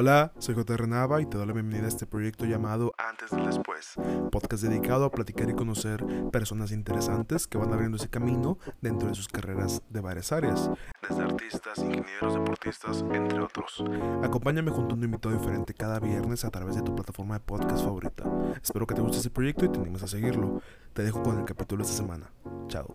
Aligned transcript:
Hola, 0.00 0.30
soy 0.38 0.54
J. 0.54 0.86
Nava 0.86 1.20
y 1.20 1.26
te 1.26 1.36
doy 1.36 1.48
la 1.48 1.52
bienvenida 1.52 1.86
a 1.86 1.88
este 1.88 2.06
proyecto 2.06 2.44
llamado 2.44 2.92
Antes 2.98 3.32
del 3.32 3.46
Después, 3.46 3.94
podcast 4.30 4.62
dedicado 4.62 5.04
a 5.04 5.10
platicar 5.10 5.50
y 5.50 5.54
conocer 5.54 6.04
personas 6.30 6.70
interesantes 6.70 7.48
que 7.48 7.58
van 7.58 7.72
abriendo 7.72 7.96
ese 7.96 8.08
camino 8.08 8.58
dentro 8.80 9.08
de 9.08 9.16
sus 9.16 9.26
carreras 9.26 9.82
de 9.90 10.00
varias 10.00 10.30
áreas, 10.30 10.70
desde 11.02 11.20
artistas, 11.24 11.78
ingenieros, 11.78 12.32
deportistas, 12.32 13.04
entre 13.12 13.40
otros. 13.40 13.82
Acompáñame 14.22 14.70
junto 14.70 14.94
a 14.94 14.98
un 14.98 15.02
invitado 15.02 15.36
diferente 15.36 15.74
cada 15.74 15.98
viernes 15.98 16.44
a 16.44 16.50
través 16.50 16.76
de 16.76 16.82
tu 16.82 16.94
plataforma 16.94 17.34
de 17.34 17.40
podcast 17.40 17.82
favorita. 17.82 18.22
Espero 18.62 18.86
que 18.86 18.94
te 18.94 19.00
guste 19.00 19.16
este 19.16 19.30
proyecto 19.30 19.64
y 19.64 19.68
te 19.68 19.80
animes 19.80 20.04
a 20.04 20.06
seguirlo. 20.06 20.62
Te 20.92 21.02
dejo 21.02 21.24
con 21.24 21.40
el 21.40 21.44
capítulo 21.44 21.82
de 21.82 21.90
esta 21.90 22.00
semana. 22.00 22.30
Chao. 22.68 22.94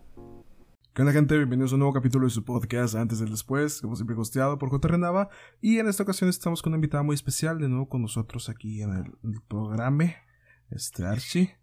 ¿Qué 0.94 1.02
onda 1.02 1.12
gente? 1.12 1.36
Bienvenidos 1.36 1.72
a 1.72 1.74
un 1.74 1.80
nuevo 1.80 1.92
capítulo 1.92 2.24
de 2.24 2.30
su 2.30 2.44
podcast 2.44 2.94
Antes 2.94 3.18
del 3.18 3.28
Después, 3.28 3.80
como 3.80 3.96
siempre 3.96 4.14
costeado 4.14 4.58
por 4.58 4.70
J. 4.70 4.86
Renava. 4.86 5.28
Y 5.60 5.80
en 5.80 5.88
esta 5.88 6.04
ocasión 6.04 6.30
estamos 6.30 6.62
con 6.62 6.70
una 6.70 6.76
invitada 6.76 7.02
muy 7.02 7.14
especial, 7.14 7.58
de 7.58 7.68
nuevo 7.68 7.88
con 7.88 8.00
nosotros 8.00 8.48
aquí 8.48 8.80
en 8.80 8.92
el, 9.24 9.42
programa. 9.48 10.14
Este, 10.70 11.04
Archie. 11.04 11.58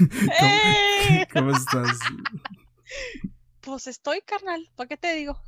¡Eh! 0.00 1.28
¿Cómo, 1.32 1.52
estás? 1.52 1.96
Pues 3.60 3.86
estoy, 3.86 4.20
carnal, 4.22 4.68
¿para 4.74 4.88
qué 4.88 4.96
te 4.96 5.14
digo? 5.14 5.40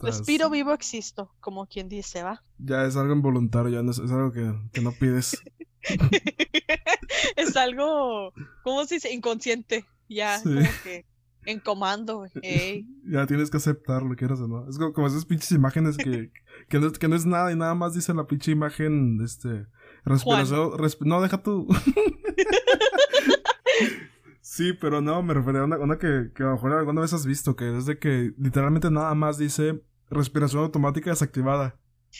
Respiro 0.00 0.48
vivo, 0.48 0.72
existo, 0.72 1.30
como 1.40 1.66
quien 1.66 1.90
dice, 1.90 2.22
¿va? 2.22 2.42
Ya 2.56 2.86
es 2.86 2.96
algo 2.96 3.12
involuntario, 3.12 3.70
ya 3.70 3.82
no 3.82 3.90
es, 3.90 3.98
algo 3.98 4.32
que, 4.32 4.80
no 4.80 4.92
pides. 4.92 5.42
es 7.36 7.54
algo, 7.54 8.32
¿cómo 8.62 8.86
se 8.86 8.94
dice? 8.94 9.12
Inconsciente, 9.12 9.84
ya, 10.08 10.42
como 10.42 10.62
que 10.82 11.04
en 11.46 11.60
comando, 11.60 12.26
Ya 13.04 13.26
tienes 13.26 13.50
que 13.50 13.56
aceptarlo, 13.56 14.14
quieras 14.16 14.40
o 14.40 14.48
no. 14.48 14.68
Es 14.68 14.78
como, 14.78 15.06
esas 15.06 15.24
pinches 15.24 15.52
imágenes 15.52 15.96
que, 15.96 16.30
que, 16.68 16.78
no, 16.78 16.90
que 16.92 17.08
no 17.08 17.16
es 17.16 17.26
nada 17.26 17.52
y 17.52 17.56
nada 17.56 17.74
más 17.74 17.94
dice 17.94 18.14
la 18.14 18.26
pinche 18.26 18.52
imagen, 18.52 19.20
este, 19.22 19.66
respiración, 20.04 20.72
no, 21.00 21.20
deja 21.20 21.42
tú. 21.42 21.68
sí, 24.40 24.72
pero 24.74 25.00
no, 25.00 25.22
me 25.22 25.34
refería 25.34 25.62
a 25.62 25.64
una, 25.64 25.98
que, 25.98 26.30
que 26.34 26.42
a 26.42 26.46
lo 26.46 26.52
mejor 26.52 26.72
alguna 26.72 27.00
vez 27.00 27.12
has 27.12 27.26
visto, 27.26 27.56
que 27.56 27.76
es 27.76 27.86
de 27.86 27.98
que 27.98 28.32
literalmente 28.38 28.90
nada 28.90 29.14
más 29.14 29.38
dice 29.38 29.82
respiración 30.10 30.62
automática 30.62 31.10
desactivada. 31.10 31.76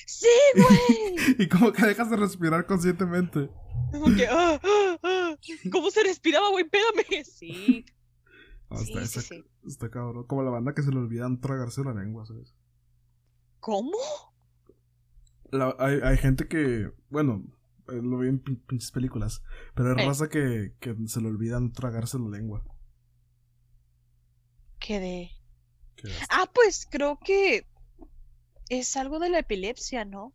Sí, 0.07 0.27
güey. 0.57 1.37
y 1.39 1.49
como 1.49 1.73
que 1.73 1.87
dejas 1.87 2.11
de 2.11 2.17
respirar 2.17 2.67
conscientemente. 2.67 3.49
Como 3.93 4.15
que, 4.15 4.27
ah, 4.27 4.61
ah, 4.63 4.99
ah. 5.03 5.37
¿cómo 5.71 5.91
se 5.91 6.03
respiraba, 6.03 6.51
güey? 6.51 6.65
Pégame. 6.65 7.25
Sí. 7.25 7.85
Está, 9.67 9.91
cabrón. 9.91 10.27
Como 10.27 10.43
la 10.43 10.51
banda 10.51 10.75
que 10.75 10.83
se 10.83 10.91
le 10.91 10.99
olvidan 10.99 11.41
tragarse 11.41 11.85
la 11.85 11.95
lengua, 11.95 12.27
¿sabes? 12.27 12.55
¿Cómo? 13.61 13.97
hay, 15.79 16.01
hay, 16.03 16.17
gente 16.19 16.49
que, 16.49 16.91
bueno, 17.11 17.45
eh, 17.89 18.01
lo 18.03 18.19
vi 18.19 18.29
en 18.29 18.41
pinches 18.41 18.91
películas, 18.91 19.43
pero 19.75 19.95
hay 19.95 20.07
raza 20.07 20.29
que, 20.29 20.75
que 20.81 20.97
se 21.07 21.21
le 21.21 21.29
olvidan 21.29 21.73
tragarse 21.73 22.19
la 22.19 22.29
lengua. 22.29 22.65
¿Qué 24.81 25.01
de? 25.01 25.31
ah, 26.31 26.51
pues 26.53 26.87
creo 26.91 27.19
que 27.19 27.67
es 28.69 28.97
algo 28.97 29.19
de 29.19 29.31
la 29.31 29.39
epilepsia, 29.39 30.05
¿no? 30.05 30.35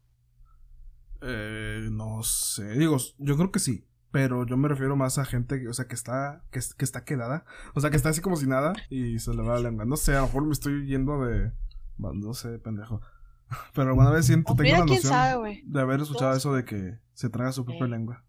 Eh, 1.22 1.90
no 1.92 2.24
sé, 2.24 2.70
digo, 2.78 2.98
yo 3.18 3.36
creo 3.36 3.52
que 3.52 3.60
sí. 3.60 3.86
Pero 4.12 4.46
yo 4.46 4.58
me 4.58 4.68
refiero 4.68 4.96
más 4.96 5.20
a 5.20 5.26
gente, 5.26 5.68
o 5.68 5.74
sea, 5.74 5.86
que 5.86 5.94
está, 5.94 6.44
que, 6.52 6.60
que 6.78 6.86
está 6.86 7.06
quedada. 7.06 7.46
O 7.76 7.82
sea, 7.82 7.92
que 7.92 7.98
está 7.98 8.10
así 8.10 8.22
como 8.22 8.38
si 8.38 8.48
nada 8.48 8.74
y 8.90 9.20
se 9.20 9.34
le 9.34 9.44
va 9.44 9.56
la 9.56 9.70
lengua. 9.70 9.86
No 9.86 9.98
sé, 9.98 10.16
a 10.16 10.22
lo 10.22 10.28
mejor 10.28 10.46
me 10.46 10.54
estoy 10.54 10.88
yendo 10.88 11.24
de. 11.24 11.52
No 11.98 12.34
sé, 12.34 12.58
pendejo. 12.60 13.02
Pero 13.74 13.90
alguna 13.90 14.10
vez 14.10 14.26
siento, 14.26 14.56
tengo 14.56 14.78
la 14.78 14.86
noción 14.86 15.62
de 15.66 15.82
haber 15.82 16.02
escuchado 16.02 16.36
eso 16.36 16.54
de 16.54 16.66
que 16.66 17.00
se 17.14 17.30
traga 17.30 17.52
su 17.52 17.66
propia 17.66 17.88
lengua. 17.88 18.24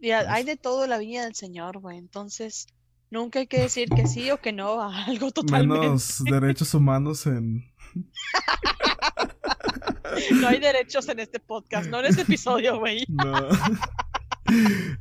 Ya, 0.00 0.32
hay 0.32 0.44
de 0.44 0.56
todo 0.56 0.86
la 0.86 0.98
viña 0.98 1.24
del 1.24 1.34
Señor, 1.34 1.78
güey. 1.78 1.98
Entonces, 1.98 2.68
nunca 3.10 3.40
hay 3.40 3.46
que 3.46 3.60
decir 3.60 3.88
que 3.88 4.06
sí 4.06 4.30
o 4.30 4.40
que 4.40 4.52
no 4.52 4.80
a 4.80 5.04
algo 5.06 5.30
totalmente. 5.30 5.86
Menos 5.86 6.22
derechos 6.24 6.72
humanos 6.74 7.26
en. 7.26 7.64
no 10.40 10.48
hay 10.48 10.60
derechos 10.60 11.08
en 11.08 11.20
este 11.20 11.40
podcast, 11.40 11.90
no 11.90 12.00
en 12.00 12.06
este 12.06 12.22
episodio, 12.22 12.78
güey. 12.78 13.04
No. 13.08 13.48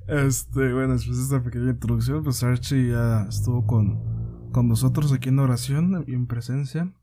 Este, 0.08 0.74
bueno, 0.74 0.94
después 0.94 1.18
de 1.18 1.24
esta 1.24 1.44
pequeña 1.44 1.72
introducción, 1.72 2.24
pues 2.24 2.44
Archie 2.44 2.90
ya 2.90 3.24
estuvo 3.24 3.66
con, 3.66 4.50
con 4.52 4.68
nosotros 4.68 5.12
aquí 5.14 5.30
en 5.30 5.40
oración 5.40 6.04
y 6.08 6.14
en 6.14 6.28
presencia. 6.28 6.94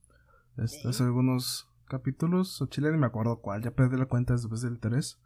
Este, 0.57 0.89
hace 0.89 1.03
algunos 1.03 1.69
capítulos, 1.87 2.61
o 2.63 2.67
Chile 2.67 2.91
ni 2.93 2.99
me 2.99 3.07
acuerdo 3.07 3.41
cuál, 3.41 3.63
ya 3.63 3.71
perdí 3.73 3.97
la 3.97 4.07
cuenta 4.07 4.35
después 4.35 4.63
del 4.63 4.79
3. 4.79 5.19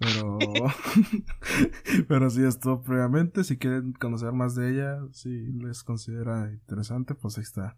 Pero, 0.00 0.38
pero 2.08 2.30
sí 2.30 2.44
estuvo 2.44 2.82
previamente. 2.82 3.42
Si 3.42 3.58
quieren 3.58 3.92
conocer 3.94 4.32
más 4.32 4.54
de 4.54 4.70
ella, 4.70 5.00
si 5.12 5.52
les 5.52 5.82
considera 5.82 6.52
interesante, 6.52 7.14
pues 7.14 7.36
ahí 7.36 7.42
está 7.42 7.76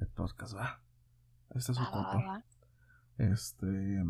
el 0.00 0.08
podcast, 0.08 0.56
va. 0.56 0.80
Ahí 1.50 1.58
está 1.58 1.74
su 1.74 1.84
copa. 1.84 2.42
Este, 3.18 4.02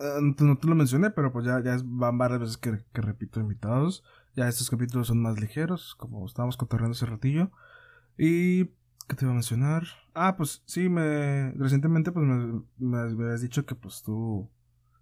Ah, 0.00 0.18
no 0.20 0.58
te 0.58 0.66
lo 0.68 0.74
mencioné, 0.74 1.10
pero 1.10 1.32
pues 1.32 1.44
ya, 1.44 1.62
ya 1.62 1.78
van 1.84 2.18
varias 2.18 2.40
veces 2.40 2.56
que, 2.56 2.78
repito 2.94 3.40
invitados. 3.40 4.04
Ya 4.36 4.48
estos 4.48 4.70
capítulos 4.70 5.08
son 5.08 5.20
más 5.20 5.40
ligeros, 5.40 5.94
como 5.96 6.24
estábamos 6.26 6.56
cotorreando 6.56 6.92
hace 6.92 7.06
ratillo. 7.06 7.50
Y, 8.16 8.66
¿qué 9.08 9.16
te 9.16 9.24
iba 9.24 9.32
a 9.32 9.34
mencionar? 9.34 9.84
Ah, 10.14 10.36
pues 10.36 10.62
sí, 10.66 10.88
me 10.88 11.52
recientemente 11.52 12.12
pues 12.12 12.24
me, 12.26 12.62
me 12.78 12.98
habías 12.98 13.40
dicho 13.40 13.66
que 13.66 13.74
pues 13.74 14.02
tú 14.02 14.48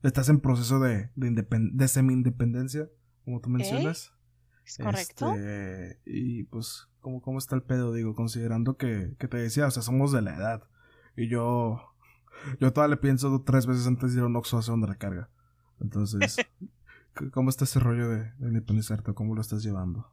estás 0.02 0.28
en 0.28 0.40
proceso 0.40 0.80
de, 0.80 1.10
de, 1.14 1.88
semi-independencia, 1.88 2.88
como 3.24 3.40
tú 3.40 3.50
mencionas. 3.50 4.12
¿Es 4.64 4.78
correcto? 4.78 5.32
Este, 5.34 6.00
y 6.06 6.44
pues, 6.44 6.88
¿cómo, 7.00 7.20
¿cómo 7.20 7.38
está 7.38 7.54
el 7.54 7.62
pedo? 7.62 7.92
Digo, 7.92 8.14
considerando 8.14 8.76
que, 8.76 9.14
que 9.18 9.28
te 9.28 9.36
decía, 9.36 9.66
o 9.66 9.70
sea, 9.70 9.82
somos 9.82 10.12
de 10.12 10.22
la 10.22 10.36
edad. 10.36 10.64
Y 11.16 11.28
yo 11.28 11.95
yo 12.60 12.72
todavía 12.72 12.96
le 12.96 13.00
pienso 13.00 13.42
tres 13.42 13.66
veces 13.66 13.86
antes 13.86 14.12
de 14.12 14.18
ir 14.18 14.24
a 14.24 14.26
un 14.26 14.36
Oxxo 14.36 14.56
a 14.56 14.60
hacer 14.60 14.74
una 14.74 14.86
recarga. 14.86 15.30
Entonces, 15.80 16.36
¿cómo 17.32 17.50
está 17.50 17.64
ese 17.64 17.80
rollo 17.80 18.08
de, 18.08 18.32
de 18.38 18.48
independizarte? 18.48 19.14
¿Cómo 19.14 19.34
lo 19.34 19.40
estás 19.40 19.62
llevando? 19.62 20.10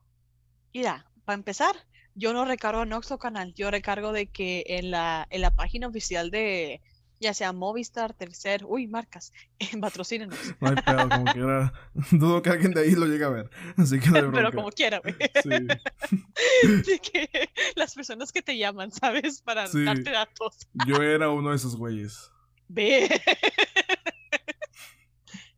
Mira, 0.73 1.05
para 1.25 1.37
empezar, 1.37 1.75
yo 2.15 2.33
no 2.33 2.45
recargo 2.45 2.83
en 2.83 2.93
Oxxo 2.93 3.17
canal. 3.17 3.53
Yo 3.53 3.71
recargo 3.71 4.11
de 4.11 4.27
que 4.27 4.63
en 4.67 4.91
la, 4.91 5.27
en 5.29 5.41
la 5.41 5.55
página 5.55 5.87
oficial 5.87 6.31
de, 6.31 6.81
ya 7.19 7.33
sea 7.33 7.53
Movistar, 7.53 8.13
Tercer, 8.13 8.65
uy, 8.65 8.87
marcas, 8.87 9.31
patrocínenos. 9.81 10.37
No 10.59 10.69
hay 10.69 10.75
pedo, 10.75 11.09
como 11.09 11.25
quiera. 11.25 11.73
Dudo 12.11 12.41
que 12.41 12.49
alguien 12.49 12.73
de 12.73 12.81
ahí 12.81 12.91
lo 12.91 13.05
llegue 13.05 13.23
a 13.23 13.29
ver. 13.29 13.49
Así 13.77 13.99
que 13.99 14.09
no 14.09 14.31
Pero 14.31 14.51
como 14.51 14.69
quiera, 14.71 14.99
güey. 14.99 15.15
Sí. 15.43 16.99
Que 17.01 17.49
las 17.75 17.93
personas 17.93 18.31
que 18.31 18.41
te 18.41 18.57
llaman, 18.57 18.91
¿sabes? 18.91 19.41
Para 19.41 19.67
darte 19.67 20.11
datos. 20.11 20.67
Yo 20.85 21.01
era 21.01 21.29
uno 21.29 21.49
de 21.49 21.55
esos 21.55 21.75
güeyes. 21.75 22.31
Ve. 22.67 23.09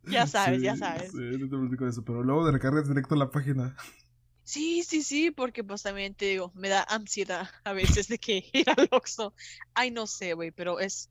ya 0.03 0.27
sabes, 0.27 0.61
ya 0.61 0.75
sabes. 0.75 1.11
Sí, 1.11 1.17
no 1.17 1.49
te 1.49 1.57
platico 1.57 1.87
eso, 1.87 2.03
pero 2.03 2.23
luego 2.23 2.45
de 2.45 2.51
recargas 2.51 2.87
directo 2.87 3.15
a 3.15 3.17
la 3.17 3.31
página. 3.31 3.75
Sí, 4.45 4.83
sí, 4.83 5.01
sí, 5.01 5.31
porque 5.31 5.63
pues 5.63 5.81
también 5.81 6.13
te 6.13 6.25
digo, 6.25 6.51
me 6.53 6.69
da 6.69 6.83
ansiedad 6.83 7.49
a 7.63 7.73
veces 7.73 8.07
de 8.07 8.19
que 8.19 8.47
ir 8.53 8.69
al 8.69 8.87
Oxxo. 8.91 9.33
Ay, 9.73 9.89
no 9.89 10.05
sé, 10.05 10.33
güey, 10.33 10.51
pero 10.51 10.79
es 10.79 11.09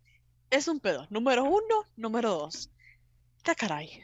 es 0.54 0.68
un 0.68 0.80
pedo. 0.80 1.06
Número 1.10 1.44
uno, 1.44 1.86
número 1.96 2.30
dos. 2.30 2.70
¡Qué 3.42 3.54
caray! 3.54 4.02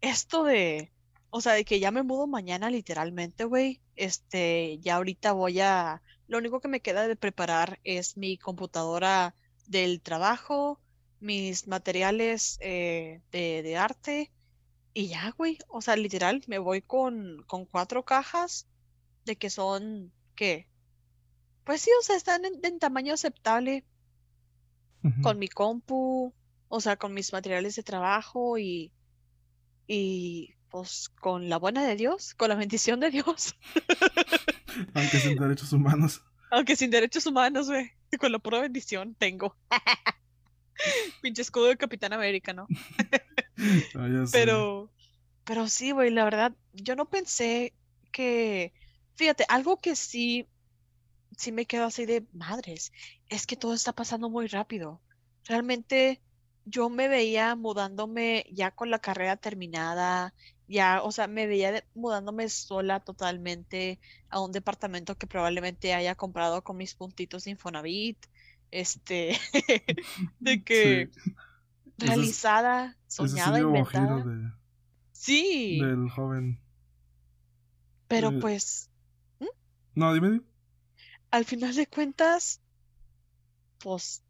Esto 0.00 0.44
de. 0.44 0.92
O 1.30 1.40
sea, 1.40 1.54
de 1.54 1.64
que 1.64 1.80
ya 1.80 1.90
me 1.90 2.02
mudo 2.02 2.26
mañana, 2.26 2.70
literalmente, 2.70 3.44
güey. 3.44 3.80
Este, 3.96 4.78
ya 4.80 4.96
ahorita 4.96 5.32
voy 5.32 5.60
a. 5.60 6.02
Lo 6.26 6.38
único 6.38 6.60
que 6.60 6.68
me 6.68 6.80
queda 6.80 7.06
de 7.06 7.16
preparar 7.16 7.78
es 7.84 8.16
mi 8.16 8.36
computadora 8.36 9.34
del 9.66 10.00
trabajo, 10.02 10.80
mis 11.20 11.68
materiales 11.68 12.58
eh, 12.60 13.22
de, 13.30 13.76
arte. 13.76 14.32
Y 14.94 15.08
ya, 15.08 15.32
güey. 15.38 15.58
O 15.68 15.80
sea, 15.80 15.96
literal, 15.96 16.42
me 16.48 16.58
voy 16.58 16.82
con, 16.82 17.44
con 17.46 17.64
cuatro 17.64 18.04
cajas 18.04 18.66
de 19.24 19.36
que 19.36 19.50
son. 19.50 20.12
¿Qué? 20.34 20.66
Pues 21.64 21.82
sí, 21.82 21.90
o 22.00 22.02
sea, 22.02 22.16
están 22.16 22.42
en 22.44 22.78
tamaño 22.80 23.14
aceptable 23.14 23.84
con 25.22 25.38
mi 25.38 25.48
compu, 25.48 26.32
o 26.68 26.80
sea, 26.80 26.96
con 26.96 27.12
mis 27.12 27.32
materiales 27.32 27.76
de 27.76 27.82
trabajo 27.82 28.58
y, 28.58 28.92
y 29.86 30.54
pues 30.70 31.10
con 31.20 31.48
la 31.48 31.58
buena 31.58 31.86
de 31.86 31.96
Dios, 31.96 32.34
con 32.34 32.48
la 32.48 32.54
bendición 32.54 32.98
de 33.00 33.10
Dios. 33.10 33.56
Aunque 34.94 35.18
sin 35.18 35.36
derechos 35.36 35.72
humanos. 35.72 36.22
Aunque 36.50 36.76
sin 36.76 36.90
derechos 36.90 37.26
humanos, 37.26 37.68
güey. 37.68 37.90
Con 38.18 38.32
la 38.32 38.38
pura 38.38 38.60
bendición 38.60 39.14
tengo. 39.14 39.56
Pinche 41.22 41.42
escudo 41.42 41.66
de 41.66 41.76
Capitán 41.76 42.12
América, 42.12 42.52
¿no? 42.52 42.66
Ah, 43.94 44.24
pero, 44.32 44.90
pero 45.44 45.68
sí, 45.68 45.92
güey, 45.92 46.10
la 46.10 46.24
verdad, 46.24 46.52
yo 46.72 46.96
no 46.96 47.08
pensé 47.08 47.72
que, 48.10 48.72
fíjate, 49.14 49.44
algo 49.48 49.76
que 49.76 49.94
sí 49.94 50.48
sí 51.42 51.52
me 51.52 51.66
quedo 51.66 51.84
así 51.86 52.06
de 52.06 52.26
madres. 52.32 52.92
Es 53.28 53.46
que 53.46 53.56
todo 53.56 53.74
está 53.74 53.92
pasando 53.92 54.30
muy 54.30 54.46
rápido. 54.48 55.00
Realmente 55.44 56.22
yo 56.64 56.88
me 56.90 57.08
veía 57.08 57.56
mudándome 57.56 58.46
ya 58.52 58.70
con 58.70 58.90
la 58.90 59.00
carrera 59.00 59.36
terminada, 59.36 60.34
ya, 60.68 61.02
o 61.02 61.10
sea, 61.12 61.26
me 61.26 61.46
veía 61.46 61.72
de- 61.72 61.84
mudándome 61.94 62.48
sola 62.48 63.00
totalmente 63.00 64.00
a 64.30 64.40
un 64.40 64.52
departamento 64.52 65.16
que 65.18 65.26
probablemente 65.26 65.92
haya 65.94 66.14
comprado 66.14 66.62
con 66.64 66.76
mis 66.76 66.94
puntitos 66.94 67.44
de 67.44 67.50
Infonavit, 67.52 68.18
este, 68.70 69.36
de 70.40 70.62
que 70.64 71.10
Sí. 71.12 71.36
Realizada, 71.98 72.96
es 73.08 73.14
soñada, 73.14 73.60
inventada. 73.60 74.24
de, 74.24 74.52
Sí, 75.12 75.78
del 75.80 76.08
joven. 76.10 76.58
pero 78.08 78.28
eh, 78.30 78.38
pues 78.40 78.88
No, 79.94 80.14
dime. 80.14 80.40
Al 81.32 81.44
final 81.44 81.74
de 81.74 81.88
cuentas, 81.88 82.60
pues, 83.80 84.22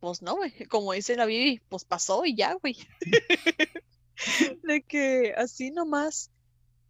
pues 0.00 0.20
no, 0.20 0.36
güey. 0.36 0.52
Como 0.66 0.92
dice 0.92 1.16
la 1.16 1.24
Bibi, 1.24 1.62
pues 1.68 1.84
pasó 1.84 2.26
y 2.26 2.36
ya, 2.36 2.54
güey. 2.54 2.76
De 4.64 4.82
que 4.82 5.32
así 5.36 5.70
nomás. 5.70 6.30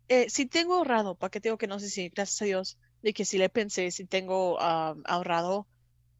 Eh, 0.09 0.29
sí 0.29 0.47
tengo 0.47 0.75
ahorrado, 0.75 1.15
¿para 1.15 1.31
qué 1.31 1.41
te 1.41 1.49
digo 1.49 1.59
que 1.59 1.69
no 1.69 1.79
sé 1.79 1.89
si, 1.89 2.09
gracias 2.09 2.43
a 2.43 2.45
Dios, 2.47 2.79
de 3.01 3.13
que 3.13 3.25
sí 3.25 3.39
le 3.39 3.49
pensé, 3.49 3.93
sí 3.93 4.07
tengo 4.07 4.57
ah, 4.59 4.97
ahorrado, 5.05 5.69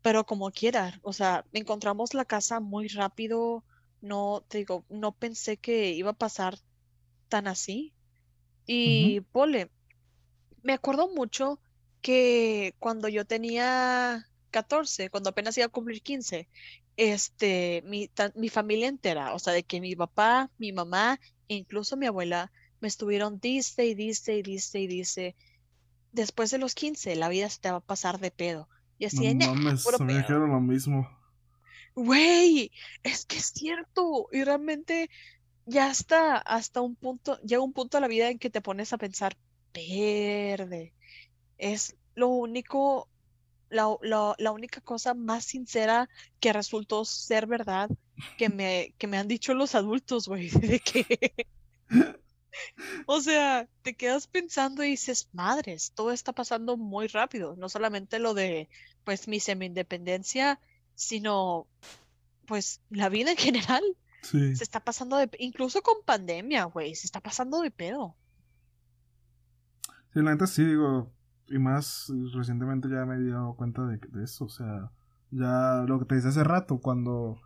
pero 0.01 0.25
como 0.25 0.53
quiera, 0.53 1.01
o 1.03 1.13
sea, 1.13 1.45
encontramos 1.53 2.15
la 2.15 2.25
casa 2.25 2.61
muy 2.61 2.87
rápido, 2.87 3.65
no, 4.01 4.45
te 4.47 4.59
digo, 4.59 4.85
no 4.91 5.11
pensé 5.11 5.57
que 5.57 5.91
iba 5.91 6.11
a 6.11 6.17
pasar 6.17 6.57
tan 7.29 7.49
así. 7.49 7.93
Y, 8.65 9.23
pole, 9.33 9.73
me 10.63 10.73
acuerdo 10.73 11.09
mucho 11.13 11.59
que 12.01 12.75
cuando 12.79 13.09
yo 13.09 13.25
tenía 13.27 14.27
14, 14.51 15.11
cuando 15.11 15.31
apenas 15.31 15.57
iba 15.59 15.67
a 15.67 15.69
cumplir 15.71 16.03
15, 16.03 16.49
este, 16.97 17.83
mi, 17.87 18.09
ta- 18.09 18.33
mi 18.37 18.49
familia 18.49 18.89
entera, 18.89 19.35
o 19.35 19.39
sea, 19.39 19.53
de 19.53 19.63
que 19.65 19.81
mi 19.81 19.95
papá, 19.97 20.51
mi 20.59 20.73
mamá, 20.73 21.19
e 21.49 21.55
incluso 21.55 21.97
mi 21.97 22.07
abuela, 22.07 22.53
me 22.81 22.89
estuvieron 22.89 23.39
dice 23.41 23.87
y 23.87 23.95
dice 23.95 24.37
y 24.37 24.43
dice 24.43 24.81
y 24.81 24.87
dice, 24.87 25.37
después 26.13 26.51
de 26.51 26.59
los 26.59 26.75
15, 26.75 27.17
la 27.17 27.29
vida 27.29 27.49
se 27.51 27.61
te 27.61 27.71
va 27.71 27.79
a 27.79 27.81
pasar 27.81 28.19
de 28.21 28.31
pedo. 28.31 28.69
Y 28.99 29.07
así, 29.07 29.35
No 29.35 29.47
"Nah, 29.47 29.55
mames, 29.55 29.85
puro 29.85 29.99
me 30.01 30.07
pedo". 30.13 30.19
dijeron 30.23 30.51
lo 30.51 30.61
mismo. 30.61 31.09
Güey, 31.95 32.71
es 33.03 33.27
que 33.27 33.37
es 33.39 33.47
cierto. 33.47 34.29
Y 34.33 34.45
realmente 34.45 35.11
ya 35.67 35.89
hasta, 35.91 36.37
hasta 36.39 36.81
un 36.81 36.97
punto, 36.97 37.39
llega 37.43 37.63
un 37.63 37.73
punto 37.73 37.97
de 37.99 38.03
la 38.03 38.09
vida 38.09 38.31
en 38.31 38.39
que 38.39 38.51
te 38.51 38.61
pones 38.63 38.93
a 38.93 38.99
pensar, 38.99 39.37
verde, 39.75 40.95
es 41.61 41.97
lo 42.17 42.29
único, 42.29 43.09
la, 43.71 43.97
la- 44.03 44.35
la 44.39 44.53
única 44.53 44.81
cosa 44.83 45.15
más 45.15 45.45
sincera 45.47 46.09
que 46.41 46.53
resultó 46.53 47.05
ser 47.05 47.47
verdad 47.47 47.91
que 48.39 48.49
me, 48.51 48.95
que 48.99 49.07
me 49.09 49.19
han 49.19 49.29
dicho 49.29 49.55
los 49.55 49.75
adultos, 49.75 50.29
güey, 50.29 50.51
de 50.51 50.81
que, 50.81 51.07
o 53.07 53.21
sea, 53.21 53.69
te 53.83 53.95
quedas 53.97 54.27
pensando 54.27 54.85
y 54.85 54.91
dices, 54.91 55.29
madres, 55.33 55.93
todo 55.95 56.13
está 56.13 56.33
pasando 56.33 56.77
muy 56.77 57.07
rápido, 57.09 57.57
no 57.57 57.69
solamente 57.69 58.19
lo 58.19 58.35
de, 58.35 58.69
pues, 59.05 59.29
mi 59.29 59.41
semi-independencia, 59.41 60.61
sino, 60.95 61.69
pues, 62.47 62.83
la 62.91 63.09
vida 63.09 63.33
en 63.33 63.39
general 63.39 63.83
Sí. 64.23 64.55
se 64.55 64.65
está 64.65 64.81
pasando 64.85 65.17
de, 65.19 65.31
incluso 65.39 65.83
con 65.83 66.03
pandemia, 66.05 66.65
güey, 66.65 66.95
se 66.95 67.07
está 67.07 67.21
pasando 67.21 67.61
de 67.63 67.71
pedo. 67.71 68.17
Sí, 70.13 70.21
la 70.23 70.33
neta 70.33 70.47
sí, 70.47 70.65
digo. 70.65 71.13
Y 71.51 71.59
más 71.59 72.11
eh, 72.11 72.31
recientemente 72.35 72.89
ya 72.89 73.05
me 73.05 73.17
he 73.17 73.31
dado 73.31 73.55
cuenta 73.55 73.85
de, 73.87 73.99
de 73.99 74.25
eso. 74.25 74.45
O 74.45 74.49
sea, 74.49 74.91
ya 75.31 75.85
lo 75.87 75.99
que 75.99 76.05
te 76.07 76.15
decía 76.15 76.31
hace 76.31 76.45
rato, 76.45 76.79
cuando. 76.79 77.41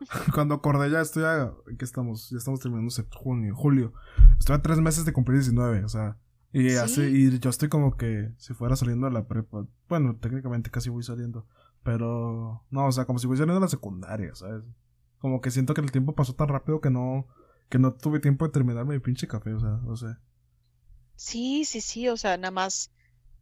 Cuando 0.34 0.56
acordé 0.56 0.90
ya 0.90 1.00
estoy 1.00 1.22
a. 1.22 1.52
¿Qué 1.78 1.84
estamos? 1.84 2.28
Ya 2.30 2.38
estamos 2.38 2.60
terminando 2.60 2.92
junio, 3.14 3.54
julio. 3.54 3.92
Estoy 4.40 4.56
a 4.56 4.60
tres 4.62 4.80
meses 4.80 5.04
de 5.04 5.12
cumplir 5.12 5.38
19, 5.38 5.84
o 5.84 5.88
sea. 5.88 6.18
Y 6.52 6.68
Sí. 6.70 7.02
y 7.02 7.38
yo 7.38 7.48
estoy 7.48 7.68
como 7.68 7.96
que 7.96 8.32
si 8.36 8.54
fuera 8.54 8.74
saliendo 8.76 9.06
de 9.06 9.12
la 9.12 9.26
prepa. 9.26 9.66
Bueno, 9.88 10.16
técnicamente 10.16 10.70
casi 10.70 10.90
voy 10.90 11.04
saliendo. 11.04 11.46
Pero. 11.84 12.64
No, 12.70 12.86
o 12.86 12.92
sea, 12.92 13.04
como 13.06 13.18
si 13.20 13.28
voy 13.28 13.36
saliendo 13.36 13.54
de 13.54 13.64
la 13.64 13.68
secundaria, 13.68 14.34
¿sabes? 14.34 14.64
Como 15.20 15.40
que 15.40 15.50
siento 15.52 15.74
que 15.74 15.80
el 15.80 15.92
tiempo 15.92 16.14
pasó 16.14 16.34
tan 16.34 16.48
rápido 16.48 16.80
que 16.80 16.90
no. 16.90 17.26
Que 17.68 17.78
no 17.78 17.94
tuve 17.94 18.18
tiempo 18.20 18.44
de 18.44 18.52
terminarme 18.52 18.94
mi 18.94 19.00
pinche 19.00 19.28
café, 19.28 19.54
o 19.54 19.60
sea, 19.60 19.80
no 19.84 19.96
sé. 19.96 20.16
Sí, 21.16 21.64
sí, 21.64 21.80
sí, 21.80 22.08
o 22.08 22.16
sea, 22.16 22.36
nada 22.36 22.50
más 22.50 22.90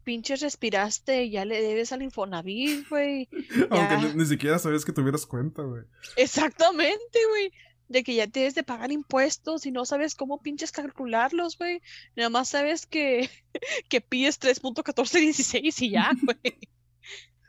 pinches 0.02 0.40
respiraste 0.40 1.24
y 1.24 1.30
ya 1.30 1.44
le 1.44 1.60
debes 1.62 1.92
al 1.92 2.02
Infonavit, 2.02 2.88
güey. 2.88 3.28
Aunque 3.70 3.96
ni, 3.96 4.14
ni 4.14 4.26
siquiera 4.26 4.58
sabías 4.58 4.84
que 4.84 4.92
tuvieras 4.92 5.26
cuenta, 5.26 5.62
güey. 5.62 5.84
Exactamente, 6.16 7.18
güey. 7.28 7.52
De 7.88 8.02
que 8.04 8.14
ya 8.14 8.26
tienes 8.26 8.54
de 8.54 8.62
pagar 8.62 8.90
impuestos 8.90 9.66
y 9.66 9.70
no 9.70 9.84
sabes 9.84 10.14
cómo 10.14 10.40
pinches 10.40 10.72
calcularlos, 10.72 11.58
güey. 11.58 11.82
Nada 12.16 12.30
más 12.30 12.48
sabes 12.48 12.86
que, 12.86 13.28
que 13.88 14.00
pides 14.00 14.40
3.1416 14.40 15.82
y 15.82 15.90
ya, 15.90 16.10
güey. 16.22 16.58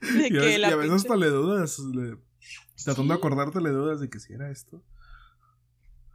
De 0.02 0.24
Y 0.24 0.26
a 0.26 0.30
que 0.30 0.40
veces, 0.40 0.60
y 0.60 0.64
a 0.64 0.76
veces 0.76 0.92
pinche- 0.92 0.96
hasta 0.96 1.16
le 1.16 1.28
dudas. 1.28 1.80
Le, 1.80 2.18
tratando 2.84 3.14
de 3.14 3.18
Sí, 3.18 3.20
acordarte 3.20 3.62
le 3.62 3.70
dudas 3.70 4.00
de 4.02 4.10
que 4.10 4.20
si 4.20 4.34
era 4.34 4.52
esto. 4.52 4.84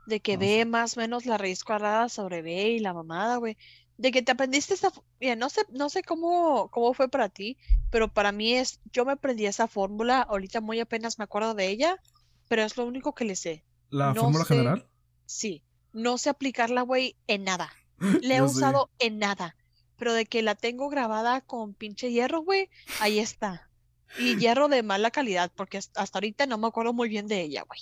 de 0.07 0.21
que 0.21 0.35
No 0.35 0.41
ve 0.41 0.65
más 0.67 0.97
o 0.97 1.01
menos 1.01 1.25
la 1.25 1.39
raíz 1.39 1.65
cuadrada 1.65 2.09
sobre 2.11 2.43
B 2.43 2.71
y 2.73 2.79
la 2.81 2.93
mamada, 2.93 3.37
güey. 3.37 3.57
De 3.99 4.13
que 4.13 4.23
te 4.23 4.33
aprendiste 4.33 4.75
esa... 4.75 4.91
Mira, 5.21 5.37
no 5.37 5.51
sé, 5.51 5.63
no 5.71 5.91
sé 5.91 6.03
cómo, 6.03 6.71
cómo 6.71 6.95
fue 6.95 7.09
para 7.11 7.29
ti, 7.29 7.59
pero 7.91 8.13
para 8.13 8.33
mí 8.33 8.55
es... 8.55 8.81
Yo 8.93 9.05
me 9.05 9.13
aprendí 9.13 9.47
esa 9.47 9.69
fórmula, 9.69 10.23
ahorita 10.23 10.61
muy 10.63 10.81
apenas 10.81 11.19
me 11.19 11.25
acuerdo 11.25 11.55
de 11.55 11.69
ella, 11.69 12.01
pero 12.49 12.63
es 12.63 12.77
lo 12.79 12.87
único 12.87 13.15
que 13.15 13.25
le 13.27 13.37
sé. 13.37 13.65
¿La 13.91 14.15
No 14.15 14.23
fórmula 14.23 14.45
sé. 14.47 14.55
general? 14.55 14.89
Sí, 15.27 15.65
no 15.93 16.19
sé 16.19 16.31
aplicarla, 16.31 16.83
güey, 16.83 17.17
en 17.27 17.45
nada. 17.45 17.71
Le 18.23 18.37
he 18.37 18.43
sí. 18.45 18.45
usado 18.45 18.91
en 18.99 19.19
nada, 19.19 19.57
pero 19.97 20.13
de 20.15 20.27
que 20.27 20.43
la 20.43 20.55
tengo 20.55 20.89
grabada 20.89 21.41
con 21.43 21.75
pinche 21.75 22.11
hierro, 22.13 22.41
güey, 22.43 22.71
ahí 23.01 23.19
está. 23.19 23.71
Y 24.17 24.37
hierro 24.39 24.69
de 24.69 24.83
mala 24.83 25.11
calidad, 25.11 25.53
porque 25.55 25.79
hasta 25.79 26.01
hasta 26.03 26.19
ahorita 26.19 26.47
no 26.47 26.59
me 26.59 26.69
acuerdo 26.69 26.93
muy 26.95 27.09
bien 27.09 27.27
de 27.27 27.43
ella, 27.43 27.65
güey. 27.65 27.81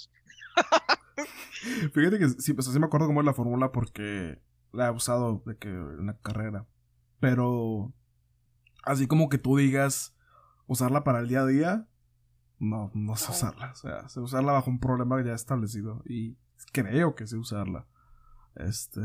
Fíjate 1.92 2.18
que 2.18 2.28
sí, 2.28 2.52
pues 2.52 2.68
así 2.68 2.78
me 2.78 2.86
acuerdo 2.86 3.06
cómo 3.06 3.20
es 3.20 3.26
la 3.26 3.34
fórmula 3.34 3.72
porque 3.72 4.38
la 4.76 4.88
he 4.88 4.90
usado 4.90 5.42
de 5.46 5.56
que 5.56 5.68
en 5.68 6.06
la 6.06 6.18
carrera. 6.18 6.66
Pero 7.20 7.92
así 8.84 9.06
como 9.06 9.28
que 9.28 9.38
tú 9.38 9.56
digas 9.56 10.14
usarla 10.66 11.04
para 11.04 11.20
el 11.20 11.28
día 11.28 11.40
a 11.40 11.46
día, 11.46 11.88
no, 12.58 12.90
no 12.94 13.16
sé 13.16 13.30
usarla. 13.32 13.72
O 13.72 13.74
sea, 13.74 14.08
sé 14.08 14.20
usarla 14.20 14.52
bajo 14.52 14.70
un 14.70 14.80
problema 14.80 15.22
ya 15.24 15.34
establecido. 15.34 16.02
Y 16.06 16.36
creo 16.72 17.14
que 17.14 17.26
sé 17.26 17.36
usarla. 17.36 17.86
Este. 18.54 19.00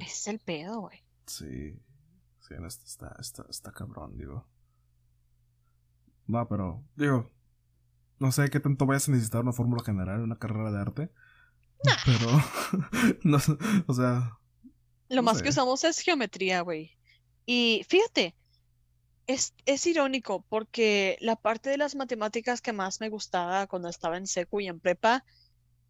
Es 0.00 0.26
el 0.26 0.40
pedo, 0.40 0.80
güey. 0.80 1.04
Sí. 1.26 1.80
Sí, 2.40 2.54
no, 2.60 2.66
está, 2.66 2.84
está, 2.84 3.16
está, 3.18 3.46
está 3.48 3.72
cabrón, 3.72 4.18
digo. 4.18 4.46
No, 6.26 6.46
pero, 6.46 6.84
digo, 6.94 7.30
no 8.18 8.32
sé 8.32 8.50
qué 8.50 8.60
tanto 8.60 8.86
vayas 8.86 9.08
a 9.08 9.12
necesitar 9.12 9.42
una 9.42 9.52
fórmula 9.52 9.82
general 9.82 10.18
en 10.18 10.24
una 10.24 10.38
carrera 10.38 10.70
de 10.70 10.80
arte. 10.80 11.12
Pero, 12.04 12.28
no 13.24 13.38
o 13.86 13.94
sea, 13.94 14.38
Lo 15.08 15.16
No 15.16 15.22
más 15.22 15.42
que 15.42 15.48
usamos 15.50 15.84
es 15.84 16.00
geometría, 16.00 16.60
güey. 16.62 16.92
Y 17.46 17.84
fíjate, 17.88 18.34
es, 19.26 19.54
es 19.66 19.86
irónico 19.86 20.44
porque 20.48 21.16
la 21.20 21.36
parte 21.36 21.70
de 21.70 21.78
las 21.78 21.94
matemáticas 21.94 22.60
que 22.60 22.72
más 22.72 23.00
me 23.00 23.08
gustaba 23.08 23.66
cuando 23.66 23.88
estaba 23.88 24.16
en 24.16 24.26
secu 24.26 24.60
y 24.60 24.68
en 24.68 24.80
prepa, 24.80 25.24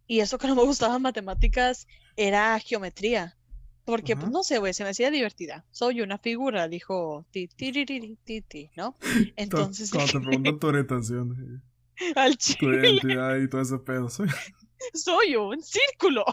y 0.07 0.21
eso 0.21 0.39
que 0.39 0.47
no 0.49 0.55
me 0.55 0.63
gustaba 0.65 0.97
en 0.97 1.03
matemáticas, 1.03 1.87
era 2.17 2.59
geometría. 2.61 3.37
Porque, 3.85 4.15
pues 4.17 4.33
no 4.33 4.43
sé, 4.43 4.59
güey, 4.59 4.73
se 4.73 4.83
me 4.83 4.91
hacía 4.91 5.11
divertida. 5.11 5.67
Soy 5.71 6.01
una 6.01 6.17
figura, 6.19 6.69
dijo 6.69 7.27
ti, 7.31 7.49
tiririri, 7.49 8.17
ti, 8.25 8.41
ti, 8.41 8.71
¿no? 8.77 8.97
Entonces, 9.37 9.91
cuando 9.91 10.13
te 10.13 10.21
preguntan 10.21 10.59
tu 10.59 10.67
orientación, 10.69 11.63
al 12.17 12.33
tu 12.33 12.37
chile, 12.39 12.79
identidad 12.91 13.37
y 13.37 13.49
todo 13.49 13.61
ese 13.61 13.79
pedo, 13.79 14.09
soy- 14.09 14.29
soy 14.95 15.37
un 15.37 15.63
círculo. 15.63 16.25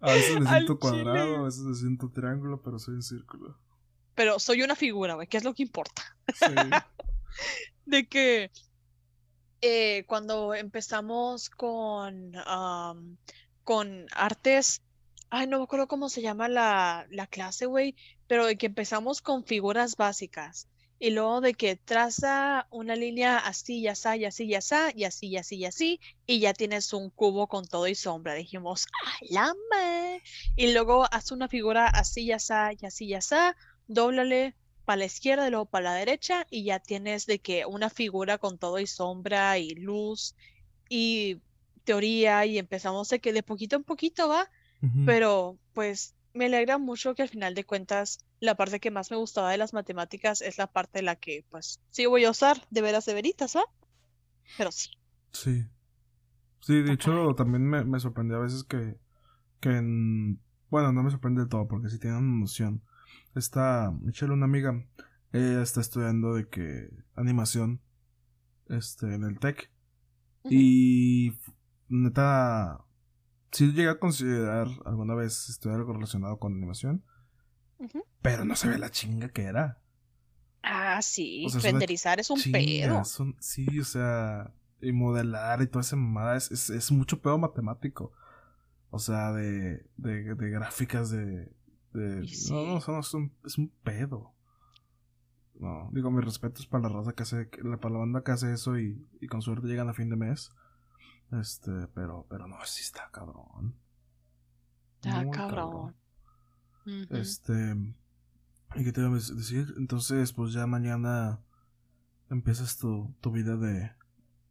A 0.00 0.12
veces 0.12 0.40
me 0.40 0.48
siento 0.48 0.78
chile. 0.80 1.02
cuadrado, 1.02 1.36
a 1.36 1.42
veces 1.42 1.60
me 1.62 1.74
siento 1.74 2.10
triángulo, 2.10 2.62
pero 2.62 2.78
soy 2.78 2.94
un 2.94 3.02
círculo. 3.02 3.56
Pero 4.14 4.38
soy 4.38 4.62
una 4.62 4.74
figura, 4.74 5.14
güey, 5.14 5.26
que 5.26 5.36
es 5.36 5.44
lo 5.44 5.54
que 5.54 5.62
importa. 5.62 6.02
Sí. 6.34 6.46
de 7.86 8.06
que 8.06 8.50
eh, 9.60 10.04
cuando 10.06 10.54
empezamos 10.54 11.50
con, 11.50 12.32
con 13.64 14.06
artes, 14.12 14.82
ay, 15.30 15.46
no 15.46 15.58
me 15.58 15.64
acuerdo 15.64 15.88
cómo 15.88 16.08
se 16.08 16.22
llama 16.22 16.48
la, 16.48 17.06
la 17.10 17.26
clase, 17.26 17.66
güey, 17.66 17.96
pero 18.26 18.46
de 18.46 18.56
que 18.56 18.66
empezamos 18.66 19.20
con 19.20 19.44
figuras 19.44 19.96
básicas 19.96 20.68
y 20.98 21.10
luego 21.10 21.40
de 21.40 21.54
que 21.54 21.76
traza 21.76 22.66
una 22.70 22.96
línea 22.96 23.38
así, 23.38 23.78
y 23.78 23.88
así, 23.88 24.08
y 24.18 24.24
así, 24.24 24.44
y 24.44 24.54
así, 24.54 24.74
y 24.94 25.04
así, 25.04 25.26
y 25.28 25.36
así, 25.36 25.56
y 25.56 25.64
así, 25.64 26.00
y 26.26 26.40
ya 26.40 26.54
tienes 26.54 26.92
un 26.92 27.10
cubo 27.10 27.46
con 27.46 27.66
todo 27.66 27.86
y 27.86 27.94
sombra. 27.94 28.34
Dijimos, 28.34 28.86
¡ay, 29.04 29.28
la 29.30 29.54
ma-". 29.70 30.18
Y 30.56 30.72
luego 30.72 31.06
haz 31.12 31.30
una 31.32 31.48
figura 31.48 31.86
así, 31.86 32.22
y 32.22 32.32
así, 32.32 32.54
y 32.80 32.86
así, 32.86 33.06
y 33.06 33.14
así, 33.14 33.36
dóblale 33.86 34.56
para 34.84 35.00
la 35.00 35.04
izquierda 35.04 35.46
y 35.46 35.50
luego 35.50 35.66
para 35.66 35.90
la 35.90 35.94
derecha 35.94 36.46
y 36.50 36.64
ya 36.64 36.78
tienes 36.78 37.26
de 37.26 37.40
que 37.40 37.66
una 37.66 37.90
figura 37.90 38.38
con 38.38 38.56
todo 38.56 38.78
y 38.78 38.86
sombra 38.86 39.58
y 39.58 39.74
luz 39.74 40.34
y 40.88 41.42
teoría 41.84 42.46
y 42.46 42.56
empezamos 42.56 43.10
de 43.10 43.20
que 43.20 43.34
de 43.34 43.42
poquito 43.42 43.76
en 43.76 43.84
poquito 43.84 44.28
va, 44.28 44.50
pero 45.04 45.58
pues 45.74 46.14
me 46.38 46.46
alegra 46.46 46.78
mucho 46.78 47.14
que 47.14 47.22
al 47.22 47.28
final 47.28 47.54
de 47.54 47.64
cuentas 47.66 48.18
la 48.40 48.56
parte 48.56 48.80
que 48.80 48.90
más 48.90 49.10
me 49.10 49.18
gustaba 49.18 49.50
de 49.50 49.58
las 49.58 49.74
matemáticas 49.74 50.40
es 50.42 50.58
la 50.58 50.66
parte 50.72 51.00
de 51.00 51.02
la 51.04 51.16
que 51.16 51.44
pues 51.50 51.80
sí 51.90 52.06
voy 52.06 52.24
a 52.24 52.30
usar 52.30 52.66
de 52.70 52.82
veras 52.82 53.04
de 53.06 53.14
veritas, 53.14 53.56
¿va? 53.56 53.64
Pero 54.56 54.72
sí. 54.72 54.90
Sí. 55.32 55.66
Sí, 56.60 56.82
de 56.82 56.92
Ah, 56.92 56.94
hecho, 56.94 57.34
también 57.36 57.64
me, 57.68 57.84
me 57.84 58.00
sorprendió 58.00 58.36
a 58.38 58.40
veces 58.40 58.64
que, 58.64 58.98
que 59.60 59.70
en... 59.76 60.40
Bueno, 60.70 60.92
no 60.92 61.02
me 61.02 61.10
sorprende 61.10 61.46
todo, 61.46 61.68
porque 61.68 61.88
sí 61.88 61.98
tienen 61.98 62.18
una 62.20 62.40
noción. 62.40 62.82
Esta, 63.34 63.90
Michelle, 64.00 64.32
una 64.32 64.46
amiga, 64.46 64.84
ella 65.32 65.62
está 65.62 65.80
estudiando 65.80 66.34
de 66.34 66.48
que 66.48 66.90
animación, 67.14 67.80
este, 68.68 69.14
en 69.14 69.24
el 69.24 69.38
TEC. 69.38 69.70
Y 70.44 71.32
neta, 71.88 72.84
sí 73.52 73.72
llegué 73.72 73.88
a 73.88 73.98
considerar 73.98 74.68
alguna 74.84 75.14
vez 75.14 75.48
estudiar 75.48 75.78
algo 75.80 75.92
relacionado 75.94 76.38
con 76.38 76.54
animación, 76.54 77.04
pero 78.22 78.44
no 78.44 78.56
se 78.56 78.68
ve 78.68 78.78
la 78.78 78.90
chinga 78.90 79.28
que 79.30 79.42
era. 79.44 79.80
Ah, 80.62 81.00
sí, 81.02 81.46
O 81.46 81.48
sea, 81.50 81.58
es 81.58 81.64
una 81.64 81.72
renderizar 81.72 82.20
es 82.20 82.30
un 82.30 82.38
Chinga, 82.38 82.58
pedo. 82.58 83.02
sí, 83.40 83.78
o 83.80 83.84
sea, 83.84 84.52
y 84.80 84.92
modelar 84.92 85.62
y 85.62 85.66
toda 85.68 85.82
esa 85.82 85.96
mamada 85.96 86.36
es, 86.36 86.50
es, 86.50 86.70
es 86.70 86.90
mucho 86.92 87.20
pedo 87.20 87.38
matemático. 87.38 88.12
O 88.90 88.98
sea, 88.98 89.32
de, 89.32 89.86
de, 89.96 90.34
de 90.34 90.50
gráficas 90.50 91.10
de... 91.10 91.52
de 91.92 92.24
Y 92.24 92.50
No, 92.50 92.66
no, 92.66 92.80
sí. 92.80 92.86
son- 92.86 92.98
es, 93.00 93.14
un, 93.14 93.32
es 93.44 93.58
un 93.58 93.68
pedo. 93.82 94.34
No, 95.54 95.90
digo, 95.92 96.10
mis 96.10 96.24
respetos 96.24 96.66
para 96.66 96.84
la 96.84 96.88
raza 96.90 97.12
que 97.14 97.22
hace, 97.24 97.46
para 97.46 97.92
la 97.94 97.98
banda 97.98 98.22
que 98.22 98.30
hace 98.32 98.52
eso 98.52 98.78
y, 98.78 99.06
y 99.20 99.26
con 99.26 99.42
suerte 99.42 99.66
llegan 99.66 99.88
a 99.88 99.94
fin 99.94 100.08
de 100.08 100.16
mes. 100.16 100.50
Este, 101.32 101.86
pero, 101.94 102.26
pero 102.28 102.46
no, 102.46 102.56
sí 102.64 102.82
está 102.82 103.10
cabrón. 103.10 103.74
Está 104.96 105.22
Muy 105.22 105.30
cabrón. 105.30 105.94
Este. 107.10 107.76
¿Y 108.74 108.84
qué 108.84 108.92
te 108.92 109.00
iba 109.00 109.10
a 109.10 109.14
decir? 109.14 109.74
Entonces, 109.76 110.32
pues 110.32 110.52
ya 110.52 110.66
mañana 110.66 111.40
empiezas 112.30 112.78
tu, 112.78 113.14
tu 113.20 113.30
vida 113.30 113.56
de, 113.56 113.92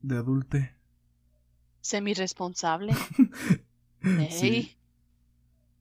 de 0.01 0.17
adulte. 0.17 0.75
Semi-responsable. 1.81 2.93
Sí. 4.29 4.77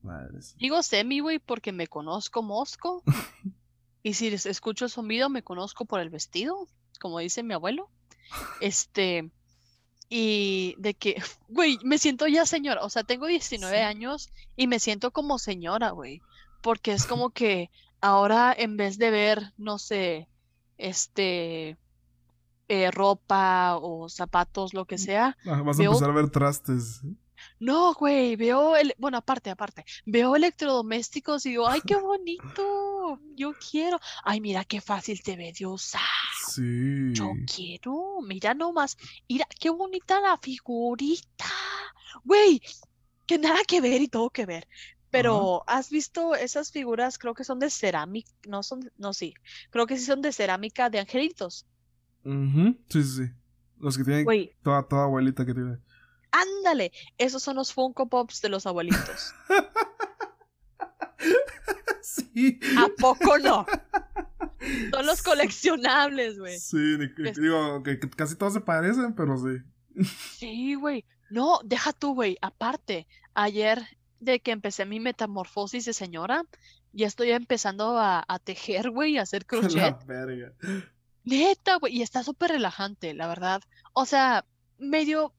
Madres. 0.02 0.56
Digo 0.58 0.82
semi, 0.82 1.20
güey, 1.20 1.38
porque 1.38 1.70
me 1.70 1.86
conozco 1.86 2.42
mosco. 2.42 3.04
Y 4.02 4.14
si 4.14 4.28
escucho 4.28 4.88
zumbido, 4.88 5.28
me 5.28 5.42
conozco 5.42 5.84
por 5.84 5.98
el 5.98 6.10
vestido, 6.10 6.68
como 7.00 7.18
dice 7.18 7.42
mi 7.42 7.54
abuelo. 7.54 7.90
Este, 8.60 9.32
y 10.08 10.74
de 10.78 10.94
que, 10.94 11.16
güey, 11.48 11.78
me 11.84 11.98
siento 11.98 12.26
ya 12.26 12.46
señora. 12.46 12.82
O 12.82 12.90
sea, 12.90 13.02
tengo 13.04 13.26
19 13.26 13.76
Sí. 13.76 13.82
años 13.82 14.28
y 14.56 14.66
me 14.66 14.78
siento 14.78 15.10
como 15.10 15.38
señora, 15.38 15.90
güey. 15.90 16.20
Porque 16.62 16.92
es 16.92 17.06
como 17.06 17.30
que 17.30 17.70
ahora 18.00 18.54
en 18.56 18.76
vez 18.76 18.98
de 18.98 19.10
ver, 19.10 19.52
no 19.56 19.78
sé, 19.78 20.28
este, 20.78 21.76
eh, 22.68 22.90
ropa 22.90 23.76
o 23.80 24.08
zapatos, 24.08 24.74
lo 24.74 24.84
que 24.84 24.98
sea, 24.98 25.36
Ah, 25.46 25.62
vas 25.62 25.78
a 25.78 25.84
empezar 25.84 26.10
a 26.10 26.14
ver 26.14 26.30
trastes. 26.30 27.02
no, 27.60 27.94
güey, 27.94 28.34
veo 28.36 28.76
el, 28.76 28.94
bueno, 28.98 29.18
aparte, 29.18 29.50
aparte, 29.50 29.84
veo 30.04 30.34
electrodomésticos 30.36 31.46
y 31.46 31.50
digo, 31.50 31.68
ay, 31.68 31.80
qué 31.86 31.94
bonito, 32.00 32.85
yo 33.34 33.54
quiero. 33.70 33.98
Ay, 34.24 34.40
mira 34.40 34.64
qué 34.64 34.80
fácil 34.80 35.22
te 35.22 35.36
ve 35.36 35.52
usar. 35.66 36.00
Sí. 36.48 37.12
Yo 37.12 37.32
quiero, 37.54 38.20
mira 38.22 38.54
nomás, 38.54 38.96
mira 39.28 39.46
qué 39.60 39.70
bonita 39.70 40.20
la 40.20 40.36
figurita. 40.38 41.50
Güey, 42.24 42.60
que 43.26 43.38
nada 43.38 43.60
que 43.66 43.80
ver 43.80 44.00
y 44.02 44.08
todo 44.08 44.30
que 44.30 44.46
ver. 44.46 44.66
Pero, 45.10 45.62
¿has 45.66 45.88
visto 45.90 46.34
esas 46.34 46.70
figuras? 46.70 47.16
Creo 47.18 47.34
que 47.34 47.44
son 47.44 47.58
de 47.58 47.70
cerámica, 47.70 48.30
no 48.46 48.62
son, 48.62 48.80
no, 48.98 49.12
sí, 49.14 49.32
creo 49.70 49.86
que 49.86 49.96
sí 49.96 50.04
son 50.04 50.20
de 50.20 50.32
cerámica 50.32 50.90
de 50.90 50.98
angelitos. 51.00 51.66
Ujú, 52.24 52.76
Sí, 52.88 53.02
sí, 53.02 53.24
sí. 53.26 53.32
Los 53.78 53.96
que 53.96 54.04
tienen 54.04 54.24
Güey, 54.24 54.52
toda, 54.62 54.82
toda 54.86 55.04
abuelita 55.04 55.44
que 55.46 55.54
tiene. 55.54 55.78
ándale, 56.32 56.92
esos 57.18 57.42
son 57.42 57.56
los 57.56 57.72
Funko 57.72 58.08
Pops 58.08 58.40
de 58.42 58.48
los 58.48 58.66
abuelitos. 58.66 59.32
¿A 62.78 62.86
poco 62.98 63.38
no? 63.38 63.66
Son 64.90 65.06
los 65.06 65.22
coleccionables, 65.22 66.38
güey. 66.38 66.58
Sí, 66.58 66.96
Es- 67.24 67.36
digo 67.40 67.82
que, 67.82 67.98
que 67.98 68.10
casi 68.10 68.36
todos 68.36 68.52
se 68.54 68.60
parecen, 68.60 69.14
pero 69.14 69.36
sí. 69.38 70.04
Sí, 70.36 70.74
güey. 70.74 71.04
No, 71.30 71.60
deja 71.64 71.92
tú, 71.92 72.14
güey. 72.14 72.36
Aparte, 72.42 73.06
ayer 73.34 73.82
de 74.20 74.40
que 74.40 74.50
empecé 74.52 74.84
mi 74.86 75.00
metamorfosis 75.00 75.84
de 75.84 75.92
señora, 75.92 76.44
ya 76.92 77.06
estoy 77.06 77.30
empezando 77.32 77.98
a, 77.98 78.24
a 78.26 78.38
tejer, 78.38 78.90
güey, 78.90 79.18
a 79.18 79.22
hacer 79.22 79.42
La 79.50 79.60
crochet. 79.60 80.06
verga. 80.06 80.52
Neta, 81.24 81.76
güey. 81.76 81.96
Y 81.98 82.02
está 82.02 82.22
súper 82.22 82.50
relajante, 82.52 83.14
la 83.14 83.26
verdad. 83.28 83.62
O 83.92 84.04
sea, 84.06 84.44
medio 84.78 85.32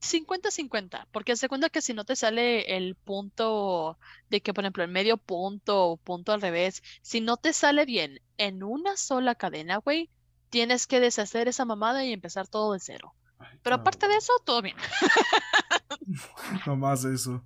50-50, 0.00 1.06
porque 1.12 1.36
se 1.36 1.48
cuenta 1.48 1.70
que 1.70 1.82
si 1.82 1.94
no 1.94 2.04
te 2.04 2.16
sale 2.16 2.76
el 2.76 2.94
punto 2.94 3.98
de 4.30 4.40
que, 4.40 4.54
por 4.54 4.64
ejemplo, 4.64 4.82
el 4.84 4.90
medio 4.90 5.16
punto 5.16 5.86
o 5.86 5.96
punto 5.96 6.32
al 6.32 6.40
revés, 6.42 6.82
si 7.02 7.20
no 7.20 7.36
te 7.36 7.52
sale 7.52 7.84
bien 7.84 8.20
en 8.38 8.62
una 8.62 8.96
sola 8.96 9.34
cadena, 9.34 9.78
güey, 9.78 10.10
tienes 10.50 10.86
que 10.86 11.00
deshacer 11.00 11.48
esa 11.48 11.64
mamada 11.64 12.04
y 12.04 12.12
empezar 12.12 12.46
todo 12.48 12.72
de 12.72 12.80
cero. 12.80 13.14
Ay, 13.38 13.58
Pero 13.62 13.76
aparte 13.76 14.06
de 14.08 14.16
eso, 14.16 14.32
todo 14.44 14.62
bien. 14.62 14.76
Nomás 16.66 17.04
eso. 17.04 17.44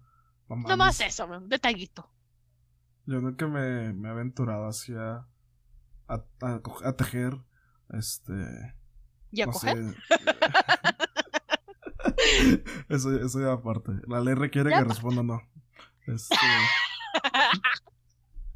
No 0.49 0.57
Nomás 0.57 1.01
mames. 1.01 1.01
eso, 1.01 1.27
un 1.27 1.49
detallito. 1.49 2.11
Yo 3.07 3.21
nunca 3.21 3.47
me, 3.47 3.93
me 3.93 4.09
he 4.09 4.11
aventurado 4.11 4.67
así 4.67 4.93
a, 4.95 5.27
tejer. 6.97 7.35
Este. 7.91 8.33
¿Y 9.31 9.43
a 9.43 9.47
no 9.47 9.53
coger? 9.53 9.77
sé. 9.77 9.95
eso, 12.89 13.15
eso 13.25 13.41
ya 13.41 13.53
aparte. 13.53 13.93
La 14.07 14.21
ley 14.21 14.35
requiere 14.35 14.71
que 14.71 14.85
responda 14.85 15.23
no. 15.23 15.43
Este. 16.07 16.37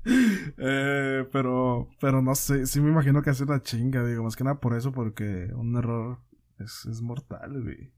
eh, 0.59 1.28
pero, 1.33 1.88
pero 2.00 2.23
no 2.23 2.35
sé, 2.35 2.66
sí 2.66 2.80
me 2.80 2.90
imagino 2.90 3.23
que 3.23 3.30
hace 3.30 3.45
una 3.45 3.62
chinga, 3.62 4.04
digo, 4.04 4.23
más 4.23 4.37
que 4.37 4.45
nada 4.45 4.61
por 4.61 4.75
eso, 4.75 4.92
porque 4.92 5.50
un 5.54 5.76
error 5.76 6.21
es, 6.59 6.87
es 6.87 7.00
mortal, 7.00 7.62
güey. 7.62 7.92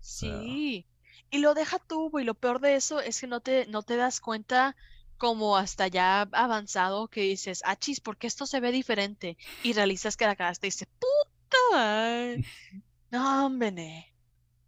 sea. 0.00 0.38
Sí. 0.40 0.86
Y 1.30 1.38
lo 1.38 1.54
deja 1.54 1.78
tú, 1.78 2.10
güey. 2.10 2.24
Lo 2.24 2.34
peor 2.34 2.60
de 2.60 2.76
eso 2.76 3.00
es 3.00 3.20
que 3.20 3.26
no 3.26 3.40
te, 3.40 3.66
no 3.66 3.82
te 3.82 3.96
das 3.96 4.20
cuenta 4.20 4.76
como 5.18 5.56
hasta 5.56 5.88
ya 5.88 6.22
avanzado 6.32 7.08
que 7.08 7.22
dices, 7.22 7.62
ah, 7.64 7.76
chis, 7.76 8.00
¿por 8.00 8.16
qué 8.16 8.26
esto 8.26 8.46
se 8.46 8.60
ve 8.60 8.70
diferente? 8.70 9.36
Y 9.62 9.72
realizas 9.72 10.16
que 10.16 10.26
la 10.26 10.36
cagaste 10.36 10.66
y 10.66 10.70
dices, 10.70 10.88
puta. 10.98 11.56
madre". 11.72 12.44
No, 13.08 13.46
hombre. 13.46 14.12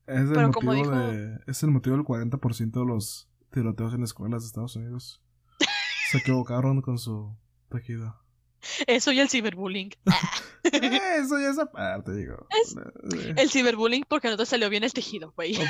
Ne". 0.08 0.14
Es 0.14 0.28
el 0.28 0.32
Pero 0.34 0.50
como 0.52 0.72
motivo 0.72 0.90
dijo- 0.94 1.06
de, 1.12 1.38
es 1.46 1.62
el 1.62 1.70
motivo 1.70 1.96
del 1.96 2.04
40% 2.04 2.80
de 2.80 2.86
los 2.86 3.28
tiroteos 3.52 3.94
en 3.94 4.02
escuelas 4.02 4.42
de 4.42 4.46
Estados 4.48 4.76
Unidos. 4.76 5.22
Se 6.10 6.18
equivocaron 6.18 6.80
con 6.82 6.98
su 6.98 7.36
tejido. 7.70 8.16
Eso 8.88 9.12
y 9.12 9.20
el 9.20 9.28
ciberbullying. 9.28 9.90
Eh, 10.72 11.00
eso 11.20 11.38
ya 11.38 11.50
es 11.50 11.58
aparte, 11.58 12.12
digo. 12.14 12.46
Es- 12.64 12.76
Eh, 12.76 13.34
El 13.36 13.50
ciberbullying 13.50 14.04
porque 14.08 14.28
no 14.28 14.36
te 14.36 14.46
salió 14.46 14.68
bien 14.68 14.82
el 14.84 14.92
tejido, 14.92 15.32
güey. 15.36 15.56
O, 15.56 15.60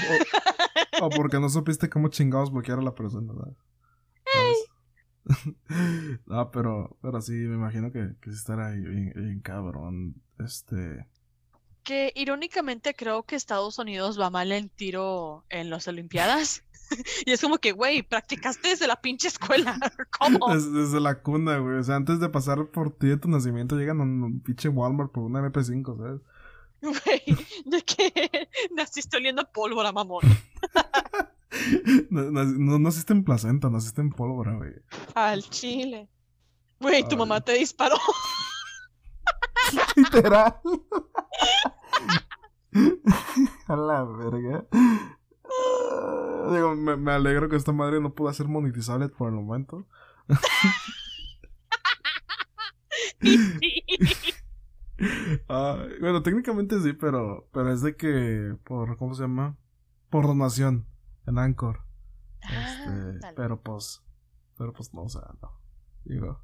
o- 1.02 1.06
o 1.06 1.10
porque 1.10 1.38
no 1.38 1.48
supiste 1.50 1.90
cómo 1.90 2.08
chingados 2.08 2.50
bloquear 2.50 2.78
a 2.78 2.82
la 2.82 2.94
persona. 2.94 3.34
¿Sabes? 4.32 4.64
no, 6.26 6.50
pero, 6.50 6.96
pero 7.02 7.20
sí, 7.20 7.32
me 7.32 7.56
imagino 7.56 7.92
que, 7.92 8.14
que 8.20 8.30
estará 8.30 8.70
bien, 8.70 9.12
bien 9.14 9.40
cabrón. 9.40 10.14
Este. 10.38 11.06
Que 11.88 12.12
irónicamente 12.14 12.92
creo 12.92 13.22
que 13.22 13.34
Estados 13.34 13.78
Unidos 13.78 14.20
va 14.20 14.28
mal 14.28 14.52
en 14.52 14.68
tiro 14.68 15.46
en 15.48 15.70
las 15.70 15.88
Olimpiadas. 15.88 16.62
Y 17.26 17.32
es 17.32 17.40
como 17.40 17.56
que, 17.58 17.72
güey, 17.72 18.02
practicaste 18.02 18.68
desde 18.68 18.86
la 18.86 18.96
pinche 19.00 19.28
escuela. 19.28 19.78
¿Cómo? 20.18 20.52
des- 20.54 20.70
desde 20.72 21.00
la 21.00 21.20
cuna, 21.22 21.56
güey. 21.58 21.78
O 21.78 21.82
sea, 21.82 21.96
antes 21.96 22.20
de 22.20 22.28
pasar 22.28 22.66
por 22.66 22.90
ti 22.96 23.06
de 23.08 23.16
tu 23.16 23.28
nacimiento, 23.28 23.76
llegan 23.76 24.00
a 24.00 24.04
un 24.04 24.40
pinche 24.40 24.68
Walmart 24.68 25.10
por 25.12 25.22
una 25.24 25.40
MP5, 25.40 25.96
¿sabes? 25.96 26.20
Güey, 26.82 27.38
de 27.64 27.82
que 27.82 28.48
naciste 28.74 29.16
oliendo 29.16 29.50
pólvora, 29.50 29.90
mamón. 29.92 30.22
No, 32.10 32.22
no, 32.30 32.44
no 32.44 32.78
naciste 32.78 33.12
en 33.14 33.24
placenta, 33.24 33.68
naciste 33.70 34.00
en 34.02 34.10
pólvora, 34.10 34.54
güey. 34.56 34.72
Al 35.14 35.42
chile. 35.48 36.08
Güey, 36.80 37.02
tu 37.04 37.12
Ay. 37.12 37.16
mamá 37.16 37.40
te 37.40 37.52
disparó. 37.52 37.96
Literal. 39.96 40.54
A 43.68 43.76
la 43.76 44.04
verga. 44.04 44.66
Digo, 46.52 46.74
me, 46.76 46.96
me 46.96 47.12
alegro 47.12 47.48
que 47.48 47.56
esta 47.56 47.72
madre 47.72 48.00
no 48.00 48.14
pueda 48.14 48.32
ser 48.32 48.48
monetizable 48.48 49.08
por 49.08 49.28
el 49.28 49.34
momento. 49.34 49.86
Ay, 55.48 55.88
bueno, 56.00 56.22
técnicamente 56.22 56.80
sí, 56.80 56.92
pero, 56.92 57.48
pero 57.52 57.72
es 57.72 57.82
de 57.82 57.96
que 57.96 58.56
por, 58.64 58.96
¿cómo 58.96 59.14
se 59.14 59.22
llama? 59.22 59.56
por 60.10 60.26
donación 60.26 60.86
en 61.26 61.38
Anchor. 61.38 61.80
Ah, 62.42 63.10
Este, 63.14 63.32
pero 63.36 63.60
pues, 63.60 64.02
pero 64.56 64.72
pues 64.72 64.92
no, 64.94 65.02
o 65.02 65.08
sea, 65.08 65.22
no. 65.42 65.52
Digo, 66.04 66.40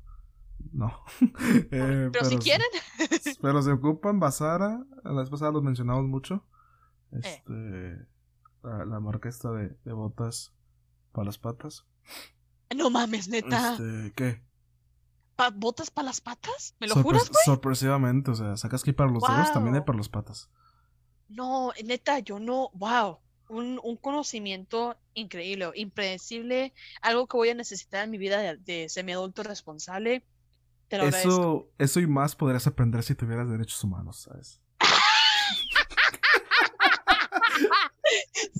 no. 0.73 1.05
Eh, 1.71 2.11
pero, 2.13 2.25
si 2.25 2.37
quieren, 2.39 2.67
Pero 3.43 3.63
se 3.63 3.73
ocupan 3.73 4.21
Basara, 4.21 4.85
la 5.05 5.13
vez 5.21 5.31
pasada 5.31 5.53
los 5.53 5.63
mencionamos 5.63 6.05
mucho. 6.07 6.45
Eh. 7.13 7.19
Este, 7.23 8.07
la, 8.63 8.85
la 8.85 9.01
marca 9.01 9.29
esta 9.29 9.51
de, 9.53 9.77
de 9.85 9.93
botas 9.93 10.53
para 11.13 11.27
las 11.27 11.39
patas. 11.39 11.85
no 12.75 12.91
mames, 12.91 13.29
neta. 13.29 13.73
Este, 13.75 14.13
¿qué? 14.17 14.43
Pa- 15.37 15.51
¿Botas 15.51 15.91
para 15.91 16.07
las 16.07 16.21
patas? 16.21 16.75
¿Me 16.81 16.87
lo 16.87 16.95
Sorpre- 16.95 17.03
juras, 17.03 17.29
güey? 17.31 17.45
Sorpresivamente, 17.45 18.31
o 18.31 18.35
sea, 18.35 18.57
sacas 18.57 18.83
que 18.83 18.93
para 18.93 19.11
los 19.11 19.23
dedos 19.23 19.53
también 19.53 19.75
hay 19.77 19.83
para 19.83 19.99
las 19.99 20.09
patas. 20.09 20.49
No, 21.29 21.73
neta, 21.85 22.19
yo 22.21 22.39
no, 22.39 22.71
wow, 22.75 23.19
un, 23.49 23.81
un 23.83 23.97
conocimiento 23.97 24.97
increíble, 25.15 25.71
impredecible, 25.75 26.73
algo 27.03 27.27
que 27.27 27.37
voy 27.37 27.49
a 27.49 27.55
necesitar 27.55 28.05
en 28.05 28.11
mi 28.11 28.19
vida 28.19 28.39
de, 28.39 28.57
de 28.59 28.89
semiadulto 28.89 29.43
responsable. 29.43 30.25
Te 30.89 30.99
lo 30.99 31.05
agradezco. 31.05 31.31
Eso, 31.31 31.69
eso 31.79 32.01
y 32.01 32.07
más 32.07 32.37
podrías 32.37 32.67
aprender 32.67 33.03
si 33.03 33.15
tuvieras 33.15 33.49
derechos 33.49 33.83
humanos, 33.85 34.23
¿sabes? 34.23 34.61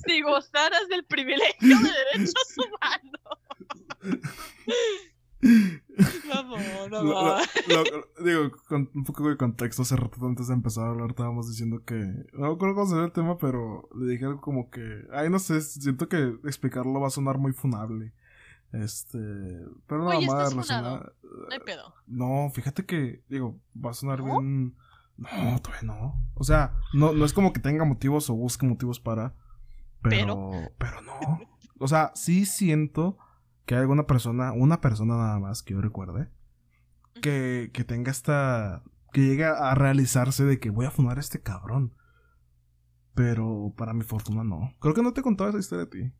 Si 0.05 0.21
gozaras 0.21 0.87
del 0.89 1.03
privilegio 1.05 1.77
de 1.79 1.91
derechos 2.13 2.55
humanos. 2.57 3.21
Vamos, 6.33 6.59
Lo- 6.89 7.03
no, 7.03 7.03
lo- 7.03 7.83
lo- 7.83 8.23
digo, 8.23 8.51
con 8.67 8.89
un 8.93 9.03
poco 9.03 9.29
de 9.29 9.37
contexto, 9.37 9.83
hace 9.83 9.95
rato 9.95 10.17
antes 10.25 10.47
de 10.47 10.53
empezar 10.55 10.85
a 10.85 10.89
hablar 10.89 11.11
estábamos 11.11 11.47
diciendo 11.49 11.83
que... 11.85 11.95
No 12.33 12.47
me 12.47 12.53
acuerdo 12.53 12.75
cómo 12.75 12.87
se 12.87 12.95
ve 12.95 13.05
el 13.05 13.11
tema, 13.11 13.37
pero 13.37 13.87
le 13.95 14.11
dije 14.11 14.25
algo 14.25 14.41
como 14.41 14.69
que... 14.69 15.03
Ay, 15.13 15.29
no 15.29 15.39
sé, 15.39 15.61
siento 15.61 16.09
que 16.09 16.35
explicarlo 16.45 16.99
va 16.99 17.07
a 17.07 17.11
sonar 17.11 17.37
muy 17.37 17.53
funable. 17.53 18.13
Este... 18.71 19.17
Pero 19.87 20.03
nada 20.03 20.17
Oye, 20.17 20.27
más 20.27 20.49
relacionado... 20.51 21.13
no 21.23 21.53
hay 21.53 21.59
pedo. 21.59 21.93
No, 22.07 22.49
fíjate 22.53 22.85
que, 22.85 23.23
digo, 23.29 23.59
va 23.73 23.91
a 23.91 23.93
sonar 23.93 24.19
¿No? 24.19 24.39
bien... 24.41 24.75
No, 25.17 25.61
todavía 25.61 25.83
no. 25.83 26.21
O 26.33 26.43
sea, 26.43 26.75
no, 26.93 27.13
no 27.13 27.23
es 27.23 27.31
como 27.31 27.53
que 27.53 27.61
tenga 27.61 27.85
motivos 27.85 28.29
o 28.29 28.35
busque 28.35 28.65
motivos 28.65 28.99
para... 28.99 29.33
Pero... 30.01 30.51
Pero 30.77 31.01
no. 31.01 31.39
O 31.79 31.87
sea, 31.87 32.11
sí 32.15 32.45
siento 32.45 33.17
que 33.65 33.75
hay 33.75 33.81
alguna 33.81 34.07
persona, 34.07 34.51
una 34.51 34.81
persona 34.81 35.15
nada 35.15 35.39
más 35.39 35.63
que 35.63 35.73
yo 35.73 35.81
recuerde, 35.81 36.29
que, 37.21 37.71
que 37.73 37.83
tenga 37.83 38.11
esta... 38.11 38.83
Que 39.13 39.21
llegue 39.21 39.45
a 39.45 39.73
realizarse 39.75 40.43
de 40.43 40.59
que 40.59 40.69
voy 40.69 40.85
a 40.85 40.91
fundar 40.91 41.17
a 41.17 41.21
este 41.21 41.41
cabrón. 41.41 41.95
Pero 43.13 43.73
para 43.77 43.93
mi 43.93 44.03
fortuna 44.03 44.43
no. 44.43 44.73
Creo 44.81 44.93
que 44.93 45.01
no 45.01 45.13
te 45.13 45.21
he 45.21 45.23
contado 45.23 45.49
esa 45.49 45.59
historia 45.59 45.85
a 45.85 45.89
ti. 45.89 46.11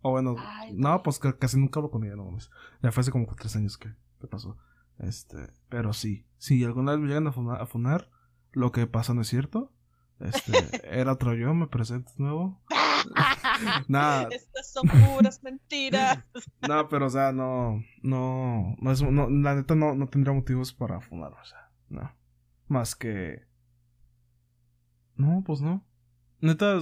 O 0.00 0.10
bueno, 0.12 0.36
Ay, 0.38 0.72
no, 0.74 1.02
pues 1.02 1.18
ca- 1.18 1.36
casi 1.38 1.58
nunca 1.58 1.80
hablo 1.80 1.90
con 1.90 2.04
ella, 2.04 2.16
no 2.16 2.24
mames. 2.24 2.50
Ya 2.82 2.92
fue 2.92 3.00
hace 3.00 3.10
como 3.10 3.26
tres 3.34 3.56
años 3.56 3.76
que, 3.78 3.92
que 4.20 4.26
pasó. 4.26 4.56
Este, 4.98 5.50
pero 5.68 5.92
sí, 5.92 6.24
si 6.38 6.62
alguna 6.64 6.92
vez 6.92 7.00
me 7.00 7.08
llegan 7.08 7.26
a 7.26 7.32
funar, 7.32 7.60
a 7.60 7.66
funar, 7.66 8.10
lo 8.52 8.72
que 8.72 8.86
pasa 8.86 9.14
no 9.14 9.22
es 9.22 9.28
cierto. 9.28 9.72
Este, 10.20 10.52
era 11.00 11.12
otro 11.12 11.34
yo, 11.34 11.52
me 11.54 11.66
presento 11.66 12.12
nuevo. 12.16 12.60
Nada, 13.88 14.28
Estas 14.30 14.72
son 14.72 14.88
puras 14.88 15.42
mentiras. 15.42 16.24
no, 16.68 16.88
pero 16.88 17.06
o 17.06 17.10
sea, 17.10 17.32
no, 17.32 17.82
no, 18.02 18.76
no 18.80 18.90
es, 18.92 19.02
no, 19.02 19.28
la 19.30 19.54
neta 19.54 19.74
no, 19.74 19.94
no 19.94 20.08
tendría 20.08 20.34
motivos 20.34 20.72
para 20.72 21.00
fumar, 21.00 21.32
o 21.32 21.44
sea, 21.44 21.70
no. 21.88 22.12
Más 22.68 22.94
que... 22.94 23.46
No, 25.16 25.42
pues 25.44 25.60
no. 25.60 25.84
Neta, 26.40 26.78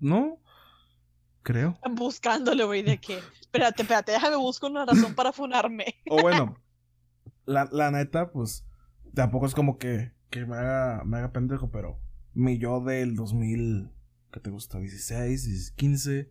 no. 0.00 0.38
Creo. 1.42 1.78
Buscándole, 1.92 2.64
güey, 2.64 2.82
de 2.82 2.98
que. 2.98 3.18
Espérate, 3.40 3.82
espérate, 3.82 4.12
déjame 4.12 4.36
buscar 4.36 4.70
una 4.70 4.86
razón 4.86 5.14
para 5.14 5.32
funarme. 5.32 5.86
O 6.10 6.20
bueno, 6.22 6.56
la, 7.46 7.68
la 7.72 7.90
neta, 7.90 8.30
pues, 8.30 8.64
tampoco 9.14 9.46
es 9.46 9.54
como 9.54 9.78
que, 9.78 10.12
que 10.30 10.46
me, 10.46 10.56
haga, 10.56 11.02
me 11.04 11.18
haga 11.18 11.32
pendejo, 11.32 11.70
pero 11.70 11.98
mi 12.34 12.58
yo 12.58 12.80
del 12.80 13.14
2000, 13.16 13.90
¿qué 14.32 14.40
te 14.40 14.50
gusta? 14.50 14.78
16, 14.78 15.72
15, 15.76 16.30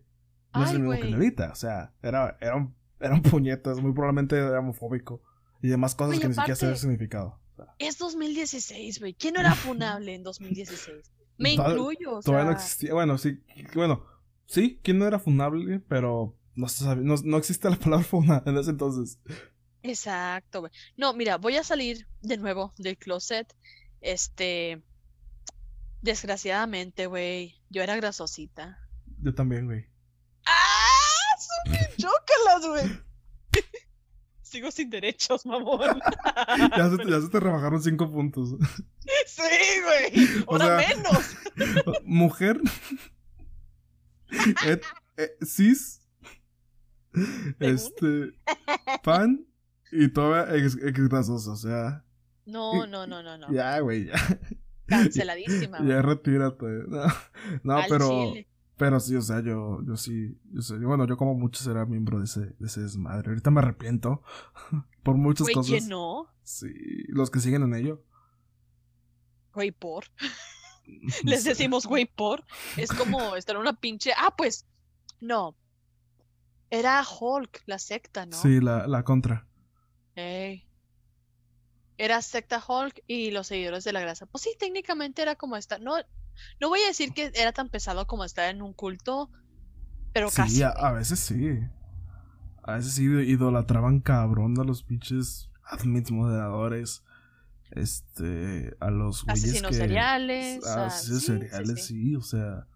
no 0.54 0.62
es 0.64 0.70
Ay, 0.70 0.76
el 0.76 0.82
mismo 0.82 0.94
que 0.96 1.00
el 1.02 1.10
de 1.10 1.14
ahorita, 1.14 1.50
o 1.52 1.54
sea, 1.54 1.92
era, 2.02 2.36
era, 2.40 2.56
un, 2.56 2.74
era 3.00 3.14
un 3.14 3.22
puñetas, 3.22 3.80
muy 3.80 3.92
probablemente 3.92 4.36
era 4.36 4.58
homofóbico 4.58 5.22
y 5.62 5.68
demás 5.68 5.94
cosas 5.94 6.12
Oye, 6.12 6.20
que 6.22 6.28
ni 6.28 6.34
siquiera 6.34 6.54
aparte- 6.54 6.70
el 6.72 6.76
significado. 6.78 7.38
O 7.52 7.54
sea, 7.54 7.74
Es 7.78 7.98
2016, 7.98 8.98
güey. 8.98 9.14
¿Quién 9.14 9.34
no 9.34 9.40
era 9.40 9.54
funable 9.54 10.14
en 10.14 10.22
2016? 10.22 11.12
Me 11.38 11.54
incluyo, 11.54 12.16
o 12.16 12.20
Todavía 12.22 12.46
no 12.46 12.52
existía, 12.52 12.94
bueno, 12.94 13.18
sí, 13.18 13.40
bueno, 13.74 14.04
sí, 14.52 14.78
¿quién 14.82 14.98
no 14.98 15.06
era 15.06 15.18
funable? 15.18 15.80
Pero 15.88 16.36
no, 16.54 16.68
se 16.68 16.84
sabe- 16.84 17.02
no, 17.02 17.14
no 17.24 17.36
existe 17.38 17.68
la 17.70 17.76
palabra 17.76 18.04
funa 18.10 18.42
en 18.46 18.58
ese 18.58 18.70
entonces. 18.70 19.18
Exacto, 19.82 20.60
güey. 20.60 20.72
No, 20.96 21.12
mira, 21.14 21.38
voy 21.38 21.56
a 21.56 21.64
salir 21.64 22.06
de 22.20 22.36
nuevo 22.36 22.72
del 22.78 22.96
closet. 22.98 23.52
Este, 24.00 24.82
desgraciadamente, 26.02 27.06
güey, 27.06 27.60
yo 27.70 27.82
era 27.82 27.96
grasosita. 27.96 28.78
Yo 29.18 29.34
también, 29.34 29.66
güey. 29.66 29.86
¡Ah! 30.46 31.38
¡Súper 31.38 31.96
chócalas, 31.96 32.66
güey! 32.68 33.00
Sigo 34.42 34.70
sin 34.70 34.90
derechos, 34.90 35.46
mamón. 35.46 36.00
Ya 36.76 36.90
se, 36.90 36.98
te- 36.98 37.10
ya 37.10 37.20
se 37.20 37.28
te 37.28 37.40
rebajaron 37.40 37.82
cinco 37.82 38.10
puntos. 38.10 38.50
Sí, 39.26 39.42
güey. 39.84 40.28
O 40.46 40.52
Ahora 40.52 40.80
sea- 40.82 40.96
menos. 40.96 41.36
Mujer. 42.04 42.60
et- 44.66 44.82
eh, 45.16 45.36
cis. 45.44 46.00
Este. 47.60 48.32
Pan. 49.02 49.46
Y 49.90 50.08
todavía 50.08 50.56
ex, 50.56 50.76
ex 50.82 51.08
grasoso, 51.08 51.52
o 51.52 51.56
sea. 51.56 52.04
No, 52.46 52.86
no, 52.86 53.06
no, 53.06 53.22
no, 53.22 53.36
no. 53.38 53.52
Ya, 53.52 53.78
güey, 53.80 54.06
ya. 54.06 54.14
Canceladísima. 54.86 55.78
Ya 55.86 56.02
retírate. 56.02 56.66
No, 56.88 57.06
no, 57.62 57.80
pero. 57.88 58.08
chile. 58.08 58.48
Pero 58.78 58.98
sí, 58.98 59.14
o 59.14 59.22
sea, 59.22 59.40
yo, 59.40 59.80
yo 59.86 59.96
sí, 59.96 60.36
yo 60.50 60.60
sé, 60.62 60.76
bueno, 60.78 61.06
yo 61.06 61.16
como 61.16 61.34
mucho 61.34 61.62
será 61.62 61.84
miembro 61.86 62.18
de 62.18 62.24
ese, 62.24 62.40
de 62.58 62.66
ese 62.66 62.80
desmadre. 62.80 63.28
Ahorita 63.28 63.50
me 63.52 63.60
arrepiento 63.60 64.22
por 65.04 65.16
muchas 65.16 65.44
Güey, 65.44 65.54
cosas. 65.54 65.70
¿quién 65.70 65.88
no? 65.88 66.26
Sí, 66.42 66.72
los 67.08 67.30
que 67.30 67.38
siguen 67.38 67.62
en 67.62 67.74
ello. 67.74 68.02
Güey, 69.52 69.70
por. 69.70 70.04
Les 71.24 71.44
decimos 71.44 71.86
güey 71.86 72.06
por. 72.06 72.44
Es 72.76 72.90
como 72.90 73.36
estar 73.36 73.56
en 73.56 73.62
una 73.62 73.74
pinche. 73.74 74.12
Ah, 74.16 74.34
pues. 74.36 74.66
No. 75.20 75.56
Era 76.70 77.02
Hulk, 77.02 77.62
la 77.66 77.78
secta, 77.78 78.24
¿no? 78.26 78.36
Sí, 78.36 78.60
la, 78.60 78.86
la 78.86 79.02
contra. 79.02 79.46
Ey. 80.14 80.66
Era 81.98 82.20
secta 82.22 82.62
Hulk 82.66 83.02
y 83.06 83.30
los 83.30 83.46
seguidores 83.46 83.84
de 83.84 83.92
la 83.92 84.00
grasa. 84.00 84.26
Pues 84.26 84.42
sí, 84.42 84.50
técnicamente 84.58 85.22
era 85.22 85.36
como 85.36 85.56
esta. 85.56 85.78
No, 85.78 85.96
no 86.60 86.68
voy 86.68 86.80
a 86.80 86.86
decir 86.86 87.12
que 87.12 87.30
era 87.34 87.52
tan 87.52 87.68
pesado 87.68 88.06
como 88.06 88.24
estar 88.24 88.48
en 88.50 88.62
un 88.62 88.72
culto, 88.72 89.30
pero 90.12 90.30
Sí, 90.30 90.36
casi. 90.36 90.62
a, 90.62 90.70
a 90.70 90.92
veces 90.92 91.20
sí. 91.20 91.58
A 92.64 92.76
veces 92.76 92.94
sí 92.94 93.04
idolatraban 93.04 94.00
cabrón 94.00 94.58
a 94.58 94.64
los 94.64 94.82
pinches 94.82 95.50
admins 95.64 96.10
moderadores. 96.10 97.04
Este, 97.74 98.76
a 98.80 98.90
los 98.90 99.24
güeyes 99.24 99.44
Asesinos 99.44 99.70
que... 99.70 99.76
seriales. 99.76 100.66
a 100.66 100.86
asesinos 100.86 101.20
sí, 101.22 101.26
sí, 101.26 101.32
seriales, 101.32 101.86
sí. 101.86 101.94
sí, 101.94 102.16
o 102.16 102.22
sea... 102.22 102.66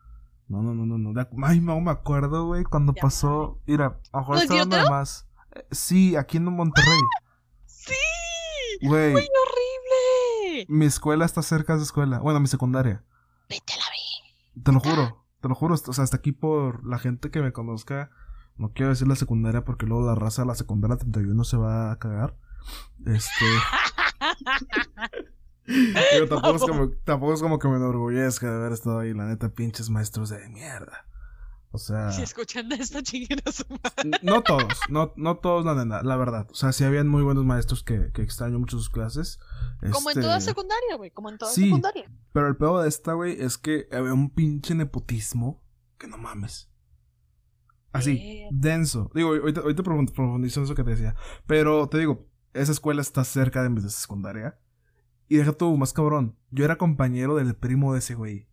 No, 0.49 0.63
no, 0.63 0.75
no, 0.75 0.87
no, 0.87 0.97
no. 0.99 1.29
Ay, 1.43 1.61
no 1.61 1.81
me 1.81 1.91
acuerdo, 1.91 2.47
güey, 2.47 2.63
cuando 2.65 2.95
Ya, 2.95 3.03
pasó... 3.03 3.61
Mira, 3.67 4.01
a 4.13 4.17
lo 4.17 4.21
mejor 4.21 4.37
¿Lo 4.37 4.43
está 4.43 4.55
hablando 4.55 4.77
de 4.77 4.83
idiota? 4.83 4.97
más. 4.97 5.29
Eh, 5.55 5.67
Sí, 5.73 6.15
aquí 6.17 6.37
en 6.37 6.45
Monterrey. 6.45 7.01
¡Sí! 7.67 7.93
Güey, 8.83 9.13
¡Güey, 9.13 9.27
horrible! 9.43 10.67
mi 10.69 10.87
escuela 10.87 11.25
está 11.25 11.43
cerca 11.43 11.73
de 11.73 11.79
esa 11.79 11.87
escuela. 11.87 12.21
Bueno, 12.21 12.39
mi 12.41 12.47
secundaria. 12.47 13.05
Vete 13.49 13.73
a 13.73 13.77
la 13.77 13.85
vi. 13.91 14.63
Te 14.63 14.73
lo 14.73 14.81
juro, 14.81 15.25
te 15.41 15.49
lo 15.49 15.55
juro. 15.55 15.75
O 15.75 15.93
sea, 15.93 16.05
hasta 16.05 16.17
aquí 16.17 16.33
por 16.33 16.87
la 16.87 16.99
gente 16.99 17.31
que 17.31 17.41
me 17.43 17.53
conozca. 17.53 18.11
No 18.57 18.73
quiero 18.73 18.91
decir 18.91 19.07
la 19.09 19.17
secundaria 19.17 19.65
porque 19.65 19.87
luego 19.87 20.07
la 20.07 20.15
raza 20.15 20.43
de 20.43 20.49
la 20.49 20.55
secundaria 20.55 20.97
31 20.97 21.45
se 21.45 21.57
va 21.57 21.91
a 21.93 21.99
cagar. 21.99 22.37
Este. 23.05 23.45
Digo, 25.67 26.29
tampoco, 26.29 26.57
es 26.57 26.63
como, 26.63 26.91
tampoco 27.05 27.35
es 27.35 27.43
como 27.43 27.59
que 27.59 27.69
me 27.69 27.77
enorgullezca 27.77 28.49
de 28.51 28.57
haber 28.57 28.73
estado 28.73 29.01
ahí, 29.01 29.13
la 29.13 29.25
neta, 29.27 29.49
pinches 29.49 29.91
maestros 29.91 30.29
de 30.31 30.49
mierda. 30.49 31.07
O 31.73 31.79
sea, 31.79 32.11
Si 32.13 32.23
escuchan 32.23 32.71
esta 32.73 33.03
chingada 33.03 33.51
su 33.53 33.65
madre. 33.69 34.19
no 34.23 34.43
todos, 34.43 34.79
no, 34.89 35.13
no 35.17 35.37
todos, 35.39 35.65
la, 35.67 35.75
nena, 35.75 36.03
la 36.03 36.17
verdad. 36.17 36.47
O 36.51 36.55
sea, 36.55 36.73
sí 36.73 36.85
habían 36.85 37.09
muy 37.09 37.23
buenos 37.23 37.45
maestros 37.45 37.83
que, 37.83 38.13
que 38.13 38.23
extraño 38.23 38.59
mucho 38.61 38.79
sus 38.79 38.89
clases. 38.89 39.39
Como 39.93 40.09
en 40.11 40.17
Este, 40.17 40.21
toda 40.23 40.41
secundaria, 40.41 40.97
güey. 40.97 41.11
Como 41.11 41.29
en 41.29 41.37
toda 41.37 41.51
Sí. 41.53 41.65
secundaria. 41.65 42.11
Pero 42.33 42.47
el 42.49 42.57
peor 42.57 42.83
de 42.83 42.89
esta, 42.89 43.13
güey, 43.13 43.39
es 43.43 43.59
que 43.59 43.89
había 43.93 44.15
un 44.15 44.31
pinche 44.31 44.75
nepotismo 44.75 45.63
que 45.99 46.07
no 46.07 46.17
mames. 46.17 46.71
Así, 47.93 48.47
denso. 48.53 49.11
Digo, 49.15 49.31
ahorita, 49.35 49.61
ahorita 49.63 49.83
profund- 49.83 50.13
profundizo 50.15 50.61
en 50.61 50.65
eso 50.65 50.75
que 50.75 50.85
te 50.85 50.91
decía. 50.91 51.15
Pero 51.47 51.89
te 51.89 51.99
digo, 51.99 52.27
esa 52.61 52.73
escuela 52.73 53.01
está 53.03 53.25
cerca 53.25 53.63
de 53.63 53.69
mi 53.71 53.81
secundaria. 53.89 54.59
Y 55.29 55.37
deja 55.37 55.53
tú, 55.53 55.77
más 55.77 55.93
cabrón. 55.93 56.37
Yo 56.51 56.65
era 56.65 56.77
compañero 56.79 57.35
del 57.37 57.55
primo 57.57 57.93
de 57.93 57.99
ese 58.01 58.15
güey. 58.15 58.49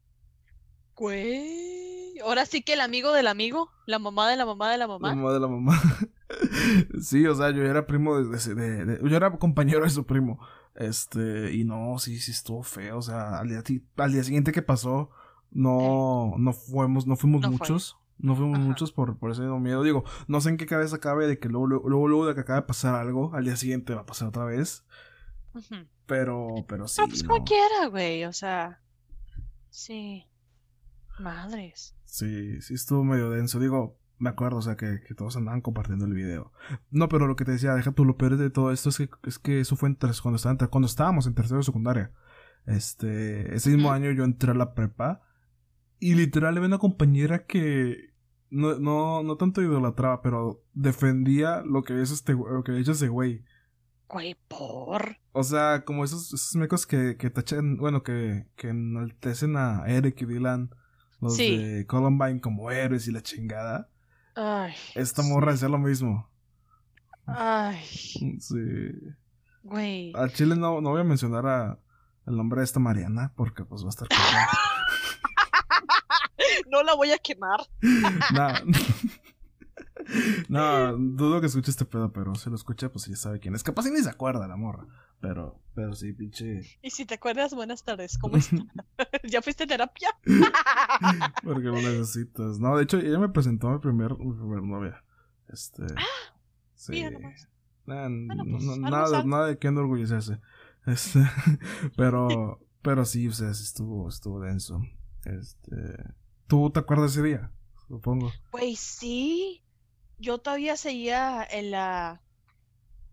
Güey. 0.95 2.19
Ahora 2.23 2.45
sí 2.45 2.61
que 2.61 2.73
el 2.73 2.81
amigo 2.81 3.11
del 3.11 3.27
amigo, 3.27 3.69
la 3.85 3.99
mamá 3.99 4.29
de 4.29 4.37
la 4.37 4.45
mamá 4.45 4.71
de 4.71 4.77
la 4.77 4.85
La 4.87 4.93
mamá. 4.93 5.15
mamá 5.15 5.33
de 5.33 5.39
la 5.39 5.47
mamá. 5.47 5.81
sí, 7.01 7.25
o 7.27 7.35
sea, 7.35 7.51
yo 7.51 7.63
era 7.63 7.85
primo 7.85 8.15
de, 8.21 8.37
de- 8.37 8.55
de- 8.55 8.85
de- 8.85 9.09
Yo 9.09 9.15
era 9.17 9.31
compañero 9.37 9.83
de 9.83 9.89
su 9.89 10.05
primo. 10.05 10.39
Este, 10.75 11.53
y 11.53 11.63
no, 11.63 11.97
sí, 11.99 12.19
sí 12.19 12.31
estuvo 12.31 12.63
feo. 12.63 12.97
O 12.97 13.01
sea, 13.01 13.39
al 13.39 13.49
día, 13.49 13.61
ti- 13.63 13.85
al 13.97 14.13
día 14.13 14.23
siguiente 14.23 14.51
que 14.51 14.61
pasó, 14.61 15.09
no, 15.51 16.33
no 16.37 16.53
fuimos, 16.53 17.05
no 17.07 17.15
fuimos 17.15 17.41
No 17.41 17.51
muchos. 17.51 17.97
No 18.17 18.35
fuimos 18.35 18.59
Ajá. 18.59 18.67
muchos 18.67 18.91
por, 18.91 19.17
por 19.17 19.31
ese 19.31 19.41
mismo 19.41 19.59
miedo. 19.59 19.83
Digo, 19.83 20.03
no 20.27 20.39
sé 20.41 20.49
en 20.49 20.57
qué 20.57 20.65
cabeza 20.65 20.99
cabe 20.99 21.27
de 21.27 21.39
que 21.39 21.49
luego, 21.49 21.67
luego, 21.67 22.07
luego, 22.07 22.27
de 22.27 22.35
que 22.35 22.41
acaba 22.41 22.61
de 22.61 22.67
pasar 22.67 22.95
algo, 22.95 23.33
al 23.33 23.45
día 23.45 23.55
siguiente 23.55 23.93
va 23.93 24.01
a 24.01 24.05
pasar 24.05 24.27
otra 24.29 24.45
vez. 24.45 24.85
Pero, 26.05 26.53
pero 26.67 26.87
sí. 26.87 27.01
Pues 27.07 27.23
no. 27.23 27.29
cualquiera, 27.29 27.87
güey, 27.89 28.25
o 28.25 28.33
sea. 28.33 28.81
Sí. 29.69 30.25
Madres. 31.19 31.95
Sí, 32.05 32.61
sí 32.61 32.73
estuvo 32.73 33.03
medio 33.03 33.29
denso. 33.29 33.59
Digo, 33.59 33.97
me 34.19 34.29
acuerdo, 34.29 34.57
o 34.57 34.61
sea, 34.61 34.75
que, 34.75 35.01
que 35.05 35.13
todos 35.15 35.35
andaban 35.35 35.61
compartiendo 35.61 36.05
el 36.05 36.13
video. 36.13 36.51
No, 36.91 37.09
pero 37.09 37.27
lo 37.27 37.35
que 37.35 37.45
te 37.45 37.51
decía, 37.51 37.75
deja 37.75 37.91
tú 37.91 38.05
lo 38.05 38.17
peor 38.17 38.37
de 38.37 38.49
todo 38.49 38.71
esto 38.71 38.89
es 38.89 38.97
que, 38.97 39.09
es 39.23 39.39
que 39.39 39.59
eso 39.59 39.75
fue 39.75 39.89
en 39.89 39.95
cuando, 39.95 40.35
estaba 40.37 40.55
en 40.59 40.67
cuando 40.67 40.87
estábamos 40.87 41.27
en 41.27 41.35
tercero 41.35 41.57
de 41.57 41.63
secundaria. 41.63 42.11
Este, 42.65 43.53
ese 43.53 43.71
mismo 43.71 43.91
año 43.91 44.11
yo 44.11 44.23
entré 44.23 44.51
a 44.51 44.55
la 44.55 44.73
prepa 44.73 45.21
y 45.99 46.15
literal 46.15 46.57
había 46.57 46.67
una 46.67 46.77
compañera 46.79 47.45
que 47.45 48.13
no, 48.49 48.77
no, 48.77 49.23
no 49.23 49.35
tanto 49.37 49.61
idolatraba, 49.61 50.21
pero 50.21 50.63
defendía 50.73 51.63
lo 51.65 51.83
que 51.83 51.99
hizo 52.01 52.13
este, 52.13 52.33
lo 52.33 52.63
que 52.63 52.79
ese 52.79 53.07
güey. 53.07 53.43
Güey, 54.07 54.35
por. 54.47 55.17
O 55.31 55.43
sea, 55.43 55.83
como 55.85 56.03
esos, 56.03 56.31
esos 56.33 56.55
mecos 56.55 56.85
que, 56.85 57.17
que 57.17 57.31
tachan, 57.31 57.77
bueno, 57.77 58.03
que, 58.03 58.45
que 58.55 58.69
enaltecen 58.69 59.57
a 59.57 59.83
Eric 59.87 60.21
y 60.21 60.25
Dylan, 60.25 60.69
los 61.19 61.35
Sí. 61.35 61.57
de 61.57 61.87
Columbine 61.87 62.39
como 62.41 62.69
héroes 62.69 63.07
y 63.07 63.11
la 63.11 63.21
chingada. 63.21 63.89
Ay. 64.35 64.73
Esta 64.93 65.23
sí. 65.23 65.29
morra 65.29 65.53
decía 65.53 65.69
lo 65.69 65.79
mismo. 65.79 66.29
Ay. 67.25 67.83
Sí. 68.39 68.91
Güey. 69.63 70.11
Al 70.15 70.31
chile 70.33 70.55
no, 70.55 70.79
no 70.81 70.91
voy 70.91 71.01
a 71.01 71.05
mencionar 71.05 71.47
a, 71.47 71.79
el 72.27 72.37
nombre 72.37 72.59
de 72.59 72.65
esta 72.65 72.79
Mariana, 72.79 73.33
porque 73.35 73.65
pues 73.65 73.83
va 73.83 73.87
a 73.87 73.89
estar. 73.89 74.07
No 76.73 76.81
la 76.81 76.95
voy 76.95 77.11
a 77.11 77.19
quemar. 77.19 77.59
no. 78.33 78.47
no, 80.49 80.97
dudo 80.97 81.39
que 81.39 81.45
escuche 81.47 81.69
este 81.69 81.85
pedo, 81.85 82.11
pero 82.11 82.33
si 82.33 82.49
lo 82.49 82.55
escucha, 82.55 82.91
pues 82.91 83.05
ya 83.05 83.15
sabe 83.15 83.39
quién 83.39 83.53
es. 83.53 83.61
Capaz 83.61 83.85
ni 83.85 84.01
se 84.01 84.09
acuerda 84.09 84.47
la 84.47 84.57
morra. 84.57 84.87
Pero, 85.21 85.61
pero 85.75 85.93
sí, 85.93 86.11
pinche. 86.13 86.63
Y 86.81 86.89
si 86.89 87.05
te 87.05 87.13
acuerdas, 87.13 87.53
buenas 87.53 87.83
tardes. 87.83 88.17
¿Cómo 88.17 88.37
estás? 88.37 88.59
¿Ya 89.23 89.41
fuiste 89.41 89.63
a 89.65 89.67
terapia? 89.67 90.09
Porque 91.43 91.67
lo 91.67 91.75
necesitas. 91.75 92.59
No, 92.59 92.75
de 92.75 92.83
hecho, 92.83 92.97
ella 92.97 93.19
me 93.19 93.29
presentó 93.29 93.69
a 93.69 93.73
mi 93.73 93.79
primer, 93.79 94.17
mi 94.17 94.33
primer 94.33 94.63
novia. 94.63 95.03
Este. 95.47 95.83
Sí. 96.73 96.91
mira 96.93 97.11
nomás. 97.11 97.47
Nah, 97.85 98.07
Bueno, 98.09 98.43
pues, 98.49 98.63
no- 98.63 98.77
nada, 98.89 99.23
nada 99.23 99.47
de 99.47 99.57
qué 99.59 99.67
enorgullecerse. 99.67 100.39
Este. 100.87 101.19
pero, 101.95 102.59
pero 102.81 103.05
sí, 103.05 103.27
o 103.27 103.31
sea, 103.31 103.53
sí 103.53 103.63
estuvo, 103.63 104.09
estuvo 104.09 104.41
denso. 104.41 104.81
Este. 105.23 106.03
¿Tú 106.53 106.69
te 106.69 106.81
acuerdas 106.81 107.15
de 107.15 107.21
ese 107.21 107.27
día? 107.29 107.51
Supongo. 107.87 108.31
Güey, 108.51 108.75
sí. 108.75 109.63
Yo 110.19 110.37
todavía 110.37 110.77
seguía 110.77 111.43
en 111.43 111.71
la. 111.71 112.21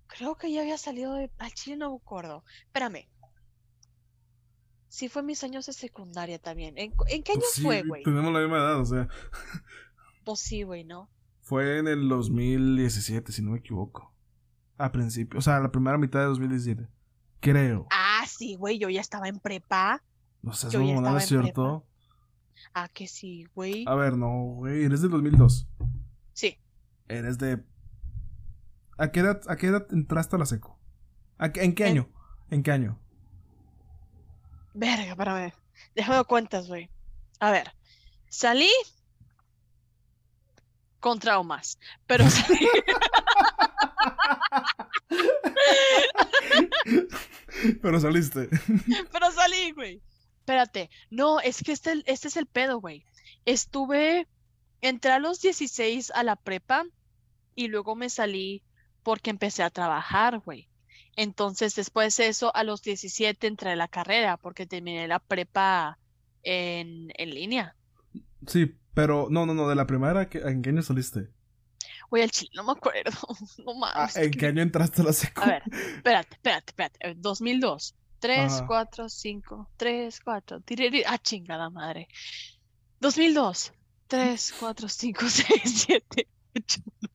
Creo 0.08 0.36
que 0.36 0.52
ya 0.52 0.60
había 0.60 0.76
salido 0.76 1.14
de. 1.14 1.30
Al 1.38 1.50
chile 1.54 1.78
no 1.78 1.88
me 1.88 1.96
acuerdo. 1.96 2.44
Espérame. 2.66 3.08
Sí, 4.88 5.08
fue 5.08 5.22
mis 5.22 5.42
años 5.42 5.64
de 5.64 5.72
secundaria 5.72 6.38
también. 6.38 6.76
¿En, 6.76 6.92
¿en 7.08 7.22
qué 7.22 7.32
año 7.32 7.40
Pues 7.40 7.52
sí, 7.54 7.62
fue, 7.62 7.82
güey? 7.82 8.02
Tenemos 8.02 8.30
la 8.30 8.40
misma 8.40 8.58
edad, 8.58 8.78
o 8.78 8.84
sea. 8.84 9.08
Pues 10.22 10.40
sí, 10.40 10.62
güey, 10.62 10.84
¿no? 10.84 11.08
Fue 11.40 11.78
en 11.78 11.88
el 11.88 12.10
2017, 12.10 13.32
si 13.32 13.40
no 13.40 13.52
me 13.52 13.60
equivoco. 13.60 14.12
A 14.76 14.92
principio, 14.92 15.38
o 15.38 15.42
sea, 15.42 15.60
la 15.60 15.72
primera 15.72 15.96
mitad 15.96 16.20
de 16.20 16.26
2017. 16.26 16.86
Creo. 17.40 17.86
Ah, 17.90 18.22
sí, 18.28 18.56
güey, 18.56 18.78
yo 18.78 18.90
ya 18.90 19.00
estaba 19.00 19.28
en 19.28 19.38
prepa. 19.38 20.04
No 20.42 20.52
sé, 20.52 20.66
estaba 20.66 21.16
es 21.16 21.26
cierto. 21.26 21.86
Ah, 22.74 22.88
que 22.88 23.06
sí, 23.08 23.46
güey. 23.54 23.84
A 23.88 23.94
ver, 23.94 24.16
no, 24.16 24.54
güey, 24.54 24.84
eres 24.84 25.02
del 25.02 25.10
2002. 25.10 25.66
Sí. 26.32 26.58
Eres 27.08 27.38
de. 27.38 27.62
¿A 28.98 29.10
qué 29.10 29.20
edad, 29.20 29.40
a 29.48 29.56
qué 29.56 29.68
edad 29.68 29.86
entraste 29.92 30.36
a 30.36 30.38
la 30.38 30.46
seco? 30.46 30.78
¿A 31.38 31.52
qué- 31.52 31.64
¿En 31.64 31.74
qué 31.74 31.84
En- 31.86 31.90
año? 31.92 32.08
¿En 32.50 32.62
qué 32.62 32.72
año? 32.72 32.98
Verga, 34.74 35.16
para 35.16 35.34
ver. 35.34 35.54
Déjame 35.94 36.24
cuentas, 36.24 36.68
güey. 36.68 36.90
A 37.40 37.50
ver. 37.50 37.72
Salí 38.28 38.70
con 41.00 41.18
traumas. 41.18 41.78
Pero 42.06 42.24
salí. 42.30 42.68
Pero 47.82 48.00
saliste. 48.00 48.48
Pero 49.12 49.30
salí, 49.32 49.72
güey. 49.72 50.02
Espérate. 50.40 50.90
No, 51.10 51.40
es 51.40 51.62
que 51.62 51.72
este, 51.72 52.02
este 52.06 52.28
es 52.28 52.36
el 52.36 52.46
pedo, 52.46 52.80
güey. 52.80 53.04
Estuve. 53.44 54.26
Entré 54.82 55.12
a 55.12 55.18
los 55.18 55.40
16 55.42 56.10
a 56.14 56.22
la 56.24 56.36
prepa 56.36 56.84
y 57.54 57.68
luego 57.68 57.94
me 57.96 58.08
salí 58.08 58.62
porque 59.02 59.28
empecé 59.30 59.62
a 59.62 59.70
trabajar, 59.70 60.38
güey. 60.38 60.68
Entonces, 61.16 61.74
después 61.74 62.16
de 62.16 62.28
eso, 62.28 62.54
a 62.56 62.64
los 62.64 62.80
17 62.82 63.46
entré 63.46 63.70
a 63.72 63.76
la 63.76 63.88
carrera 63.88 64.36
porque 64.38 64.64
terminé 64.66 65.06
la 65.06 65.18
prepa 65.18 65.98
en, 66.42 67.12
en 67.16 67.30
línea. 67.34 67.76
Sí, 68.46 68.74
pero 68.94 69.26
no, 69.30 69.44
no, 69.44 69.52
no, 69.52 69.68
de 69.68 69.74
la 69.74 69.86
primera, 69.86 70.30
¿qué- 70.30 70.38
¿en 70.38 70.62
qué 70.62 70.70
año 70.70 70.82
saliste? 70.82 71.28
Güey, 72.08 72.22
al 72.22 72.30
chile 72.30 72.50
no 72.54 72.64
me 72.64 72.72
acuerdo. 72.72 73.10
No 73.64 73.72
Ah, 73.84 73.94
mames. 74.08 74.16
¿En 74.16 74.30
qué 74.30 74.46
año 74.46 74.62
entraste 74.62 75.02
a 75.02 75.04
la 75.04 75.12
seco? 75.12 75.42
A 75.42 75.46
ver, 75.46 75.62
espérate, 75.96 76.34
espérate, 76.36 76.70
espérate. 76.70 76.98
Eh, 77.10 77.14
2002. 77.18 77.94
3, 78.20 78.52
Ajá. 78.52 78.66
4, 78.66 79.08
5, 79.08 79.70
3, 79.76 80.20
4. 80.20 80.60
tiriri- 80.60 81.04
Ah, 81.06 81.18
chingada 81.18 81.70
madre. 81.70 82.06
2002. 83.00 83.72
3, 84.06 84.54
4, 84.60 84.88
5, 84.88 85.28
6, 85.28 85.62
7, 85.86 86.28
8, 86.56 86.80
9. 87.00 87.10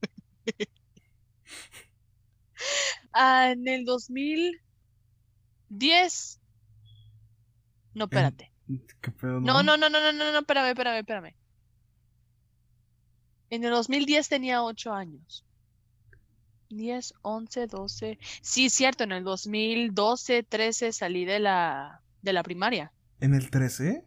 Ah, 3.13 3.51
en 3.51 3.67
el 3.67 3.85
2010. 3.85 6.41
No, 7.93 8.05
espérate. 8.05 8.51
¿Qué 9.01 9.11
pedo, 9.11 9.39
No, 9.39 9.61
no, 9.63 9.77
no, 9.77 9.89
no, 9.89 9.99
no, 9.99 10.11
no, 10.11 10.31
no, 10.31 10.39
espérame, 10.39 10.69
espérame, 10.69 10.97
espérame. 10.99 11.35
En 13.51 13.63
el 13.63 13.69
2010 13.71 14.27
tenía 14.27 14.63
8 14.63 14.91
años. 14.91 15.44
10, 16.75 17.13
11, 17.21 17.67
12. 17.67 18.19
Sí, 18.41 18.69
cierto, 18.69 19.03
en 19.03 19.11
el 19.11 19.23
2012, 19.23 20.43
13 20.43 20.91
salí 20.91 21.25
de 21.25 21.39
la, 21.39 22.01
de 22.21 22.33
la 22.33 22.43
primaria. 22.43 22.91
¿En 23.19 23.33
el 23.33 23.49
13? 23.49 24.05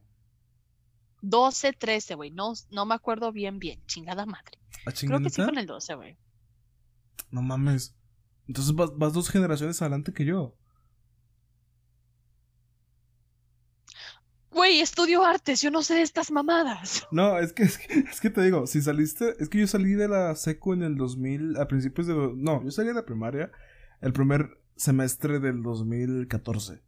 12, 1.22 1.72
13, 1.72 2.14
güey. 2.14 2.30
No, 2.30 2.52
no 2.70 2.86
me 2.86 2.94
acuerdo 2.94 3.32
bien, 3.32 3.58
bien. 3.58 3.82
Chingada 3.86 4.26
madre. 4.26 4.58
¿A 4.86 4.92
Creo 4.92 5.20
que 5.20 5.30
sí 5.30 5.42
fue 5.42 5.50
en 5.50 5.58
el 5.58 5.66
12, 5.66 5.94
güey. 5.94 6.16
No 7.30 7.42
mames. 7.42 7.94
Entonces 8.46 8.74
vas, 8.74 8.96
vas 8.96 9.12
dos 9.12 9.28
generaciones 9.28 9.80
adelante 9.82 10.12
que 10.12 10.24
yo. 10.24 10.56
Güey, 14.50 14.80
estudio 14.80 15.24
artes, 15.24 15.60
yo 15.60 15.70
no 15.70 15.82
sé 15.82 15.94
de 15.94 16.02
estas 16.02 16.30
mamadas. 16.30 17.06
No, 17.12 17.38
es 17.38 17.52
que, 17.52 17.64
es 17.64 17.78
que, 17.78 18.00
es 18.00 18.20
que 18.20 18.30
te 18.30 18.42
digo, 18.42 18.66
si 18.66 18.80
saliste, 18.82 19.34
es 19.38 19.48
que 19.48 19.58
yo 19.58 19.66
salí 19.66 19.92
de 19.92 20.08
la 20.08 20.34
seco 20.36 20.74
en 20.74 20.82
el 20.82 20.96
2000, 20.96 21.56
a 21.56 21.68
principios 21.68 22.06
de, 22.06 22.14
no, 22.14 22.62
yo 22.64 22.70
salí 22.70 22.88
de 22.88 22.94
la 22.94 23.04
primaria 23.04 23.50
el 24.00 24.12
primer 24.12 24.60
semestre 24.76 25.40
del 25.40 25.62
2014. 25.62 26.82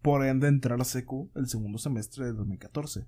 Por 0.00 0.24
ende, 0.24 0.48
entré 0.48 0.74
a 0.74 0.76
la 0.76 0.84
seco 0.84 1.30
el 1.34 1.48
segundo 1.48 1.78
semestre 1.78 2.26
del 2.26 2.36
2014. 2.36 3.06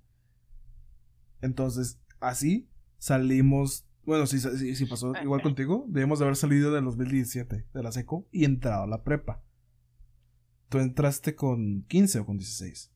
Entonces, 1.40 2.00
así 2.20 2.68
salimos, 2.98 3.86
bueno, 4.04 4.26
si, 4.26 4.38
si, 4.38 4.76
si 4.76 4.86
pasó 4.86 5.12
igual 5.22 5.42
contigo, 5.42 5.86
debemos 5.88 6.18
de 6.18 6.26
haber 6.26 6.36
salido 6.36 6.72
del 6.72 6.84
2017 6.84 7.66
de 7.72 7.82
la 7.82 7.92
seco 7.92 8.26
y 8.30 8.44
entrado 8.44 8.84
a 8.84 8.86
la 8.86 9.02
prepa. 9.02 9.42
¿Tú 10.68 10.78
entraste 10.78 11.34
con 11.34 11.84
15 11.84 12.20
o 12.20 12.26
con 12.26 12.38
16? 12.38 12.93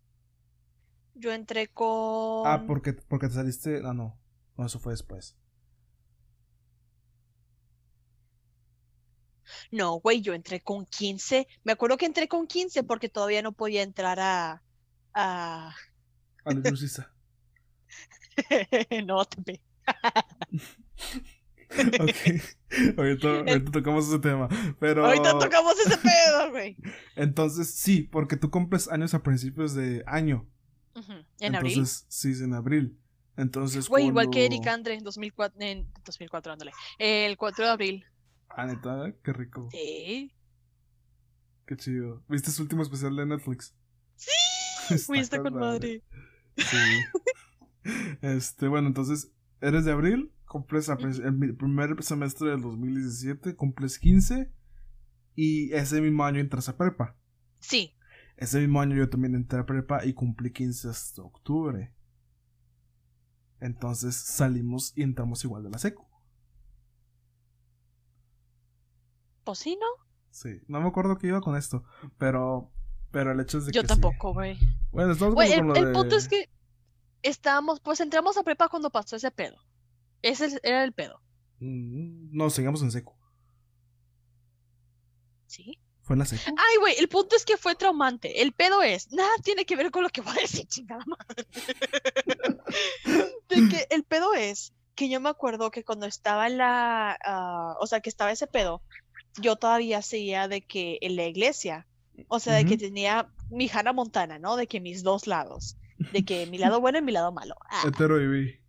Yo 1.18 1.33
entré 1.33 1.68
con... 1.68 2.46
Ah, 2.46 2.64
porque, 2.66 2.92
porque 2.92 3.28
te 3.28 3.35
saliste. 3.35 3.83
Ah, 3.85 3.92
no. 3.92 4.18
No, 4.57 4.66
eso 4.66 4.78
fue 4.78 4.92
después. 4.92 5.37
No, 9.70 10.00
güey, 10.00 10.20
yo 10.20 10.35
entré 10.35 10.61
con 10.61 10.87
15. 10.87 11.46
Me 11.64 11.72
acuerdo 11.72 11.96
que 11.96 12.07
entré 12.07 12.28
con 12.28 12.46
15 12.46 12.83
porque 12.85 13.09
todavía 13.09 13.42
no 13.42 13.52
podía 13.52 13.83
entrar 13.83 14.20
a... 14.20 14.62
a... 15.14 15.74
A 16.44 16.54
la 16.54 16.62
no, 19.04 19.24
te 19.24 19.61
ok. 22.00 22.96
Ahorita, 22.96 23.28
ahorita 23.28 23.70
tocamos 23.70 24.09
ese 24.09 24.18
tema. 24.18 24.48
Pero. 24.78 25.04
Ahorita 25.04 25.38
tocamos 25.38 25.74
ese 25.78 25.98
pedo, 25.98 26.50
güey. 26.50 26.76
Entonces, 27.16 27.74
sí, 27.74 28.02
porque 28.02 28.37
tú 28.37 28.50
cumples 28.50 28.88
años 28.88 29.14
a 29.14 29.22
principios 29.22 29.74
de 29.74 30.02
año. 30.07 30.48
En 31.40 31.54
abril. 31.54 31.72
Entonces, 31.72 32.06
sí, 32.08 32.32
en 32.42 32.54
abril. 32.54 32.98
Entonces, 33.37 33.88
Güey, 33.88 34.06
igual 34.06 34.30
que 34.30 34.44
Eric 34.44 34.66
Andre 34.66 34.94
en 34.94 35.04
2004, 35.04 35.61
en 35.61 35.92
2004, 36.04 36.52
ándale. 36.52 36.72
El 36.98 37.37
4 37.37 37.64
de 37.64 37.70
abril. 37.70 38.04
Ah, 38.48 38.66
neta, 38.66 39.14
qué 39.22 39.32
rico. 39.32 39.68
Sí. 39.70 40.32
Qué 41.66 41.76
chido. 41.76 42.24
¿Viste 42.28 42.50
su 42.50 42.62
último 42.62 42.82
especial 42.82 43.14
de 43.14 43.26
Netflix? 43.26 43.74
Sí. 44.16 44.30
Está 44.94 45.18
está 45.18 45.42
con 45.42 45.54
madre. 45.54 46.02
Sí. 46.56 46.76
este, 48.22 48.68
bueno, 48.68 48.88
entonces, 48.88 49.30
eres 49.61 49.84
de 49.84 49.92
abril, 49.92 50.32
cumples 50.46 50.88
el 50.88 51.56
primer 51.56 52.02
semestre 52.02 52.50
del 52.50 52.62
2017, 52.62 53.54
cumples 53.54 53.98
15 53.98 54.50
y 55.37 55.72
ese 55.74 56.00
mismo 56.00 56.24
año 56.24 56.40
entras 56.40 56.68
a 56.68 56.76
prepa. 56.76 57.16
Sí. 57.61 57.97
Ese 58.38 58.61
mismo 58.61 58.81
año 58.81 58.96
yo 58.96 59.11
también 59.11 59.35
entré 59.35 59.59
a 59.59 59.66
prepa 59.66 60.05
y 60.07 60.14
cumplí 60.14 60.53
15 60.53 60.88
hasta 60.88 61.22
octubre. 61.22 61.92
Entonces 63.61 64.14
salimos 64.16 64.92
y 64.96 65.03
entramos 65.03 65.44
igual 65.44 65.64
de 65.64 65.70
la 65.70 65.79
seco. 65.79 66.09
Pues 69.44 69.59
sí, 69.59 69.77
¿no? 69.81 69.87
Sí, 70.31 70.61
no 70.68 70.81
me 70.81 70.88
acuerdo 70.88 71.18
qué 71.18 71.29
iba 71.29 71.40
con 71.40 71.57
esto, 71.57 71.85
pero 72.18 72.70
pero 73.11 73.33
el 73.33 73.40
hecho 73.40 73.59
es 73.59 73.66
de 73.66 73.72
Yo 73.72 73.81
que 73.83 73.88
sí. 73.88 73.94
tampoco, 74.01 74.35
güey. 74.35 74.59
Bueno, 74.92 75.12
estamos 75.12 75.35
como 75.35 75.42
el, 75.42 75.57
con 75.59 75.68
lo 75.68 75.74
el 75.77 75.85
de- 75.87 75.92
punto 75.92 76.16
es 76.16 76.29
que 76.29 76.48
estábamos, 77.22 77.81
pues 77.81 78.01
entramos 78.01 78.37
a 78.37 78.42
prepa 78.44 78.68
cuando 78.68 78.90
pasó 78.90 79.16
ese 79.16 79.31
pedo. 79.31 79.57
Ese 80.22 80.46
es- 80.46 80.61
era 80.62 80.85
el 80.85 80.92
pedo. 80.92 81.20
Mm, 81.61 82.37
No, 82.37 82.51
seguimos 82.51 82.83
en 82.83 82.92
seco. 82.92 83.16
¿Sí? 85.46 85.79
¿Fue 86.09 86.14
en 86.14 86.21
la 86.21 86.25
seco? 86.25 86.42
Ay, 86.47 86.77
güey, 86.81 86.94
el 86.97 87.07
punto 87.11 87.37
es 87.37 87.44
que 87.44 87.59
fue 87.59 87.75
traumante. 87.75 88.40
El 88.40 88.53
pedo 88.53 88.83
es, 88.83 89.12
nada 89.12 89.29
tiene 89.44 89.66
que 89.66 89.77
ver 89.77 89.90
con 89.90 90.03
lo 90.03 90.09
que 90.09 90.23
voy 90.23 90.38
a 90.38 90.40
decir, 90.40 90.66
chingada 90.66 91.05
madre. 91.07 91.47
De 93.51 93.68
que 93.68 93.87
el 93.90 94.05
pedo 94.05 94.33
es 94.33 94.73
que 94.94 95.11
yo 95.11 95.21
me 95.21 95.29
acuerdo 95.29 95.71
que 95.71 95.85
cuando 95.85 96.07
estaba 96.07 96.47
en 96.47 96.57
la, 96.57 97.18
ah, 97.23 97.77
o 97.79 97.87
sea, 97.87 98.01
que 98.01 98.09
estaba 98.09 98.33
ese 98.33 98.47
pedo, 98.47 98.81
yo 99.38 99.57
todavía 99.57 100.01
seguía 100.01 100.49
de 100.49 100.62
que 100.62 100.97
en 101.03 101.14
la 101.14 101.27
iglesia, 101.27 101.87
o 102.29 102.40
sea, 102.40 102.55
de 102.55 102.64
que 102.64 102.79
tenía 102.79 103.31
mi 103.51 103.68
Hannah 103.68 103.92
Montana, 103.92 104.38
¿no? 104.38 104.57
De 104.57 104.66
que 104.66 104.81
mis 104.81 105.03
dos 105.03 105.27
lados, 105.27 105.77
de 105.99 106.25
que 106.25 106.47
mi 106.47 106.57
lado 106.57 106.81
bueno 106.81 106.97
y 106.97 107.03
mi 107.03 107.12
lado 107.12 107.33
malo. 107.33 107.55
Ah, 107.68 107.85
Hetero 107.87 108.18
y 108.18 108.29
bi. 108.29 108.61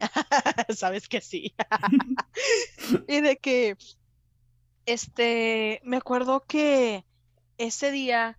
sabes 0.76 1.08
que 1.08 1.20
sí. 1.20 1.52
y 3.08 3.22
de 3.22 3.38
que, 3.38 3.76
este, 4.86 5.80
me 5.84 5.96
acuerdo 5.96 6.44
que 6.46 7.04
ese 7.58 7.90
día 7.90 8.38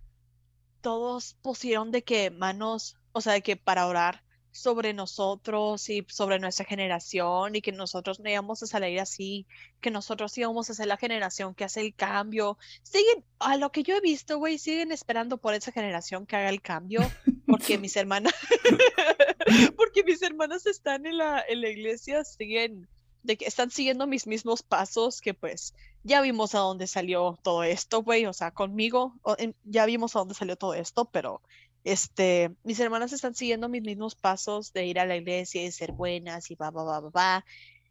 todos 0.80 1.36
pusieron 1.42 1.90
de 1.90 2.02
que 2.02 2.30
manos, 2.30 2.96
o 3.12 3.20
sea, 3.20 3.34
de 3.34 3.42
que 3.42 3.56
para 3.56 3.86
orar 3.86 4.24
sobre 4.50 4.92
nosotros 4.92 5.88
y 5.88 6.04
sobre 6.08 6.38
nuestra 6.38 6.64
generación 6.64 7.54
y 7.54 7.60
que 7.60 7.70
nosotros 7.70 8.18
no 8.20 8.30
íbamos 8.30 8.62
a 8.62 8.66
salir 8.66 8.98
así, 8.98 9.46
que 9.80 9.90
nosotros 9.90 10.36
íbamos 10.36 10.68
a 10.68 10.74
ser 10.74 10.86
la 10.86 10.96
generación 10.96 11.54
que 11.54 11.64
hace 11.64 11.80
el 11.80 11.94
cambio. 11.94 12.58
Siguen, 12.82 13.24
a 13.38 13.56
lo 13.56 13.70
que 13.70 13.82
yo 13.82 13.96
he 13.96 14.00
visto, 14.00 14.38
güey, 14.38 14.58
siguen 14.58 14.90
esperando 14.90 15.38
por 15.38 15.54
esa 15.54 15.70
generación 15.70 16.26
que 16.26 16.36
haga 16.36 16.48
el 16.48 16.62
cambio, 16.62 17.00
porque 17.46 17.78
mis 17.78 17.96
hermanas, 17.96 18.34
porque 19.76 20.02
mis 20.04 20.22
hermanas 20.22 20.66
están 20.66 21.06
en 21.06 21.18
la, 21.18 21.44
en 21.48 21.60
la 21.60 21.68
iglesia, 21.68 22.24
siguen, 22.24 22.88
de 23.22 23.36
que 23.36 23.46
están 23.46 23.70
siguiendo 23.70 24.06
mis 24.06 24.26
mismos 24.26 24.62
pasos, 24.62 25.20
que 25.20 25.34
pues 25.34 25.74
ya 26.04 26.20
vimos 26.22 26.54
a 26.54 26.60
dónde 26.60 26.86
salió 26.86 27.38
todo 27.42 27.62
esto, 27.64 28.02
güey, 28.02 28.26
o 28.26 28.32
sea, 28.32 28.50
conmigo, 28.52 29.14
o- 29.22 29.36
en- 29.38 29.54
ya 29.64 29.84
vimos 29.86 30.14
a 30.16 30.20
dónde 30.20 30.34
salió 30.34 30.56
todo 30.56 30.74
esto, 30.74 31.06
pero 31.06 31.42
este, 31.84 32.50
mis 32.64 32.78
hermanas 32.80 33.12
están 33.12 33.34
siguiendo 33.34 33.68
mis 33.68 33.82
mismos 33.82 34.14
pasos 34.14 34.72
de 34.72 34.86
ir 34.86 34.98
a 35.00 35.06
la 35.06 35.16
iglesia 35.16 35.62
y 35.64 35.70
ser 35.72 35.92
buenas 35.92 36.50
y 36.50 36.54
va, 36.54 36.70
va, 36.70 36.82
va, 36.84 37.00
va, 37.00 37.10
va. 37.10 37.44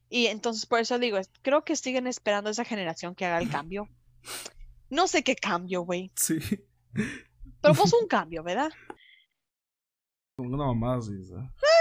Y 0.10 0.28
entonces 0.28 0.66
por 0.66 0.80
eso 0.80 0.98
digo, 1.00 1.18
creo 1.42 1.64
que 1.64 1.76
siguen 1.76 2.08
esperando 2.08 2.50
a 2.50 2.52
esa 2.52 2.64
generación 2.66 3.14
que 3.16 3.26
haga 3.26 3.40
el 3.40 3.50
cambio. 3.50 3.90
No 4.90 5.08
sé 5.08 5.24
qué 5.24 5.36
cambio, 5.36 5.82
güey, 5.82 6.12
Sí. 6.16 6.38
pero 7.62 7.74
pues 7.76 7.94
un 7.94 8.08
cambio, 8.08 8.42
¿verdad? 8.44 8.72
Una 10.38 10.70
o 10.70 11.02
sea. 11.02 11.38
T- 11.38 11.52
t- 11.60 11.77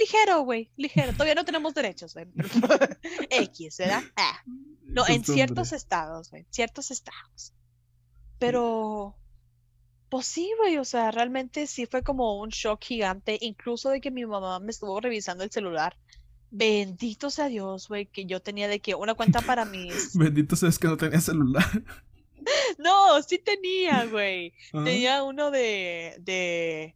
Ligero, 0.00 0.42
güey, 0.42 0.70
ligero. 0.76 1.12
Todavía 1.12 1.34
no 1.34 1.44
tenemos 1.44 1.74
derechos, 1.74 2.14
güey. 2.14 2.26
X, 3.30 3.78
¿verdad? 3.78 4.02
Ah. 4.16 4.42
No, 4.84 5.06
en 5.06 5.24
ciertos 5.24 5.72
estados, 5.72 6.30
güey, 6.30 6.46
ciertos 6.50 6.90
estados. 6.90 7.52
Pero, 8.38 9.16
pues 10.08 10.26
sí, 10.26 10.50
güey, 10.58 10.78
o 10.78 10.84
sea, 10.84 11.10
realmente 11.10 11.66
sí 11.66 11.86
fue 11.86 12.02
como 12.02 12.40
un 12.40 12.50
shock 12.50 12.82
gigante, 12.82 13.38
incluso 13.40 13.90
de 13.90 14.00
que 14.00 14.10
mi 14.10 14.26
mamá 14.26 14.60
me 14.60 14.70
estuvo 14.70 15.00
revisando 15.00 15.44
el 15.44 15.50
celular. 15.50 15.96
Bendito 16.50 17.30
sea 17.30 17.48
Dios, 17.48 17.88
güey, 17.88 18.06
que 18.06 18.24
yo 18.24 18.40
tenía 18.40 18.68
de 18.68 18.80
que 18.80 18.94
una 18.94 19.14
cuenta 19.14 19.40
para 19.40 19.64
mis... 19.64 20.16
Bendito 20.16 20.56
seas 20.56 20.78
que 20.78 20.88
no 20.88 20.96
tenía 20.96 21.20
celular. 21.20 21.64
No, 22.78 23.20
sí 23.24 23.38
tenía, 23.38 24.04
güey. 24.06 24.54
Ajá. 24.72 24.84
Tenía 24.84 25.24
uno 25.24 25.50
de, 25.50 26.14
de... 26.20 26.94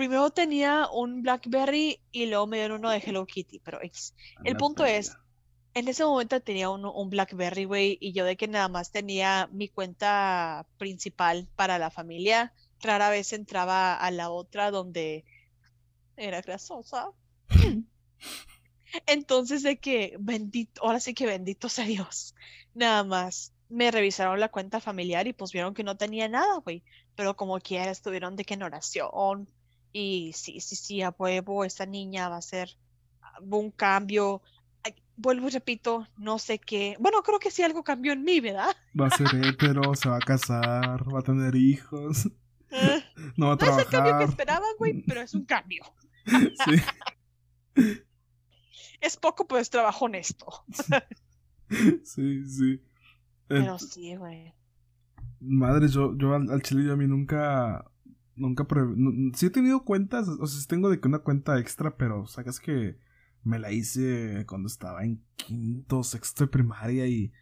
Primero 0.00 0.30
tenía 0.30 0.88
un 0.90 1.20
BlackBerry 1.20 2.00
y 2.10 2.24
luego 2.24 2.46
me 2.46 2.56
dieron 2.56 2.78
uno 2.78 2.88
de 2.88 3.02
Hello 3.04 3.26
Kitty, 3.26 3.58
pero 3.58 3.82
X. 3.82 4.14
A 4.38 4.48
El 4.48 4.56
punto 4.56 4.86
es. 4.86 5.14
En 5.74 5.88
ese 5.88 6.06
momento 6.06 6.40
tenía 6.40 6.70
un, 6.70 6.86
un 6.86 7.10
BlackBerry, 7.10 7.66
güey, 7.66 7.98
y 8.00 8.12
yo 8.14 8.24
de 8.24 8.38
que 8.38 8.48
nada 8.48 8.68
más 8.70 8.92
tenía 8.92 9.50
mi 9.52 9.68
cuenta 9.68 10.66
principal 10.78 11.48
para 11.54 11.78
la 11.78 11.90
familia. 11.90 12.54
Rara 12.80 13.10
vez 13.10 13.34
entraba 13.34 13.94
a 13.94 14.10
la 14.10 14.30
otra 14.30 14.70
donde 14.70 15.26
era 16.16 16.40
grasosa. 16.40 17.10
Entonces 19.06 19.62
de 19.62 19.80
que 19.80 20.16
bendito, 20.18 20.82
ahora 20.82 21.00
sí 21.00 21.12
que 21.12 21.26
bendito 21.26 21.68
sea 21.68 21.84
Dios. 21.84 22.34
Nada 22.72 23.04
más 23.04 23.52
me 23.68 23.90
revisaron 23.90 24.40
la 24.40 24.48
cuenta 24.48 24.80
familiar 24.80 25.26
y 25.26 25.34
pues 25.34 25.52
vieron 25.52 25.74
que 25.74 25.84
no 25.84 25.98
tenía 25.98 26.26
nada, 26.26 26.56
güey. 26.64 26.82
Pero 27.16 27.36
como 27.36 27.58
quiera 27.58 27.90
estuvieron 27.90 28.34
de 28.34 28.46
que 28.46 28.54
en 28.54 28.62
oración. 28.62 29.46
Y 29.92 30.32
sí, 30.34 30.60
sí, 30.60 30.76
sí, 30.76 31.02
a 31.02 31.10
huevo, 31.18 31.64
esta 31.64 31.86
niña 31.86 32.28
va 32.28 32.36
a 32.38 32.42
ser 32.42 32.70
ah, 33.22 33.38
un 33.42 33.70
cambio. 33.72 34.42
Ay, 34.84 34.94
Vuelvo 35.16 35.48
y 35.48 35.50
repito, 35.50 36.06
no 36.16 36.38
sé 36.38 36.58
qué. 36.58 36.96
Bueno, 37.00 37.22
creo 37.22 37.38
que 37.38 37.50
sí 37.50 37.62
algo 37.62 37.84
cambió 37.84 38.12
en 38.12 38.24
mí, 38.24 38.40
¿verdad? 38.40 38.76
Va 39.00 39.06
a 39.08 39.10
ser 39.10 39.34
hetero, 39.44 39.94
se 39.94 40.08
va 40.08 40.16
a 40.18 40.22
casar, 40.22 41.12
va 41.14 41.20
a 41.20 41.22
tener 41.22 41.54
hijos, 41.56 42.28
Eh, 42.70 43.02
no 43.36 43.48
va 43.48 43.54
a 43.54 43.56
No 43.58 43.68
es 43.68 43.78
el 43.78 43.88
cambio 43.88 44.16
que 44.16 44.26
trabajar. 44.26 44.28
esperaba, 44.28 44.66
güey, 44.78 44.94
pero 45.06 45.20
es 45.22 45.34
un 45.34 45.44
cambio. 45.44 45.84
Sí, 46.54 46.72
Es 49.00 49.16
poco, 49.16 49.46
pero 49.46 49.60
es 49.60 49.70
trabajo 49.70 50.06
honesto. 50.06 50.46
sí, 52.04 52.44
sí. 52.46 52.82
Eh, 53.48 53.62
Pero 53.62 53.78
sí, 53.78 54.14
güey. 54.16 54.54
Madre, 55.40 55.88
yo, 55.88 56.14
yo 56.16 56.34
al, 56.34 56.50
al 56.50 56.62
chile 56.62 56.84
yo 56.84 56.92
a 56.92 56.96
mí 56.96 57.06
nunca, 57.06 57.89
nunca, 58.36 58.64
pre- 58.66 58.82
no- 58.96 59.32
sí 59.36 59.46
he 59.46 59.50
tenido 59.50 59.84
cuentas, 59.84 60.28
o 60.28 60.46
sea, 60.46 60.60
sí 60.60 60.66
tengo 60.66 60.88
de 60.90 61.00
que 61.00 61.08
una 61.08 61.18
cuenta 61.20 61.58
extra, 61.58 61.96
pero 61.96 62.26
sacas 62.26 62.60
que 62.60 62.96
me 63.44 63.58
la 63.58 63.72
hice 63.72 64.44
cuando 64.46 64.66
estaba 64.68 65.04
en 65.04 65.22
quinto, 65.36 66.02
sexto 66.02 66.44
de 66.44 66.48
primaria 66.48 67.06
y, 67.06 67.32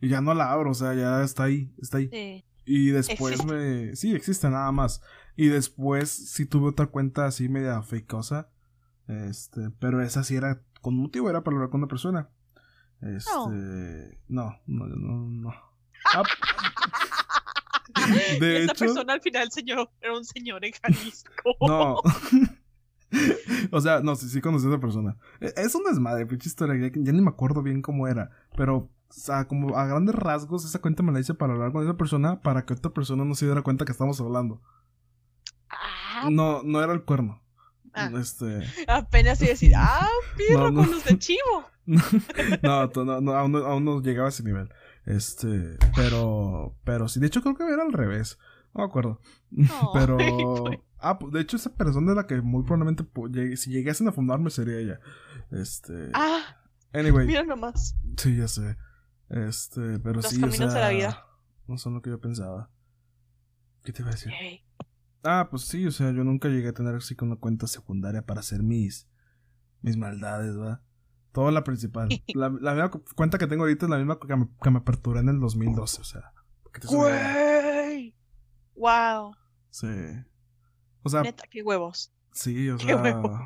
y 0.00 0.08
ya 0.08 0.20
no 0.20 0.34
la 0.34 0.50
abro, 0.52 0.70
o 0.70 0.74
sea, 0.74 0.94
ya 0.94 1.22
está 1.22 1.44
ahí, 1.44 1.72
está 1.80 1.98
ahí. 1.98 2.08
Sí. 2.12 2.44
Y 2.68 2.88
después 2.90 3.34
Existe. 3.34 3.54
me, 3.54 3.96
sí, 3.96 4.14
existe 4.14 4.50
nada 4.50 4.72
más. 4.72 5.00
Y 5.36 5.46
después 5.48 6.10
sí 6.10 6.46
tuve 6.46 6.68
otra 6.68 6.86
cuenta 6.86 7.26
así 7.26 7.48
media 7.48 7.80
fakeosa, 7.82 8.48
este, 9.06 9.70
pero 9.78 10.02
esa 10.02 10.24
sí 10.24 10.34
era 10.34 10.62
con 10.80 10.96
motivo, 10.96 11.30
era 11.30 11.44
para 11.44 11.56
hablar 11.56 11.70
con 11.70 11.80
una 11.80 11.88
persona. 11.88 12.28
Este, 13.02 13.30
Oh. 13.34 13.50
no, 14.28 14.54
no, 14.66 14.86
no, 14.86 15.30
no. 15.30 15.50
Ah, 16.14 16.22
Y 16.22 17.05
de 18.40 18.64
esa 18.64 18.72
hecho, 18.72 18.84
persona 18.86 19.12
al 19.14 19.20
final 19.20 19.50
señor, 19.52 19.90
era 20.00 20.16
un 20.16 20.24
señor 20.24 20.64
en 20.64 20.72
Jalisco. 20.72 21.30
no. 21.60 21.96
o 23.70 23.80
sea, 23.80 24.00
no, 24.00 24.14
sí, 24.16 24.28
sí 24.28 24.40
conocí 24.40 24.66
a 24.66 24.70
esa 24.70 24.80
persona. 24.80 25.16
E- 25.40 25.54
Es 25.56 25.74
un 25.74 25.84
desmadre, 25.84 26.26
pinche 26.26 26.48
historia. 26.48 26.76
Ya, 26.88 26.92
ya 26.94 27.12
ni 27.12 27.20
me 27.20 27.28
acuerdo 27.30 27.62
bien 27.62 27.82
cómo 27.82 28.08
era. 28.08 28.30
Pero, 28.56 28.76
o 28.76 28.90
sea, 29.10 29.46
como 29.46 29.76
a 29.76 29.86
grandes 29.86 30.14
rasgos, 30.14 30.64
esa 30.64 30.80
cuenta 30.80 31.02
me 31.02 31.12
la 31.12 31.20
hice 31.20 31.34
para 31.34 31.52
hablar 31.54 31.72
con 31.72 31.84
esa 31.84 31.96
persona 31.96 32.42
para 32.42 32.64
que 32.66 32.74
otra 32.74 32.92
persona 32.92 33.24
no 33.24 33.34
se 33.34 33.46
diera 33.46 33.62
cuenta 33.62 33.84
que 33.84 33.92
estamos 33.92 34.20
hablando. 34.20 34.60
Ah, 35.68 36.28
No, 36.30 36.62
no 36.62 36.82
era 36.82 36.92
el 36.92 37.02
cuerno. 37.04 37.42
Ah. 37.94 38.10
Este. 38.20 38.62
apenas 38.88 39.40
iba 39.40 39.48
a 39.48 39.50
decir, 39.52 39.72
ah, 39.74 40.06
pirro 40.36 40.64
No, 40.64 40.70
no. 40.72 40.80
con 40.82 40.90
los 40.90 41.04
de 41.04 41.18
chivo. 41.18 41.64
no, 41.86 42.86
no, 42.94 43.20
no, 43.22 43.32
aún, 43.32 43.52
no, 43.52 43.58
aún 43.58 43.84
no 43.84 44.02
llegaba 44.02 44.26
a 44.26 44.30
ese 44.30 44.42
nivel. 44.42 44.68
Este. 45.06 45.78
Pero. 45.96 46.76
Pero 46.84 47.08
sí, 47.08 47.20
de 47.20 47.28
hecho 47.28 47.40
creo 47.42 47.56
que 47.56 47.64
era 47.64 47.82
al 47.82 47.92
revés. 47.92 48.38
No 48.74 48.80
me 48.82 48.86
acuerdo. 48.88 49.20
pero. 49.94 50.16
Ah, 50.98 51.18
pues, 51.18 51.30
de 51.30 51.40
hecho, 51.42 51.56
esa 51.58 51.74
persona 51.74 52.10
de 52.12 52.16
la 52.16 52.26
que 52.26 52.40
muy 52.40 52.62
probablemente 52.64 53.04
llegue- 53.04 53.56
si 53.56 53.70
llegasen 53.70 54.08
a 54.08 54.12
fundarme 54.12 54.48
sería 54.48 54.78
ella. 54.78 54.98
Este. 55.50 56.10
Ah, 56.14 56.40
Anyway. 56.94 57.26
mira 57.26 57.44
nomás. 57.44 57.94
Sí, 58.16 58.34
ya 58.34 58.48
sé. 58.48 58.76
Este, 59.28 59.98
pero 60.00 60.14
Los 60.14 60.26
sí, 60.30 60.38
o 60.38 60.40
caminos 60.40 60.72
de 60.72 60.80
la 60.80 60.88
vida. 60.88 61.26
No 61.68 61.76
son 61.76 61.92
lo 61.94 62.02
que 62.02 62.08
yo 62.10 62.18
pensaba. 62.18 62.70
¿Qué 63.84 63.92
te 63.92 64.00
iba 64.02 64.08
a 64.10 64.14
decir? 64.14 64.32
Ah, 65.22 65.48
pues 65.50 65.62
sí, 65.64 65.86
o 65.86 65.90
sea, 65.92 66.10
yo 66.12 66.24
nunca 66.24 66.48
llegué 66.48 66.68
a 66.68 66.72
tener 66.72 66.94
así 66.94 67.14
como 67.14 67.32
una 67.32 67.40
cuenta 67.40 67.66
secundaria 67.66 68.22
para 68.22 68.40
hacer 68.40 68.62
mis 68.62 69.06
mis 69.82 69.98
maldades, 69.98 70.56
¿va? 70.58 70.82
Toda 71.36 71.52
la 71.52 71.62
principal. 71.64 72.08
La, 72.34 72.48
la 72.48 72.72
misma 72.72 72.90
cuenta 73.14 73.36
que 73.36 73.46
tengo 73.46 73.64
ahorita 73.64 73.84
es 73.84 73.90
la 73.90 73.98
misma 73.98 74.18
que 74.18 74.34
me, 74.34 74.48
que 74.62 74.70
me 74.70 74.78
aperturé 74.78 75.20
en 75.20 75.28
el 75.28 75.38
2012, 75.38 76.00
o 76.00 76.04
sea. 76.04 76.32
Güey. 76.88 78.16
Wow. 78.74 79.34
Sí. 79.68 79.86
O 81.02 81.10
sea, 81.10 81.20
Neta, 81.20 81.44
qué 81.50 81.62
huevos. 81.62 82.10
sí, 82.32 82.70
o 82.70 82.78
sea. 82.78 83.02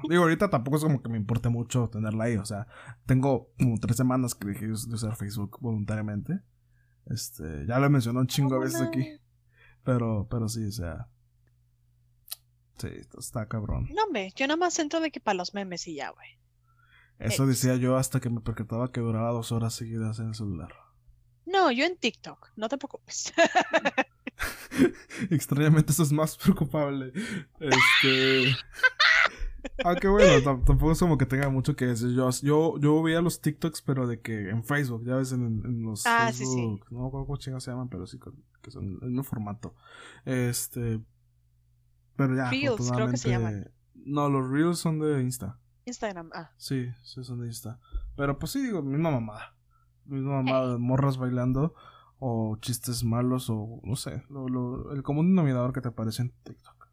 Digo, 0.08 0.22
ahorita 0.22 0.48
tampoco 0.50 0.76
es 0.76 0.84
como 0.84 1.02
que 1.02 1.08
me 1.08 1.16
importe 1.16 1.48
mucho 1.48 1.88
tenerla 1.88 2.26
ahí, 2.26 2.36
o 2.36 2.44
sea. 2.44 2.68
Tengo 3.06 3.50
como 3.58 3.76
tres 3.80 3.96
semanas 3.96 4.36
que 4.36 4.46
dejé 4.46 4.68
de 4.68 4.72
usar 4.72 5.16
Facebook 5.16 5.58
voluntariamente. 5.60 6.38
Este, 7.06 7.66
ya 7.66 7.80
lo 7.80 7.86
he 7.86 7.90
mencionado 7.90 8.20
un 8.20 8.28
chingo 8.28 8.54
a 8.54 8.60
veces 8.60 8.82
aquí. 8.82 9.04
Pero, 9.82 10.28
pero 10.30 10.48
sí, 10.48 10.64
o 10.64 10.70
sea. 10.70 11.08
Sí, 12.78 12.86
está 13.18 13.48
cabrón. 13.48 13.88
No, 13.92 14.04
hombre, 14.04 14.32
yo 14.36 14.46
nada 14.46 14.58
más 14.58 14.78
entro 14.78 15.00
de 15.00 15.10
que 15.10 15.18
para 15.18 15.34
los 15.34 15.54
memes 15.54 15.88
y 15.88 15.96
ya, 15.96 16.10
güey. 16.10 16.38
Eso 17.20 17.44
Eh, 17.44 17.48
decía 17.48 17.76
yo 17.76 17.96
hasta 17.96 18.18
que 18.20 18.30
me 18.30 18.40
percataba 18.40 18.90
que 18.92 19.00
duraba 19.00 19.30
dos 19.30 19.52
horas 19.52 19.74
seguidas 19.74 20.18
en 20.18 20.28
el 20.28 20.34
celular. 20.34 20.72
No, 21.46 21.70
yo 21.70 21.84
en 21.84 21.96
TikTok, 21.96 22.48
no 22.56 22.68
te 22.68 22.78
preocupes. 22.78 23.32
Extrañamente 25.30 25.92
eso 25.92 26.02
es 26.02 26.12
más 26.12 26.36
preocupable. 26.36 27.12
Este. 27.58 28.56
Aunque 29.84 30.08
bueno, 30.08 30.32
tam- 30.42 30.64
tampoco 30.64 30.92
es 30.92 30.98
como 30.98 31.18
que 31.18 31.26
tenga 31.26 31.48
mucho 31.50 31.76
que 31.76 31.86
decir. 31.86 32.10
Yo, 32.14 32.30
yo, 32.42 32.78
yo 32.78 33.02
veía 33.02 33.20
los 33.20 33.40
TikToks, 33.40 33.82
pero 33.82 34.06
de 34.06 34.20
que 34.20 34.48
en 34.50 34.64
Facebook, 34.64 35.04
ya 35.04 35.16
ves, 35.16 35.32
en, 35.32 35.44
en 35.64 35.82
los 35.82 36.06
Ah, 36.06 36.30
sí, 36.32 36.44
sí. 36.46 36.54
Facebook, 36.54 36.86
no 36.90 37.10
cómo 37.10 37.36
chingados 37.36 37.64
se 37.64 37.70
llaman, 37.70 37.88
pero 37.88 38.06
sí 38.06 38.18
que 38.62 38.70
son 38.70 38.98
el 39.02 39.08
mismo 39.08 39.24
formato. 39.24 39.74
Este. 40.24 41.00
Pero 42.16 42.36
ya. 42.36 42.50
Reels, 42.50 42.90
creo 42.90 43.10
que 43.10 43.16
se 43.16 43.34
afortunadamente- 43.34 43.70
No, 43.94 44.28
los 44.30 44.48
Reels 44.50 44.78
son 44.78 44.98
de 45.00 45.20
Insta. 45.22 45.58
Instagram, 45.90 46.30
ah. 46.34 46.50
Sí, 46.56 46.88
sí, 47.02 47.22
son 47.24 47.40
de 47.40 47.46
Insta. 47.48 47.78
Pero 48.16 48.38
pues 48.38 48.52
sí, 48.52 48.62
digo, 48.62 48.82
misma 48.82 49.10
mamada. 49.10 49.54
Misma 50.06 50.42
mamada 50.42 50.72
de 50.72 50.78
morras 50.78 51.16
bailando. 51.18 51.74
O 52.18 52.56
chistes 52.60 53.02
malos, 53.04 53.48
o 53.48 53.80
no 53.82 53.96
sé. 53.96 54.24
Lo, 54.28 54.48
lo- 54.48 54.92
el 54.92 55.02
común 55.02 55.28
denominador 55.30 55.72
que 55.72 55.80
te 55.80 55.88
aparece 55.88 56.22
en 56.22 56.30
TikTok. 56.42 56.88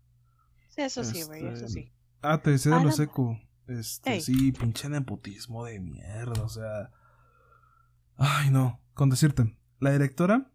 Sí, 0.70 0.82
eso 0.82 1.04
sí, 1.04 1.24
güey, 1.24 1.46
Este, 1.46 1.66
eso 1.66 1.68
sí. 1.68 1.92
Ah, 2.22 2.42
te 2.42 2.52
decía 2.52 2.72
de 2.74 2.78
Ah, 2.80 2.84
lo 2.84 2.92
seco. 2.92 3.38
Este, 3.68 4.14
Ey. 4.14 4.22
sí, 4.22 4.52
pinche 4.54 4.88
nepotismo 4.88 5.66
de 5.66 5.80
mierda, 5.82 6.42
o 6.44 6.48
sea. 6.50 6.92
Ay, 8.16 8.50
no. 8.52 8.80
Con 8.94 9.10
decirte, 9.10 9.58
la 9.80 9.92
directora, 9.92 10.50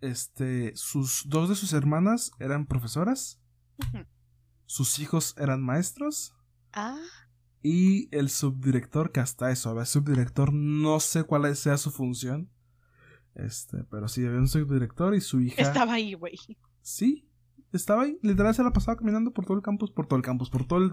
este, 0.00 0.72
sus 0.76 1.24
dos 1.28 1.48
de 1.48 1.54
sus 1.54 1.72
hermanas 1.72 2.30
eran 2.38 2.66
profesoras, 2.66 3.40
sus 4.66 4.98
hijos 4.98 5.34
eran 5.38 5.62
maestros, 5.62 6.34
Ah, 6.76 6.98
y 7.64 8.14
el 8.14 8.28
subdirector, 8.28 9.10
que 9.10 9.20
hasta 9.20 9.50
eso, 9.50 9.70
a 9.70 9.72
ver, 9.72 9.86
subdirector, 9.86 10.52
no 10.52 11.00
sé 11.00 11.24
cuál 11.24 11.56
sea 11.56 11.78
su 11.78 11.90
función. 11.90 12.50
Este, 13.34 13.84
pero 13.90 14.06
sí, 14.06 14.24
había 14.24 14.38
un 14.38 14.48
subdirector 14.48 15.14
y 15.14 15.22
su 15.22 15.40
hija. 15.40 15.62
estaba 15.62 15.94
ahí, 15.94 16.12
güey. 16.12 16.38
Sí, 16.82 17.26
estaba 17.72 18.02
ahí. 18.02 18.18
Literal 18.20 18.54
se 18.54 18.62
la 18.62 18.70
pasaba 18.70 18.98
caminando 18.98 19.32
por 19.32 19.46
todo 19.46 19.56
el 19.56 19.62
campus, 19.62 19.90
por 19.90 20.06
todo 20.06 20.18
el 20.18 20.22
campus, 20.22 20.50
por 20.50 20.66
todo 20.66 20.80
el. 20.80 20.92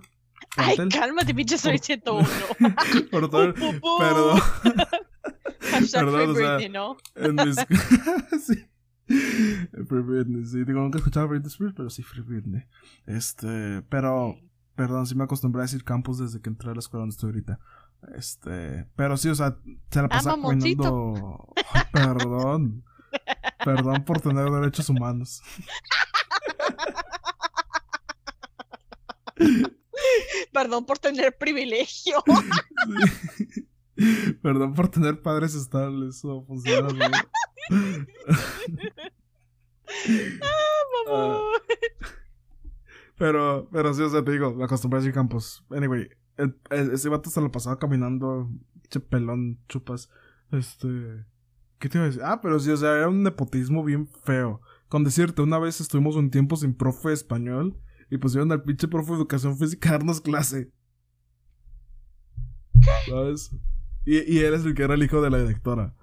Ay, 0.55 0.77
plantel, 0.77 0.97
cálmate, 0.97 1.35
pinche 1.35 1.57
soy 1.57 1.77
Por- 1.77 1.85
101. 1.85 2.29
por 3.11 3.29
todo 3.29 3.43
el. 3.43 3.53
Perdón. 3.53 4.39
Perdón, 5.91 6.29
o 6.29 6.35
sea, 6.35 6.55
Britney, 6.55 6.69
¿no? 6.69 6.95
En 7.15 7.35
mis... 7.35 7.55
sí. 8.45 8.65
Free 9.07 10.01
Britney, 10.01 10.45
sí. 10.45 10.63
Digo, 10.63 10.79
nunca 10.79 10.97
he 10.97 10.99
escuchado 10.99 11.27
Britney 11.27 11.49
Spears, 11.49 11.73
pero 11.75 11.89
sí 11.89 12.01
Free 12.01 12.23
Britney. 12.23 12.63
Este, 13.05 13.81
pero, 13.89 14.37
perdón, 14.75 15.07
sí 15.07 15.15
me 15.15 15.23
acostumbré 15.23 15.61
a 15.61 15.63
decir 15.63 15.83
campus 15.83 16.19
desde 16.19 16.41
que 16.41 16.49
entré 16.49 16.71
a 16.71 16.73
la 16.73 16.79
escuela 16.79 17.01
donde 17.01 17.13
estoy 17.13 17.29
ahorita. 17.29 17.59
Este, 18.15 18.87
pero 18.95 19.15
sí, 19.17 19.29
o 19.29 19.35
sea, 19.35 19.57
se 19.89 20.01
la 20.01 20.09
pasaba 20.09 20.37
mamoncito. 20.37 21.53
caminando. 21.93 21.93
Perdón. 21.93 22.83
Perdón 23.63 24.03
por 24.05 24.21
tener 24.21 24.49
derechos 24.49 24.89
humanos. 24.89 25.43
Perdón 30.51 30.85
por 30.85 30.99
tener 30.99 31.37
privilegio. 31.37 32.23
Sí. 32.25 32.33
Perdón 34.41 34.73
por 34.73 34.89
tener 34.89 35.21
padres 35.21 35.53
estables 35.53 36.25
o 36.25 36.43
funcionarios. 36.45 36.97
¿no? 37.69 38.05
Mamá. 41.05 41.39
Pero, 43.21 43.69
pero 43.71 43.93
sí, 43.93 44.01
o 44.01 44.09
sea, 44.09 44.23
te 44.25 44.31
digo, 44.31 44.51
me 44.55 44.63
acostumbré 44.63 44.97
a 44.97 45.01
decir 45.01 45.13
campos. 45.13 45.63
Anyway, 45.69 46.09
el, 46.37 46.57
el- 46.71 46.89
ese 46.91 47.07
vato 47.07 47.29
se 47.29 47.39
lo 47.39 47.51
pasaba 47.51 47.77
caminando, 47.77 48.49
che 48.89 48.99
pelón, 48.99 49.59
chupas. 49.69 50.09
Este. 50.51 50.87
¿Qué 51.77 51.87
te 51.87 51.99
iba 51.99 52.05
a 52.05 52.07
decir? 52.07 52.23
Ah, 52.25 52.41
pero 52.41 52.59
sí, 52.59 52.71
o 52.71 52.77
sea, 52.77 52.97
era 52.97 53.09
un 53.09 53.21
nepotismo 53.21 53.83
bien 53.83 54.07
feo. 54.07 54.59
Con 54.89 55.03
decirte, 55.03 55.43
una 55.43 55.59
vez 55.59 55.79
estuvimos 55.81 56.15
un 56.15 56.31
tiempo 56.31 56.55
sin 56.55 56.73
profe 56.73 57.09
de 57.09 57.13
español 57.13 57.77
y 58.09 58.17
pusieron 58.17 58.51
al 58.51 58.63
pinche 58.63 58.87
profe 58.87 59.11
de 59.11 59.17
educación 59.17 59.55
física 59.55 59.89
a 59.89 59.91
darnos 59.93 60.19
clase. 60.19 60.71
¿Sabes? 63.07 63.51
Y, 64.03 64.17
y 64.33 64.39
él 64.39 64.55
es 64.55 64.65
el 64.65 64.73
que 64.73 64.81
era 64.81 64.95
el 64.95 65.03
hijo 65.03 65.21
de 65.21 65.29
la 65.29 65.37
directora. 65.37 65.93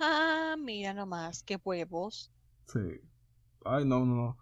Ah, 0.00 0.56
mira 0.58 0.94
nomás, 0.94 1.44
qué 1.44 1.60
huevos. 1.64 2.32
Sí. 2.66 2.80
Ay, 3.64 3.84
no, 3.84 4.04
no, 4.04 4.16
no. 4.16 4.36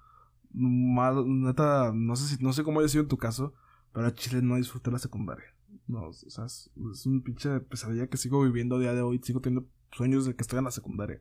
Mal, 0.59 1.25
neta, 1.27 1.93
no 1.95 2.17
sé 2.17 2.37
si, 2.37 2.43
no 2.43 2.53
sé 2.53 2.65
cómo 2.65 2.81
haya 2.81 2.89
sido 2.89 3.03
en 3.03 3.09
tu 3.09 3.17
caso, 3.17 3.55
pero 3.93 4.07
a 4.07 4.15
Chile 4.15 4.43
no 4.43 4.57
disfruté 4.57 4.91
la 4.91 4.99
secundaria. 4.99 5.55
No, 5.87 6.09
o 6.09 6.13
sea, 6.13 6.47
es, 6.47 6.71
es 6.93 7.07
un 7.07 7.23
pinche 7.23 7.61
pesadilla 7.61 8.09
que 8.09 8.17
sigo 8.17 8.43
viviendo 8.43 8.77
a 8.77 8.81
día 8.81 8.93
de 8.93 9.03
hoy. 9.03 9.21
Sigo 9.23 9.41
teniendo 9.41 9.69
sueños 9.93 10.27
de 10.27 10.35
que 10.35 10.43
estoy 10.43 10.59
en 10.59 10.65
la 10.65 10.71
secundaria. 10.71 11.21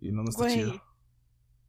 Y 0.00 0.10
no, 0.10 0.22
no 0.22 0.30
está 0.30 0.44
Güey. 0.44 0.54
chido. 0.54 0.82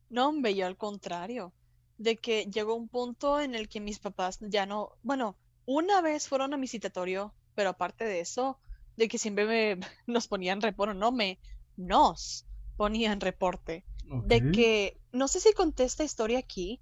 No, 0.10 0.30
hombre, 0.30 0.56
yo 0.56 0.66
al 0.66 0.78
contrario. 0.78 1.54
De 1.98 2.18
que 2.18 2.46
llegó 2.46 2.74
un 2.76 2.88
punto 2.88 3.40
en 3.40 3.54
el 3.54 3.70
que 3.70 3.80
mis 3.80 4.00
papás 4.00 4.40
ya 4.42 4.66
no. 4.66 4.94
Bueno, 5.04 5.38
una 5.66 6.02
vez 6.02 6.28
fueron 6.28 6.54
a 6.54 6.58
mi 6.58 6.68
citatorio, 6.68 7.34
pero 7.56 7.70
aparte 7.70 8.06
de 8.06 8.20
eso, 8.20 8.60
de 8.98 9.08
que 9.08 9.18
siempre 9.18 9.46
me 9.46 9.80
nos 10.08 10.28
ponían 10.28 10.62
reporte, 10.62 10.96
no 10.96 11.12
me, 11.12 11.40
nos 11.78 12.46
ponían 12.78 13.22
reporte. 13.22 13.86
De 14.26 14.52
que 14.52 15.00
no 15.12 15.28
sé 15.28 15.40
si 15.40 15.54
conté 15.54 15.86
esta 15.86 16.04
historia 16.04 16.38
aquí, 16.38 16.82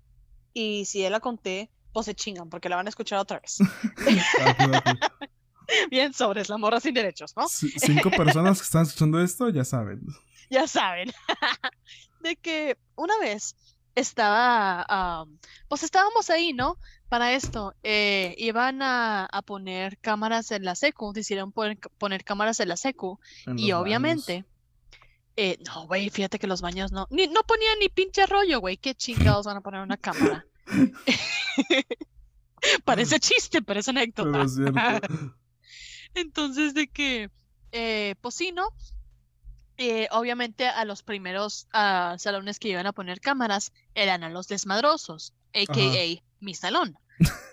y 0.53 0.85
si 0.85 1.01
ya 1.01 1.09
la 1.09 1.19
conté, 1.19 1.69
pues 1.93 2.05
se 2.05 2.15
chingan, 2.15 2.49
porque 2.49 2.69
la 2.69 2.75
van 2.77 2.85
a 2.87 2.89
escuchar 2.89 3.19
otra 3.19 3.39
vez. 3.39 3.57
Bien 5.89 6.13
sobres, 6.13 6.49
la 6.49 6.57
morra 6.57 6.79
sin 6.79 6.93
derechos, 6.93 7.33
¿no? 7.37 7.47
C- 7.47 7.67
Cinco 7.77 8.09
personas 8.11 8.59
que 8.59 8.65
están 8.65 8.83
escuchando 8.83 9.21
esto 9.21 9.49
ya 9.49 9.63
saben. 9.63 10.01
ya 10.49 10.67
saben, 10.67 11.11
de 12.21 12.35
que 12.35 12.77
una 12.95 13.17
vez 13.19 13.55
estaba, 13.95 14.85
am, 14.89 15.37
pues 15.69 15.83
estábamos 15.83 16.29
ahí, 16.29 16.53
¿no? 16.53 16.77
Para 17.09 17.33
esto, 17.33 17.73
eh, 17.83 18.35
iban 18.37 18.81
a, 18.81 19.25
a 19.25 19.41
poner 19.41 19.97
cámaras 19.99 20.51
en 20.51 20.63
la 20.65 20.75
secu, 20.75 21.11
decidieron 21.13 21.51
poner, 21.51 21.77
poner 21.97 22.23
cámaras 22.23 22.59
en 22.61 22.69
la 22.69 22.77
secu, 22.77 23.19
en 23.45 23.59
y 23.59 23.71
obviamente, 23.73 24.45
eh, 25.35 25.57
no, 25.65 25.87
güey, 25.87 26.09
fíjate 26.09 26.39
que 26.39 26.47
los 26.47 26.61
baños 26.61 26.91
no, 26.91 27.07
ni, 27.09 27.27
no 27.27 27.43
ponían 27.43 27.79
ni 27.79 27.89
pinche 27.89 28.25
rollo, 28.25 28.59
güey, 28.59 28.77
qué 28.77 28.95
chingados 28.95 29.45
van 29.45 29.57
a 29.57 29.61
poner 29.61 29.81
una 29.81 29.97
cámara. 29.97 30.45
Parece 32.85 33.19
chiste, 33.19 33.61
pero 33.61 33.79
es 33.79 33.87
anécdota. 33.87 34.45
Pero. 34.55 35.35
Entonces, 36.13 36.73
de 36.73 36.87
que, 36.87 37.29
eh, 37.71 38.15
pues 38.21 38.35
sí, 38.35 38.51
¿no? 38.51 38.67
Eh, 39.77 40.07
obviamente 40.11 40.67
a 40.67 40.85
los 40.85 41.01
primeros 41.01 41.67
salones 41.71 42.59
que 42.59 42.69
iban 42.69 42.85
a 42.85 42.93
poner 42.93 43.19
cámaras 43.19 43.73
eran 43.95 44.23
a 44.23 44.29
los 44.29 44.47
desmadrosos, 44.47 45.33
a.k.a. 45.55 46.23
mi 46.39 46.53
salón. 46.53 46.99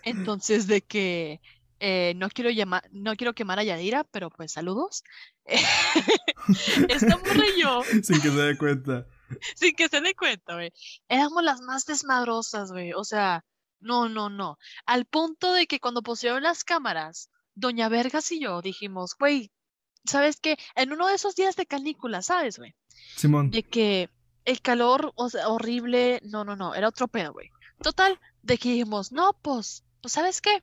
Entonces, 0.02 0.66
de 0.66 0.82
que 0.82 1.40
eh, 1.80 2.12
no 2.16 2.28
quiero 2.28 2.50
llamar, 2.50 2.88
no 2.92 3.14
quiero 3.16 3.34
quemar 3.34 3.58
a 3.58 3.64
Yadira, 3.64 4.04
pero 4.04 4.30
pues 4.30 4.52
saludos. 4.52 5.04
Esta 6.88 7.16
morra 7.16 7.46
y 7.56 7.60
yo, 7.62 7.82
Sin 8.02 8.20
que 8.20 8.30
se 8.30 8.36
dé 8.36 8.58
cuenta. 8.58 9.06
sin 9.56 9.74
que 9.74 9.88
se 9.88 10.00
dé 10.00 10.14
cuenta, 10.14 10.54
güey, 10.54 10.72
éramos 11.08 11.42
las 11.42 11.60
más 11.60 11.86
desmadrosas, 11.86 12.72
güey. 12.72 12.92
O 12.92 13.04
sea, 13.04 13.44
no, 13.80 14.08
no, 14.08 14.30
no. 14.30 14.58
Al 14.86 15.04
punto 15.04 15.52
de 15.52 15.66
que 15.66 15.80
cuando 15.80 16.02
pusieron 16.02 16.42
las 16.42 16.64
cámaras, 16.64 17.30
Doña 17.54 17.88
Vergas 17.88 18.30
y 18.32 18.40
yo 18.40 18.62
dijimos, 18.62 19.16
güey, 19.18 19.52
¿sabes 20.04 20.40
qué? 20.40 20.56
En 20.74 20.92
uno 20.92 21.06
de 21.06 21.14
esos 21.14 21.34
días 21.34 21.56
de 21.56 21.66
canícula, 21.66 22.22
¿sabes, 22.22 22.58
güey? 22.58 22.74
Simón. 23.16 23.50
De 23.50 23.62
que 23.62 24.10
el 24.44 24.60
calor, 24.60 25.12
o 25.16 25.28
sea, 25.28 25.48
horrible, 25.48 26.20
no, 26.24 26.44
no, 26.44 26.56
no, 26.56 26.74
era 26.74 26.88
otro 26.88 27.08
pedo, 27.08 27.32
güey. 27.32 27.50
Total, 27.82 28.18
de 28.42 28.58
que 28.58 28.70
dijimos, 28.70 29.12
no, 29.12 29.34
pues, 29.42 29.84
pues, 30.00 30.12
¿sabes 30.12 30.40
qué? 30.40 30.62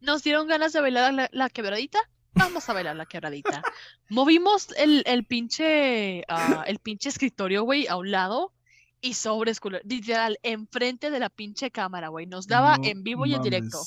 Nos 0.00 0.22
dieron 0.22 0.46
ganas 0.46 0.72
de 0.72 0.80
bailar 0.80 1.12
la, 1.14 1.28
la 1.32 1.48
quebradita, 1.50 1.98
vamos 2.34 2.68
a 2.68 2.72
bailar 2.72 2.96
la 2.96 3.06
quebradita. 3.06 3.62
Movimos 4.08 4.68
el, 4.76 5.02
el 5.06 5.24
pinche, 5.24 6.24
ah, 6.28 6.64
el 6.66 6.78
pinche 6.78 7.08
escritorio, 7.08 7.64
güey, 7.64 7.86
a 7.88 7.96
un 7.96 8.10
lado 8.10 8.52
y 9.00 9.14
sobres, 9.14 9.60
culo- 9.60 9.80
literal, 9.84 10.38
enfrente 10.42 11.10
de 11.10 11.18
la 11.20 11.28
pinche 11.30 11.70
cámara, 11.70 12.08
güey. 12.08 12.26
Nos 12.26 12.46
daba 12.46 12.76
No 12.78 12.84
en 12.84 13.02
vivo 13.02 13.26
y 13.26 13.34
en 13.34 13.42
directo. 13.42 13.80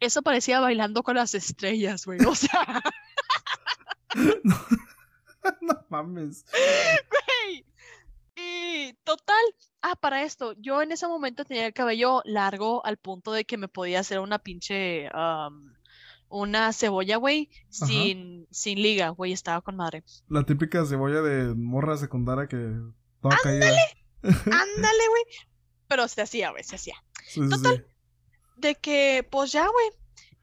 Eso 0.00 0.22
parecía 0.22 0.58
bailando 0.60 1.02
con 1.04 1.14
las 1.16 1.34
estrellas, 1.34 2.04
güey. 2.06 2.18
O 2.26 2.34
sea, 2.34 2.82
no, 4.44 4.56
no 5.60 5.86
mames. 5.88 6.44
Y 8.42 8.92
total. 9.04 9.44
Ah, 9.80 9.96
para 9.96 10.22
esto, 10.22 10.54
yo 10.58 10.82
en 10.82 10.92
ese 10.92 11.06
momento 11.06 11.44
tenía 11.44 11.66
el 11.66 11.72
cabello 11.72 12.22
largo 12.24 12.84
al 12.84 12.96
punto 12.96 13.32
de 13.32 13.44
que 13.44 13.56
me 13.58 13.68
podía 13.68 14.00
hacer 14.00 14.20
una 14.20 14.38
pinche. 14.38 15.08
una 16.28 16.72
cebolla, 16.72 17.16
güey, 17.16 17.50
sin, 17.68 18.46
sin 18.50 18.80
liga, 18.80 19.10
güey. 19.10 19.32
Estaba 19.32 19.60
con 19.60 19.76
madre. 19.76 20.02
La 20.28 20.44
típica 20.44 20.84
cebolla 20.86 21.20
de 21.20 21.54
morra 21.54 21.96
secundaria 21.96 22.46
que 22.48 22.56
toda 23.20 23.36
caída. 23.42 23.66
Ándale, 24.22 25.08
güey. 25.10 25.24
Pero 25.88 26.08
se 26.08 26.22
hacía, 26.22 26.50
güey, 26.50 26.64
se 26.64 26.76
hacía. 26.76 26.96
Sí, 27.26 27.40
Total. 27.48 27.84
sí. 27.86 27.92
de 28.56 28.74
que, 28.76 29.26
pues 29.30 29.52
ya, 29.52 29.66
güey. 29.68 29.90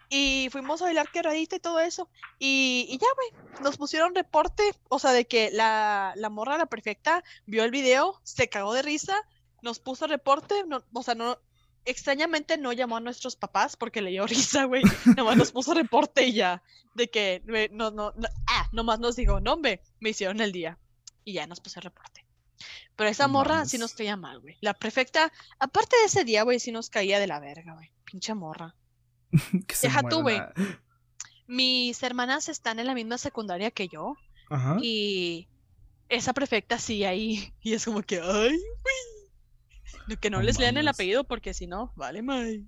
Y 0.10 0.50
fuimos 0.52 0.82
a 0.82 0.86
bailar 0.86 1.12
quebradita 1.12 1.56
y 1.56 1.60
todo 1.60 1.80
eso. 1.80 2.10
Y, 2.40 2.88
y 2.90 2.98
ya, 2.98 3.08
güey. 3.16 3.44
Nos 3.62 3.78
pusieron 3.78 4.16
reporte. 4.16 4.64
O 4.90 4.98
sea, 5.00 5.12
de 5.12 5.26
que 5.26 5.52
la, 5.52 6.14
la 6.16 6.30
morra, 6.30 6.58
la 6.58 6.66
perfecta, 6.66 7.24
vio 7.46 7.64
el 7.64 7.72
video, 7.72 8.20
se 8.24 8.50
cagó 8.50 8.74
de 8.74 8.82
risa, 8.82 9.16
nos 9.62 9.80
puso 9.80 10.08
reporte. 10.08 10.64
no- 10.66 10.84
o 10.94 11.04
sea, 11.04 11.16
no. 11.16 11.38
Extrañamente 11.86 12.58
no 12.58 12.74
llamó 12.74 12.98
a 12.98 13.02
nuestros 13.02 13.36
papás 13.36 13.76
porque 13.78 14.02
le 14.02 14.10
dio 14.12 14.26
risa, 14.28 14.66
güey. 14.66 14.84
Nomás 15.16 15.38
nos 15.38 15.52
puso 15.52 15.74
reporte 15.74 16.26
y 16.26 16.34
ya. 16.34 16.62
De 16.96 17.10
que, 17.10 17.42
güey, 17.48 17.70
no, 17.72 17.92
no, 17.92 18.12
no- 18.16 18.28
ah, 18.48 18.68
nomás 18.72 19.00
nos 19.00 19.16
dijo, 19.16 19.40
no, 19.40 19.54
hombre, 19.54 19.82
me 20.00 20.10
hicieron 20.10 20.42
el 20.42 20.52
día. 20.52 20.78
Y 21.24 21.34
ya 21.34 21.46
nos 21.48 21.60
puso 21.60 21.80
reporte. 21.82 22.26
Pero 22.96 23.10
esa 23.10 23.28
morra 23.28 23.66
sí 23.66 23.78
nos 23.78 23.94
caía 23.94 24.18
mal, 24.18 24.40
güey. 24.40 24.58
La 24.62 24.74
perfecta, 24.74 25.32
aparte 25.60 25.96
de 25.98 26.06
ese 26.06 26.26
día, 26.26 26.44
güey, 26.44 26.60
sí 26.60 26.72
nos 26.72 26.90
caía 26.90 27.20
de 27.20 27.28
la 27.28 27.40
verga, 27.40 27.74
güey. 27.76 27.92
Pinche 28.04 28.34
morra. 28.34 28.76
Que 29.68 29.76
se 29.76 29.88
Deja 29.88 30.02
tú, 30.04 30.22
muera. 30.22 30.54
Mis 31.48 32.02
hermanas 32.04 32.50
están 32.50 32.80
en 32.80 32.88
la 32.88 32.94
misma 32.94 33.18
secundaria 33.18 33.72
que 33.72 33.88
yo 33.88 34.16
Ajá. 34.50 34.78
y 34.82 35.48
esa 36.08 36.34
perfecta 36.34 36.78
sigue 36.80 37.08
ahí 37.08 37.54
y 37.62 37.74
es 37.74 37.86
como 37.86 38.02
que, 38.04 38.20
ay, 38.22 38.58
güey. 38.58 40.18
Que 40.22 40.30
no 40.30 40.38
No 40.38 40.44
les 40.44 40.60
lean 40.60 40.78
el 40.78 40.88
apellido 40.88 41.24
porque 41.24 41.54
si 41.54 41.68
no, 41.68 41.92
vale, 41.96 42.22
may. 42.24 42.68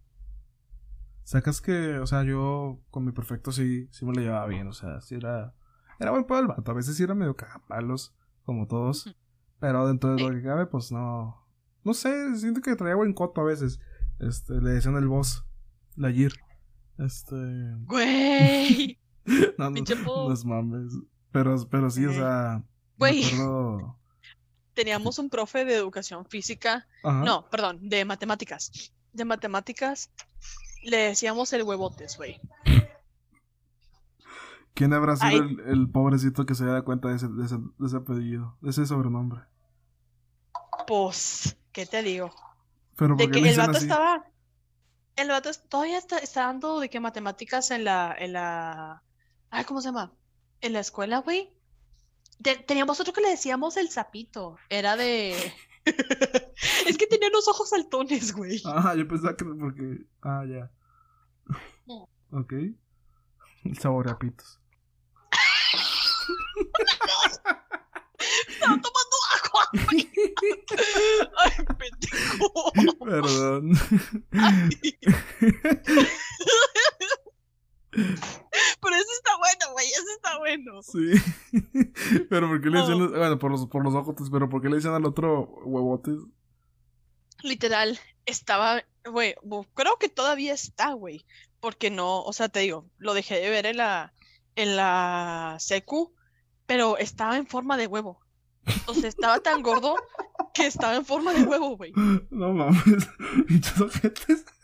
Sacas 1.23 1.61
que, 1.61 1.97
o 1.99 2.07
sea, 2.07 2.23
yo 2.23 2.79
con 2.91 3.05
mi 3.05 3.11
perfecto 3.11 3.51
sí, 3.51 3.87
sí 3.91 4.05
me 4.05 4.13
lo 4.13 4.21
llevaba 4.21 4.47
bien, 4.47 4.67
o 4.67 4.73
sea, 4.73 5.01
sí 5.01 5.15
era, 5.15 5.53
era 5.99 6.11
buen 6.11 6.25
pedo 6.25 6.39
el 6.39 6.47
vato, 6.47 6.71
a 6.71 6.73
veces 6.75 6.95
sí 6.97 7.03
era 7.03 7.13
medio 7.15 7.35
cagapalos, 7.35 8.13
como 8.43 8.67
todos, 8.67 9.15
pero 9.59 9.87
dentro 9.87 10.15
de 10.15 10.21
lo 10.21 10.29
Sí. 10.29 10.35
que 10.35 10.43
cabe, 10.43 10.65
pues 10.65 10.91
no, 10.91 11.47
no 11.83 11.93
sé, 11.93 12.35
siento 12.37 12.61
que 12.61 12.75
traía 12.75 12.95
buen 12.95 13.13
coto 13.13 13.41
a 13.41 13.45
veces, 13.45 13.79
este, 14.19 14.55
le 14.61 14.71
decían 14.71 14.97
el 14.97 15.07
boss, 15.07 15.45
la 15.95 16.09
Yir, 16.09 16.33
este, 17.05 17.35
Güey. 17.85 18.99
no, 19.57 19.69
no, 19.69 20.27
no 20.27 20.33
es 20.33 20.45
mames, 20.45 20.93
pero, 21.31 21.55
pero 21.69 21.89
sí, 21.89 22.05
o 22.05 22.13
sea, 22.13 22.63
Güey. 22.97 23.25
acuerdo, 23.25 23.97
Teníamos 24.73 25.19
un 25.19 25.29
profe 25.29 25.65
de 25.65 25.75
educación 25.75 26.25
física, 26.25 26.87
ajá, 27.03 27.23
no, 27.25 27.49
perdón, 27.49 27.89
de 27.89 28.05
matemáticas. 28.05 28.93
De 29.11 29.25
matemáticas 29.25 30.09
le 30.83 30.97
decíamos 30.97 31.51
el 31.53 31.63
huevotes, 31.63 32.17
güey. 32.17 32.39
¿quién 34.73 34.93
habrá 34.93 35.15
sido 35.15 35.43
el, 35.43 35.59
el 35.67 35.89
pobrecito 35.89 36.45
que 36.45 36.55
se 36.55 36.65
da 36.65 36.81
cuenta 36.81 37.09
de 37.09 37.15
ese, 37.15 37.27
de 37.27 37.45
ese, 37.45 37.57
de 37.57 37.87
ese 37.87 37.97
apellido, 37.97 38.57
de 38.61 38.71
ese 38.71 38.85
sobrenombre? 38.85 39.41
Pues, 40.87 41.57
¿qué 41.71 41.85
te 41.85 42.01
digo? 42.01 42.31
Pero 42.95 43.15
de 43.15 43.25
¿por 43.25 43.31
qué 43.31 43.41
que 43.41 43.49
el 43.49 43.57
vato 43.57 43.77
así? 43.77 43.85
estaba. 43.85 44.25
El 45.21 45.29
vato 45.29 45.49
todavía 45.69 45.97
está, 45.97 46.17
está 46.17 46.45
dando 46.47 46.79
de 46.79 46.89
que 46.89 46.99
matemáticas 46.99 47.71
en 47.71 47.83
la, 47.83 48.15
en 48.17 48.33
la. 48.33 49.03
Ay, 49.49 49.63
¿cómo 49.65 49.81
se 49.81 49.87
llama? 49.89 50.11
En 50.61 50.73
la 50.73 50.79
escuela, 50.79 51.19
güey. 51.19 51.53
Te- 52.41 52.57
teníamos 52.57 52.99
otro 52.99 53.13
que 53.13 53.21
le 53.21 53.29
decíamos 53.29 53.77
el 53.77 53.89
sapito. 53.89 54.57
Era 54.69 54.95
de. 54.95 55.35
es 56.87 56.97
que 56.97 57.07
tenía 57.07 57.29
los 57.29 57.47
ojos 57.47 57.69
saltones, 57.69 58.33
güey. 58.33 58.61
Ah, 58.65 58.93
yo 58.95 59.07
pensaba 59.07 59.35
que 59.35 59.45
porque. 59.45 60.05
Ah, 60.21 60.43
ya. 60.47 60.71
No. 61.85 62.07
Ok. 62.33 62.53
El 63.65 63.77
sabor 63.77 64.09
a 64.09 64.17
pitos. 64.17 64.59
Agua. 68.61 68.81
güey. 68.81 68.81
Ay, 71.37 71.65
pendejo. 71.77 72.71
Perdón. 73.05 73.71
Pero 77.91 78.95
eso 78.95 79.11
está 79.17 79.37
bueno, 79.37 79.73
güey. 79.73 79.87
Eso 79.87 80.11
está 80.15 80.37
bueno. 80.39 80.81
sí. 80.81 81.11
Pero 82.29 82.47
¿por 82.47 82.61
qué 82.61 82.69
le 82.69 82.79
decían. 82.79 83.01
Oh. 83.01 83.09
Bueno, 83.09 83.39
por 83.39 83.51
los, 83.51 83.67
por 83.67 83.83
los 83.83 83.93
ojotes, 83.93 84.29
pero 84.31 84.49
¿por 84.49 84.61
qué 84.61 84.69
le 84.69 84.75
decían 84.75 84.93
al 84.93 85.05
otro 85.05 85.43
huevotes? 85.65 86.19
Literal, 87.43 87.99
estaba, 88.25 88.83
güey, 89.03 89.35
creo 89.73 89.97
que 89.97 90.09
todavía 90.09 90.53
está, 90.53 90.93
güey, 90.93 91.25
porque 91.59 91.89
no, 91.89 92.21
o 92.21 92.33
sea, 92.33 92.49
te 92.49 92.59
digo, 92.59 92.85
lo 92.97 93.13
dejé 93.13 93.39
de 93.39 93.49
ver 93.49 93.65
en 93.65 93.77
la, 93.77 94.13
en 94.55 94.75
la 94.75 95.57
secu, 95.59 96.13
pero 96.65 96.97
estaba 96.97 97.37
en 97.37 97.47
forma 97.47 97.77
de 97.77 97.87
huevo. 97.87 98.20
O 98.85 98.93
sea, 98.93 99.09
estaba 99.09 99.39
tan 99.39 99.61
gordo 99.61 99.95
que 100.53 100.65
estaba 100.67 100.95
en 100.95 101.05
forma 101.05 101.33
de 101.33 101.43
huevo, 101.43 101.77
güey. 101.77 101.91
No 102.29 102.53
mames. 102.53 102.83
Pinches 103.47 103.81
ojetes. 103.81 104.45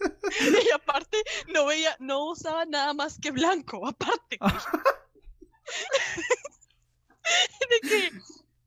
Y 0.65 0.71
aparte, 0.71 1.17
no 1.53 1.65
veía, 1.65 1.95
no 1.99 2.25
usaba 2.25 2.65
nada 2.65 2.93
más 2.93 3.17
que 3.19 3.31
blanco, 3.31 3.87
aparte. 3.87 4.37
De 7.69 7.89
que 7.89 8.11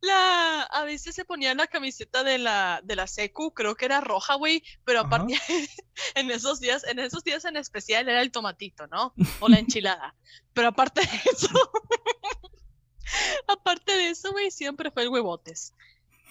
la, 0.01 0.63
a 0.63 0.85
veces 0.85 1.15
se 1.15 1.25
ponía 1.25 1.55
la 1.55 1.67
camiseta 1.67 2.25
de 2.25 2.39
la, 2.39 2.81
de 2.83 2.97
la 2.97 3.07
secu, 3.07 3.53
creo 3.53 3.75
que 3.75 3.85
era 3.85 4.01
roja, 4.01 4.35
güey, 4.35 4.63
pero 4.85 5.01
aparte, 5.01 5.39
en 6.15 6.31
esos 6.31 6.61
días, 6.61 6.85
en 6.85 6.99
esos 6.99 7.25
días 7.25 7.45
en 7.45 7.57
especial 7.57 8.09
era 8.09 8.23
el 8.23 8.33
tomatito, 8.33 8.87
¿no? 8.87 9.15
O 9.41 9.49
la 9.49 9.59
enchilada. 9.59 10.15
Pero 10.53 10.69
aparte 10.69 11.03
de 11.03 11.21
eso, 11.33 11.49
aparte 13.47 13.93
de 13.93 14.11
eso, 14.11 14.33
güey, 14.33 14.51
siempre 14.51 14.91
fue 14.91 15.05
el 15.05 15.09
huevotes. 15.09 15.75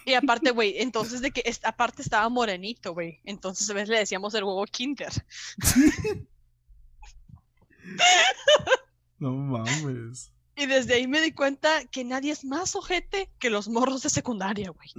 Y 0.05 0.13
aparte, 0.13 0.51
güey, 0.51 0.79
entonces 0.79 1.21
de 1.21 1.31
que, 1.31 1.43
aparte 1.63 2.01
estaba 2.01 2.29
morenito, 2.29 2.93
güey. 2.93 3.19
Entonces 3.25 3.69
a 3.69 3.73
veces 3.73 3.89
le 3.89 3.99
decíamos 3.99 4.33
el 4.33 4.43
huevo 4.43 4.65
kinder. 4.65 5.11
No 9.19 9.33
mames. 9.33 10.31
Y 10.55 10.65
desde 10.65 10.95
ahí 10.95 11.07
me 11.07 11.21
di 11.21 11.31
cuenta 11.31 11.85
que 11.85 12.03
nadie 12.03 12.31
es 12.31 12.43
más 12.43 12.75
ojete 12.75 13.29
que 13.39 13.49
los 13.49 13.69
morros 13.69 14.03
de 14.03 14.09
secundaria, 14.09 14.71
güey. 14.71 14.89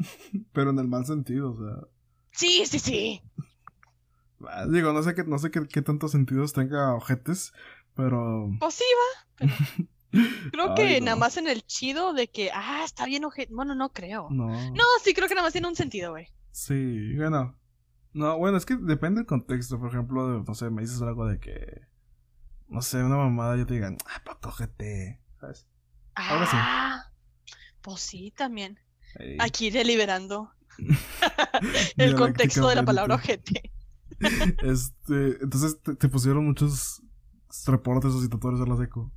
Pero 0.53 0.70
en 0.70 0.78
el 0.78 0.89
mal 0.89 1.05
sentido, 1.07 1.53
o 1.53 1.57
sea. 1.57 1.89
Sí, 2.33 2.64
sí, 2.66 2.78
sí. 2.78 3.22
ah, 4.47 4.66
Digo, 4.66 4.93
no 4.93 5.03
sé 5.03 5.14
qué, 5.14 5.24
no 5.24 5.39
sé 5.39 5.51
qué, 5.51 5.66
qué 5.68 5.83
tantos 5.83 6.12
sentidos 6.12 6.53
tenga 6.53 6.95
ojetes, 6.95 7.53
pero. 7.95 8.51
Pues 8.59 8.74
sí, 8.74 8.85
va. 8.97 9.47
pero 9.47 9.55
Creo 10.11 10.75
que 10.75 11.01
nada 11.01 11.17
más 11.17 11.37
en 11.37 11.47
el 11.49 11.65
chido 11.65 12.13
de 12.13 12.29
que, 12.29 12.51
ah, 12.53 12.83
está 12.85 13.07
bien 13.07 13.25
ojete. 13.25 13.55
Bueno, 13.55 13.75
no 13.75 13.93
creo. 13.93 14.29
No. 14.31 14.49
No, 14.49 14.85
sí, 15.05 15.15
creo 15.15 15.29
que 15.29 15.35
nada 15.35 15.47
más 15.47 15.53
tiene 15.53 15.69
un 15.69 15.77
sentido, 15.77 16.11
güey. 16.11 16.29
Sí, 16.53 17.15
bueno. 17.17 17.57
No, 18.13 18.39
bueno, 18.39 18.57
es 18.57 18.67
que 18.67 18.77
depende 18.77 19.21
del 19.21 19.27
contexto. 19.27 19.79
Por 19.79 19.91
ejemplo, 19.91 20.43
no 20.43 20.55
sé, 20.55 20.71
me 20.71 20.83
dices 20.83 21.01
algo 21.03 21.27
de 21.27 21.39
que. 21.39 21.83
No 22.67 22.83
sé, 22.83 23.03
una 23.03 23.17
mamada, 23.17 23.57
yo 23.57 23.67
te 23.67 23.75
digan, 23.75 23.99
ah, 24.07 24.23
pa, 24.25 24.39
cógete. 24.41 25.21
¿Sabes? 25.41 25.67
Ahora 26.15 26.47
sí. 26.47 26.57
Ah, 26.57 27.13
pues 27.81 28.01
sí, 28.01 28.33
también. 28.37 28.79
Aquí 29.39 29.71
deliberando 29.71 30.53
el 31.97 32.15
contexto 32.15 32.69
de 32.69 32.77
la 32.77 32.85
palabra 32.85 33.17
ojete. 33.17 33.73
Este, 34.63 35.39
entonces 35.41 35.81
te, 35.81 35.95
te 35.95 36.09
pusieron 36.11 36.45
muchos 36.45 37.03
reportes 37.67 38.13
o 38.13 38.21
citatorios 38.21 38.61
a 38.61 38.67
la 38.67 38.77
seco. 38.77 39.11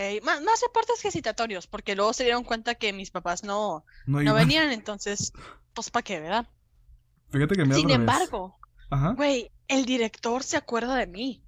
Ey, 0.00 0.20
más, 0.22 0.40
más 0.40 0.62
reportes 0.62 1.02
que 1.02 1.10
citatorios, 1.10 1.66
porque 1.66 1.94
luego 1.94 2.14
se 2.14 2.24
dieron 2.24 2.42
cuenta 2.42 2.74
que 2.74 2.92
mis 2.94 3.10
papás 3.10 3.44
no, 3.44 3.84
No, 4.06 4.34
venían, 4.34 4.72
entonces, 4.72 5.32
pues 5.74 5.90
para 5.90 6.02
qué, 6.02 6.20
¿verdad? 6.20 6.46
Fíjate 7.30 7.54
que 7.54 7.66
me 7.66 7.74
Sin 7.74 7.90
embargo, 7.90 8.58
güey, 9.16 9.50
el 9.68 9.84
director 9.84 10.42
se 10.42 10.56
acuerda 10.56 10.94
de 10.96 11.06
mí. 11.06 11.42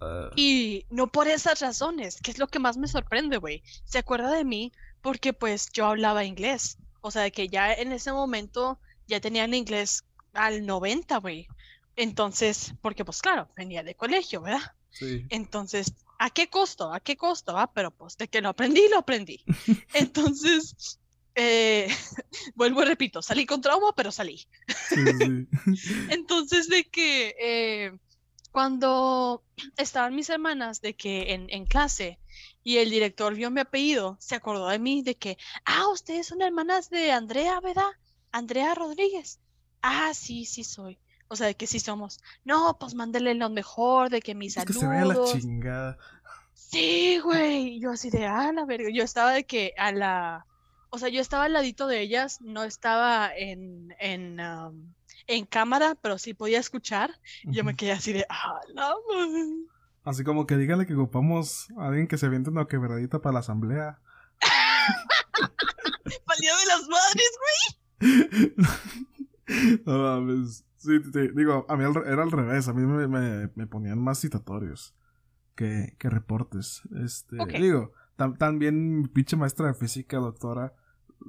Ah, 0.00 0.30
Y 0.36 0.86
no 0.88 1.08
por 1.08 1.26
esas 1.26 1.60
razones, 1.60 2.20
que 2.22 2.30
es 2.30 2.38
lo 2.38 2.46
que 2.46 2.60
más 2.60 2.76
me 2.76 2.86
sorprende, 2.86 3.38
güey. 3.38 3.64
Se 3.84 3.98
acuerda 3.98 4.30
de 4.30 4.44
mí 4.44 4.72
porque 5.02 5.32
pues 5.32 5.70
yo 5.72 5.86
hablaba 5.86 6.24
inglés. 6.24 6.78
O 7.00 7.10
sea, 7.10 7.28
que 7.30 7.48
ya 7.48 7.72
en 7.72 7.90
ese 7.90 8.12
momento 8.12 8.78
ya 9.08 9.20
tenía 9.20 9.44
el 9.44 9.54
inglés 9.54 10.04
al 10.32 10.64
90, 10.64 11.16
güey. 11.18 11.48
Entonces, 11.96 12.72
porque 12.80 13.04
pues 13.04 13.20
claro, 13.20 13.48
venía 13.56 13.82
de 13.82 13.96
colegio, 13.96 14.42
¿verdad? 14.42 14.62
sí. 14.90 15.26
Entonces, 15.28 15.92
¿a 16.20 16.28
qué 16.28 16.48
costo? 16.48 16.92
¿A 16.92 17.00
qué 17.00 17.16
costo? 17.16 17.56
Ah, 17.56 17.72
pero 17.72 17.90
pues 17.90 18.16
de 18.18 18.28
que 18.28 18.42
lo 18.42 18.50
aprendí, 18.50 18.88
lo 18.90 18.98
aprendí. 18.98 19.42
Entonces, 19.94 21.00
eh, 21.34 21.88
vuelvo 22.54 22.82
y 22.82 22.84
repito, 22.84 23.22
salí 23.22 23.46
con 23.46 23.62
trauma, 23.62 23.92
pero 23.96 24.12
salí. 24.12 24.46
Sí, 24.88 24.96
sí. 25.18 25.48
Entonces, 26.10 26.68
de 26.68 26.84
que, 26.84 27.34
eh, 27.40 27.92
cuando 28.52 29.42
estaban 29.78 30.14
mis 30.14 30.28
hermanas 30.28 30.82
de 30.82 30.94
que 30.94 31.32
en, 31.32 31.46
en 31.50 31.64
clase 31.64 32.18
y 32.62 32.76
el 32.78 32.90
director 32.90 33.34
vio 33.34 33.50
mi 33.50 33.60
apellido, 33.60 34.18
se 34.20 34.34
acordó 34.34 34.68
de 34.68 34.78
mí 34.78 35.02
de 35.02 35.16
que, 35.16 35.38
ah, 35.64 35.88
ustedes 35.88 36.26
son 36.26 36.42
hermanas 36.42 36.90
de 36.90 37.12
Andrea, 37.12 37.60
¿verdad? 37.60 37.90
Andrea 38.30 38.74
Rodríguez. 38.74 39.40
Ah, 39.80 40.12
sí, 40.12 40.44
sí 40.44 40.64
soy. 40.64 40.98
O 41.32 41.36
sea, 41.36 41.46
de 41.46 41.54
que 41.54 41.68
sí 41.68 41.78
somos. 41.78 42.20
No, 42.44 42.76
pues 42.80 42.94
mándele 42.96 43.34
lo 43.36 43.48
mejor, 43.50 44.10
de 44.10 44.20
que 44.20 44.34
mis 44.34 44.56
Es 44.56 44.64
que 44.64 44.72
saludos. 44.72 44.80
se 44.80 44.88
vea 44.88 45.04
la 45.04 45.40
chingada. 45.40 45.98
Sí, 46.54 47.20
güey. 47.20 47.78
Yo 47.78 47.92
así 47.92 48.10
de, 48.10 48.26
ah, 48.26 48.50
la 48.52 48.64
verga. 48.64 48.88
Yo 48.92 49.04
estaba 49.04 49.30
de 49.32 49.44
que 49.44 49.72
a 49.78 49.92
la. 49.92 50.44
O 50.90 50.98
sea, 50.98 51.08
yo 51.08 51.20
estaba 51.20 51.44
al 51.44 51.52
ladito 51.52 51.86
de 51.86 52.00
ellas, 52.00 52.40
no 52.40 52.64
estaba 52.64 53.30
en, 53.32 53.94
en, 54.00 54.40
en 55.28 55.46
cámara, 55.46 55.96
pero 56.02 56.18
sí 56.18 56.34
podía 56.34 56.58
escuchar. 56.58 57.12
Y 57.44 57.52
yo 57.54 57.62
me 57.62 57.76
quedé 57.76 57.92
así 57.92 58.12
de, 58.12 58.26
ah, 58.28 58.58
la 58.74 58.92
madre". 59.08 59.44
Así 60.02 60.24
como 60.24 60.48
que 60.48 60.56
dígale 60.56 60.86
que 60.86 60.94
ocupamos 60.94 61.68
a 61.78 61.86
alguien 61.86 62.08
que 62.08 62.18
se 62.18 62.26
aviente 62.26 62.50
una 62.50 62.66
quebradita 62.66 63.20
para 63.20 63.34
la 63.34 63.38
asamblea. 63.38 64.00
Valió 66.26 66.52
de 66.56 66.66
las 66.66 66.88
madres, 66.88 67.30
no 69.86 69.98
mames. 69.98 70.64
Sí, 70.80 70.98
te- 71.12 71.32
digo, 71.32 71.66
a 71.68 71.76
mí 71.76 71.84
era 72.06 72.22
al 72.22 72.30
revés. 72.30 72.66
A 72.68 72.72
mí 72.72 72.82
me, 72.86 73.06
me- 73.06 73.50
me 73.54 73.66
ponían 73.66 73.98
más 73.98 74.18
citatorios 74.20 74.94
que, 75.54 75.94
que 75.98 76.08
reportes. 76.10 76.82
Este, 77.04 77.36
digo, 77.60 77.92
tam- 78.16 78.36
también 78.38 79.00
mi 79.02 79.08
pinche 79.08 79.36
maestra 79.36 79.66
de 79.68 79.74
física, 79.74 80.16
doctora. 80.16 80.72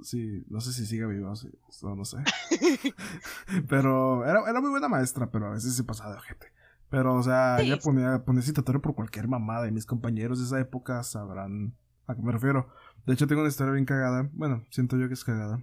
Sí, 0.04 0.46
no 0.50 0.62
sé 0.62 0.72
si 0.72 0.86
sigue 0.86 1.06
viva, 1.06 1.36
sí, 1.36 1.50
no, 1.84 1.96
no 1.98 2.06
sé. 2.06 2.18
pero 3.68 4.26
era, 4.26 4.50
era 4.50 4.62
muy 4.62 4.70
buena 4.70 4.88
maestra, 4.88 5.30
pero 5.32 5.48
a 5.48 5.52
veces 5.52 5.76
se 5.76 5.84
pasaba 5.84 6.12
de 6.12 6.18
ojete. 6.18 6.48
Pero, 6.90 7.16
o 7.16 7.24
sea, 7.24 7.58
Sí. 7.60 7.66
ella 7.66 7.78
ponía, 7.78 8.24
ponía 8.24 8.42
citatorio 8.42 8.82
por 8.82 8.96
cualquier 8.96 9.28
mamada 9.28 9.68
y 9.68 9.72
mis 9.72 9.86
compañeros 9.86 10.40
de 10.40 10.46
esa 10.46 10.60
época 10.60 11.04
sabrán 11.04 11.76
a 12.08 12.16
qué 12.16 12.22
me 12.22 12.32
refiero. 12.32 12.70
De 13.06 13.14
hecho, 13.14 13.28
tengo 13.28 13.42
una 13.42 13.50
historia 13.50 13.74
bien 13.74 13.86
cagada. 13.86 14.30
Bueno, 14.34 14.66
siento 14.70 14.98
yo 14.98 15.08
que 15.08 15.14
es 15.14 15.24
cagada. 15.24 15.62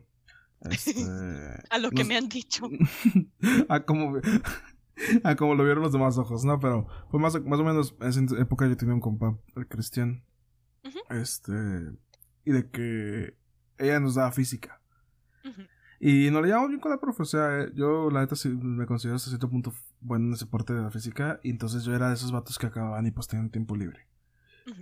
Este, 0.63 0.93
A 1.71 1.79
lo 1.79 1.91
que 1.91 1.99
nos- 1.99 2.07
me 2.09 2.17
han 2.17 2.29
dicho. 2.29 2.69
a 3.69 3.81
como 3.85 4.21
a 5.25 5.37
como 5.37 5.55
lo 5.55 5.65
vieron 5.65 5.83
los 5.83 5.93
demás 5.93 6.19
ojos, 6.19 6.45
¿no? 6.45 6.59
Pero 6.59 6.87
fue 7.11 7.21
más, 7.21 7.41
más 7.45 7.61
o 7.61 7.65
menos 7.65 7.95
en 8.01 8.09
esa 8.27 8.39
época 8.41 8.67
yo 8.67 8.77
tenía 8.77 8.95
un 8.95 9.01
compa, 9.01 9.39
el 9.57 9.67
Cristian. 9.69 10.25
Este 11.11 11.53
y 12.45 12.53
de 12.53 12.71
que 12.71 13.37
ella 13.79 14.01
nos 14.01 14.15
daba 14.15 14.33
física. 14.33 14.81
Y 16.01 16.31
nos 16.31 16.43
le 16.43 16.49
llevamos 16.49 16.69
bien 16.69 16.81
con 16.81 16.93
la 16.93 17.01
profe, 17.01 17.23
o 17.23 17.27
sea, 17.27 17.69
yo 17.75 18.09
la 18.11 18.21
neta 18.21 18.37
sí 18.37 18.49
me 18.49 18.87
considero 18.87 19.17
hasta 19.17 19.31
cierto 19.31 19.51
punto 19.51 19.73
bueno 20.01 20.27
en 20.29 20.33
ese 20.35 20.47
parte 20.47 20.73
de 20.73 20.81
la 20.81 20.91
física, 20.93 21.41
y 21.43 21.51
entonces 21.51 21.83
yo 21.83 21.93
era 21.95 22.09
de 22.09 22.15
esos 22.15 22.31
vatos 22.31 22.57
que 22.57 22.67
acababan 22.69 23.05
y 23.07 23.11
pues 23.11 23.27
tenían 23.27 23.51
tiempo 23.51 23.75
libre. 23.75 24.07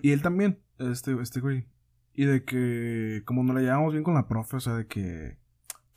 Y 0.02 0.10
él 0.12 0.20
también, 0.20 0.60
este, 0.78 1.18
este 1.22 1.40
güey. 1.40 1.66
Y 2.12 2.24
de 2.26 2.44
que, 2.44 3.22
como 3.24 3.42
nos 3.44 3.54
la 3.54 3.62
llevamos 3.62 3.92
bien 3.92 4.04
con 4.04 4.12
la 4.14 4.28
profe, 4.28 4.56
o 4.56 4.60
sea, 4.60 4.74
de 4.74 4.86
que, 4.86 5.38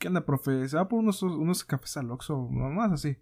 ¿qué 0.00 0.08
onda, 0.08 0.24
profe? 0.26 0.68
Se 0.68 0.76
va 0.76 0.88
por 0.88 0.98
unos, 0.98 1.22
unos 1.22 1.62
cafés 1.64 1.96
al 1.96 2.10
Oxxo, 2.10 2.48
más 2.48 2.90
así. 2.90 3.16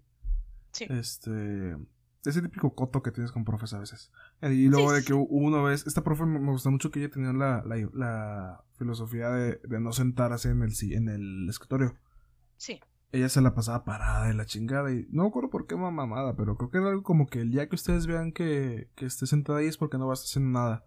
Sí. 0.72 0.86
Este, 0.88 1.76
ese 2.24 2.40
típico 2.40 2.74
coto 2.74 3.02
que 3.02 3.10
tienes 3.12 3.32
con 3.32 3.44
profes 3.44 3.74
a 3.74 3.78
veces. 3.80 4.10
Y 4.42 4.68
luego 4.68 4.90
Sí, 4.90 4.96
de 4.96 5.04
que 5.04 5.12
hubo 5.12 5.26
una 5.28 5.60
vez, 5.60 5.86
esta 5.86 6.02
profe 6.02 6.24
me 6.24 6.50
gustó 6.52 6.70
mucho 6.70 6.90
que 6.90 7.00
ella 7.00 7.10
tenía 7.10 7.32
la, 7.32 7.62
la, 7.66 7.76
la 7.92 8.64
filosofía 8.78 9.28
de, 9.30 9.60
de 9.64 9.80
no 9.80 9.92
sentarse 9.92 10.50
en 10.50 10.62
el, 10.62 10.72
en 10.92 11.08
el 11.08 11.48
escritorio. 11.50 11.94
Sí. 12.56 12.80
Ella 13.10 13.28
se 13.30 13.40
la 13.40 13.54
pasaba 13.54 13.84
parada 13.84 14.26
de 14.26 14.34
la 14.34 14.44
chingada 14.46 14.92
y 14.92 15.06
no 15.10 15.22
me 15.22 15.28
acuerdo 15.30 15.48
por 15.50 15.66
qué 15.66 15.74
ma- 15.76 15.90
mamada, 15.90 16.36
pero 16.36 16.56
creo 16.56 16.70
que 16.70 16.78
era 16.78 16.88
algo 16.90 17.02
como 17.02 17.26
que 17.26 17.40
el 17.40 17.50
día 17.50 17.68
que 17.68 17.74
ustedes 17.74 18.06
vean 18.06 18.32
que, 18.32 18.88
que 18.94 19.06
esté 19.06 19.26
sentada 19.26 19.60
ahí 19.60 19.66
es 19.66 19.78
porque 19.78 19.96
no 19.98 20.06
va 20.06 20.12
a 20.12 20.14
estar 20.14 20.26
haciendo 20.26 20.58
nada. 20.58 20.84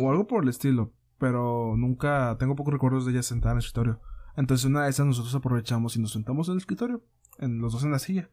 O 0.00 0.10
algo 0.10 0.26
por 0.26 0.42
el 0.42 0.48
estilo, 0.48 0.92
pero 1.18 1.76
nunca 1.76 2.36
tengo 2.40 2.56
pocos 2.56 2.72
recuerdos 2.74 3.06
de 3.06 3.12
ella 3.12 3.22
sentada 3.22 3.52
en 3.52 3.58
el 3.58 3.64
escritorio. 3.64 4.00
Entonces 4.36 4.64
una 4.64 4.84
de 4.84 4.90
esas 4.90 5.06
nosotros 5.06 5.34
aprovechamos 5.34 5.96
y 5.96 6.00
nos 6.00 6.12
sentamos 6.12 6.48
en 6.48 6.52
el 6.52 6.58
escritorio, 6.58 7.04
en 7.38 7.60
los 7.60 7.72
dos 7.72 7.84
en 7.84 7.92
la 7.92 7.98
silla. 7.98 8.30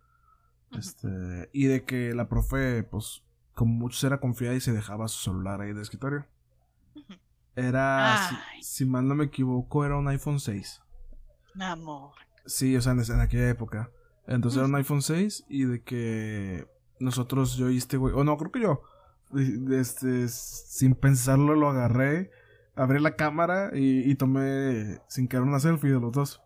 Este, 0.77 1.49
y 1.51 1.65
de 1.65 1.83
que 1.83 2.13
la 2.13 2.29
profe, 2.29 2.83
pues, 2.83 3.23
como 3.53 3.73
muchos 3.73 4.03
era 4.03 4.19
confiada 4.19 4.55
y 4.55 4.61
se 4.61 4.71
dejaba 4.71 5.07
su 5.07 5.21
celular 5.21 5.61
ahí 5.61 5.73
del 5.73 5.81
escritorio. 5.81 6.25
Ujú. 6.95 7.13
Era, 7.55 8.29
si, 8.61 8.85
mal 8.85 9.07
no 9.07 9.15
me 9.15 9.25
equivoco, 9.25 9.85
era 9.85 9.97
un 9.97 10.07
iPhone 10.07 10.39
6. 10.39 10.81
Amor. 11.59 12.13
Sí, 12.45 12.75
o 12.75 12.81
sea, 12.81 12.93
en, 12.93 12.99
en 12.99 13.19
aquella 13.19 13.49
época. 13.49 13.91
Entonces 14.25 14.57
era 14.57 14.67
un 14.67 14.75
iPhone 14.75 15.01
6 15.01 15.45
y 15.49 15.65
de 15.65 15.83
que 15.83 16.67
nosotros, 16.99 17.57
yo 17.57 17.69
y 17.69 17.77
este 17.77 17.97
güey, 17.97 18.13
o 18.15 18.23
no, 18.23 18.37
creo 18.37 18.51
que 18.51 18.61
yo, 18.61 18.81
este, 19.71 20.27
sin 20.29 20.95
pensarlo 20.95 21.55
lo 21.55 21.69
agarré, 21.69 22.31
abrí 22.75 22.99
la 22.99 23.15
cámara 23.15 23.71
y, 23.73 24.09
y 24.09 24.15
tomé 24.15 25.01
sin 25.07 25.27
querer 25.27 25.43
una 25.43 25.59
selfie 25.59 25.91
de 25.91 25.99
los 25.99 26.11
dos. 26.11 26.41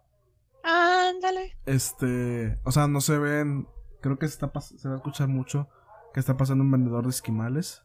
Ándale. 0.64 1.58
Este, 1.66 2.60
o 2.64 2.72
sea, 2.72 2.88
no 2.88 3.02
se 3.02 3.18
ven, 3.18 3.68
creo 4.02 4.18
que 4.18 4.28
se, 4.28 4.34
está 4.34 4.62
se 4.62 4.88
va 4.88 4.96
a 4.96 4.98
escuchar 4.98 5.28
mucho 5.28 5.70
que 6.14 6.20
está 6.20 6.38
pasando 6.38 6.64
un 6.64 6.72
vendedor 6.72 7.04
de 7.04 7.10
esquimales. 7.10 7.84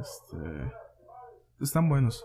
Este, 0.00 0.72
están 1.60 1.88
buenos. 1.88 2.24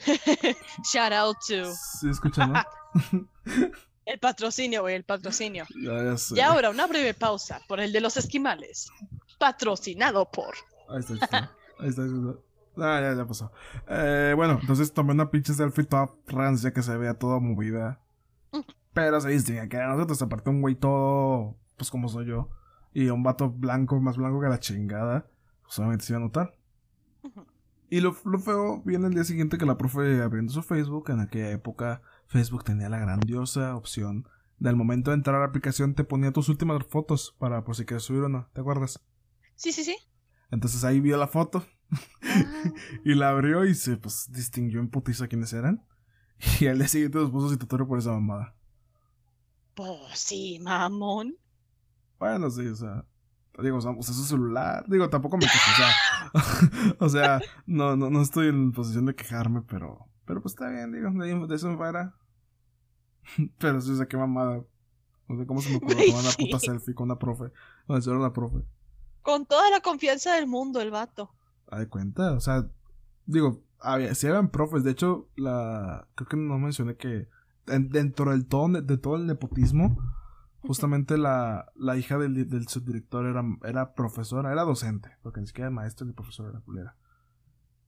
Shout 0.92 1.12
out 1.12 1.36
to 1.46 1.72
Sí, 2.00 2.10
escuchan, 2.10 2.52
¿no? 2.52 2.62
el 4.04 4.18
patrocinio, 4.18 4.82
güey, 4.82 4.96
el 4.96 5.04
patrocinio. 5.04 5.64
ya, 5.80 6.02
ya 6.02 6.16
sé. 6.16 6.34
Y 6.36 6.40
ahora 6.40 6.70
una 6.70 6.86
breve 6.86 7.14
pausa 7.14 7.60
por 7.68 7.80
el 7.80 7.92
de 7.92 8.00
los 8.00 8.16
esquimales. 8.16 8.90
Patrocinado 9.38 10.30
por. 10.30 10.54
Ahí 10.88 10.98
está, 11.00 11.12
ahí 11.12 11.20
está. 11.22 11.38
Ahí 11.78 11.88
está, 11.88 12.02
ahí 12.02 12.08
está. 12.08 12.49
Ah, 12.76 13.00
ya, 13.00 13.14
ya 13.14 13.26
pasó. 13.26 13.52
Eh, 13.88 14.32
bueno, 14.36 14.58
entonces 14.60 14.92
tomé 14.92 15.12
una 15.12 15.30
pinche 15.30 15.52
selfie 15.52 15.84
toda 15.84 16.10
rancia 16.26 16.72
que 16.72 16.82
se 16.82 16.96
veía 16.96 17.14
toda 17.14 17.40
movida. 17.40 18.00
Pero 18.92 19.20
se 19.20 19.30
distingue 19.30 19.68
que 19.68 19.76
era 19.76 19.88
nosotros, 19.88 20.20
aparte 20.22 20.50
un 20.50 20.60
güey 20.60 20.74
todo, 20.74 21.56
pues 21.76 21.90
como 21.90 22.08
soy 22.08 22.26
yo. 22.26 22.48
Y 22.92 23.08
un 23.08 23.22
vato 23.22 23.50
blanco, 23.50 24.00
más 24.00 24.16
blanco 24.16 24.40
que 24.40 24.48
la 24.48 24.58
chingada. 24.58 25.28
Pues 25.62 25.78
obviamente 25.78 26.04
se 26.04 26.12
iba 26.12 26.18
a 26.18 26.24
notar. 26.24 26.54
Y 27.88 28.00
lo, 28.00 28.16
lo 28.24 28.38
feo 28.38 28.82
viene 28.84 29.08
el 29.08 29.14
día 29.14 29.24
siguiente 29.24 29.58
que 29.58 29.66
la 29.66 29.76
profe 29.76 30.22
abriendo 30.22 30.52
su 30.52 30.62
Facebook. 30.62 31.10
En 31.10 31.20
aquella 31.20 31.50
época, 31.50 32.02
Facebook 32.26 32.64
tenía 32.64 32.88
la 32.88 32.98
grandiosa 32.98 33.76
opción. 33.76 34.28
Del 34.58 34.76
momento 34.76 35.10
de 35.10 35.16
entrar 35.16 35.36
a 35.36 35.40
la 35.40 35.46
aplicación 35.46 35.94
te 35.94 36.04
ponía 36.04 36.32
tus 36.32 36.48
últimas 36.48 36.84
fotos 36.86 37.34
para 37.38 37.64
por 37.64 37.76
si 37.76 37.84
quieres 37.84 38.04
subir 38.04 38.22
o 38.22 38.28
no. 38.28 38.48
¿Te 38.52 38.60
acuerdas? 38.60 39.00
Sí, 39.54 39.72
sí, 39.72 39.84
sí. 39.84 39.96
Entonces 40.50 40.84
ahí 40.84 41.00
vio 41.00 41.16
la 41.16 41.28
foto 41.28 41.64
y 43.04 43.14
la 43.14 43.30
abrió 43.30 43.64
y 43.64 43.74
se 43.74 43.96
pues 43.96 44.30
distinguió 44.30 44.80
en 44.80 44.88
putiza 44.88 45.28
quiénes 45.28 45.52
eran. 45.52 45.84
Y 46.60 46.66
al 46.66 46.78
día 46.78 46.88
siguiente 46.88 47.18
nos 47.18 47.30
puso 47.30 47.50
citatorio 47.50 47.86
por 47.86 47.98
esa 47.98 48.12
mamada. 48.12 48.54
pues 49.74 50.18
sí, 50.18 50.58
mamón. 50.60 51.36
Bueno, 52.18 52.50
sí, 52.50 52.66
o 52.66 52.76
sea. 52.76 53.04
Digo, 53.62 53.76
o 53.76 53.80
sea, 53.80 53.90
usé 53.90 54.14
su 54.14 54.24
celular. 54.24 54.84
Digo, 54.88 55.10
tampoco 55.10 55.36
me 55.36 55.44
quejo, 55.44 56.96
o 56.98 57.08
sea. 57.08 57.40
no, 57.66 57.96
no, 57.96 58.08
no 58.08 58.22
estoy 58.22 58.48
en 58.48 58.72
posición 58.72 59.06
de 59.06 59.14
quejarme, 59.14 59.62
pero. 59.62 60.06
Pero 60.24 60.40
pues 60.40 60.54
está 60.54 60.70
bien, 60.70 60.92
digo, 60.92 61.10
de, 61.46 61.54
eso 61.54 61.68
me 61.68 61.76
fuera. 61.76 62.14
pero 63.58 63.80
sí, 63.80 63.90
o 63.90 63.96
sea, 63.96 64.06
qué 64.06 64.16
mamada. 64.16 64.64
No 65.28 65.38
sé 65.38 65.46
cómo 65.46 65.60
se 65.60 65.70
me 65.70 65.76
ocurrió 65.76 66.06
tomar 66.06 66.24
una 66.24 66.32
puta 66.32 66.58
selfie 66.58 66.94
con 66.94 67.04
una 67.04 67.18
profe. 67.18 67.52
Donde 67.86 68.08
era 68.08 68.18
una 68.18 68.32
profe. 68.32 68.64
Con 69.22 69.46
toda 69.46 69.70
la 69.70 69.80
confianza 69.80 70.34
del 70.34 70.46
mundo, 70.46 70.80
el 70.80 70.90
vato. 70.90 71.34
¿A 71.70 71.78
de 71.78 71.88
cuenta? 71.88 72.32
O 72.32 72.40
sea, 72.40 72.68
digo, 73.26 73.62
había, 73.78 74.14
si 74.14 74.26
habían 74.26 74.50
profes, 74.50 74.82
de 74.84 74.90
hecho, 74.90 75.28
la 75.36 76.08
creo 76.14 76.28
que 76.28 76.36
no 76.36 76.58
mencioné 76.58 76.96
que 76.96 77.28
en- 77.66 77.88
dentro 77.90 78.30
del 78.32 78.46
todo, 78.46 78.68
de 78.82 78.98
todo 78.98 79.16
el 79.16 79.26
nepotismo, 79.26 79.96
justamente 80.62 81.16
la, 81.16 81.70
la 81.76 81.96
hija 81.96 82.18
del, 82.18 82.48
del 82.48 82.68
subdirector 82.68 83.26
era, 83.26 83.42
era 83.64 83.94
profesora, 83.94 84.52
era 84.52 84.62
docente, 84.64 85.10
porque 85.22 85.40
ni 85.40 85.46
siquiera 85.46 85.68
era 85.68 85.74
maestra 85.76 86.06
ni 86.06 86.12
profesora 86.12 86.50
era 86.50 86.60
culera. 86.60 86.96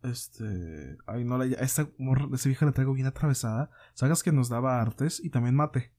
Este, 0.02 0.96
ay, 1.06 1.24
no, 1.24 1.38
la, 1.38 1.44
esta, 1.44 1.88
morra- 1.98 2.28
esa 2.32 2.48
vieja 2.48 2.66
la 2.66 2.72
traigo 2.72 2.92
bien 2.92 3.06
atravesada. 3.06 3.70
Sabes 3.94 4.22
que 4.22 4.32
nos 4.32 4.48
daba 4.48 4.80
artes 4.80 5.20
y 5.24 5.30
también 5.30 5.54
mate. 5.54 5.92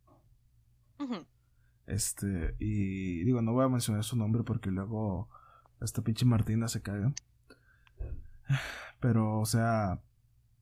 Este, 1.85 2.55
y 2.59 3.23
digo, 3.25 3.41
no 3.41 3.53
voy 3.53 3.65
a 3.65 3.69
mencionar 3.69 4.03
su 4.03 4.15
nombre 4.15 4.43
porque 4.43 4.71
luego 4.71 5.29
esta 5.81 6.01
pinche 6.01 6.25
Martina 6.25 6.67
se 6.67 6.81
caga. 6.81 7.13
Pero, 8.99 9.39
o 9.39 9.45
sea, 9.45 10.01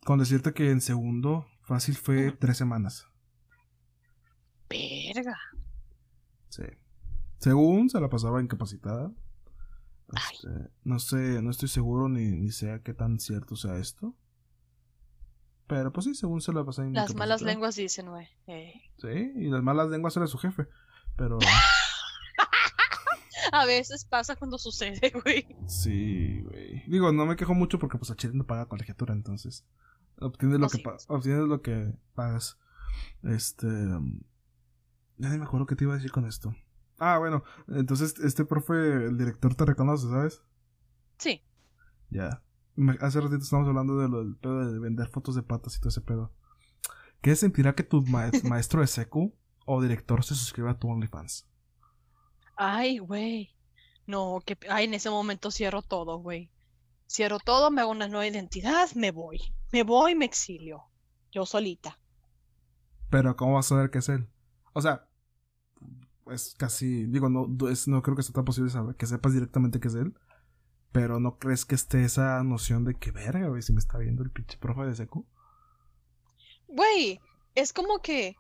con 0.06 0.20
decirte 0.20 0.54
que 0.54 0.72
en 0.72 0.82
segundo, 0.82 1.48
fácil 1.62 1.96
fue 1.96 2.32
tres 2.32 2.58
semanas. 2.58 3.08
Verga. 4.70 5.38
Sí. 6.50 6.64
Según 7.40 7.90
se 7.90 8.00
la 8.00 8.10
pasaba 8.10 8.42
incapacitada. 8.42 9.12
Este, 10.34 10.50
no 10.84 11.00
sé, 11.00 11.42
no 11.42 11.52
estoy 11.52 11.70
seguro 11.70 12.10
ni, 12.10 12.26
ni 12.32 12.52
sé 12.52 12.82
qué 12.84 12.94
tan 12.94 13.20
cierto 13.20 13.56
sea 13.56 13.78
esto. 13.78 14.16
Pero 15.68 15.94
pues 15.94 16.06
sí, 16.06 16.16
según 16.16 16.42
se 16.42 16.52
la 16.52 16.66
pasaba 16.66 16.88
Las 16.90 17.16
malas 17.16 17.42
incapacitada. 17.42 17.52
lenguas 17.52 17.76
dicen, 17.76 18.10
güey. 18.10 18.28
eh, 18.48 18.74
Sí, 18.98 19.08
y 19.36 19.50
las 19.50 19.64
malas 19.64 19.90
lenguas 19.90 20.16
era 20.18 20.28
su 20.28 20.38
jefe. 20.38 20.68
Pero. 21.16 21.40
A 23.62 23.66
veces 23.66 24.06
pasa 24.06 24.36
cuando 24.36 24.58
sucede, 24.58 25.12
güey. 25.24 25.46
Sí, 25.68 26.42
güey. 26.44 26.84
Digo, 26.88 27.12
no 27.12 27.26
me 27.26 27.36
quejo 27.36 27.54
mucho 27.54 27.80
porque 27.80 27.98
pues 27.98 28.12
a 28.12 28.16
Chile 28.16 28.34
no 28.36 28.46
paga 28.46 28.68
colegiatura, 28.68 29.14
entonces. 29.14 29.66
Obtienes 30.20 30.60
lo, 30.60 30.68
Oh, 30.68 30.70
que 30.70 30.78
sí. 30.78 30.84
obtienes 31.08 31.48
lo 31.48 31.62
que 31.62 31.94
pagas. 32.14 32.58
Este. 33.24 33.68
Ya 35.18 35.30
ni 35.30 35.38
me 35.38 35.46
acuerdo 35.46 35.66
qué 35.66 35.76
te 35.76 35.84
iba 35.84 35.94
a 35.94 35.98
decir 35.98 36.12
con 36.12 36.26
esto. 36.26 36.56
Ah, 37.00 37.18
bueno. 37.18 37.44
Entonces, 37.68 38.16
este 38.24 38.46
profe, 38.46 38.74
el 39.06 39.18
director 39.18 39.56
te 39.56 39.66
reconoce, 39.66 40.08
¿sabes? 40.08 40.42
Sí. 41.18 41.42
Ya. 42.10 42.44
Me- 42.76 42.98
Hace 43.02 43.20
ratito 43.22 43.42
estábamos 43.44 43.70
hablando 43.70 43.98
de 44.00 44.08
lo 44.10 44.24
del 44.24 44.36
pedo 44.38 44.72
de 44.72 44.80
vender 44.80 45.08
fotos 45.08 45.36
de 45.36 45.44
patas 45.44 45.76
y 45.76 45.80
todo 45.80 45.90
ese 45.90 46.02
pedo. 46.02 46.34
¿Qué 47.22 47.36
sentirá 47.36 47.74
que 47.76 47.84
tu 47.84 48.02
ma- 48.04 48.32
maestro 48.44 48.82
de 48.82 48.88
secu 48.88 49.36
o 49.66 49.82
director 49.82 50.24
se 50.24 50.36
suscriba 50.36 50.72
a 50.72 50.80
tu 50.80 50.90
OnlyFans? 50.90 51.48
Ay, 52.64 53.00
güey. 53.00 53.50
No, 54.06 54.40
que 54.46 54.56
ay, 54.70 54.86
en 54.86 54.94
ese 54.94 55.10
momento 55.10 55.50
cierro 55.50 55.82
todo, 55.82 56.20
güey. 56.20 56.52
Cierro 57.10 57.40
todo, 57.40 57.72
me 57.72 57.82
hago 57.82 57.90
una 57.90 58.08
nueva 58.08 58.28
identidad, 58.28 58.88
me 58.94 59.10
voy. 59.10 59.40
Me 59.72 59.82
voy, 59.82 60.14
me 60.14 60.26
exilio. 60.26 60.84
Yo 61.32 61.48
solita. 61.48 61.98
Pero 63.10 63.36
¿cómo 63.36 63.56
vas 63.56 63.66
a 63.66 63.70
saber 63.70 63.90
que 63.90 63.98
es 63.98 64.10
él? 64.10 64.28
O 64.74 64.82
sea, 64.82 65.08
es 66.32 66.54
casi, 66.56 67.06
digo, 67.08 67.30
no, 67.30 67.48
es- 67.68 67.88
no 67.88 68.04
creo 68.04 68.16
que 68.16 68.22
sea 68.24 68.34
tan 68.34 68.46
posible 68.46 68.70
saber, 68.70 68.96
que 68.96 69.08
sepas 69.08 69.34
directamente 69.34 69.80
que 69.80 69.88
es 69.88 69.96
él. 69.96 70.14
Pero 70.92 71.20
¿no 71.20 71.40
crees 71.40 71.66
que 71.66 71.74
esté 71.76 72.04
esa 72.04 72.44
noción 72.44 72.84
de 72.86 72.94
que 72.96 73.12
verga, 73.12 73.48
güey, 73.48 73.64
si 73.64 73.74
me 73.74 73.80
está 73.80 73.98
viendo 73.98 74.24
el 74.24 74.30
pinche 74.32 74.58
profe 74.60 74.84
de 74.84 74.96
secu? 74.96 75.26
Güey, 76.68 77.20
es 77.56 77.74
como 77.74 78.00
que 78.00 78.36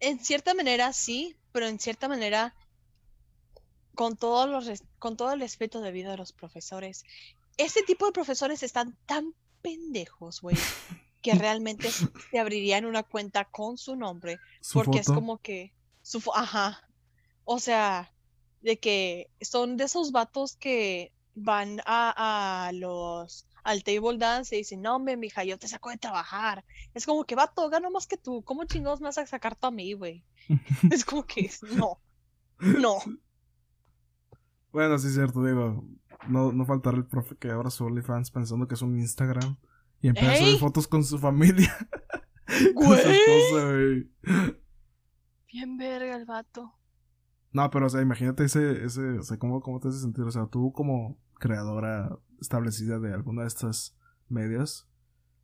en 0.00 0.18
cierta 0.18 0.54
manera 0.54 0.92
sí, 0.92 1.36
pero 1.52 1.66
en 1.66 1.78
cierta 1.78 2.08
manera 2.08 2.54
con 4.00 4.16
todo 4.16 4.46
los 4.46 4.66
con 4.98 5.18
todo 5.18 5.30
el 5.34 5.40
respeto 5.40 5.82
debido 5.82 6.10
a 6.10 6.16
los 6.16 6.32
profesores. 6.32 7.04
Este 7.58 7.82
tipo 7.82 8.06
de 8.06 8.12
profesores 8.12 8.62
están 8.62 8.96
tan 9.04 9.34
pendejos, 9.60 10.40
güey, 10.40 10.56
que 11.20 11.32
realmente 11.34 11.88
s- 11.88 12.08
te 12.30 12.38
abrirían 12.38 12.86
una 12.86 13.02
cuenta 13.02 13.44
con 13.44 13.76
su 13.76 13.96
nombre 13.96 14.38
Su 14.62 14.78
porque 14.78 15.00
es 15.00 15.06
como 15.16 15.36
que 15.36 15.74
su 16.00 16.22
ajá. 16.34 16.88
O 17.44 17.58
sea, 17.58 18.10
de 18.62 18.78
que 18.78 19.28
son 19.42 19.76
de 19.76 19.84
esos 19.84 20.12
vatos 20.12 20.56
que 20.56 21.12
van 21.34 21.82
a, 21.84 22.68
a 22.68 22.72
los 22.72 23.44
al 23.64 23.84
table 23.84 24.16
dance 24.16 24.54
y 24.54 24.60
dicen, 24.60 24.80
no, 24.80 24.96
hombre, 24.96 25.18
mija, 25.18 25.44
yo 25.44 25.58
te 25.58 25.68
saco 25.68 25.90
de 25.90 25.98
trabajar. 25.98 26.64
Es 26.94 27.04
como 27.04 27.24
que, 27.24 27.34
vato, 27.34 27.68
gano 27.68 27.90
más 27.90 28.06
que 28.06 28.16
tú. 28.16 28.42
¿Cómo 28.44 28.64
chingados 28.64 29.02
me 29.02 29.08
vas 29.08 29.18
a 29.18 29.26
sacar 29.26 29.56
tú 29.56 29.66
a 29.66 29.70
mí, 29.70 29.92
güey? 29.92 30.24
Es 30.90 31.04
como 31.04 31.26
que, 31.26 31.50
no, 31.76 32.00
no. 32.60 32.96
Bueno, 34.72 34.98
sí 34.98 35.08
es 35.08 35.14
cierto, 35.14 35.44
digo, 35.44 35.84
no, 36.28 36.52
no 36.52 36.64
faltará 36.64 36.96
el 36.96 37.06
profe 37.06 37.36
que 37.36 37.50
abra 37.50 37.70
su 37.70 37.84
OnlyFans 37.84 38.30
pensando 38.30 38.68
que 38.68 38.74
es 38.74 38.82
un 38.82 38.98
Instagram 38.98 39.56
y 40.00 40.08
empieza 40.08 40.32
a 40.32 40.36
subir 40.36 40.58
fotos 40.58 40.88
con 40.88 41.04
su 41.04 41.18
familia. 41.18 41.74
con 42.74 42.96
su 42.96 43.08
esposa, 43.08 43.72
güey. 43.72 44.10
Bien 45.52 45.76
verga 45.76 46.16
el 46.16 46.24
vato. 46.24 46.72
No, 47.52 47.68
pero, 47.70 47.86
o 47.86 47.88
sea, 47.88 48.00
imagínate 48.00 48.44
ese, 48.44 48.84
ese, 48.84 49.18
o 49.18 49.22
sea, 49.22 49.38
¿cómo, 49.38 49.60
cómo 49.60 49.80
te 49.80 49.88
hace 49.88 49.98
sentir? 49.98 50.24
O 50.24 50.30
sea, 50.30 50.46
tú 50.46 50.72
como 50.72 51.18
creadora 51.38 52.16
establecida 52.40 53.00
de 53.00 53.12
alguna 53.12 53.42
de 53.42 53.48
estas 53.48 53.96
medias 54.28 54.88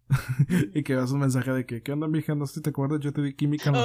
y 0.74 0.84
que 0.84 0.94
das 0.94 1.10
un 1.10 1.20
mensaje 1.20 1.50
de 1.52 1.66
que, 1.66 1.82
¿qué 1.82 1.92
onda, 1.92 2.06
mija? 2.06 2.34
No 2.34 2.46
sé 2.46 2.54
si 2.54 2.60
te 2.62 2.70
acuerdas, 2.70 3.00
yo 3.00 3.12
te 3.12 3.22
di 3.22 3.34
química 3.34 3.70
en 3.70 3.76
la. 3.76 3.84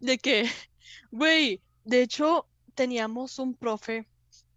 De 0.00 0.18
que, 0.18 0.46
güey, 1.10 1.62
de 1.84 2.02
hecho, 2.02 2.46
teníamos 2.80 3.38
un 3.38 3.52
profe 3.54 4.06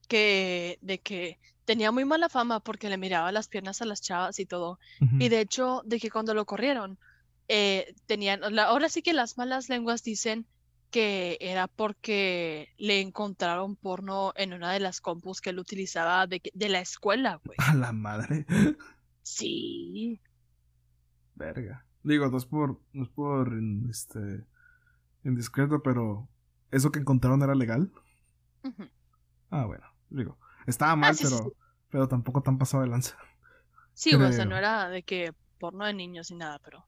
que, 0.08 0.80
de 0.82 1.00
que 1.00 1.40
tenía 1.66 1.92
muy 1.92 2.06
mala 2.06 2.30
fama 2.30 2.62
porque 2.62 2.88
le 2.88 2.98
miraba 2.98 3.34
las 3.34 3.50
piernas 3.50 3.82
a 3.82 3.86
las 3.86 4.00
chavas 4.02 4.40
y 4.40 4.46
todo. 4.46 4.80
Y 5.20 5.28
de 5.28 5.42
hecho, 5.42 5.82
de 5.84 6.00
que 6.00 6.10
cuando 6.10 6.34
lo 6.34 6.46
corrieron, 6.46 6.98
eh, 7.50 7.94
tenían, 8.06 8.40
la- 8.56 8.64
ahora 8.72 8.88
sí 8.88 9.02
que 9.02 9.12
las 9.12 9.38
malas 9.38 9.68
lenguas 9.68 10.04
dicen 10.04 10.46
que 10.90 11.38
era 11.42 11.68
porque 11.68 12.70
le 12.78 13.02
encontraron 13.02 13.76
porno 13.76 14.32
en 14.38 14.54
una 14.54 14.72
de 14.72 14.80
las 14.80 15.02
compus 15.02 15.42
que 15.42 15.50
él 15.50 15.60
utilizaba 15.60 16.26
de, 16.26 16.42
de 16.54 16.70
la 16.70 16.80
escuela, 16.80 17.42
güey. 17.44 17.58
A 17.72 17.74
la 17.76 17.92
madre. 17.92 18.46
Sí. 19.26 20.20
Verga. 21.36 21.86
Digo, 22.04 22.28
no 22.30 22.38
es 22.38 22.46
por, 22.46 22.80
no 22.94 23.04
es 23.04 23.10
por, 23.10 23.52
este, 23.90 24.46
indiscreto, 25.26 25.82
pero 25.82 26.28
¿eso 26.72 26.92
que 26.92 27.00
encontraron 27.00 27.42
era 27.42 27.56
legal? 27.56 27.90
Ah, 29.50 29.66
bueno, 29.66 29.86
digo, 30.10 30.38
estaba 30.66 30.96
mal, 30.96 31.12
Ah, 31.12 31.14
sí, 31.14 31.28
sí, 31.28 31.36
pero, 31.38 31.54
pero 31.90 32.08
tampoco 32.08 32.42
tan 32.42 32.58
pasado 32.58 32.84
de 32.84 32.90
lanza. 32.90 33.18
Sí, 33.96 34.16
o 34.16 34.32
sea, 34.32 34.46
no 34.46 34.58
era 34.58 34.90
de 34.90 35.04
que 35.04 35.36
porno 35.60 35.86
de 35.86 35.94
niños 35.94 36.32
ni 36.32 36.38
nada, 36.38 36.58
pero. 36.66 36.84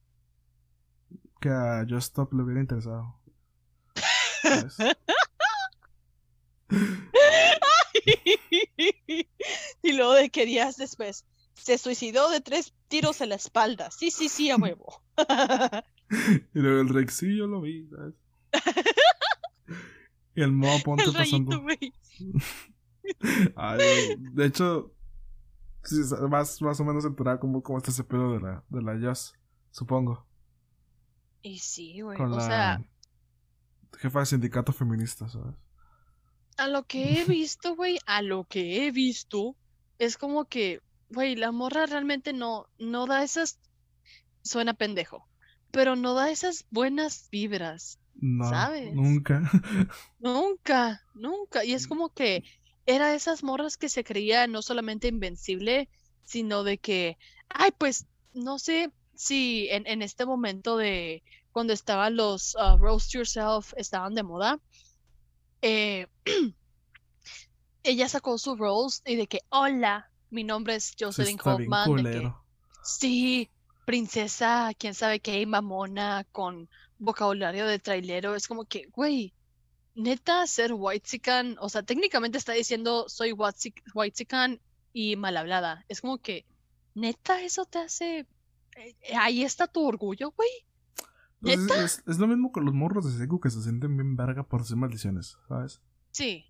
Que 1.40 1.50
a 1.50 1.86
Just 1.88 2.08
Stop 2.08 2.34
le 2.34 2.42
hubiera 2.42 2.62
interesado. 2.62 3.20
Y 9.82 9.94
luego 9.94 10.14
de 10.14 10.30
que 10.30 10.46
días 10.46 10.78
después 10.78 11.26
se 11.54 11.78
suicidó 11.78 12.30
de 12.30 12.42
tres 12.42 12.74
tiros 12.88 13.22
en 13.22 13.30
la 13.30 13.36
espalda. 13.36 13.92
Sí, 13.92 14.12
sí, 14.12 14.30
sí, 14.30 14.50
a 14.50 14.58
huevo. 14.58 15.04
Y 16.54 16.60
luego 16.60 16.82
el 16.82 16.90
Rex, 16.90 17.16
sí, 17.16 17.36
yo 17.36 17.48
lo 17.48 17.62
vi, 17.62 17.88
¿sabes? 17.88 18.14
Y 20.36 20.42
el 20.42 20.52
modo 20.52 20.78
ponte 20.84 21.04
El 21.04 21.14
pasando. 21.14 21.64
Ay, 23.56 23.80
de 24.18 24.46
hecho, 24.46 24.92
sí, 25.84 26.02
más, 26.30 26.62
más 26.62 26.80
o 26.80 26.86
menos 26.86 27.06
enterada 27.06 27.40
cómo, 27.40 27.62
cómo 27.62 27.78
está 27.78 27.92
ese 27.92 28.04
pedo 28.04 28.34
de 28.34 28.40
la, 28.40 28.64
de 28.70 28.82
la 28.82 28.98
Just, 29.00 29.36
supongo. 29.72 30.26
Y 31.42 31.60
sí, 31.60 32.02
güey. 32.02 32.18
Con 32.18 32.34
O 32.34 32.38
la 32.38 32.42
sea, 32.42 32.82
jefa 34.00 34.20
de 34.22 34.26
sindicato 34.26 34.74
feminista, 34.74 35.30
¿sabes? 35.30 35.56
a 36.58 36.68
lo 36.68 36.84
que 36.84 37.20
he 37.22 37.26
visto, 37.26 37.76
güey, 37.76 38.00
a 38.06 38.22
lo 38.22 38.46
que 38.46 38.86
he 38.86 38.92
visto, 38.92 39.56
es 40.00 40.18
como 40.18 40.46
que, 40.46 40.82
güey, 41.10 41.36
la 41.36 41.52
morra 41.52 41.86
realmente 41.86 42.34
no, 42.34 42.68
no 42.78 43.06
da 43.06 43.24
esas. 43.24 43.60
Suena 44.44 44.76
pendejo, 44.76 45.28
pero 45.72 45.96
no 45.96 46.14
da 46.14 46.30
esas 46.30 46.66
buenas 46.70 47.30
vibras. 47.32 48.00
No, 48.16 48.50
¿Sabes? 48.50 48.94
nunca. 48.94 49.42
Nunca, 50.20 51.02
nunca. 51.14 51.66
Y 51.66 51.74
es 51.74 51.86
como 51.86 52.10
que 52.10 52.44
era 52.86 53.14
esas 53.14 53.44
morras 53.44 53.78
que 53.78 53.90
se 53.90 54.04
creía 54.04 54.48
no 54.48 54.62
solamente 54.62 55.08
invencible, 55.08 55.90
sino 56.24 56.64
de 56.64 56.78
que, 56.78 57.18
ay, 57.50 57.72
pues 57.78 58.08
no 58.34 58.58
sé 58.58 58.92
si 59.16 59.68
en, 59.70 59.86
en 59.86 60.02
este 60.02 60.26
momento 60.26 60.78
de 60.78 61.24
cuando 61.52 61.74
estaban 61.74 62.16
los 62.16 62.56
uh, 62.56 62.78
Roast 62.78 63.12
Yourself 63.14 63.74
estaban 63.78 64.14
de 64.14 64.24
moda, 64.24 64.60
eh, 65.62 66.08
ella 67.84 68.10
sacó 68.10 68.38
su 68.38 68.56
roast 68.56 69.08
y 69.08 69.16
de 69.16 69.28
que, 69.28 69.42
hola, 69.50 70.10
mi 70.30 70.44
nombre 70.44 70.76
es 70.76 70.96
Jocelyn 71.00 71.40
Hoffman, 71.44 72.36
sí, 72.84 73.50
princesa, 73.86 74.72
quién 74.78 74.94
sabe 74.94 75.20
qué, 75.20 75.46
mamona, 75.46 76.26
con 76.32 76.70
vocabulario 77.00 77.66
de 77.68 77.80
trailero, 77.80 78.36
es 78.36 78.48
como 78.48 78.66
que, 78.66 78.88
güey, 78.92 79.34
neta, 79.96 80.46
ser 80.48 80.74
whitezican, 80.74 81.58
o 81.60 81.70
sea, 81.70 81.84
técnicamente 81.84 82.38
está 82.38 82.54
diciendo 82.54 83.06
soy 83.08 83.32
whitezic- 83.32 83.82
whitezican 83.94 84.60
y 84.94 85.16
mal 85.16 85.38
hablada. 85.38 85.86
Es 85.90 86.02
como 86.02 86.18
que, 86.20 86.46
neta, 86.94 87.42
eso 87.42 87.66
te 87.66 87.80
hace, 87.80 88.28
eh, 88.78 88.96
ahí 89.18 89.44
está 89.44 89.68
tu 89.68 89.86
orgullo, 89.86 90.32
güey. 90.36 90.50
Pues 91.42 91.60
es, 91.60 91.72
es- 91.72 92.04
es 92.08 92.18
lo 92.20 92.28
mismo 92.28 92.52
con 92.52 92.66
los 92.66 92.74
morros 92.74 93.06
de 93.06 93.18
secu 93.18 93.40
que 93.40 93.50
se 93.50 93.62
sienten 93.62 93.96
bien 93.98 94.16
verga 94.16 94.44
por 94.44 94.62
hacer 94.62 94.78
maldiciones, 94.78 95.38
¿sabes? 95.48 95.82
Sí, 96.12 96.46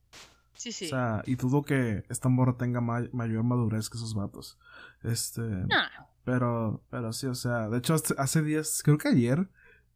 sí, 0.53 0.71
sí. 0.71 0.85
O 0.85 0.89
sea, 0.89 1.23
y 1.25 1.35
dudo 1.35 1.63
que 1.63 2.03
esta 2.09 2.29
morra 2.29 2.55
tenga 2.57 2.81
ma- 2.81 3.09
mayor 3.11 3.43
madurez 3.43 3.89
que 3.89 3.97
esos 3.97 4.13
vatos. 4.13 4.57
Este. 5.03 5.41
Nah, 5.41 5.87
Pero, 6.23 6.83
pero 6.89 7.13
sí, 7.13 7.27
o 7.27 7.35
sea, 7.35 7.67
de 7.69 7.77
hecho, 7.79 7.93
hace, 7.95 8.15
hace 8.17 8.41
días, 8.41 8.81
creo 8.83 8.97
que 8.97 9.09
ayer, 9.09 9.47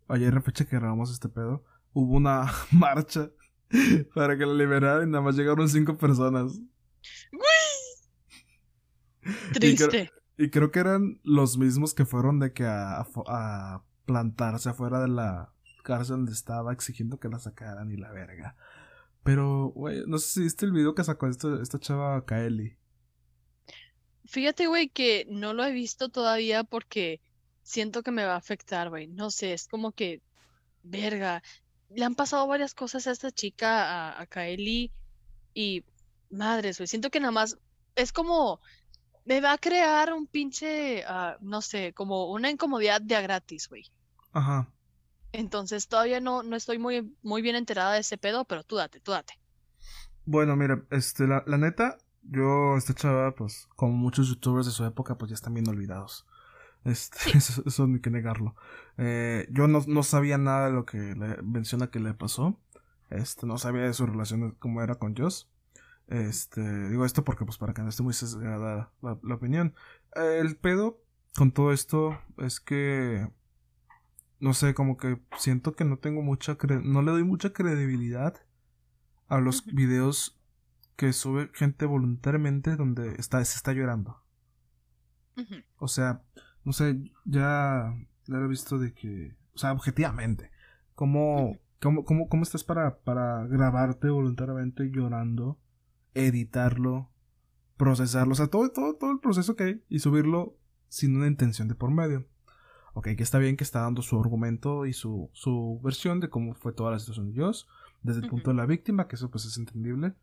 ayer 0.10 0.34
la 0.34 0.42
fecha 0.42 0.66
que 0.66 0.76
grabamos 0.76 1.12
este 1.12 1.30
pedo, 1.30 1.64
hubo 1.94 2.18
una 2.18 2.52
marcha 2.72 3.32
para 4.16 4.38
que 4.38 4.46
la 4.46 4.54
liberaran 4.54 5.08
y 5.08 5.12
nada 5.12 5.24
más 5.24 5.36
llegaron 5.36 5.70
cinco 5.70 5.98
personas. 5.98 6.60
triste. 9.54 10.12
Y 10.38 10.50
creo 10.50 10.72
que 10.72 10.80
eran 10.80 11.20
los 11.24 11.58
mismos 11.58 11.94
que 11.94 12.06
fueron 12.06 12.40
de 12.40 12.54
que 12.54 12.66
a, 12.66 13.84
plantarse 14.06 14.70
afuera 14.70 15.00
de 15.02 15.10
la 15.10 15.54
cárcel 15.84 16.18
donde 16.18 16.32
estaba 16.32 16.74
exigiendo 16.74 17.20
que 17.20 17.30
la 17.30 17.40
sacaran 17.40 17.92
y 17.92 17.98
la 17.98 18.12
verga. 18.12 18.56
Pero, 19.24 19.68
güey, 19.76 20.04
no 20.08 20.18
sé 20.18 20.28
si 20.28 20.42
viste 20.42 20.66
el 20.66 20.72
video 20.72 20.96
que 20.96 21.04
sacó 21.04 21.28
esta, 21.28 21.62
esta 21.62 21.78
chava 21.78 22.26
Kaeli. 22.26 22.78
Fíjate, 24.26 24.68
güey, 24.68 24.90
que 24.90 25.28
no 25.30 25.54
lo 25.54 25.64
he 25.64 25.72
visto 25.72 26.10
todavía 26.10 26.64
porque 26.64 27.22
siento 27.70 28.02
que 28.02 28.12
me 28.12 28.26
va 28.26 28.34
a 28.34 28.38
afectar, 28.38 28.90
güey. 28.90 29.08
No 29.08 29.30
sé, 29.30 29.54
es 29.54 29.68
como 29.68 29.92
que, 29.92 30.22
verga. 30.84 31.44
le 31.90 32.04
han 32.04 32.16
pasado 32.16 32.48
varias 32.48 32.74
cosas 32.74 33.06
a 33.08 33.12
esta 33.12 33.32
chica, 33.32 34.10
a, 34.10 34.22
a 34.22 34.26
Kylie, 34.26 34.92
y 35.54 35.86
madres, 36.32 36.80
güey, 36.80 36.88
siento 36.88 37.10
que 37.12 37.20
nada 37.20 37.32
más 37.32 37.58
es 37.96 38.12
como 38.12 38.60
me 39.26 39.42
va 39.42 39.54
a 39.54 39.58
crear 39.60 40.14
un 40.14 40.26
pinche, 40.26 41.04
ah, 41.06 41.38
no 41.42 41.62
sé, 41.62 41.94
como 41.94 42.32
una 42.32 42.50
incomodidad 42.50 43.02
de 43.02 43.16
a 43.16 43.22
gratis, 43.22 43.70
güey. 43.70 43.86
Ajá. 44.32 44.68
Entonces 45.32 45.88
todavía 45.88 46.20
no, 46.20 46.42
no 46.42 46.56
estoy 46.56 46.80
muy, 46.80 47.16
muy 47.22 47.44
bien 47.44 47.56
enterada 47.56 47.94
de 47.94 48.00
ese 48.00 48.18
pedo, 48.18 48.46
pero 48.46 48.64
tú 48.64 48.78
date, 48.78 49.00
tú 49.00 49.12
date. 49.12 49.34
Bueno, 50.26 50.56
mira, 50.56 50.84
este, 50.90 51.28
la, 51.28 51.44
la 51.46 51.58
neta, 51.58 51.98
yo, 52.24 52.76
esta 52.78 52.96
chava, 52.96 53.36
pues, 53.36 53.68
como 53.76 53.94
muchos 53.94 54.28
youtubers 54.28 54.66
de 54.66 54.72
su 54.72 54.84
época, 54.86 55.18
pues 55.18 55.30
ya 55.30 55.36
están 55.36 55.54
bien 55.54 55.70
olvidados. 55.70 56.26
Este, 56.86 57.18
eso, 57.38 57.64
eso 57.66 57.86
hay 57.86 58.00
que 58.00 58.10
negarlo. 58.10 58.56
Eh, 58.98 59.48
yo 59.52 59.68
no, 59.68 59.84
no 59.88 60.04
sabía 60.04 60.38
nada 60.38 60.68
de 60.68 60.74
lo 60.74 60.86
que 60.86 60.98
le 60.98 61.42
menciona 61.42 61.90
que 61.90 62.00
le 62.00 62.14
pasó. 62.14 62.60
Este, 63.10 63.48
no 63.48 63.58
sabía 63.58 63.84
de 63.84 63.94
su 63.94 64.06
relación, 64.06 64.56
cómo 64.60 64.82
era 64.82 64.96
con 64.96 65.16
Joss. 65.16 65.50
Este, 66.08 66.90
digo 66.90 67.06
esto 67.06 67.24
porque, 67.24 67.46
pues, 67.46 67.58
para 67.58 67.74
que 67.74 67.82
no 67.82 67.90
esté 67.90 68.04
muy 68.04 68.14
sesgada 68.14 68.92
la, 69.02 69.20
la 69.22 69.36
opinión. 69.36 69.76
el 70.16 70.56
pedo 70.58 71.02
con 71.36 71.52
todo 71.52 71.72
esto 71.72 72.20
es 72.38 72.60
que, 72.60 73.30
no 74.40 74.54
sé, 74.54 74.74
como 74.74 74.98
que 74.98 75.22
siento 75.38 75.76
que 75.76 75.86
no 75.86 75.98
tengo 75.98 76.22
mucha, 76.22 76.58
cre 76.58 76.82
no 76.82 77.02
le 77.02 77.12
doy 77.12 77.24
mucha 77.24 77.54
credibilidad 77.54 78.36
a 79.28 79.40
los 79.40 79.66
videos 79.66 80.40
que 80.96 81.14
sube 81.14 81.50
gente 81.54 81.86
voluntariamente 81.86 82.76
donde 82.76 83.16
está, 83.20 83.44
se 83.46 83.56
está 83.56 83.72
llorando. 83.72 84.22
O 85.78 85.88
sea, 85.88 86.24
no 86.70 86.74
sé, 86.74 87.02
ya, 87.26 87.98
ya 88.28 88.38
lo 88.38 88.46
he 88.46 88.48
visto 88.48 88.78
de 88.78 88.94
que, 88.94 89.36
o 89.56 89.58
sea, 89.58 89.72
objetivamente, 89.72 90.52
¿cómo, 90.94 91.58
cómo, 91.82 92.06
cómo, 92.06 92.30
cómo 92.30 92.44
estás 92.44 92.64
para, 92.64 93.00
para 93.00 93.48
grabarte 93.48 94.08
voluntariamente 94.08 94.92
llorando, 94.92 95.58
editarlo, 96.14 97.10
procesarlo, 97.76 98.34
o 98.34 98.36
sea, 98.36 98.50
todo, 98.50 98.70
todo, 98.70 98.94
todo 98.94 99.10
el 99.12 99.20
proceso 99.20 99.56
que 99.56 99.64
hay 99.64 99.84
y 99.90 99.98
subirlo 99.98 100.58
sin 100.90 101.16
una 101.16 101.26
intención 101.26 101.68
de 101.70 101.74
por 101.74 101.90
medio? 101.90 102.28
Ok, 102.94 103.16
que 103.18 103.24
está 103.24 103.40
bien 103.40 103.58
que 103.58 103.64
está 103.64 103.82
dando 103.82 104.04
su 104.04 104.20
argumento 104.20 104.86
y 104.86 104.94
su, 104.94 105.32
su 105.34 105.82
versión 105.84 106.20
de 106.20 106.30
cómo 106.30 106.54
fue 106.54 106.72
toda 106.72 106.92
la 106.92 107.00
situación 107.00 107.34
de 107.34 107.42
Joss, 107.42 107.68
desde 108.04 108.22
el 108.22 108.30
punto 108.30 108.52
de 108.52 108.58
la 108.58 108.68
víctima, 108.68 109.08
que 109.08 109.16
eso 109.16 109.32
pues 109.32 109.44
es 109.46 109.58
entendible, 109.58 110.14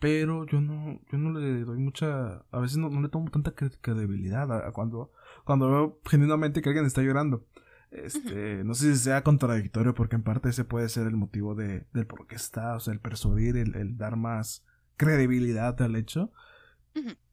pero 0.00 0.44
yo 0.46 0.60
no, 0.60 0.98
yo 1.12 1.18
no 1.18 1.38
le 1.38 1.64
doy 1.64 1.78
mucha, 1.78 2.44
a 2.50 2.58
veces 2.58 2.78
no, 2.78 2.88
no 2.90 3.00
le 3.00 3.08
tomo 3.08 3.30
tanta 3.30 3.54
cre- 3.54 3.78
credibilidad 3.80 4.50
a, 4.50 4.68
a 4.68 4.72
cuando, 4.72 5.12
cuando 5.44 5.70
veo 5.70 6.00
genuinamente 6.04 6.60
que 6.62 6.70
alguien 6.70 6.86
está 6.86 7.02
llorando. 7.02 7.46
Este, 7.92 8.62
no 8.64 8.74
sé 8.74 8.94
si 8.94 9.00
sea 9.04 9.22
contradictorio, 9.24 9.94
porque 9.94 10.16
en 10.16 10.22
parte 10.22 10.48
ese 10.48 10.64
puede 10.64 10.88
ser 10.88 11.06
el 11.06 11.16
motivo 11.16 11.54
de, 11.54 11.86
del 11.92 12.06
por 12.06 12.26
qué 12.26 12.36
está, 12.36 12.74
o 12.76 12.80
sea, 12.80 12.94
el 12.94 13.00
persuadir, 13.00 13.56
el, 13.56 13.74
el 13.76 13.96
dar 13.96 14.16
más 14.16 14.64
credibilidad 14.96 15.80
al 15.82 15.96
hecho. 15.96 16.32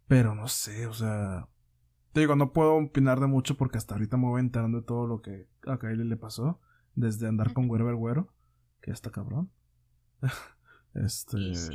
Pero 0.08 0.36
no 0.36 0.48
sé, 0.48 0.88
o 0.88 0.94
sea, 0.94 1.48
te 2.14 2.22
digo, 2.22 2.36
no 2.36 2.54
puedo 2.54 2.76
opinar 2.76 3.20
de 3.20 3.28
mucho 3.28 3.56
porque 3.58 3.78
hasta 3.78 3.94
ahorita 3.96 4.18
me 4.18 4.26
voy 4.28 4.40
enterando 4.42 4.80
de 4.80 4.86
todo 4.86 5.06
lo 5.06 5.22
que 5.22 5.48
a 5.68 5.78
Kylie 5.78 6.06
le 6.06 6.18
pasó, 6.18 6.60
desde 6.96 7.28
andar 7.28 7.54
con 7.54 7.68
Güero 7.68 7.96
Güero, 7.96 8.34
que 8.82 8.90
ya 8.92 8.94
está 8.94 9.12
cabrón. 9.12 9.52
este, 10.96 11.38
sí. 11.56 11.74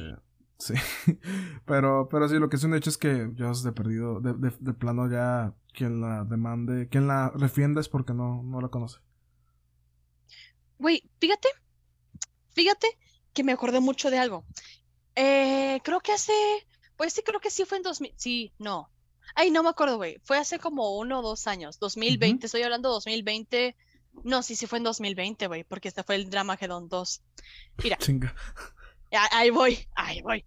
Sí, 0.63 0.75
pero, 1.67 2.09
pero 2.09 2.29
sí, 2.29 2.39
lo 2.39 2.49
que 2.49 2.55
es 2.55 2.63
un 2.63 2.75
hecho 2.75 2.89
es 2.89 2.97
que 2.97 3.31
yo 3.35 3.53
de 3.53 3.73
perdido, 3.73 4.21
de, 4.21 4.35
de, 4.35 4.55
de 4.61 4.73
plano 4.75 5.11
ya 5.11 5.53
quien 5.75 6.01
la 6.01 6.23
demande, 6.25 6.89
quien 6.89 7.09
la 7.09 7.33
defienda 7.37 7.81
es 7.81 7.89
porque 7.89 8.15
no, 8.15 8.45
no 8.45 8.61
la 8.61 8.69
conoce. 8.69 9.01
Güey, 10.79 11.03
fíjate, 11.19 11.49
fíjate 12.53 12.87
que 13.33 13.43
me 13.43 13.53
acordé 13.53 13.81
mucho 13.81 14.09
de 14.11 14.19
algo. 14.19 14.45
Eh, 15.17 15.81
creo 15.83 16.01
que 16.01 16.13
hace, 16.13 16.33
pues 16.97 17.13
sí, 17.13 17.23
creo 17.25 17.41
que 17.41 17.51
sí 17.51 17.65
fue 17.65 17.79
en 17.79 17.83
2000, 17.83 18.15
sí, 18.17 18.53
no. 18.59 18.89
Ay, 19.35 19.51
no 19.51 19.65
me 19.65 19.71
acuerdo, 19.71 19.97
güey. 19.97 20.19
Fue 20.23 20.39
hace 20.39 20.61
como 20.61 20.97
uno 20.97 21.21
o 21.21 21.23
dos 21.23 21.49
años, 21.49 21.81
2020, 21.81 22.47
estoy 22.47 22.63
hablando 22.63 22.91
2020. 22.91 23.77
No, 24.25 24.43
sí, 24.45 24.55
sí 24.55 24.67
fue 24.69 24.79
en 24.79 24.85
2020, 24.85 25.49
güey, 25.49 25.65
porque 25.65 25.89
este 25.89 26.05
fue 26.05 26.15
el 26.15 26.31
Dramagedon 26.31 26.89
2. 26.89 27.23
Mira, 27.83 27.97
Chinga. 27.97 28.33
Ah, 29.13 29.29
Ahí 29.33 29.51
voy, 29.51 29.89
ahí 29.95 30.23
voy. 30.23 30.45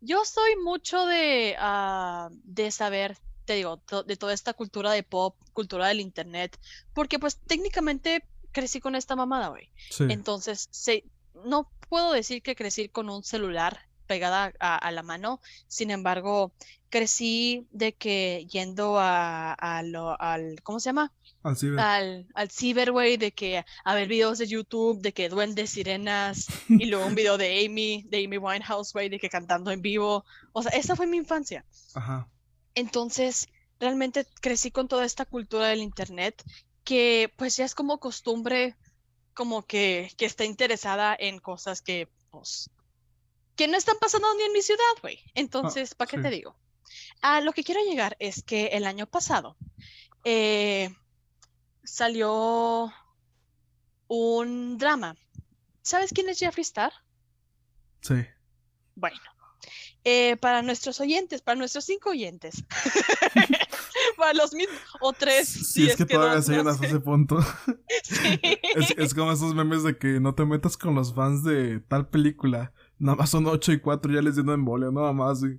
Yo 0.00 0.24
soy 0.24 0.56
mucho 0.62 1.06
de, 1.06 1.56
ah, 1.58 2.28
de 2.44 2.70
saber, 2.70 3.16
te 3.44 3.54
digo, 3.54 3.78
to- 3.78 4.02
de 4.02 4.16
toda 4.16 4.32
esta 4.34 4.52
cultura 4.54 4.92
de 4.92 5.02
pop, 5.02 5.36
cultura 5.52 5.88
del 5.88 6.00
internet, 6.00 6.58
porque 6.92 7.18
pues 7.18 7.38
técnicamente 7.46 8.24
crecí 8.52 8.80
con 8.80 8.94
esta 8.94 9.16
mamada, 9.16 9.48
güey. 9.48 9.70
Sí. 9.90 10.04
Entonces, 10.08 10.68
se, 10.70 11.04
no 11.44 11.70
puedo 11.88 12.12
decir 12.12 12.42
que 12.42 12.54
crecí 12.54 12.88
con 12.88 13.08
un 13.10 13.22
celular 13.24 13.80
pegada 14.06 14.52
a, 14.60 14.76
a 14.76 14.90
la 14.92 15.02
mano, 15.02 15.40
sin 15.66 15.90
embargo, 15.90 16.52
crecí 16.90 17.66
de 17.70 17.94
que 17.94 18.46
yendo 18.50 18.98
a, 18.98 19.54
a 19.54 19.82
lo, 19.82 20.20
al, 20.20 20.62
¿cómo 20.62 20.78
se 20.78 20.90
llama? 20.90 21.12
Al 21.44 21.58
ciber. 21.58 21.78
al, 21.78 22.26
al 22.34 22.50
ciber, 22.50 22.90
güey, 22.90 23.18
de 23.18 23.32
que 23.32 23.64
a 23.84 23.94
ver 23.94 24.08
videos 24.08 24.38
de 24.38 24.46
YouTube, 24.46 25.02
de 25.02 25.12
que 25.12 25.28
duendes, 25.28 25.70
sirenas, 25.70 26.46
y 26.68 26.86
luego 26.86 27.06
un 27.06 27.14
video 27.14 27.36
de 27.36 27.64
Amy, 27.64 28.02
de 28.08 28.24
Amy 28.24 28.38
Winehouse, 28.38 28.94
güey, 28.94 29.10
de 29.10 29.18
que 29.18 29.28
cantando 29.28 29.70
en 29.70 29.82
vivo. 29.82 30.24
O 30.52 30.62
sea, 30.62 30.72
esa 30.72 30.96
fue 30.96 31.06
mi 31.06 31.18
infancia. 31.18 31.66
Ajá. 31.94 32.28
Entonces, 32.74 33.46
realmente 33.78 34.26
crecí 34.40 34.70
con 34.70 34.88
toda 34.88 35.04
esta 35.04 35.26
cultura 35.26 35.68
del 35.68 35.82
internet 35.82 36.42
que 36.82 37.32
pues 37.36 37.56
ya 37.56 37.66
es 37.66 37.74
como 37.74 38.00
costumbre, 38.00 38.76
como 39.34 39.66
que, 39.66 40.10
que 40.16 40.24
está 40.24 40.44
interesada 40.44 41.14
en 41.18 41.40
cosas 41.40 41.82
que, 41.82 42.08
pues, 42.30 42.70
que 43.54 43.68
no 43.68 43.76
están 43.76 43.96
pasando 44.00 44.28
ni 44.34 44.44
en 44.44 44.52
mi 44.52 44.62
ciudad, 44.62 44.94
güey. 45.02 45.20
Entonces, 45.34 45.94
¿para 45.94 46.10
qué 46.10 46.16
sí. 46.16 46.22
te 46.22 46.30
digo? 46.30 46.56
A 47.20 47.42
lo 47.42 47.52
que 47.52 47.64
quiero 47.64 47.82
llegar 47.84 48.16
es 48.18 48.42
que 48.42 48.68
el 48.68 48.84
año 48.86 49.06
pasado 49.06 49.56
eh, 50.24 50.94
salió 51.84 52.92
un 54.08 54.78
drama. 54.78 55.16
¿Sabes 55.82 56.10
quién 56.12 56.28
es 56.28 56.38
Jeffree 56.38 56.62
Star? 56.62 56.92
Sí. 58.00 58.26
Bueno, 58.94 59.18
eh, 60.04 60.36
para 60.36 60.62
nuestros 60.62 61.00
oyentes, 61.00 61.40
para 61.40 61.56
nuestros 61.56 61.84
cinco 61.84 62.10
oyentes, 62.10 62.64
para 64.16 64.34
los 64.34 64.52
mismos, 64.52 64.78
o 65.00 65.12
tres, 65.12 65.48
Si 65.48 65.88
es 65.88 65.96
que 65.96 66.04
todavía 66.04 66.36
dos, 66.36 66.46
siguen 66.46 66.68
hasta 66.68 66.86
ese 66.86 67.00
punto. 67.00 67.38
Sí. 68.02 68.38
Es, 68.74 68.90
es 68.98 69.14
como 69.14 69.32
esos 69.32 69.54
memes 69.54 69.82
de 69.82 69.96
que 69.96 70.20
no 70.20 70.34
te 70.34 70.44
metas 70.44 70.76
con 70.76 70.94
los 70.94 71.14
fans 71.14 71.42
de 71.42 71.80
tal 71.80 72.08
película. 72.08 72.74
Nada 72.98 73.16
más 73.16 73.30
son 73.30 73.46
8 73.46 73.72
y 73.72 73.80
4, 73.80 74.12
ya 74.12 74.20
les 74.20 74.34
dio 74.34 74.44
una 74.44 74.52
embolia, 74.54 74.90
nada 74.90 75.12
más. 75.14 75.40
Sí, 75.40 75.58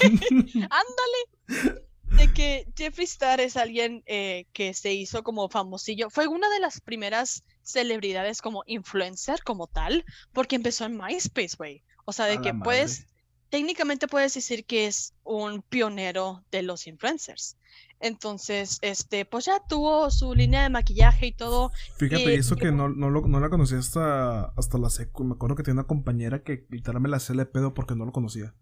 Ándale. 0.54 1.84
De 2.16 2.32
que 2.32 2.66
Jeffree 2.76 3.04
Star 3.04 3.40
es 3.40 3.56
alguien 3.56 4.02
eh, 4.06 4.46
que 4.52 4.72
se 4.72 4.92
hizo 4.94 5.22
como 5.24 5.48
famosillo. 5.48 6.10
Fue 6.10 6.26
una 6.28 6.48
de 6.48 6.60
las 6.60 6.80
primeras 6.80 7.42
celebridades 7.62 8.40
como 8.40 8.62
influencer 8.66 9.42
como 9.42 9.66
tal, 9.66 10.04
porque 10.32 10.56
empezó 10.56 10.84
en 10.84 10.96
MySpace, 10.96 11.56
güey. 11.58 11.82
O 12.04 12.12
sea, 12.12 12.26
de 12.26 12.40
que 12.40 12.50
puedes, 12.62 13.06
técnicamente 13.50 14.06
puedes 14.06 14.32
decir 14.34 14.64
que 14.64 14.86
es 14.86 15.12
un 15.24 15.62
pionero 15.62 16.44
de 16.52 16.62
los 16.62 16.86
influencers. 16.86 17.56
Entonces, 18.00 18.78
este, 18.82 19.24
pues 19.24 19.46
ya 19.46 19.60
tuvo 19.68 20.10
su 20.10 20.34
línea 20.34 20.62
de 20.62 20.70
maquillaje 20.70 21.26
y 21.28 21.32
todo. 21.32 21.72
Fíjate, 21.98 22.24
Eh, 22.32 22.36
y 22.36 22.38
eso 22.38 22.54
que 22.56 22.70
no, 22.70 22.88
no, 22.90 23.10
lo- 23.10 23.26
no 23.26 23.40
la 23.40 23.48
conocí 23.50 23.74
hasta, 23.74 24.44
hasta 24.56 24.78
la 24.78 24.90
secu. 24.90 25.24
Me 25.24 25.34
acuerdo 25.34 25.56
que 25.56 25.62
tenía 25.62 25.80
una 25.80 25.88
compañera 25.88 26.42
que 26.42 26.66
literal 26.70 27.00
me 27.00 27.08
la 27.08 27.16
hacía 27.16 27.34
de 27.36 27.46
pedo 27.46 27.74
porque 27.74 27.94
no 27.96 28.04
lo 28.04 28.12
conocía. 28.12 28.54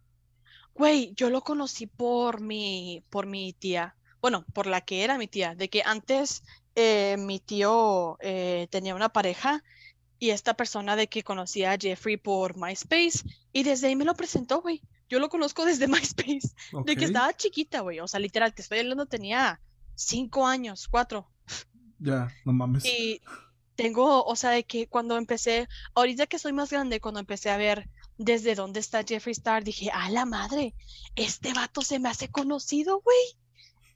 Güey, 0.82 1.14
yo 1.14 1.30
lo 1.30 1.42
conocí 1.42 1.86
por 1.86 2.40
mi, 2.40 3.04
por 3.08 3.26
mi 3.26 3.52
tía. 3.52 3.94
Bueno, 4.20 4.44
por 4.52 4.66
la 4.66 4.80
que 4.80 5.04
era 5.04 5.16
mi 5.16 5.28
tía. 5.28 5.54
De 5.54 5.70
que 5.70 5.80
antes 5.86 6.42
eh, 6.74 7.14
mi 7.20 7.38
tío 7.38 8.18
eh, 8.20 8.66
tenía 8.68 8.96
una 8.96 9.10
pareja 9.10 9.62
y 10.18 10.30
esta 10.30 10.54
persona 10.54 10.96
de 10.96 11.06
que 11.06 11.22
conocía 11.22 11.70
a 11.70 11.78
Jeffrey 11.78 12.16
por 12.16 12.56
MySpace 12.56 13.20
y 13.52 13.62
desde 13.62 13.86
ahí 13.86 13.94
me 13.94 14.04
lo 14.04 14.16
presentó, 14.16 14.60
güey. 14.60 14.82
Yo 15.08 15.20
lo 15.20 15.28
conozco 15.28 15.64
desde 15.64 15.86
MySpace. 15.86 16.50
De 16.84 16.96
que 16.96 17.04
estaba 17.04 17.32
chiquita, 17.32 17.82
güey. 17.82 18.00
O 18.00 18.08
sea, 18.08 18.18
literal, 18.18 18.52
te 18.52 18.62
estoy 18.62 18.80
hablando, 18.80 19.06
tenía 19.06 19.60
cinco 19.94 20.48
años, 20.48 20.88
cuatro. 20.88 21.30
Ya, 22.00 22.34
no 22.44 22.52
mames. 22.52 22.84
Y 22.84 23.20
tengo, 23.76 24.24
o 24.24 24.34
sea, 24.34 24.50
de 24.50 24.64
que 24.64 24.88
cuando 24.88 25.16
empecé, 25.16 25.68
ahorita 25.94 26.26
que 26.26 26.40
soy 26.40 26.52
más 26.52 26.70
grande, 26.70 27.00
cuando 27.00 27.20
empecé 27.20 27.50
a 27.50 27.56
ver 27.56 27.88
desde 28.18 28.54
dónde 28.54 28.80
está 28.80 29.04
Jeffree 29.04 29.32
Star, 29.32 29.64
dije, 29.64 29.90
a 29.90 30.10
la 30.10 30.24
madre, 30.24 30.74
este 31.16 31.52
vato 31.52 31.82
se 31.82 31.98
me 31.98 32.08
hace 32.08 32.28
conocido, 32.28 33.00
güey. 33.00 33.16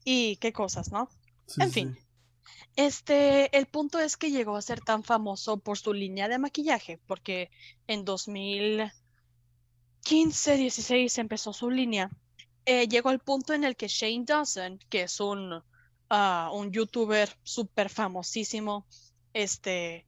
Y 0.04 0.36
qué 0.36 0.52
cosas, 0.52 0.92
¿no? 0.92 1.08
Sí, 1.46 1.62
en 1.62 1.72
fin. 1.72 1.94
sí. 1.94 2.00
Este, 2.76 3.56
el 3.56 3.66
punto 3.66 3.98
es 3.98 4.18
que 4.18 4.30
llegó 4.30 4.54
a 4.56 4.62
ser 4.62 4.80
tan 4.80 5.02
famoso 5.02 5.58
por 5.58 5.78
su 5.78 5.94
línea 5.94 6.28
de 6.28 6.38
maquillaje, 6.38 7.00
porque 7.06 7.50
en 7.86 8.04
2015, 8.04 10.56
16 10.58 11.18
empezó 11.18 11.54
su 11.54 11.70
línea. 11.70 12.10
Eh, 12.66 12.86
llegó 12.86 13.08
al 13.08 13.20
punto 13.20 13.54
en 13.54 13.64
el 13.64 13.76
que 13.76 13.88
Shane 13.88 14.26
Dawson, 14.26 14.78
que 14.90 15.04
es 15.04 15.20
un, 15.20 15.62
ah, 16.10 16.50
un 16.52 16.70
youtuber 16.70 17.34
súper 17.44 17.88
famosísimo, 17.88 18.86
este, 19.32 20.06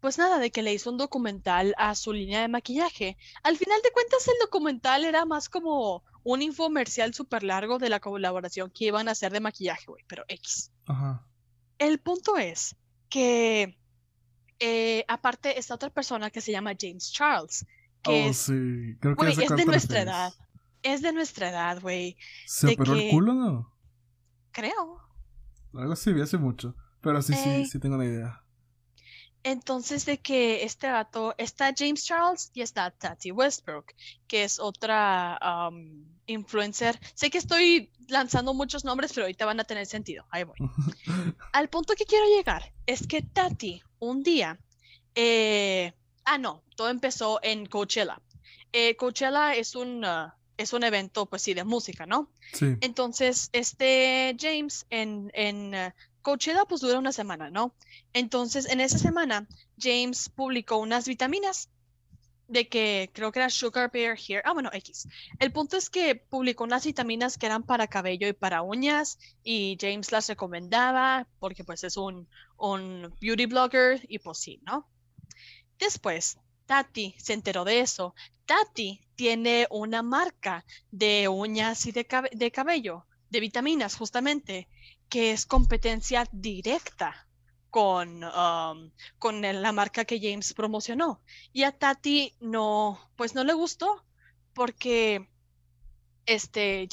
pues 0.00 0.18
nada, 0.18 0.38
de 0.38 0.50
que 0.50 0.62
le 0.62 0.72
hizo 0.74 0.90
un 0.90 0.98
documental 0.98 1.74
a 1.78 1.94
su 1.94 2.12
línea 2.12 2.40
de 2.42 2.48
maquillaje. 2.48 3.16
Al 3.42 3.56
final 3.56 3.80
de 3.82 3.90
cuentas, 3.92 4.26
el 4.28 4.34
documental 4.40 5.04
era 5.04 5.24
más 5.24 5.48
como 5.48 6.04
un 6.22 6.42
infomercial 6.42 7.14
súper 7.14 7.42
largo 7.42 7.78
de 7.78 7.88
la 7.88 8.00
colaboración 8.00 8.70
que 8.70 8.86
iban 8.86 9.08
a 9.08 9.12
hacer 9.12 9.32
de 9.32 9.40
maquillaje, 9.40 9.86
güey, 9.86 10.04
pero 10.06 10.24
X. 10.28 10.70
Ajá. 10.86 11.26
El 11.78 11.98
punto 12.00 12.36
es 12.36 12.76
que, 13.08 13.78
eh, 14.58 15.04
aparte, 15.08 15.58
esta 15.58 15.74
otra 15.74 15.90
persona 15.90 16.30
que 16.30 16.40
se 16.40 16.52
llama 16.52 16.72
James 16.78 17.12
Charles, 17.12 17.66
que 18.02 18.10
Oh, 18.26 18.30
es, 18.30 18.36
sí. 18.38 18.96
Creo 19.00 19.16
que 19.16 19.28
es 19.28 19.36
de 19.36 19.64
nuestra 19.64 20.00
edad. 20.02 20.32
Es 20.82 21.02
de 21.02 21.12
nuestra 21.12 21.50
edad, 21.50 21.80
güey, 21.80 22.16
¿Se 22.46 22.68
de 22.68 22.74
operó 22.74 22.94
que- 22.94 23.06
el 23.06 23.10
culo 23.10 23.34
no? 23.34 23.72
creo. 24.52 25.00
Algo 25.74 25.92
así, 25.92 26.12
vi 26.12 26.22
hace 26.22 26.38
mucho. 26.38 26.74
Pero 27.02 27.20
sí, 27.22 27.34
sí, 27.34 27.48
Ey. 27.48 27.66
sí 27.66 27.78
tengo 27.78 27.96
una 27.96 28.04
idea. 28.06 28.42
Entonces, 29.42 30.04
de 30.06 30.18
que 30.18 30.64
este 30.64 30.88
gato, 30.88 31.34
está 31.38 31.72
James 31.76 32.04
Charles 32.04 32.50
y 32.54 32.62
está 32.62 32.90
Tati 32.90 33.30
Westbrook, 33.30 33.92
que 34.26 34.44
es 34.44 34.58
otra 34.58 35.38
um, 35.70 36.04
influencer. 36.26 36.98
Sé 37.14 37.30
que 37.30 37.38
estoy 37.38 37.90
lanzando 38.08 38.54
muchos 38.54 38.84
nombres, 38.84 39.12
pero 39.12 39.24
ahorita 39.24 39.46
van 39.46 39.60
a 39.60 39.64
tener 39.64 39.86
sentido. 39.86 40.26
Ahí 40.30 40.44
voy. 40.44 40.56
Al 41.52 41.68
punto 41.68 41.94
que 41.94 42.04
quiero 42.04 42.26
llegar 42.26 42.72
es 42.86 43.06
que 43.06 43.22
Tati 43.22 43.82
un 43.98 44.22
día, 44.22 44.58
eh, 45.14 45.92
ah 46.24 46.38
no, 46.38 46.62
todo 46.74 46.88
empezó 46.88 47.40
en 47.42 47.66
Coachella. 47.66 48.20
Eh, 48.72 48.96
Coachella 48.96 49.54
es 49.54 49.74
un, 49.74 50.04
ah, 50.04 50.36
es 50.56 50.72
un 50.72 50.84
evento, 50.84 51.26
pues 51.26 51.42
sí, 51.42 51.54
de 51.54 51.64
música, 51.64 52.06
¿no? 52.06 52.30
Sí. 52.52 52.76
Entonces, 52.80 53.48
este 53.52 54.36
James 54.38 54.86
en, 54.90 55.30
en 55.34 55.74
eh, 55.74 55.94
Coachella 56.26 56.64
pues 56.66 56.80
dura 56.80 56.98
una 56.98 57.12
semana, 57.12 57.50
¿no? 57.50 57.74
Entonces, 58.12 58.66
en 58.68 58.80
esa 58.80 58.98
semana, 58.98 59.46
James 59.78 60.28
publicó 60.28 60.76
unas 60.78 61.06
vitaminas 61.08 61.70
de 62.48 62.68
que 62.68 63.10
creo 63.14 63.32
que 63.32 63.40
era 63.40 63.50
Sugar 63.50 63.90
Bear 63.92 64.16
Here. 64.18 64.42
Ah, 64.44 64.52
bueno, 64.52 64.70
X. 64.72 65.08
El 65.38 65.52
punto 65.52 65.76
es 65.76 65.90
que 65.90 66.14
publicó 66.16 66.64
unas 66.64 66.84
vitaminas 66.86 67.38
que 67.38 67.46
eran 67.46 67.62
para 67.64 67.88
cabello 67.88 68.28
y 68.28 68.32
para 68.32 68.62
uñas 68.62 69.18
y 69.44 69.76
James 69.80 70.12
las 70.12 70.28
recomendaba 70.28 71.26
porque 71.40 71.64
pues 71.64 71.84
es 71.84 71.96
un, 71.96 72.28
un 72.56 73.14
beauty 73.20 73.46
blogger 73.46 74.00
y 74.08 74.18
pues 74.20 74.38
sí, 74.38 74.60
¿no? 74.64 74.88
Después, 75.78 76.38
Tati 76.66 77.14
se 77.18 77.32
enteró 77.32 77.64
de 77.64 77.80
eso. 77.80 78.14
Tati 78.46 79.00
tiene 79.14 79.66
una 79.70 80.02
marca 80.02 80.64
de 80.90 81.28
uñas 81.28 81.86
y 81.86 81.92
de, 81.92 82.06
cabe- 82.06 82.30
de 82.32 82.50
cabello, 82.50 83.06
de 83.30 83.40
vitaminas 83.40 83.96
justamente, 83.96 84.68
que 85.08 85.32
es 85.32 85.46
competencia 85.46 86.26
directa 86.32 87.26
con, 87.70 88.24
con 89.18 89.42
la 89.42 89.72
marca 89.72 90.04
que 90.04 90.20
James 90.20 90.54
promocionó. 90.54 91.20
Y 91.52 91.64
a 91.64 91.72
Tati 91.72 92.34
no, 92.40 92.98
pues 93.16 93.34
no 93.34 93.44
le 93.44 93.52
gustó 93.52 94.04
porque 94.54 95.28
este, 96.24 96.88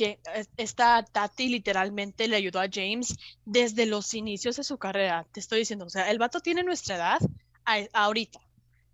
esta 0.58 1.04
Tati 1.04 1.48
literalmente 1.48 2.28
le 2.28 2.36
ayudó 2.36 2.60
a 2.60 2.70
James 2.72 3.18
desde 3.46 3.86
los 3.86 4.14
inicios 4.14 4.58
de 4.58 4.64
su 4.64 4.78
carrera. 4.78 5.26
Te 5.32 5.40
estoy 5.40 5.60
diciendo, 5.60 5.86
o 5.86 5.90
sea, 5.90 6.12
el 6.12 6.20
vato 6.20 6.40
tiene 6.40 6.64
nuestra 6.64 6.96
edad 6.96 7.20
ahorita. 7.94 8.40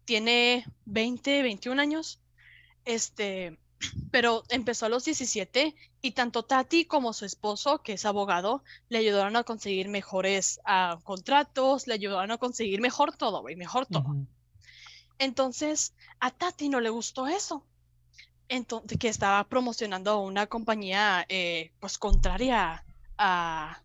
Tiene 0.05 0.65
20, 0.85 1.41
21 1.41 1.81
años. 1.81 2.21
Este, 2.85 3.59
pero 4.11 4.43
empezó 4.49 4.85
a 4.85 4.89
los 4.89 5.05
17 5.05 5.75
y 6.01 6.11
tanto 6.11 6.43
Tati 6.43 6.85
como 6.85 7.13
su 7.13 7.25
esposo, 7.25 7.81
que 7.81 7.93
es 7.93 8.05
abogado, 8.05 8.63
le 8.89 8.99
ayudaron 8.99 9.35
a 9.35 9.43
conseguir 9.43 9.87
mejores 9.89 10.59
ah, 10.65 10.99
contratos, 11.03 11.87
le 11.87 11.93
ayudaron 11.93 12.31
a 12.31 12.37
conseguir 12.37 12.81
mejor 12.81 13.15
todo, 13.15 13.41
güey, 13.41 13.55
mejor 13.55 13.85
todo. 13.85 14.15
Entonces, 15.17 15.93
a 16.19 16.31
Tati 16.31 16.69
no 16.69 16.79
le 16.79 16.89
gustó 16.89 17.27
eso. 17.27 17.63
Entonces, 18.47 18.97
que 18.97 19.09
estaba 19.09 19.43
promocionando 19.43 20.21
una 20.21 20.47
compañía, 20.47 21.25
eh, 21.29 21.71
pues, 21.79 21.97
contraria 21.97 22.83
a, 23.17 23.81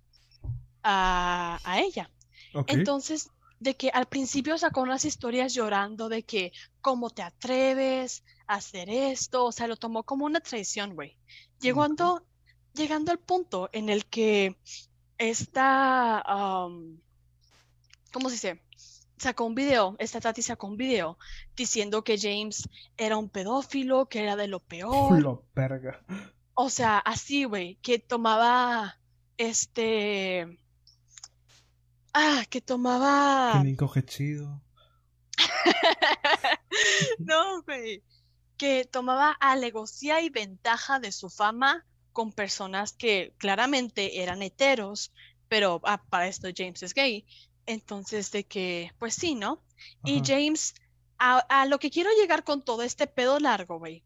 a, 0.83 1.61
a 1.63 1.81
ella. 1.81 2.11
Entonces, 2.69 3.31
de 3.65 3.75
que 3.75 3.89
al 3.89 4.07
principio 4.07 4.59
sacó 4.59 4.83
unas 4.83 5.07
historias 5.07 5.55
llorando 5.55 6.11
de 6.11 6.23
que, 6.23 6.53
¿cómo 6.83 7.09
te 7.09 7.23
atreves 7.23 8.23
a 8.47 8.57
hacer 8.57 8.91
esto? 8.91 9.47
O 9.47 9.53
sea, 9.53 9.67
lo 9.67 9.77
tomó 9.77 10.03
como 10.03 10.27
una 10.27 10.41
traición, 10.41 10.95
güey. 10.95 11.17
Llegando, 11.61 12.27
llegando 12.75 13.11
al 13.11 13.19
punto 13.19 13.71
en 13.73 13.89
el 13.89 14.05
que 14.05 14.59
esta, 15.17 16.21
am, 16.21 17.01
¿cómo 18.13 18.29
se 18.29 18.35
dice? 18.35 18.63
Sacó 19.17 19.47
un 19.47 19.55
video, 19.55 19.97
esta 19.99 20.21
Tati 20.21 20.43
sacó 20.43 20.67
un 20.67 20.77
video 20.77 21.17
diciendo 21.57 22.05
que 22.05 22.19
James 22.19 22.69
era 22.99 23.17
un 23.17 23.31
pedófilo, 23.31 24.11
que 24.11 24.23
era 24.23 24.37
de 24.37 24.49
lo 24.49 24.61
peor. 24.61 25.23
Lo 25.23 25.43
perga. 25.55 26.05
O 26.53 26.69
sea, 26.69 26.99
así, 26.99 27.45
güey, 27.45 27.77
que 27.77 27.99
tomaba, 27.99 28.99
este, 29.39 30.59
ah, 32.15 32.45
que 32.49 32.61
tomaba... 32.61 33.63
Que 33.63 33.77
coge 33.77 34.03
chido. 34.05 34.63
No, 37.19 37.63
güey. 37.63 38.03
Que 38.57 38.85
tomaba 38.85 39.33
alegocía 39.33 40.21
y 40.23 40.31
ventaja 40.31 41.01
de 41.01 41.13
su 41.13 41.29
fama 41.29 41.85
con 42.13 42.33
personas 42.33 42.93
que 42.93 43.35
claramente 43.39 44.23
eran 44.23 44.43
heteros, 44.43 45.13
pero 45.49 45.81
ah, 45.85 46.03
para 46.09 46.29
esto 46.29 46.49
James 46.55 46.83
es 46.83 46.95
gay. 46.95 47.27
Entonces, 47.67 48.31
de 48.31 48.45
que, 48.45 48.93
pues 48.99 49.15
sí, 49.15 49.35
¿no? 49.35 49.63
Y. 50.05 50.23
James, 50.25 50.75
a, 51.19 51.39
a 51.39 51.67
lo 51.67 51.79
que 51.79 51.91
quiero 51.91 52.11
llegar 52.21 52.45
con 52.45 52.65
todo 52.65 52.83
este 52.83 53.07
pedo 53.07 53.39
largo, 53.41 53.79
güey, 53.79 54.05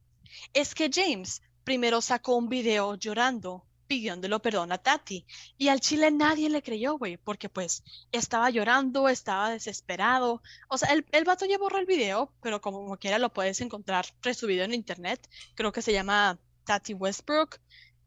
es 0.55 0.75
que 0.75 0.91
James 0.93 1.43
primero 1.65 2.01
sacó 2.01 2.37
un 2.37 2.49
video 2.49 2.95
llorando, 2.95 3.67
pidiéndolo 3.89 4.41
perdón 4.41 4.71
a 4.71 4.79
Tati. 4.79 5.27
Y 5.57 5.69
al 5.69 5.81
chile 5.81 6.13
nadie 6.13 6.49
le 6.51 6.63
creyó, 6.63 6.97
güey, 6.97 7.17
porque 7.17 7.49
pues 7.49 7.83
estaba 8.13 8.51
llorando, 8.51 9.09
estaba 9.09 9.51
desesperado. 9.51 10.43
O 10.69 10.79
sea, 10.79 10.93
el, 10.93 11.05
el 11.11 11.25
vato 11.25 11.47
ya 11.47 11.59
borró 11.59 11.79
el 11.79 11.87
video, 11.87 12.33
pero 12.41 12.61
como, 12.61 12.83
como 12.83 12.99
quiera 12.99 13.19
lo 13.19 13.33
puedes 13.33 13.61
encontrar 13.61 14.07
resubido 14.23 14.65
en 14.65 14.75
internet. 14.75 15.29
Creo 15.57 15.73
que 15.73 15.83
se 15.83 15.93
llama 15.93 16.39
Tati 16.65 16.95
Westbrook 16.95 17.59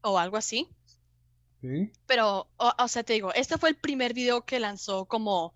o 0.02 0.18
algo 0.18 0.38
así. 0.38 0.70
Sí. 1.62 1.92
Pero, 2.06 2.48
o, 2.58 2.74
o 2.78 2.88
sea, 2.88 3.04
te 3.04 3.14
digo, 3.14 3.34
este 3.34 3.58
fue 3.58 3.70
el 3.70 3.76
primer 3.76 4.14
video 4.14 4.46
que 4.46 4.60
lanzó 4.60 5.06
como 5.06 5.54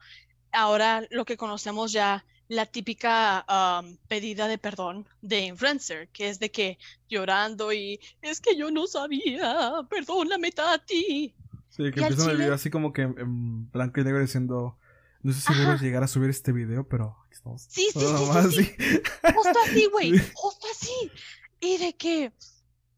ahora 0.52 1.06
lo 1.10 1.26
que 1.26 1.38
conocemos 1.38 1.92
ya 1.92 2.26
la 2.48 2.66
típica 2.66 3.46
um, 3.50 3.98
pedida 4.08 4.48
de 4.48 4.58
perdón 4.58 5.08
de 5.22 5.42
influencer, 5.42 6.10
que 6.10 6.30
es 6.30 6.40
de 6.40 6.52
que 6.52 6.78
llorando 7.10 7.74
y 7.74 8.00
es 8.22 8.40
que 8.40 8.56
yo 8.56 8.72
no 8.72 8.88
sabía, 8.88 9.72
perdóname, 9.90 10.52
Tati. 10.52 11.34
Sí, 11.70 11.92
que 11.92 12.00
empiezan 12.02 12.30
el 12.30 12.38
video 12.38 12.54
así 12.54 12.70
como 12.70 12.94
que 12.94 13.02
en, 13.02 13.70
blanco 13.72 14.00
y 14.00 14.04
negro 14.04 14.22
diciendo. 14.22 14.78
No 15.22 15.34
sé 15.34 15.42
si 15.42 15.54
voy 15.54 15.74
a 15.74 15.78
llegar 15.78 16.04
a 16.04 16.08
subir 16.08 16.30
este 16.30 16.52
video, 16.52 16.88
pero 16.88 17.18
estamos. 17.32 17.64
Sí, 17.64 17.90
sí, 17.92 18.00
sí, 18.00 18.06
sí, 18.06 18.14
nomás 18.14 18.54
sí. 18.54 18.60
así. 18.60 19.02
Justo 19.34 19.60
así, 19.66 19.86
güey, 19.92 20.20
Sí. 20.20 20.32
justo 20.36 20.68
así. 20.72 21.12
Y 21.60 21.78
de 21.80 21.94
que 21.94 22.32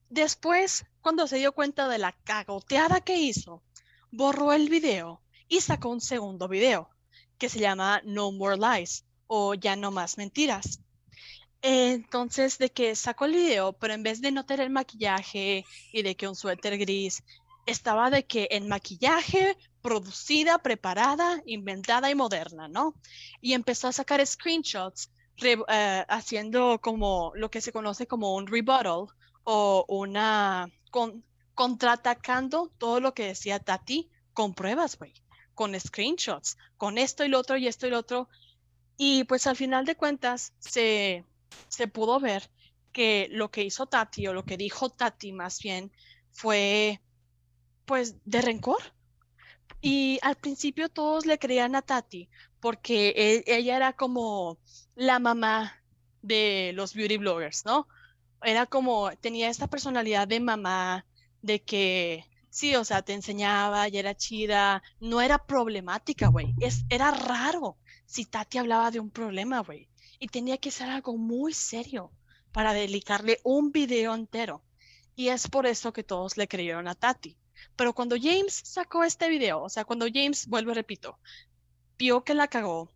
después, 0.09 0.85
cuando 1.01 1.25
se 1.27 1.37
dio 1.37 1.53
cuenta 1.53 1.87
de 1.87 1.99
la 1.99 2.11
cagoteada 2.11 2.99
que 2.99 3.15
hizo, 3.17 3.63
borró 4.11 4.51
el 4.51 4.67
video 4.67 5.21
y 5.47 5.61
sacó 5.61 5.87
un 5.89 6.01
segundo 6.01 6.49
video 6.49 6.89
que 7.37 7.47
se 7.47 7.59
llama 7.59 8.01
No 8.03 8.33
More 8.33 8.57
Lies 8.57 9.05
o 9.27 9.53
Ya 9.55 9.75
no 9.75 9.91
más 9.91 10.17
mentiras. 10.17 10.79
Entonces, 11.61 12.57
de 12.57 12.71
que 12.71 12.95
sacó 12.95 13.25
el 13.25 13.33
video, 13.33 13.73
pero 13.73 13.93
en 13.93 14.03
vez 14.03 14.21
de 14.21 14.31
no 14.31 14.45
tener 14.45 14.69
maquillaje 14.69 15.65
y 15.91 16.01
de 16.03 16.15
que 16.15 16.27
un 16.27 16.35
suéter 16.35 16.77
gris, 16.77 17.23
estaba 17.65 18.09
de 18.09 18.25
que 18.25 18.47
en 18.51 18.67
maquillaje, 18.67 19.57
producida, 19.81 20.59
preparada, 20.59 21.41
inventada 21.45 22.09
y 22.11 22.15
moderna, 22.15 22.67
¿no? 22.67 22.95
Y 23.41 23.53
empezó 23.53 23.87
a 23.87 23.91
sacar 23.91 24.25
screenshots 24.25 25.11
re- 25.37 25.57
eh, 25.67 26.05
haciendo 26.09 26.79
como 26.81 27.31
lo 27.35 27.49
que 27.49 27.61
se 27.61 27.71
conoce 27.71 28.07
como 28.07 28.35
un 28.35 28.47
rebuttal 28.47 29.07
o 29.43 29.85
una 29.87 30.67
con, 30.91 31.23
contraatacando 31.53 32.71
todo 32.77 32.99
lo 32.99 33.13
que 33.13 33.27
decía 33.27 33.59
Tati 33.59 34.09
con 34.33 34.53
pruebas, 34.53 34.97
güey, 34.97 35.13
con 35.53 35.77
screenshots, 35.79 36.57
con 36.77 36.97
esto 36.97 37.25
y 37.25 37.29
lo 37.29 37.39
otro 37.39 37.57
y 37.57 37.67
esto 37.67 37.87
y 37.87 37.89
lo 37.89 37.99
otro. 37.99 38.29
Y 38.97 39.23
pues 39.25 39.47
al 39.47 39.55
final 39.55 39.85
de 39.85 39.95
cuentas 39.95 40.53
se, 40.59 41.23
se 41.69 41.87
pudo 41.87 42.19
ver 42.19 42.49
que 42.91 43.27
lo 43.31 43.51
que 43.51 43.63
hizo 43.63 43.85
Tati 43.85 44.27
o 44.27 44.33
lo 44.33 44.43
que 44.45 44.57
dijo 44.57 44.89
Tati 44.89 45.31
más 45.31 45.59
bien 45.59 45.91
fue 46.31 46.99
pues 47.85 48.15
de 48.25 48.41
rencor. 48.41 48.81
Y 49.81 50.19
al 50.23 50.35
principio 50.35 50.89
todos 50.89 51.25
le 51.25 51.39
creían 51.39 51.75
a 51.75 51.81
Tati 51.81 52.29
porque 52.59 53.13
e- 53.15 53.43
ella 53.47 53.77
era 53.77 53.93
como 53.93 54.57
la 54.95 55.19
mamá 55.19 55.83
de 56.21 56.71
los 56.75 56.93
beauty 56.93 57.17
bloggers, 57.17 57.65
¿no? 57.65 57.87
Era 58.43 58.65
como, 58.65 59.11
tenía 59.17 59.49
esta 59.49 59.67
personalidad 59.67 60.27
de 60.27 60.39
mamá, 60.39 61.05
de 61.41 61.63
que 61.63 62.25
sí, 62.49 62.75
o 62.75 62.83
sea, 62.83 63.01
te 63.03 63.13
enseñaba 63.13 63.87
y 63.87 63.97
era 63.97 64.15
chida, 64.15 64.83
no 64.99 65.21
era 65.21 65.45
problemática, 65.45 66.27
güey, 66.27 66.53
era 66.89 67.11
raro. 67.11 67.77
Si 68.07 68.25
Tati 68.25 68.57
hablaba 68.57 68.89
de 68.89 68.99
un 68.99 69.11
problema, 69.11 69.59
güey. 69.59 69.87
Y 70.17 70.27
tenía 70.29 70.57
que 70.57 70.71
ser 70.71 70.89
algo 70.89 71.15
muy 71.17 71.53
serio 71.53 72.11
para 72.51 72.73
dedicarle 72.73 73.39
un 73.43 73.71
video 73.71 74.15
entero. 74.15 74.63
Y 75.15 75.27
es 75.27 75.47
por 75.47 75.67
eso 75.67 75.93
que 75.93 76.03
todos 76.03 76.37
le 76.37 76.47
creyeron 76.47 76.87
a 76.87 76.95
Tati. 76.95 77.37
Pero 77.75 77.93
cuando 77.93 78.15
James 78.19 78.61
sacó 78.63 79.03
este 79.03 79.29
video, 79.29 79.61
o 79.61 79.69
sea, 79.69 79.85
cuando 79.85 80.07
James, 80.11 80.47
vuelvo 80.47 80.73
repito, 80.73 81.19
vio 81.97 82.23
que 82.23 82.33
la 82.33 82.47
cagó, 82.47 82.91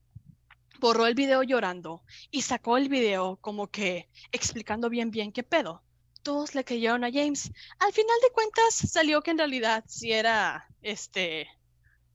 borró 0.80 1.05
el 1.05 1.14
video 1.14 1.43
llorando 1.43 2.03
y 2.32 2.41
sacó 2.43 2.78
el 2.78 2.89
video 2.89 3.38
como 3.41 3.68
que 3.68 4.09
explicando 4.32 4.89
bien 4.89 5.12
bien 5.12 5.32
qué 5.32 5.43
pedo. 5.43 5.84
Todos 6.24 6.55
le 6.55 6.64
creyeron 6.64 7.03
a 7.03 7.12
James. 7.12 7.51
Al 7.80 7.91
final 7.91 8.16
de 8.22 8.32
cuentas 8.32 8.76
salió 8.76 9.22
que 9.22 9.32
en 9.32 9.39
realidad 9.39 9.84
sí 9.88 10.12
era, 10.12 10.68
este, 10.82 11.47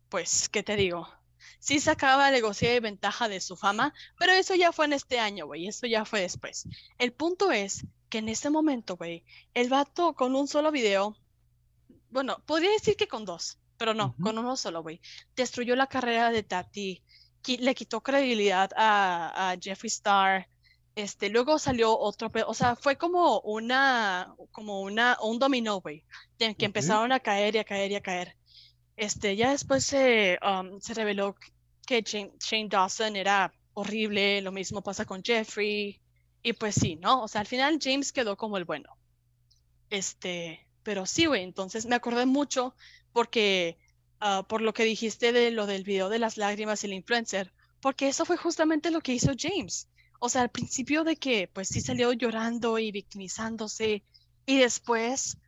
pues, 0.09 0.49
¿qué 0.49 0.63
te 0.63 0.77
digo? 0.77 1.09
Sí 1.67 1.81
sacaba 1.81 2.31
negocio 2.31 2.71
de 2.71 2.79
ventaja 2.79 3.29
de 3.29 3.41
su 3.41 3.57
fama, 3.57 3.93
pero 4.21 4.31
eso 4.31 4.55
ya 4.55 4.71
fue 4.71 4.85
en 4.85 4.93
este 4.93 5.19
año, 5.19 5.47
güey, 5.47 5.67
eso 5.67 5.89
ya 5.89 6.05
fue 6.05 6.21
después. 6.21 6.69
El 6.97 7.13
punto 7.13 7.51
es 7.51 7.85
que 8.09 8.19
en 8.19 8.29
ese 8.29 8.51
momento, 8.51 8.97
güey, 8.97 9.25
el 9.53 9.69
vato 9.69 10.15
con 10.15 10.37
un 10.37 10.47
solo 10.47 10.71
video, 10.71 11.17
bueno, 12.11 12.39
podría 12.47 12.71
decir 12.71 12.95
que 12.95 13.09
con 13.09 13.25
dos, 13.25 13.59
pero 13.79 13.95
no, 13.95 14.15
con 14.23 14.39
uno 14.39 14.57
solo, 14.57 14.81
güey, 14.81 15.01
destruyó 15.35 15.75
la 15.75 15.89
carrera 15.89 16.31
de 16.31 16.45
Tati, 16.45 17.03
le 17.45 17.75
quitó 17.75 18.01
credibilidad 18.01 18.71
a, 18.77 19.51
a 19.51 19.57
Jeffree 19.61 19.89
Star, 19.89 20.49
este, 20.95 21.31
luego 21.31 21.59
salió 21.59 21.99
otro, 21.99 22.31
o 22.47 22.55
sea, 22.55 22.77
fue 22.77 22.97
como 22.97 23.41
una, 23.41 24.37
como 24.53 24.83
una, 24.83 25.19
un 25.21 25.41
dominó, 25.41 25.81
güey, 25.81 26.05
que 26.39 26.65
empezaron 26.65 27.11
a 27.11 27.19
caer 27.19 27.57
y 27.57 27.59
a 27.59 27.65
caer 27.65 27.91
y 27.91 27.97
a 27.97 28.01
caer. 28.03 28.37
Este, 28.97 29.35
ya 29.35 29.51
después 29.51 29.85
se, 29.85 30.39
um, 30.43 30.81
se 30.81 30.95
reveló 30.95 31.35
que 31.87 32.03
Shane, 32.03 32.69
Dawson 32.69 33.17
era 33.17 33.53
horrible, 33.75 34.43
lo 34.43 34.53
mismo 34.53 34.83
pasa 34.83 35.05
con 35.05 35.23
Jeffrey, 35.23 36.01
y 36.43 36.53
pues 36.53 36.75
sí, 36.75 36.97
¿no? 36.97 37.23
O 37.23 37.29
sea, 37.29 37.41
al 37.41 37.47
final 37.47 37.79
James 37.81 38.13
quedó 38.13 38.37
como 38.37 38.59
el 38.59 38.65
bueno. 38.65 38.97
Este, 39.91 40.67
pero 40.83 41.07
sí, 41.07 41.27
güey, 41.27 41.43
entonces 41.43 41.87
me 41.87 41.97
acordé 41.97 42.27
mucho 42.27 42.75
porque, 43.13 43.79
ah, 44.21 44.45
por 44.49 44.61
lo 44.61 44.75
que 44.75 44.85
dijiste 44.85 45.33
de 45.33 45.51
lo 45.51 45.67
del 45.67 45.85
video 45.85 46.09
de 46.09 46.19
las 46.19 46.37
lágrimas 46.37 46.83
y 46.83 46.89
el 46.89 46.95
influencer, 46.95 47.53
porque 47.81 48.09
eso 48.09 48.25
fue 48.25 48.37
justamente 48.37 48.91
lo 48.91 49.01
que 49.01 49.15
hizo 49.15 49.33
James 49.39 49.89
o 50.19 50.29
sea, 50.29 50.43
al 50.43 50.51
principio 50.51 51.05
de 51.05 51.17
que 51.17 51.49
pues 51.53 51.69
sí 51.69 51.81
salió 51.81 52.13
llorando 52.13 52.79
y 52.79 52.91
victimizándose 52.91 54.03
y 54.47 54.59
después 54.59 55.39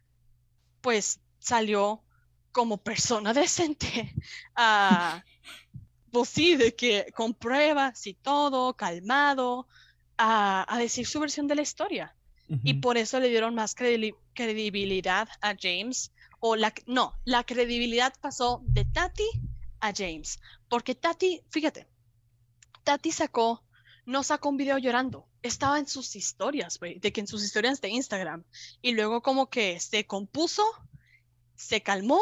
pues 0.81 1.21
salió 1.39 2.03
como 2.53 2.79
persona 2.79 3.33
decente 3.35 4.15
a, 4.55 5.25
pues 6.11 6.29
sí, 6.29 6.57
de 6.57 6.75
que 6.75 7.13
con 7.15 7.35
pruebas 7.35 8.07
y 8.07 8.15
todo, 8.15 8.75
calmado, 8.75 9.67
a, 10.17 10.77
decir 10.79 11.07
su 11.07 11.21
versión 11.21 11.47
de 11.47 11.55
la 11.55 11.63
historia. 11.63 12.15
Y 12.65 12.75
por 12.75 12.97
eso 12.97 13.21
le 13.21 13.29
dieron 13.29 13.55
más 13.55 13.75
credibilidad 13.75 15.29
a 15.43 15.55
James. 15.61 16.13
O 16.41 16.57
la, 16.57 16.73
no, 16.87 17.15
la 17.25 17.45
credibilidad 17.45 18.15
pasó 18.21 18.63
de 18.65 18.87
Tati 18.87 19.29
a 19.81 19.93
James. 19.95 20.41
Porque 20.71 20.95
Tati, 20.95 21.43
fíjate, 21.51 21.87
Tati 22.85 23.13
sacó 23.13 23.63
no 24.09 24.23
sacó 24.23 24.49
un 24.49 24.57
video 24.57 24.79
llorando. 24.79 25.29
Estaba 25.43 25.79
en 25.79 25.87
sus 25.87 26.17
historias, 26.17 26.79
güey, 26.79 26.99
de 26.99 27.13
que 27.13 27.21
en 27.21 27.27
sus 27.27 27.45
historias 27.45 27.83
de 27.83 27.91
Instagram. 27.91 28.43
Y 28.81 28.93
luego 28.93 29.21
como 29.21 29.51
que 29.51 29.79
se 29.81 30.07
compuso, 30.07 30.65
se 31.57 31.83
calmó 31.83 32.19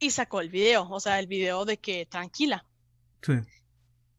y 0.00 0.10
sacó 0.10 0.40
el 0.40 0.48
video. 0.48 0.90
O 0.90 0.98
sea, 0.98 1.20
el 1.20 1.28
video 1.28 1.64
de 1.64 1.78
que 1.78 2.06
tranquila. 2.06 2.66
Sí. 3.22 3.32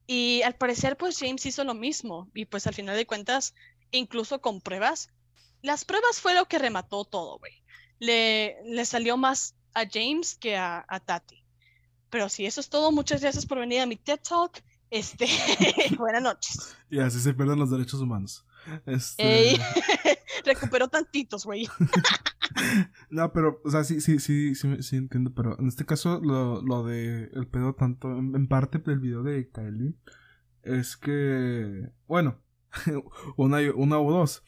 Y 0.08 0.42
al 0.42 0.56
parecer, 0.56 0.98
pues 0.98 1.18
James 1.20 1.46
hizo 1.46 1.64
lo 1.64 1.74
mismo. 1.74 2.30
Y 2.34 2.46
pues 2.46 2.68
al 2.68 2.74
final 2.74 2.96
de 2.96 3.06
cuentas, 3.06 3.54
incluso 3.92 4.42
con 4.42 4.62
pruebas, 4.62 5.10
las 5.62 5.86
pruebas 5.86 6.20
fue 6.20 6.34
lo 6.34 6.46
que 6.46 6.60
remató 6.60 7.06
todo, 7.06 7.40
güey. 7.40 7.64
Le, 8.00 8.58
le 8.66 8.86
salió 8.86 9.16
más 9.16 9.56
a 9.74 9.84
James 9.90 10.36
que 10.36 10.58
a, 10.58 10.84
a 10.88 11.00
Tati. 11.00 11.44
Pero 12.10 12.28
sí, 12.30 12.46
eso 12.46 12.60
es 12.60 12.70
todo. 12.70 12.92
Muchas 12.92 13.22
gracias 13.22 13.46
por 13.46 13.60
venir 13.60 13.80
a 13.80 13.86
mi 13.86 13.96
TED 13.96 14.20
Talk. 14.20 14.62
Este, 14.90 15.26
buenas 15.98 16.22
noches. 16.22 16.76
Y 16.90 17.00
así 17.00 17.20
se 17.20 17.34
pierden 17.34 17.60
los 17.60 17.72
derechos 17.72 18.02
humanos. 18.02 18.46
Este... 18.86 19.58
Recuperó 20.46 20.88
tantitos, 20.88 21.46
güey. 21.46 21.68
no, 23.10 23.32
pero, 23.34 23.62
o 23.64 23.70
sea, 23.72 23.84
sí, 23.84 24.02
sí, 24.02 24.20
sí, 24.20 24.56
sí, 24.56 24.96
entiendo, 24.96 25.34
pero 25.34 25.60
en 25.60 25.68
este 25.68 25.86
caso 25.86 26.20
lo, 26.22 26.62
lo 26.62 26.84
de 26.84 27.30
el 27.34 27.48
pedo 27.48 27.74
tanto, 27.74 28.10
en, 28.12 28.48
parte 28.48 28.80
del 28.80 29.00
video 29.00 29.24
de 29.24 29.50
Kylie, 29.50 29.96
es 30.64 30.98
que, 30.98 31.90
bueno, 32.08 32.42
una, 33.38 33.58
una 33.76 34.00
o 34.00 34.12
dos, 34.12 34.44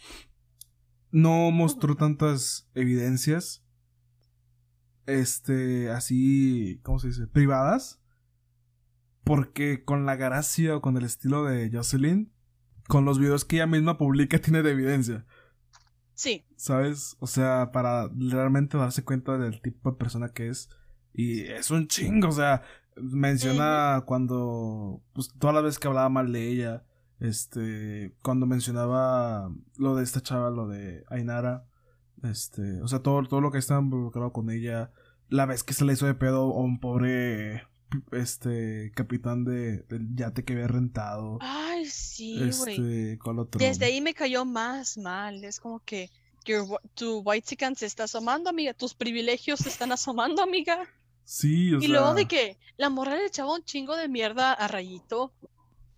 no 1.12 1.52
mostró 1.52 1.96
tantas 1.96 2.70
evidencias, 2.76 3.66
este, 5.06 5.90
así, 5.92 6.80
¿cómo 6.84 7.00
se 7.00 7.08
dice? 7.08 7.28
Privadas 7.28 8.04
porque 9.24 9.84
con 9.84 10.06
la 10.06 10.16
gracia 10.16 10.76
o 10.76 10.82
con 10.82 10.98
el 10.98 11.06
estilo 11.06 11.46
de 11.46 11.70
Jocelyn, 11.72 12.32
con 12.88 13.06
los 13.06 13.20
videos 13.20 13.46
que 13.46 13.58
ella 13.58 13.68
misma 13.68 13.98
publica, 13.98 14.40
tiene 14.42 14.64
de 14.64 14.72
evidencia. 14.72 15.26
Sí. 16.14 16.46
¿Sabes? 16.56 17.18
O 17.20 17.28
sea, 17.28 17.72
para 17.72 18.10
realmente 18.16 18.78
darse 18.78 19.04
cuenta 19.04 19.38
del 19.38 19.62
tipo 19.62 19.92
de 19.92 19.98
persona 19.98 20.30
que 20.30 20.50
es. 20.50 20.70
Y 21.14 21.42
es 21.42 21.72
un 21.72 21.88
chingo, 21.88 22.30
o 22.30 22.32
sea, 22.32 22.64
menciona 22.96 24.04
cuando, 24.06 25.02
pues 25.14 25.32
todas 25.40 25.54
las 25.54 25.64
veces 25.64 25.80
que 25.80 25.88
hablaba 25.88 26.10
mal 26.10 26.32
de 26.32 26.48
ella, 26.48 26.84
este, 27.20 28.16
cuando 28.22 28.46
mencionaba 28.46 29.52
lo 29.78 29.96
de 29.96 30.04
esta 30.04 30.22
chava, 30.22 30.50
lo 30.50 30.68
de 30.68 31.04
Ainara, 31.10 31.66
este, 32.24 32.82
o 32.82 32.88
sea, 32.88 33.00
todo, 33.00 33.24
todo 33.24 33.42
lo 33.42 33.52
que 33.52 33.58
está 33.60 33.80
involucrado 33.80 34.32
con 34.32 34.50
ella, 34.50 34.92
la 35.30 35.46
vez 35.46 35.64
que 35.64 35.74
se 35.74 35.86
le 35.86 35.94
hizo 35.94 36.06
de 36.06 36.16
pedo 36.16 36.54
a 36.54 36.64
un 36.64 36.80
pobre 36.80 37.64
este 38.12 38.92
capitán 38.96 39.44
de, 39.44 39.80
del 39.84 40.16
yate 40.16 40.44
que 40.44 40.54
había 40.54 40.68
rentado. 40.68 41.38
Ay, 41.42 41.86
sí, 41.86 42.38
güey. 42.58 42.76
Este, 42.76 43.20
Desde 43.58 43.86
ahí 43.86 44.02
me 44.02 44.14
cayó 44.14 44.46
más 44.46 44.98
mal. 44.98 45.44
Es 45.44 45.60
como 45.60 45.80
que 45.80 46.10
tu 46.96 47.20
white 47.20 47.48
chicken 47.48 47.76
se 47.76 47.86
está 47.86 48.04
asomando, 48.04 48.50
amiga. 48.50 48.74
Tus 48.74 48.94
privilegios 48.94 49.60
se 49.60 49.70
están 49.70 49.92
asomando, 49.92 50.42
amiga. 50.42 50.88
Sí, 51.26 51.74
o 51.74 51.80
y 51.80 51.88
luego 51.88 52.14
de 52.14 52.28
que 52.28 52.58
la 52.78 52.90
morra 52.90 53.16
le 53.16 53.26
echaba 53.26 53.54
un 53.54 53.64
chingo 53.64 53.96
de 53.96 54.10
mierda 54.10 54.54
a 54.54 54.68
Rayito. 54.68 55.34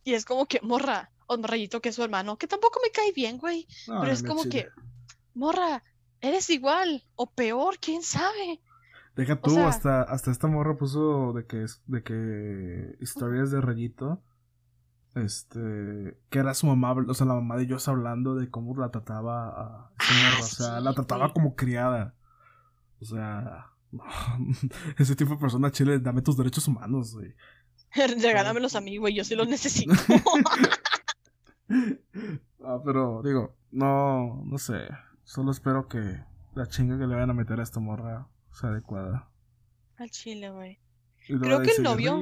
Y 0.04 0.14
es 0.14 0.24
como 0.24 0.46
que, 0.46 0.62
morra, 0.62 1.12
o 1.26 1.38
Rayito 1.38 1.82
que 1.82 1.90
es 1.90 1.96
su 1.96 2.04
hermano, 2.04 2.38
que 2.38 2.48
tampoco 2.48 2.80
me 2.84 2.92
cae 2.92 3.12
bien, 3.12 3.38
güey. 3.38 3.68
pero 3.88 4.12
es 4.12 4.22
como 4.22 4.44
que, 4.44 4.68
morra, 5.34 5.84
eres 6.22 6.50
igual 6.50 7.04
o 7.16 7.26
peor, 7.26 7.80
quién 7.80 8.04
sabe. 8.04 8.62
Deja 9.16 9.38
tú, 9.38 9.60
hasta, 9.62 10.02
hasta 10.02 10.32
esta 10.32 10.48
morra 10.48 10.76
puso 10.76 11.32
de 11.34 11.46
que, 11.46 11.66
de 11.88 12.04
que 12.04 12.98
historias 13.00 13.52
de 13.52 13.62
Rayito. 13.62 14.22
Este, 15.16 16.20
que 16.30 16.40
era 16.40 16.54
su 16.54 16.68
mamá, 16.68 16.92
o 16.92 17.14
sea, 17.14 17.26
la 17.26 17.36
mamá 17.36 17.56
de 17.56 17.64
ellos 17.64 17.88
hablando 17.88 18.36
de 18.36 18.50
cómo 18.50 18.76
la 18.76 18.92
trataba 18.92 19.48
a 19.48 19.92
morra, 19.98 20.40
o 20.42 20.44
sea, 20.44 20.82
la 20.82 20.94
trataba 20.94 21.32
como 21.32 21.56
criada. 21.56 22.16
O 23.00 23.06
sea, 23.06 23.72
ese 24.98 25.16
tipo 25.16 25.36
de 25.36 25.40
persona, 25.40 25.72
Chile, 25.72 26.00
dame 26.00 26.22
tus 26.22 26.36
derechos 26.36 26.68
humanos, 26.68 27.14
güey. 27.14 27.34
Regálamelos 28.22 28.76
a 28.76 28.82
mí, 28.82 28.98
güey, 28.98 29.16
yo 29.16 29.24
sí 29.24 29.36
los 29.36 29.48
necesito. 29.48 29.94
ah, 32.66 32.82
pero, 32.84 33.22
digo, 33.24 33.56
no, 33.72 34.44
no 34.44 34.58
sé. 34.58 34.90
Solo 35.24 35.52
espero 35.52 35.88
que 35.88 36.24
la 36.56 36.68
chinga 36.68 36.98
que 36.98 37.08
le 37.08 37.16
vayan 37.16 37.30
a 37.30 37.34
meter 37.34 37.62
a 37.62 37.64
esta 37.64 37.80
morra 37.80 38.28
sea 38.56 38.70
adecuada. 38.70 39.30
Al 39.98 40.10
chile, 40.10 40.50
güey. 40.50 40.80
Creo 41.28 41.62
que 41.62 41.72
el 41.72 41.84
novio. 41.84 42.22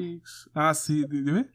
Ah, 0.53 0.73
sí, 0.73 1.05
dime. 1.09 1.49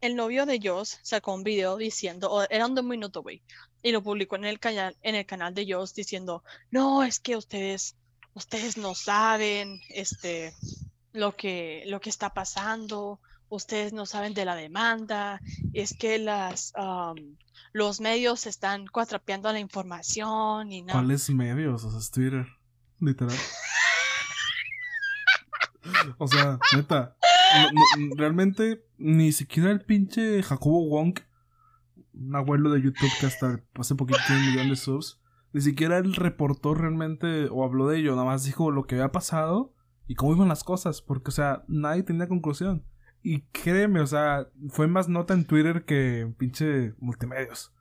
El 0.00 0.14
novio 0.14 0.46
de 0.46 0.60
Joss 0.62 1.00
sacó 1.02 1.34
un 1.34 1.42
video 1.42 1.76
diciendo, 1.76 2.46
era 2.50 2.66
un 2.66 2.88
minuto, 2.88 3.22
güey, 3.22 3.42
y 3.82 3.90
lo 3.90 4.02
publicó 4.02 4.36
en 4.36 4.44
el 4.44 4.60
canal, 4.60 4.96
en 5.02 5.16
el 5.16 5.26
canal 5.26 5.54
de 5.54 5.66
Joss 5.72 5.92
diciendo, 5.92 6.44
no, 6.70 7.02
es 7.02 7.18
que 7.18 7.36
ustedes, 7.36 7.96
ustedes 8.34 8.76
no 8.76 8.94
saben, 8.94 9.80
este, 9.88 10.54
lo 11.12 11.34
que, 11.34 11.82
lo 11.86 12.00
que 12.00 12.10
está 12.10 12.32
pasando, 12.32 13.20
ustedes 13.48 13.92
no 13.92 14.06
saben 14.06 14.34
de 14.34 14.44
la 14.44 14.54
demanda, 14.54 15.40
es 15.72 15.96
que 15.98 16.18
las, 16.18 16.72
los 17.72 18.00
medios 18.00 18.46
están 18.46 18.86
cuatrapeando 18.86 19.52
la 19.52 19.58
información 19.58 20.70
y 20.70 20.82
nada. 20.82 21.00
¿Cuáles 21.00 21.28
medios? 21.30 21.82
O 21.82 21.90
sea, 21.90 21.98
es 21.98 22.10
Twitter, 22.12 22.46
literal. 23.00 23.36
O 26.18 26.26
sea, 26.26 26.58
neta. 26.74 27.16
realmente, 28.16 28.84
ni 28.98 29.32
siquiera 29.32 29.70
el 29.70 29.80
pinche 29.80 30.42
Jacobo 30.42 30.88
Wong, 30.88 31.18
un 32.14 32.36
abuelo 32.36 32.70
de 32.70 32.82
YouTube 32.82 33.10
que 33.20 33.26
hasta 33.26 33.62
hace 33.74 33.94
poquito 33.94 34.18
tiene 34.26 34.42
un 34.42 34.50
millón 34.50 34.68
de 34.70 34.76
subs, 34.76 35.20
ni 35.52 35.60
siquiera 35.60 35.98
él 35.98 36.14
reportó 36.14 36.74
realmente 36.74 37.48
o 37.50 37.64
habló 37.64 37.88
de 37.88 37.98
ello, 37.98 38.12
nada 38.12 38.26
más 38.26 38.44
dijo 38.44 38.70
lo 38.70 38.84
que 38.86 38.96
había 38.96 39.12
pasado 39.12 39.74
y 40.06 40.14
cómo 40.14 40.34
iban 40.34 40.48
las 40.48 40.64
cosas, 40.64 41.02
porque, 41.02 41.28
o 41.28 41.32
sea, 41.32 41.64
nadie 41.68 42.02
tenía 42.02 42.28
conclusión. 42.28 42.84
Y 43.22 43.42
créeme, 43.48 44.00
o 44.00 44.06
sea, 44.06 44.48
fue 44.70 44.86
más 44.86 45.08
nota 45.08 45.34
en 45.34 45.44
Twitter 45.44 45.84
que 45.84 46.20
en 46.20 46.34
pinche 46.34 46.94
multimedios. 46.98 47.72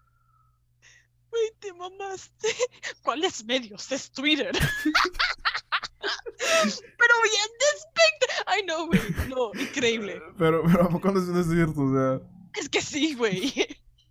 Güey, 1.29 1.51
te 1.59 1.73
mamaste. 1.73 2.47
¿Cuáles 3.03 3.45
medios? 3.45 3.91
Es 3.91 4.11
Twitter. 4.11 4.51
pero 5.99 7.13
bien 7.23 7.49
despecta. 7.59 8.43
Ay, 8.45 8.63
no, 8.65 8.87
güey. 8.87 8.99
No, 9.29 9.51
increíble. 9.59 10.21
Pero, 10.37 10.63
pero 10.65 10.83
¿a 10.83 10.89
poco 10.89 11.11
no 11.11 11.19
es- 11.39 11.47
cierto? 11.47 11.81
O 11.81 11.93
sea, 11.93 12.21
Es 12.53 12.69
que 12.69 12.81
sí, 12.81 13.13
güey. 13.15 13.53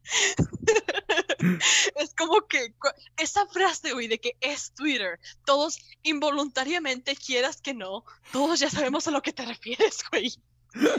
es 1.97 2.14
como 2.16 2.47
que 2.49 2.72
esa 3.16 3.47
frase, 3.47 3.93
güey, 3.93 4.09
de 4.09 4.18
que 4.18 4.37
es 4.41 4.72
Twitter. 4.74 5.18
Todos 5.45 5.78
involuntariamente, 6.03 7.16
quieras 7.16 7.61
que 7.61 7.74
no, 7.74 8.05
todos 8.32 8.61
ya 8.61 8.70
sabemos 8.70 9.07
a 9.09 9.11
lo 9.11 9.22
que 9.22 9.32
te 9.32 9.45
refieres, 9.45 10.05
güey. 10.11 10.32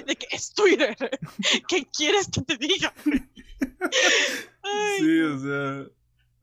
De 0.05 0.15
que 0.15 0.27
es 0.31 0.53
Twitter. 0.53 0.95
¿Qué 1.67 1.85
quieres 1.95 2.27
que 2.33 2.41
te 2.41 2.57
diga? 2.57 2.93
Ay, 4.63 4.99
sí, 4.99 5.19
o 5.21 5.39
sea. 5.39 5.85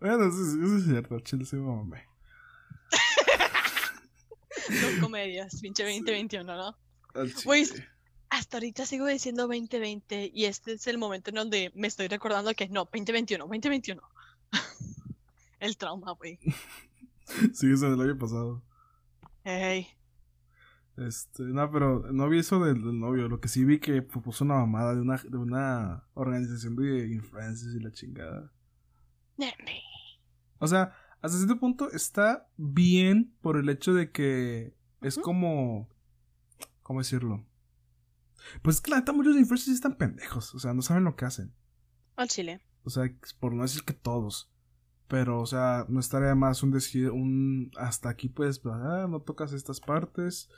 Bueno, 0.00 0.28
eso, 0.28 0.40
es- 0.42 0.54
eso 0.64 0.76
es 0.78 0.84
cierto, 0.84 1.18
chile, 1.20 1.44
sí, 1.44 1.56
me 1.56 2.13
son 4.80 5.00
comedias, 5.00 5.60
pinche 5.60 5.82
2021, 5.84 6.44
¿no? 6.56 6.76
Güey, 7.44 7.66
Hasta 8.30 8.56
ahorita 8.56 8.86
sigo 8.86 9.06
diciendo 9.06 9.42
2020 9.46 10.30
y 10.34 10.44
este 10.46 10.72
es 10.72 10.86
el 10.88 10.98
momento 10.98 11.30
en 11.30 11.36
donde 11.36 11.72
me 11.74 11.86
estoy 11.86 12.08
recordando 12.08 12.52
que 12.54 12.68
no, 12.68 12.84
2021, 12.86 13.44
2021. 13.44 14.02
El 15.60 15.76
trauma, 15.76 16.12
güey. 16.12 16.38
Sí, 17.54 17.72
eso 17.72 17.90
del 17.90 18.00
año 18.02 18.18
pasado. 18.18 18.62
Ey. 19.44 19.88
Este, 20.98 21.42
no, 21.42 21.70
pero 21.72 22.12
no 22.12 22.28
vi 22.28 22.40
eso 22.40 22.62
del, 22.62 22.82
del 22.84 23.00
novio. 23.00 23.28
Lo 23.28 23.40
que 23.40 23.48
sí 23.48 23.64
vi 23.64 23.80
que 23.80 24.06
pu- 24.06 24.20
puso 24.22 24.44
una 24.44 24.56
mamada 24.56 24.94
de 24.94 25.00
una, 25.00 25.16
de 25.16 25.36
una 25.38 26.04
organización 26.12 26.76
de 26.76 27.08
influencers 27.08 27.74
y 27.74 27.80
la 27.80 27.90
chingada. 27.92 28.52
O 30.58 30.66
sea, 30.66 30.94
hasta 31.24 31.38
cierto 31.38 31.58
punto 31.58 31.90
está 31.90 32.48
bien 32.56 33.34
por 33.40 33.56
el 33.56 33.68
hecho 33.68 33.94
de 33.94 34.10
que 34.10 34.74
es 35.00 35.16
como. 35.18 35.88
¿Cómo 36.82 37.00
decirlo? 37.00 37.44
Pues 38.62 38.76
es 38.76 38.82
que 38.82 38.90
la 38.90 38.98
neta 38.98 39.12
muchos 39.12 39.36
influencers 39.36 39.64
sí 39.64 39.72
están 39.72 39.96
pendejos. 39.96 40.54
O 40.54 40.58
sea, 40.58 40.74
no 40.74 40.82
saben 40.82 41.04
lo 41.04 41.16
que 41.16 41.24
hacen. 41.24 41.54
Al 42.16 42.28
chile. 42.28 42.60
O 42.84 42.90
sea, 42.90 43.04
por 43.40 43.54
no 43.54 43.62
decir 43.62 43.84
que 43.84 43.94
todos. 43.94 44.52
Pero, 45.08 45.40
o 45.40 45.46
sea, 45.46 45.86
no 45.88 46.00
estaría 46.00 46.34
más 46.34 46.62
un 46.62 46.70
decir, 46.70 47.10
un 47.10 47.70
hasta 47.76 48.08
aquí 48.08 48.28
puedes, 48.28 48.60
ah, 48.66 49.06
no 49.08 49.20
tocas 49.20 49.52
estas 49.52 49.80
partes, 49.80 50.50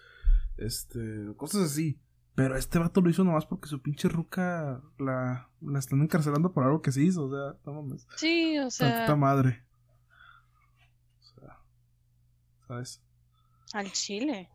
este, 0.57 1.33
cosas 1.37 1.63
así. 1.63 2.01
Pero 2.35 2.57
este 2.57 2.79
vato 2.79 3.01
lo 3.01 3.09
hizo 3.09 3.25
nomás 3.25 3.47
porque 3.47 3.69
su 3.69 3.81
pinche 3.81 4.09
ruca 4.09 4.83
la, 4.99 5.49
la 5.61 5.79
están 5.79 6.03
encarcelando 6.03 6.53
por 6.53 6.65
algo 6.65 6.83
que 6.83 6.93
se 6.93 7.03
hizo, 7.03 7.25
o 7.25 7.31
sea, 7.31 7.59
no 7.65 7.83
mames. 7.83 8.07
Sí, 8.17 8.59
o 8.59 8.71
sea, 8.71 9.15
madre. 9.17 9.65
O 11.19 11.23
sea, 11.23 11.59
¿sabes? 12.67 13.01
al 13.73 13.91
chile. 13.93 14.49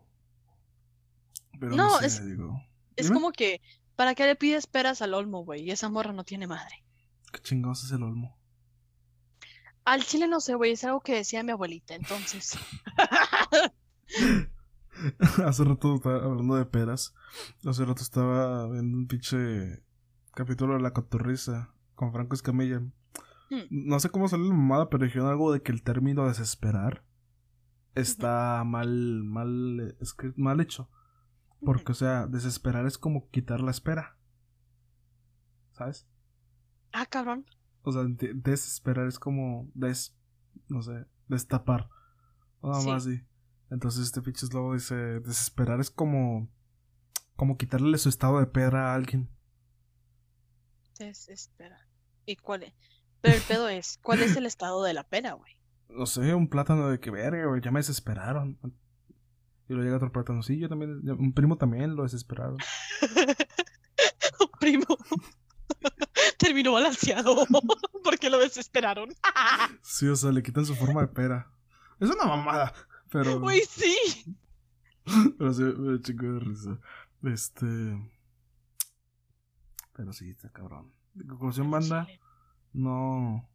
Pero 1.59 1.75
No, 1.75 1.89
no, 1.89 1.99
sé, 1.99 2.05
es- 2.07 2.25
digo, 2.25 2.61
Es 2.95 3.07
Dime. 3.07 3.15
como 3.15 3.31
que, 3.31 3.61
¿para 3.95 4.15
qué 4.15 4.25
le 4.25 4.35
pides 4.35 4.67
peras 4.67 5.01
al 5.01 5.13
olmo, 5.13 5.43
güey? 5.43 5.61
Y 5.63 5.71
esa 5.71 5.89
morra 5.89 6.13
no 6.13 6.23
tiene 6.23 6.47
madre. 6.47 6.83
¿qué 7.31 7.39
chingados 7.41 7.83
es 7.85 7.91
el 7.91 8.03
olmo? 8.03 8.37
Al 9.85 10.03
chile 10.03 10.27
no 10.27 10.39
sé, 10.41 10.53
güey, 10.55 10.71
es 10.73 10.83
algo 10.83 11.01
que 11.01 11.15
decía 11.15 11.43
mi 11.43 11.51
abuelita, 11.51 11.95
entonces. 11.95 12.57
Hace 15.45 15.63
rato 15.63 15.95
estaba 15.95 16.23
hablando 16.23 16.55
de 16.55 16.65
peras. 16.65 17.13
Hace 17.65 17.85
rato 17.85 18.01
estaba 18.03 18.67
viendo 18.69 18.97
un 18.97 19.07
pinche 19.07 19.83
capítulo 20.35 20.75
de 20.75 20.81
La 20.81 20.91
Cotorriza 20.93 21.73
con 21.95 22.11
Franco 22.11 22.35
Escamilla. 22.35 22.79
Hmm. 23.49 23.61
No 23.69 23.99
sé 23.99 24.09
cómo 24.09 24.27
salió 24.27 24.47
la 24.47 24.53
mamada, 24.53 24.89
pero 24.89 25.05
dijeron 25.05 25.29
algo 25.29 25.51
de 25.51 25.61
que 25.61 25.71
el 25.71 25.81
término 25.83 26.27
desesperar 26.27 27.03
está 27.95 28.63
mal, 28.65 29.23
mal, 29.23 29.95
eh, 29.99 30.33
mal 30.35 30.59
hecho. 30.61 30.89
Porque, 31.63 31.91
o 31.91 31.95
sea, 31.95 32.25
desesperar 32.27 32.85
es 32.85 32.97
como 32.97 33.29
quitar 33.29 33.61
la 33.61 33.71
espera. 33.71 34.17
¿Sabes? 35.73 36.07
ah, 36.93 37.05
cabrón. 37.05 37.45
O 37.83 37.91
sea, 37.91 38.03
de- 38.03 38.33
desesperar 38.33 39.07
es 39.07 39.17
como 39.19 39.69
des, 39.73 40.17
no 40.67 40.81
sé, 40.81 41.05
destapar. 41.27 41.89
O 42.59 42.69
nada 42.69 42.81
Sí. 42.81 42.87
más 42.89 43.05
así. 43.07 43.25
Entonces 43.69 44.03
este 44.03 44.21
pinche 44.21 44.45
slobo 44.45 44.73
dice, 44.73 44.95
desesperar 45.21 45.79
es 45.79 45.89
como, 45.89 46.49
como 47.37 47.57
quitarle 47.57 47.97
su 47.97 48.09
estado 48.09 48.39
de 48.39 48.47
pedra 48.47 48.91
a 48.91 48.95
alguien. 48.95 49.29
Desespera. 50.99 51.87
¿Y 52.25 52.35
cuál 52.35 52.63
es? 52.63 52.73
Pero 53.21 53.35
el 53.35 53.41
pedo 53.43 53.69
es, 53.69 53.97
¿cuál 54.03 54.21
es 54.21 54.35
el 54.35 54.45
estado 54.45 54.83
de 54.83 54.93
la 54.93 55.03
pena, 55.03 55.33
güey? 55.33 55.55
No 55.91 56.05
sé, 56.05 56.33
un 56.33 56.47
plátano 56.47 56.89
de 56.89 56.99
que 56.99 57.11
verga, 57.11 57.45
güey, 57.47 57.61
ya 57.61 57.71
me 57.71 57.79
desesperaron. 57.79 58.57
Y 59.67 59.73
luego 59.73 59.83
llega 59.83 59.97
otro 59.97 60.11
plátano, 60.11 60.43
sí, 60.43 60.57
yo 60.57 60.69
también, 60.69 61.09
un 61.09 61.33
primo 61.33 61.57
también 61.57 61.95
lo 61.95 62.03
desesperaron. 62.03 62.57
Primo. 64.59 64.85
Terminó 66.37 66.73
balanceado. 66.73 67.45
porque 68.03 68.29
lo 68.29 68.39
desesperaron. 68.39 69.09
Sí, 69.81 70.07
o 70.07 70.15
sea, 70.15 70.31
le 70.31 70.43
quitan 70.43 70.65
su 70.65 70.75
forma 70.75 71.01
de 71.01 71.07
pera. 71.07 71.51
Es 71.99 72.09
una 72.09 72.25
mamada, 72.25 72.73
pero... 73.09 73.39
Güey, 73.39 73.61
sí. 73.67 73.95
Pero 75.37 75.53
sí, 75.53 75.63
me 75.63 76.01
chingo 76.01 76.33
de 76.33 76.39
risa. 76.39 76.79
Este. 77.23 77.65
Pero 79.93 80.13
sí, 80.13 80.29
está 80.29 80.49
cabrón. 80.49 80.91
De 81.13 81.25
conclusión, 81.25 81.69
banda, 81.69 82.07
no. 82.73 83.47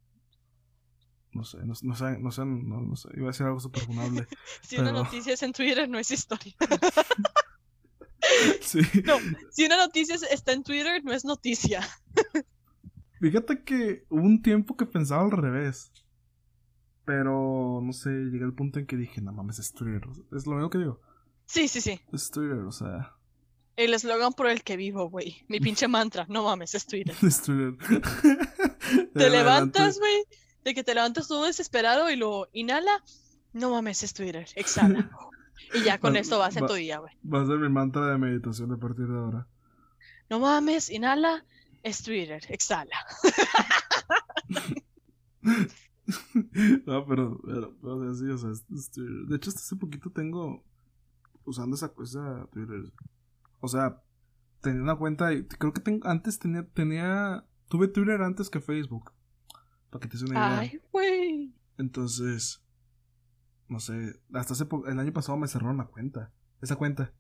No 1.37 1.45
sé, 1.45 1.59
no, 1.59 1.74
no 1.82 1.95
sé, 1.95 2.18
no 2.18 2.30
sé, 2.30 2.45
no, 2.47 2.80
no 2.80 2.97
sé. 2.97 3.11
Iba 3.14 3.26
a 3.26 3.32
decir 3.32 3.45
algo 3.45 3.61
súper 3.61 3.82
funable. 3.82 4.26
Si 4.62 4.78
una 4.78 4.91
noticia 4.91 5.34
es 5.34 5.43
en 5.43 5.53
Twitter, 5.53 5.89
no 5.89 5.99
es 5.99 6.11
historia. 6.11 6.55
Sí. 8.61 8.80
No. 9.05 9.18
Si 9.51 9.64
una 9.66 9.76
noticia 9.76 10.16
está 10.30 10.53
en 10.53 10.64
Twitter, 10.64 11.05
no 11.05 11.12
es 11.12 11.24
noticia. 11.24 11.87
Fíjate 13.20 13.62
que 13.62 14.05
hubo 14.09 14.22
un 14.22 14.43
tiempo 14.43 14.76
que 14.76 14.84
pensaba 14.84 15.22
al 15.22 15.30
revés. 15.30 15.93
Pero, 17.05 17.80
no 17.84 17.93
sé, 17.93 18.11
llegué 18.11 18.45
al 18.45 18.55
punto 18.55 18.80
en 18.80 18.87
que 18.87 18.97
dije, 18.97 19.20
no 19.20 19.32
mames, 19.32 19.61
es 19.61 19.72
Twitter. 19.72 20.03
Es 20.34 20.47
lo 20.47 20.55
mismo 20.55 20.70
que 20.70 20.78
digo. 20.78 21.01
Sí, 21.45 21.68
sí, 21.68 21.80
sí. 21.80 22.01
Es 22.12 22.30
Twitter, 22.32 22.59
o 22.59 22.72
sea. 22.72 23.14
El 23.76 23.95
eslogan 23.95 24.32
por 24.32 24.49
el 24.49 24.64
que 24.64 24.76
vivo, 24.76 25.09
güey. 25.09 25.45
Mi 25.47 25.60
pinche 25.60 25.86
mantra. 25.86 26.27
No 26.28 26.43
mames, 26.43 26.74
es 26.74 26.86
Twitter. 26.86 27.15
Es 27.23 27.43
Twitter. 27.43 27.77
Te 29.15 29.31
levantas, 29.31 30.01
güey. 30.01 30.24
De 30.66 30.74
que 30.74 30.82
te 30.82 30.94
levantas 30.94 31.28
todo 31.28 31.44
desesperado 31.47 32.10
y 32.10 32.16
lo 32.16 32.48
inhala. 32.52 32.90
No 33.52 33.70
mames, 33.70 34.02
es 34.02 34.12
Twitter. 34.12 34.47
Exhala. 34.56 35.09
Y 35.74 35.82
ya 35.84 35.98
con 35.98 36.14
Va- 36.14 36.18
esto 36.18 36.38
vas 36.38 36.55
en 36.56 36.64
va- 36.64 36.68
tu 36.68 36.74
día, 36.74 36.98
güey. 36.98 37.12
Va 37.24 37.40
a 37.43 37.47
ser 37.47 37.56
mi 37.59 37.68
mantra 37.70 38.06
de 38.10 38.18
meditación 38.18 38.70
a 38.72 38.76
partir 38.76 39.06
de 39.09 39.16
ahora. 39.16 39.47
No 40.28 40.38
mames, 40.38 40.90
inhala. 40.90 41.44
Es 41.82 42.02
Twitter. 42.02 42.43
Exhala. 42.51 42.94
no, 46.86 47.06
pero, 47.06 47.40
pero, 47.44 47.76
o 47.82 48.05
sea, 48.05 48.14
sí, 48.14 48.30
o 48.30 48.38
sea, 48.38 48.51
es- 48.51 48.64
es 48.70 48.90
Twitter. 48.90 49.26
De 49.28 49.36
hecho, 49.36 49.51
hasta 49.51 49.60
hace 49.62 49.76
poquito 49.76 50.10
tengo 50.10 50.64
usando 51.44 51.76
esa 51.76 51.88
cosa 51.93 52.47
Twitter. 52.52 52.93
O 53.60 53.68
sea, 53.68 54.02
tenía 54.60 54.82
una 54.82 54.97
cuenta 54.97 55.32
y 55.32 55.47
creo 55.47 55.72
que 55.72 55.80
tengo, 55.80 56.06
antes 56.09 56.38
tenía, 56.38 56.66
tenía, 56.74 57.44
tuve 57.68 57.88
Twitter 57.88 58.20
antes 58.22 58.51
que 58.51 58.60
Facebook. 58.60 59.12
Para 59.98 60.02
que 60.02 60.09
te 60.09 60.14
des 60.23 60.31
una 60.31 60.35
idea. 60.39 60.59
Ay, 60.60 60.81
güey. 60.93 61.55
Entonces, 61.78 62.62
no 63.68 63.81
sé, 63.81 64.20
hasta 64.32 64.55
hace 64.55 64.66
el 64.89 64.98
año 64.98 65.12
pasado 65.12 65.36
me 65.39 65.48
cerraron 65.48 65.77
la 65.78 65.86
cuenta. 65.86 66.32
Esa 66.62 66.77
cuenta. 66.77 67.12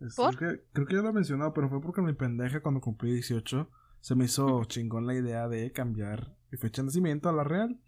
Es- 0.00 0.14
¿Por? 0.16 0.36
Creo, 0.36 0.52
que, 0.56 0.64
creo 0.72 0.86
que 0.86 0.94
ya 0.94 1.02
lo 1.02 1.10
he 1.10 1.12
mencionado, 1.12 1.52
pero 1.52 1.68
fue 1.68 1.80
porque 1.80 2.00
mi 2.02 2.12
pendeja 2.14 2.60
cuando 2.62 2.80
cumplí 2.80 3.12
18 3.12 3.70
se 4.00 4.14
me 4.14 4.24
hizo 4.24 4.64
chingón 4.64 5.06
la 5.06 5.14
idea 5.14 5.46
de 5.48 5.72
cambiar 5.72 6.34
mi 6.50 6.58
fecha 6.58 6.82
de 6.82 6.86
nacimiento 6.86 7.28
a 7.28 7.32
la 7.32 7.44
real. 7.44 7.78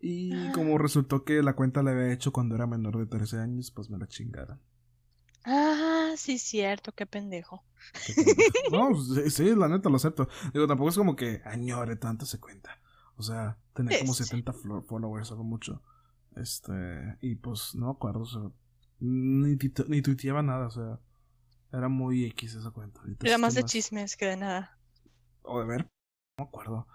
Y 0.00 0.32
Ah. 0.32 0.52
como 0.54 0.78
resultó 0.78 1.24
que 1.24 1.42
la 1.42 1.54
cuenta 1.54 1.82
la 1.82 1.90
había 1.90 2.12
hecho 2.12 2.32
cuando 2.32 2.54
era 2.54 2.66
menor 2.66 2.96
de 2.96 3.06
13 3.06 3.38
años, 3.38 3.70
pues 3.70 3.90
me 3.90 3.98
la 3.98 4.06
chingaron. 4.06 4.60
Ah, 5.44 6.12
sí, 6.16 6.38
cierto. 6.38 6.92
Qué 6.92 7.06
pendejo. 7.06 7.64
Qué 8.06 8.14
pendejo. 8.14 8.40
no, 8.72 8.94
sí, 9.02 9.30
sí, 9.30 9.54
la 9.54 9.68
neta 9.68 9.88
lo 9.90 9.96
acepto. 9.96 10.28
Digo, 10.54 10.66
tampoco 10.66 10.90
es 10.90 10.96
como 10.96 11.16
que 11.16 11.42
añore 11.44 11.96
tanto 11.96 12.24
se 12.24 12.38
cuenta. 12.40 12.78
O 13.20 13.22
sea, 13.22 13.56
tenía 13.74 13.98
como 14.00 14.14
Sí, 14.14 14.24
sí. 14.24 14.28
70 14.30 14.52
flo- 14.52 14.84
followers, 14.86 15.30
algo 15.30 15.44
mucho. 15.44 15.82
Este, 16.36 16.72
y 17.20 17.34
pues 17.36 17.74
no 17.74 17.86
me 17.86 17.92
acuerdo, 17.92 18.20
o 18.20 18.26
sea, 18.26 18.42
ni, 19.00 19.56
ni 19.88 20.02
tuiteaba 20.02 20.42
nada, 20.42 20.66
o 20.66 20.70
sea, 20.70 20.98
era 21.72 21.88
muy 21.88 22.24
X 22.26 22.54
esa 22.54 22.70
cuenta. 22.70 23.00
Ahorita 23.00 23.26
Era 23.26 23.38
más 23.38 23.54
de 23.54 23.64
chismes 23.64 24.16
que 24.16 24.26
de 24.26 24.36
nada. 24.36 24.78
O 25.42 25.60
de 25.60 25.66
ver, 25.66 25.82
no 25.84 26.44
me 26.44 26.48
acuerdo. 26.48 26.86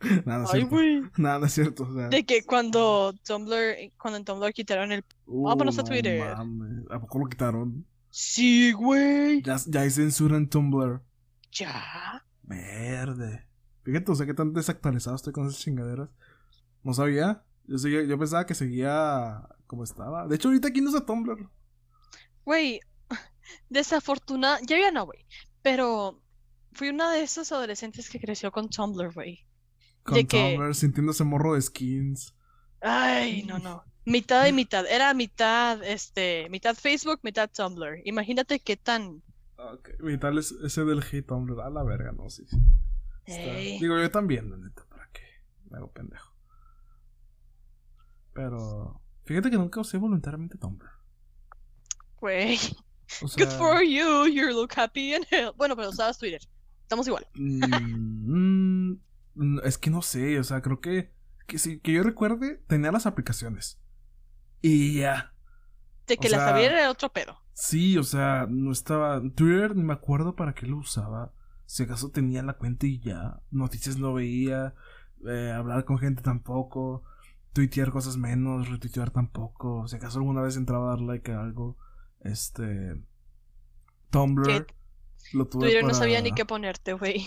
nada, 0.26 0.46
Ay, 0.52 0.66
cierto. 0.68 0.76
Nada, 1.16 1.46
es 1.46 1.52
cierto, 1.52 1.84
o 1.84 1.94
sea. 1.94 2.08
De 2.08 2.24
que 2.24 2.44
cuando 2.44 3.14
Tumblr, 3.24 3.92
cuando 3.98 4.18
en 4.18 4.24
Tumblr 4.24 4.52
quitaron 4.52 4.92
el... 4.92 5.04
uh, 5.26 5.44
vámonos 5.44 5.78
a 5.78 5.84
Twitter. 5.84 6.36
mames, 6.36 6.84
¿A 6.90 7.00
poco 7.00 7.18
lo 7.20 7.26
quitaron? 7.28 7.86
Sí, 8.10 8.72
güey. 8.72 9.42
Ya, 9.42 9.56
ya 9.66 9.80
hay 9.80 9.90
censura 9.90 10.36
en 10.36 10.48
Tumblr. 10.48 11.02
Ya. 11.52 12.24
Verde. 12.42 13.45
Fíjate, 13.86 14.10
o 14.12 14.14
sea, 14.16 14.26
qué 14.26 14.34
tan 14.34 14.52
desactualizado 14.52 15.14
estoy 15.16 15.32
con 15.32 15.46
esas 15.46 15.60
chingaderas. 15.60 16.10
No 16.82 16.92
sabía. 16.92 17.42
Yo, 17.68 17.78
seguía, 17.78 18.02
yo 18.04 18.18
pensaba 18.18 18.44
que 18.44 18.54
seguía 18.54 19.48
como 19.68 19.84
estaba. 19.84 20.26
De 20.26 20.34
hecho, 20.36 20.48
ahorita 20.48 20.68
aquí 20.68 20.80
no 20.80 20.90
usa 20.90 21.06
Tumblr. 21.06 21.48
Güey, 22.44 22.80
desafortunada, 23.70 24.58
ya 24.66 24.78
ya 24.78 24.90
no, 24.90 25.06
güey. 25.06 25.24
Pero 25.62 26.20
fui 26.72 26.88
una 26.88 27.12
de 27.12 27.22
esos 27.22 27.50
adolescentes 27.52 28.10
que 28.10 28.20
creció 28.20 28.50
con 28.52 28.68
Tumblr, 28.68 29.12
güey. 29.14 29.46
Con 30.02 30.14
De 30.14 30.26
que- 30.26 30.54
Tumblr, 30.56 30.74
sintiéndose 30.74 31.24
morro 31.24 31.54
de 31.54 31.62
skins. 31.62 32.34
Ay, 32.80 33.42
no, 33.44 33.58
no. 33.58 33.84
Mitad 34.04 34.46
y 34.46 34.52
mitad. 34.52 34.84
Era 34.86 35.14
mitad, 35.14 35.82
este, 35.82 36.48
mitad 36.50 36.74
Facebook, 36.76 37.20
mitad 37.22 37.50
Tumblr. 37.50 38.00
Imagínate 38.04 38.60
qué 38.60 38.76
tan. 38.76 39.22
Ok, 39.58 39.90
mi 40.00 40.18
tal 40.18 40.38
es 40.38 40.52
ese 40.64 40.84
del 40.84 41.00
hate 41.02 41.26
Tumblr. 41.26 41.60
A 41.60 41.70
la 41.70 41.82
verga, 41.82 42.12
no, 42.12 42.28
sí, 42.30 42.44
sí. 42.48 42.56
Digo, 43.26 43.98
yo 43.98 44.10
también, 44.10 44.50
la 44.50 44.56
neta, 44.56 44.84
¿para 44.88 45.08
qué? 45.12 45.22
Me 45.70 45.78
hago 45.78 45.90
pendejo. 45.92 46.32
Pero. 48.32 49.00
Fíjate 49.24 49.50
que 49.50 49.56
nunca 49.56 49.80
usé 49.80 49.98
voluntariamente 49.98 50.58
Tumblr. 50.58 50.88
Güey. 52.20 52.58
O 53.22 53.28
sea, 53.28 53.44
Good 53.46 53.52
for 53.56 53.82
you. 53.82 54.26
You 54.26 54.48
look 54.50 54.72
happy 54.76 55.14
and 55.14 55.26
hell. 55.30 55.52
Bueno, 55.56 55.76
pero 55.76 55.88
usabas 55.90 56.18
Twitter. 56.18 56.40
Estamos 56.82 57.06
igual. 57.06 57.26
mm, 57.34 58.92
mm, 59.34 59.58
es 59.64 59.78
que 59.78 59.90
no 59.90 60.02
sé, 60.02 60.38
o 60.38 60.44
sea, 60.44 60.60
creo 60.62 60.80
que. 60.80 61.12
Que, 61.46 61.58
sí, 61.58 61.78
que 61.78 61.92
yo 61.92 62.02
recuerde, 62.02 62.60
tenía 62.66 62.90
las 62.90 63.06
aplicaciones. 63.06 63.80
Y 64.62 64.98
ya. 64.98 65.32
De 66.06 66.16
que 66.16 66.28
O 66.28 66.30
la 66.30 66.38
sea- 66.38 66.60
era 66.60 66.90
otro 66.90 67.08
pedo. 67.12 67.40
Sí, 67.52 67.96
o 67.98 68.02
sea, 68.02 68.46
no 68.48 68.70
estaba. 68.72 69.20
Twitter 69.34 69.74
ni 69.76 69.82
me 69.82 69.92
acuerdo 69.92 70.34
para 70.36 70.54
qué 70.54 70.66
lo 70.66 70.78
usaba. 70.78 71.32
Si 71.66 71.82
acaso 71.82 72.10
tenía 72.10 72.42
la 72.42 72.54
cuenta 72.54 72.86
y 72.86 72.98
ya. 73.00 73.40
Noticias 73.50 73.98
no 73.98 74.14
veía. 74.14 74.74
eh, 75.26 75.50
hablar 75.50 75.84
con 75.84 75.98
gente 75.98 76.22
tampoco. 76.22 77.02
Tuitear 77.52 77.90
cosas 77.90 78.16
menos. 78.16 78.68
Retuitear 78.68 79.10
tampoco. 79.10 79.86
Si 79.88 79.96
acaso 79.96 80.18
alguna 80.18 80.42
vez 80.42 80.56
entraba 80.56 80.86
a 80.86 80.90
dar 80.90 81.00
like 81.00 81.32
a 81.32 81.40
algo. 81.40 81.76
Este. 82.20 83.02
Tumblr. 84.10 84.66
Que 84.66 85.36
Lo 85.36 85.46
tuve 85.48 85.64
Twitter 85.64 85.82
no 85.82 85.88
para- 85.88 85.98
sabía 85.98 86.20
ni 86.22 86.32
qué 86.32 86.44
ponerte, 86.44 86.92
güey. 86.92 87.26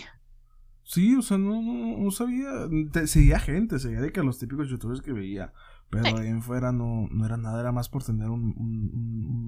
Sí, 0.84 1.16
o 1.16 1.22
sea, 1.22 1.38
no, 1.38 1.62
no, 1.62 1.98
no 1.98 2.12
sabía. 2.12 2.50
Te- 2.92 3.08
seguía 3.08 3.40
gente, 3.40 3.78
seguía 3.80 4.02
de 4.02 4.12
que 4.12 4.24
los 4.24 4.40
típicos 4.40 4.70
youtubers 4.70 5.02
que 5.02 5.14
veía. 5.14 5.54
Pero 5.90 6.18
ahí 6.18 6.28
en 6.28 6.42
fuera 6.44 6.72
no, 6.72 7.08
no 7.12 7.26
era 7.26 7.36
nada, 7.38 7.60
era 7.60 7.72
más 7.72 7.90
por 7.90 8.04
tener 8.04 8.30
un- 8.30 8.56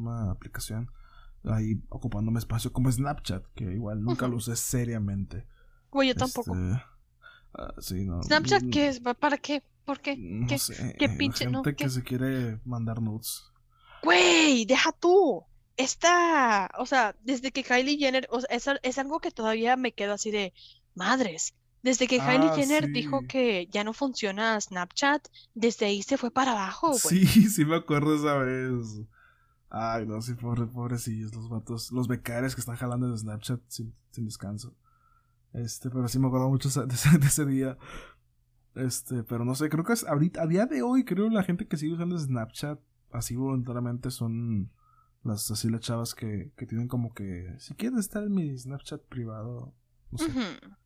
una 0.06 0.32
aplicación 0.32 0.92
ahí 1.46 1.82
ocupándome 1.90 2.40
espacio 2.40 2.72
como 2.72 2.92
Snapchat, 2.92 3.46
que 3.56 3.66
igual 3.66 4.04
nunca 4.04 4.28
lo 4.28 4.38
usé 4.38 4.56
seriamente. 4.56 5.48
Güey, 5.92 6.10
yo 6.10 6.16
tampoco. 6.16 6.56
Este, 6.56 6.84
ah, 7.54 7.74
sí, 7.80 8.06
no. 8.06 8.22
¿Snapchat 8.24 8.64
mm, 8.64 8.70
qué 8.70 8.88
es? 8.88 9.00
¿Para 9.00 9.38
qué? 9.38 9.64
¿Por 9.86 10.00
qué? 10.00 10.16
No 10.18 10.48
¿Qué? 10.48 10.58
sé. 10.58 10.96
qué 10.98 11.08
la 11.08 11.16
pinche- 11.16 11.50
no, 11.50 11.64
gente 11.64 11.76
qué? 11.76 11.84
que 11.86 11.90
se 11.90 12.04
quiere 12.04 12.60
mandar 12.66 13.02
nudes. 13.02 13.44
Güey, 14.04 14.66
deja 14.66 14.92
tú. 14.94 15.44
Esta, 15.78 16.70
o 16.78 16.86
sea, 16.86 17.16
desde 17.24 17.52
que 17.52 17.64
Kylie 17.64 17.98
Jenner, 17.98 18.28
o 18.30 18.42
sea, 18.42 18.50
es, 18.56 18.68
es 18.84 18.98
algo 19.00 19.20
que 19.20 19.32
todavía 19.32 19.76
me 19.78 19.94
quedo 19.94 20.14
así 20.14 20.30
de 20.30 20.54
madres. 20.94 21.56
Desde 21.82 22.08
que 22.08 22.20
Kylie 22.20 22.50
Ah, 22.52 22.56
Jenner 22.56 22.92
dijo 22.92 23.22
que 23.28 23.68
ya 23.72 23.84
no 23.84 23.94
funciona 23.94 24.60
Snapchat, 24.62 25.28
desde 25.56 25.88
ahí 25.88 26.04
se 26.04 26.18
fue 26.18 26.30
para 26.30 26.52
abajo, 26.52 26.90
güey. 26.90 27.26
Sí, 27.26 27.26
sí 27.50 27.66
me 27.66 27.78
acuerdo 27.78 28.16
esa 28.16 28.36
vez. 28.38 29.02
Ay, 29.74 30.06
no, 30.06 30.22
sí, 30.22 30.34
pobre, 30.34 30.66
pobrecillos, 30.66 31.34
los 31.34 31.48
vatos, 31.48 31.94
los 31.94 32.10
becarios 32.10 32.56
que 32.56 32.60
están 32.60 32.76
jalando 32.76 33.10
de 33.10 33.18
Snapchat 33.18 33.62
sin, 33.68 33.96
sin 34.12 34.26
descanso. 34.26 34.76
Este, 35.54 35.90
pero 35.90 36.08
sí 36.10 36.20
me 36.20 36.28
acuerdo 36.28 36.50
mucho 36.50 36.70
de 36.70 36.94
ese, 36.94 37.18
de 37.18 37.26
ese 37.26 37.46
día. 37.46 37.78
Este, 38.76 39.24
pero 39.24 39.46
no 39.46 39.56
sé, 39.56 39.70
creo 39.70 39.86
que 39.86 39.94
es 39.94 40.06
ahorita, 40.06 40.42
a 40.42 40.48
día 40.48 40.66
de 40.66 40.82
hoy, 40.82 41.06
creo 41.06 41.30
la 41.30 41.44
gente 41.44 41.68
que 41.68 41.78
sigue 41.78 41.94
usando 41.94 42.18
Snapchat 42.18 42.80
así 43.12 43.36
voluntariamente 43.36 44.12
son 44.12 44.72
las 45.24 45.52
así 45.52 45.70
las 45.70 45.82
chavas 45.82 46.16
que, 46.16 46.52
que 46.56 46.66
tienen 46.66 46.88
como 46.88 47.14
que, 47.14 47.56
si 47.60 47.74
quieres 47.76 48.00
estar 48.00 48.24
en 48.24 48.34
mi 48.34 48.58
Snapchat 48.58 49.02
privado, 49.04 49.74
no 50.12 50.18
sé, 50.18 50.28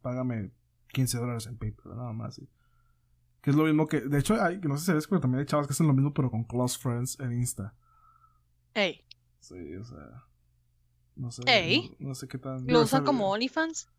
págame 0.02 0.52
15 0.90 1.18
dólares 1.18 1.48
en 1.48 1.58
PayPal, 1.58 1.96
nada 1.96 2.14
más. 2.14 2.40
Que 3.42 3.50
es 3.50 3.56
lo 3.56 3.66
mismo 3.66 3.88
que, 3.88 4.02
de 4.02 4.20
hecho, 4.20 4.42
hay, 4.42 4.60
que 4.60 4.68
no 4.68 4.76
sé 4.78 4.82
si 4.82 4.86
sabes, 4.88 5.08
pero 5.08 5.22
también 5.22 5.40
hay 5.40 5.46
chavas 5.46 5.68
que 5.68 5.74
hacen 5.74 5.88
lo 5.88 5.94
mismo, 5.94 6.14
pero 6.14 6.32
con 6.32 6.44
Close 6.44 6.80
Friends 6.80 7.20
en 7.20 7.34
Insta. 7.34 7.76
Ey, 8.76 9.06
Sí, 9.40 9.76
o 9.76 9.84
sea. 9.84 10.26
No 11.16 11.32
sé. 11.32 11.44
Ey. 11.46 11.96
No, 12.00 12.10
no 12.10 12.16
sé 12.16 12.28
qué 12.28 12.38
tan. 12.38 12.66
¿lo 12.68 12.82
usan 12.82 13.06
como 13.06 13.30
OnlyFans? 13.32 13.90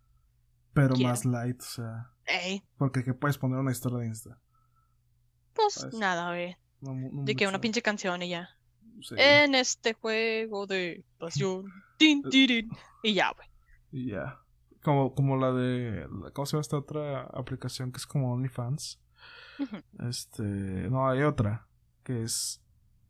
Pero 0.73 0.97
más 0.97 1.25
light, 1.25 1.61
o 1.61 1.65
sea. 1.65 2.13
Ey, 2.27 2.63
Porque 2.77 3.03
que 3.03 3.15
puedes 3.15 3.39
poner 3.39 3.59
una 3.59 3.73
historia 3.73 3.99
de 3.99 4.07
Insta. 4.09 4.39
pues 5.55 5.79
Pues, 5.81 5.95
nada, 5.95 6.29
güey. 6.31 6.57
No 6.81 7.25
De 7.25 7.35
que 7.35 7.47
una 7.47 7.61
pinche 7.61 7.81
canción 7.81 8.23
y 8.23 8.29
ya. 8.29 8.51
Sí, 9.01 9.15
En 9.17 9.55
este 9.55 9.95
juego 9.95 10.67
de 10.67 11.05
pasión. 11.19 11.73
Tin, 11.97 12.23
tirin. 12.25 12.69
Y 13.03 13.15
ya, 13.15 13.33
güey. 13.33 13.49
Y 13.93 14.11
ya. 14.11 14.41
Como, 14.83 15.15
como 15.15 15.37
la 15.37 15.53
de. 15.53 16.07
¿Cómo 16.35 16.45
se 16.45 16.53
llama 16.53 16.61
esta 16.61 16.77
otra 16.77 17.23
aplicación 17.23 17.93
que 17.93 17.99
es 17.99 18.07
como 18.07 18.33
OnlyFans? 18.35 19.01
Este. 20.07 20.43
No, 20.43 21.09
hay 21.09 21.23
otra. 21.23 21.67
Que 22.03 22.23
es. 22.25 22.61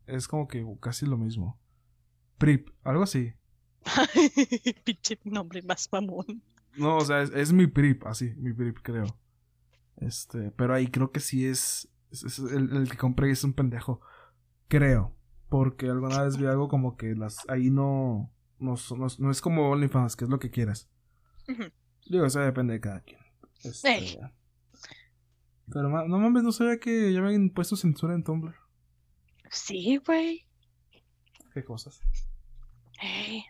Es 0.07 0.27
como 0.27 0.47
que 0.47 0.65
casi 0.81 1.05
lo 1.05 1.17
mismo. 1.17 1.59
Prip, 2.37 2.69
algo 2.83 3.03
así. 3.03 3.33
Pinche 4.83 5.19
nombre 5.25 5.61
más 5.61 5.87
mamón. 5.91 6.41
No, 6.75 6.97
o 6.97 7.01
sea, 7.05 7.21
es, 7.21 7.31
es 7.31 7.53
mi 7.53 7.67
prip, 7.67 8.05
así, 8.05 8.33
mi 8.37 8.53
prip, 8.53 8.77
creo. 8.81 9.05
Este, 9.97 10.51
pero 10.51 10.73
ahí 10.73 10.87
creo 10.87 11.11
que 11.11 11.19
sí 11.19 11.45
es. 11.45 11.89
es- 12.11 12.23
es 12.23 12.39
el, 12.39 12.75
el 12.75 12.89
que 12.89 12.97
compré 12.97 13.31
es 13.31 13.43
un 13.43 13.53
pendejo. 13.53 14.01
Creo. 14.67 15.15
Porque 15.49 15.87
alguna 15.89 16.23
vez 16.23 16.37
vi 16.37 16.45
algo 16.45 16.67
como 16.67 16.97
que 16.97 17.15
las. 17.15 17.37
Ahí 17.49 17.69
no. 17.69 18.31
No, 18.59 18.75
no, 18.97 19.07
no 19.19 19.31
es 19.31 19.41
como 19.41 19.69
OnlyFans, 19.69 20.15
que 20.15 20.25
es 20.25 20.29
lo 20.29 20.39
que 20.39 20.49
quieras. 20.51 20.89
Digo, 22.09 22.25
eso 22.25 22.39
depende 22.39 22.73
de 22.73 22.79
cada 22.81 23.01
quien. 23.01 23.19
Este. 23.63 24.19
Pero 25.71 25.89
no 25.89 26.19
mames, 26.19 26.43
no 26.43 26.51
sabía 26.51 26.79
que 26.79 27.11
ya 27.13 27.19
habían 27.19 27.49
puesto 27.49 27.75
censura 27.75 28.13
en 28.15 28.23
Tumblr. 28.23 28.55
Sí, 29.51 29.97
güey. 30.05 30.45
Qué 31.53 31.63
cosas. 31.63 32.01
Ey, 33.01 33.45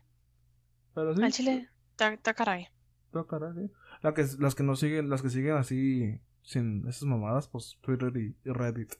Pero 0.93 1.15
sí. 1.15 1.23
al 1.23 1.31
chile, 1.31 1.69
está 1.91 2.13
está 2.13 2.33
caray. 2.33 2.67
pero 3.11 3.27
caray, 3.27 3.53
sí. 3.53 3.71
La 4.01 4.13
que, 4.13 4.25
las 4.39 4.55
que 4.55 4.63
no 4.63 4.75
siguen, 4.75 5.09
las 5.09 5.21
que 5.21 5.29
siguen 5.29 5.55
así, 5.57 6.19
sin 6.43 6.87
esas 6.87 7.03
mamadas, 7.03 7.47
pues 7.47 7.77
Twitter 7.81 8.11
y, 8.15 8.35
y 8.47 8.51
Reddit. 8.53 8.93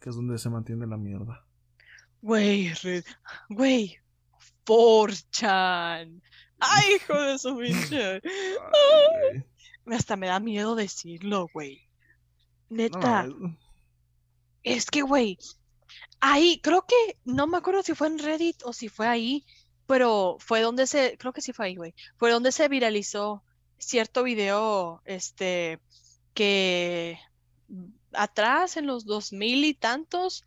Que 0.00 0.10
es 0.10 0.16
donde 0.16 0.38
se 0.38 0.50
mantiene 0.50 0.86
la 0.86 0.96
mierda. 0.96 1.44
Güey, 2.22 2.72
güey. 3.50 3.96
4chan. 4.64 6.20
Ay, 6.58 6.84
hijo 6.96 7.14
de 7.20 7.38
su 7.38 7.56
pinche. 7.58 8.20
Hasta 9.86 10.16
me 10.16 10.26
da 10.26 10.40
miedo 10.40 10.74
decirlo, 10.74 11.48
güey. 11.52 11.82
Neta, 12.68 13.28
es 14.64 14.86
que, 14.86 15.02
güey, 15.02 15.38
ahí, 16.32 16.60
creo 16.62 16.86
que, 16.86 17.18
no 17.24 17.46
me 17.46 17.58
acuerdo 17.58 17.82
si 17.82 17.94
fue 17.94 18.08
en 18.08 18.18
Reddit 18.18 18.62
o 18.64 18.72
si 18.72 18.88
fue 18.88 19.06
ahí, 19.06 19.44
pero 19.86 20.36
fue 20.40 20.60
donde 20.60 20.86
se, 20.86 21.16
creo 21.18 21.32
que 21.32 21.40
sí 21.40 21.52
fue 21.52 21.66
ahí, 21.66 21.76
güey, 21.76 21.94
fue 22.16 22.30
donde 22.30 22.52
se 22.52 22.68
viralizó 22.68 23.42
cierto 23.78 24.22
video, 24.22 25.02
este, 25.04 25.80
que 26.34 27.18
atrás, 28.12 28.76
en 28.76 28.86
los 28.86 29.04
dos 29.04 29.32
mil 29.32 29.64
y 29.64 29.74
tantos, 29.74 30.44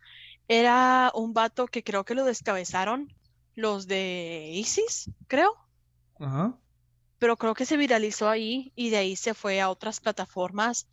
era 0.48 1.12
un 1.14 1.32
vato 1.32 1.66
que 1.66 1.84
creo 1.84 2.04
que 2.04 2.14
lo 2.14 2.24
descabezaron 2.24 3.14
los 3.54 3.86
de 3.86 4.50
ISIS, 4.52 5.10
creo. 5.28 5.54
Ajá. 6.18 6.58
pero 7.18 7.36
creo 7.38 7.54
que 7.54 7.64
se 7.64 7.78
viralizó 7.78 8.28
ahí 8.28 8.72
y 8.76 8.90
de 8.90 8.98
ahí 8.98 9.16
se 9.16 9.32
fue 9.32 9.60
a 9.60 9.70
otras 9.70 10.00
plataformas. 10.00 10.86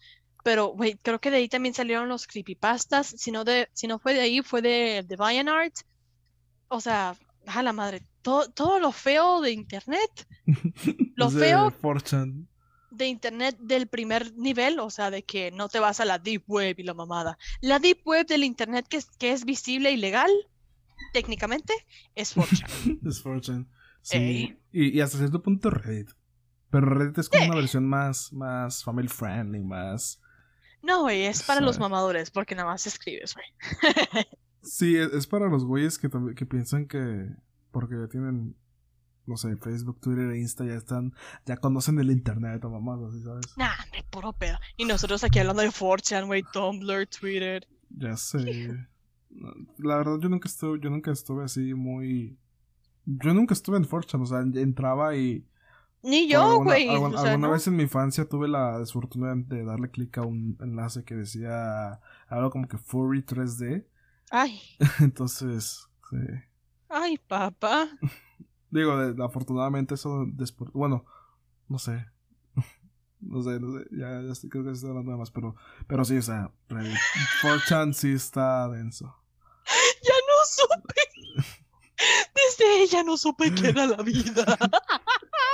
Pero, 0.48 0.68
güey, 0.68 0.98
creo 1.02 1.20
que 1.20 1.30
de 1.30 1.38
ahí 1.38 1.50
también 1.50 1.74
salieron 1.76 2.08
los 2.08 2.26
creepypastas. 2.26 3.08
Si 3.18 3.32
no, 3.32 3.44
de, 3.44 3.68
si 3.74 3.86
no 3.86 4.00
fue 4.00 4.14
de 4.14 4.22
ahí, 4.22 4.42
fue 4.42 4.62
de, 4.62 5.04
de 5.06 5.18
Art. 5.52 5.74
O 6.70 6.80
sea, 6.80 7.18
a 7.48 7.64
la 7.64 7.74
madre, 7.74 8.02
todo, 8.22 8.50
todo 8.52 8.80
lo 8.80 8.94
feo 8.94 9.42
de 9.42 9.52
internet, 9.52 10.26
Lo 11.18 11.30
de 11.30 11.40
feo- 11.50 11.74
4chan. 11.82 12.48
de 12.92 13.08
internet 13.08 13.58
del 13.60 13.88
primer 13.88 14.34
nivel, 14.38 14.80
o 14.80 14.90
sea, 14.90 15.12
de 15.12 15.24
que 15.24 15.52
no 15.52 15.68
te 15.68 15.82
vas 15.82 16.00
a 16.00 16.06
la 16.06 16.18
deep 16.18 16.44
web 16.48 16.76
y 16.80 16.84
la 16.84 16.94
mamada. 16.94 17.38
La 17.60 17.80
deep 17.80 18.00
web 18.06 18.26
del 18.26 18.46
internet 18.46 18.86
que 18.88 18.98
es, 18.98 19.08
que 19.18 19.34
es 19.34 19.44
visible 19.44 19.92
y 19.92 19.98
legal, 19.98 20.32
técnicamente, 21.14 21.74
es 22.16 22.36
4chan. 22.38 23.00
Es 23.06 23.22
4chan. 23.24 23.68
Sí. 24.02 24.58
Y, 24.72 24.98
y 24.98 25.02
hasta 25.02 25.18
cierto 25.18 25.42
punto 25.42 25.70
Reddit. 25.70 26.10
Pero 26.70 26.86
Reddit 26.86 27.18
es 27.18 27.28
como 27.28 27.44
Sí. 27.44 27.50
una 27.50 27.60
versión 27.60 27.86
más, 27.86 28.32
más 28.32 28.82
family 28.84 29.10
friendly, 29.10 29.60
más. 29.62 30.22
No, 30.88 31.02
güey, 31.02 31.26
es 31.26 31.44
para 31.44 31.60
los 31.62 31.78
mamadores, 31.80 32.32
porque 32.32 32.56
nada 32.56 32.70
más 32.70 32.88
escribes, 32.88 33.36
güey. 33.36 33.46
Sí, 34.64 34.98
es, 34.98 35.14
es 35.14 35.28
para 35.28 35.48
los 35.48 35.64
güeyes 35.64 35.98
que, 35.98 36.10
también- 36.10 36.36
que 36.36 36.46
piensan 36.46 36.88
que 36.88 37.30
porque 37.72 37.96
tienen 38.12 38.56
no 39.26 39.36
sé, 39.36 39.56
Facebook, 39.58 40.00
Twitter 40.00 40.32
e 40.32 40.40
Insta 40.40 40.66
ya 40.66 40.76
están, 40.76 41.14
ya 41.46 41.58
conocen 41.58 42.00
el 42.00 42.10
internet 42.12 42.64
o 42.64 42.70
mamás, 42.70 43.00
así, 43.10 43.22
¿sabes? 43.24 43.46
Nah, 43.58 43.76
me 43.92 44.02
puro 44.10 44.32
pedo. 44.32 44.58
Y 44.78 44.86
nosotros 44.86 45.22
aquí 45.26 45.40
hablando 45.40 45.62
de 45.64 45.70
4chan, 45.70 46.26
güey, 46.28 46.44
Tumblr, 46.54 47.08
Twitter. 47.08 47.68
Ya 47.90 48.16
sé. 48.16 48.88
La 49.78 49.98
verdad, 49.98 50.18
yo 50.22 50.30
nunca 50.30 50.48
estuve, 50.48 50.80
yo 50.80 50.90
nunca 50.90 51.12
estuve 51.12 51.44
así 51.44 51.74
muy. 51.74 52.38
Yo 53.06 53.34
nunca 53.34 53.54
estuve 53.54 53.76
en 53.78 53.84
4chan, 53.86 54.22
o 54.22 54.26
sea, 54.26 54.40
entraba 54.62 55.16
y. 55.18 55.46
Ni 56.04 56.28
yo, 56.30 56.42
alguna- 56.44 56.64
güey. 56.72 56.90
algún- 56.90 57.16
o 57.16 57.18
sea, 57.18 57.32
alguna 57.32 57.48
no. 57.48 57.54
vez 57.54 57.68
en 57.68 57.76
mi 57.76 57.84
infancia 57.84 58.28
tuve 58.30 58.48
la 58.48 58.80
desfortuna 58.80 59.34
de 59.36 59.64
darle 59.66 59.90
clic 59.92 60.18
a 60.18 60.22
un 60.22 60.58
enlace 60.62 61.04
que 61.04 61.16
decía 61.16 62.00
algo 62.28 62.50
como 62.52 62.68
que 62.68 62.78
Furry 62.78 63.24
3D. 63.24 63.86
Ay, 64.32 64.60
Entonces, 65.00 65.88
sí. 66.10 66.18
ay, 66.90 67.18
papá. 67.18 67.90
Digo, 68.70 68.94
afortunadamente 69.24 69.96
eso 69.96 70.26
después, 70.28 70.72
bueno, 70.74 71.06
no 71.68 71.80
sé. 71.80 72.06
No 73.20 73.42
sé, 73.42 73.60
no 73.60 73.72
sé, 73.80 73.88
ya, 73.92 74.22
ya 74.22 74.32
estoy, 74.32 74.48
creo 74.52 74.64
que 74.64 74.70
estoy 74.70 74.90
hablando 74.92 75.12
de 75.12 75.18
más, 75.18 75.32
pero, 75.32 75.56
pero 75.88 76.06
sí, 76.06 76.16
o 76.18 76.22
sea, 76.22 76.52
Reddit. 76.70 76.96
4chan 77.42 77.92
sí 77.94 78.12
está 78.14 78.70
denso. 78.70 79.06
Ya 80.04 80.14
no 80.28 80.46
supe. 80.46 80.94
Desde 82.36 82.84
ella 82.84 83.04
no 83.04 83.18
supe 83.18 83.54
qué 83.56 83.70
era 83.70 83.88
la 83.88 84.04
vida. 84.04 84.46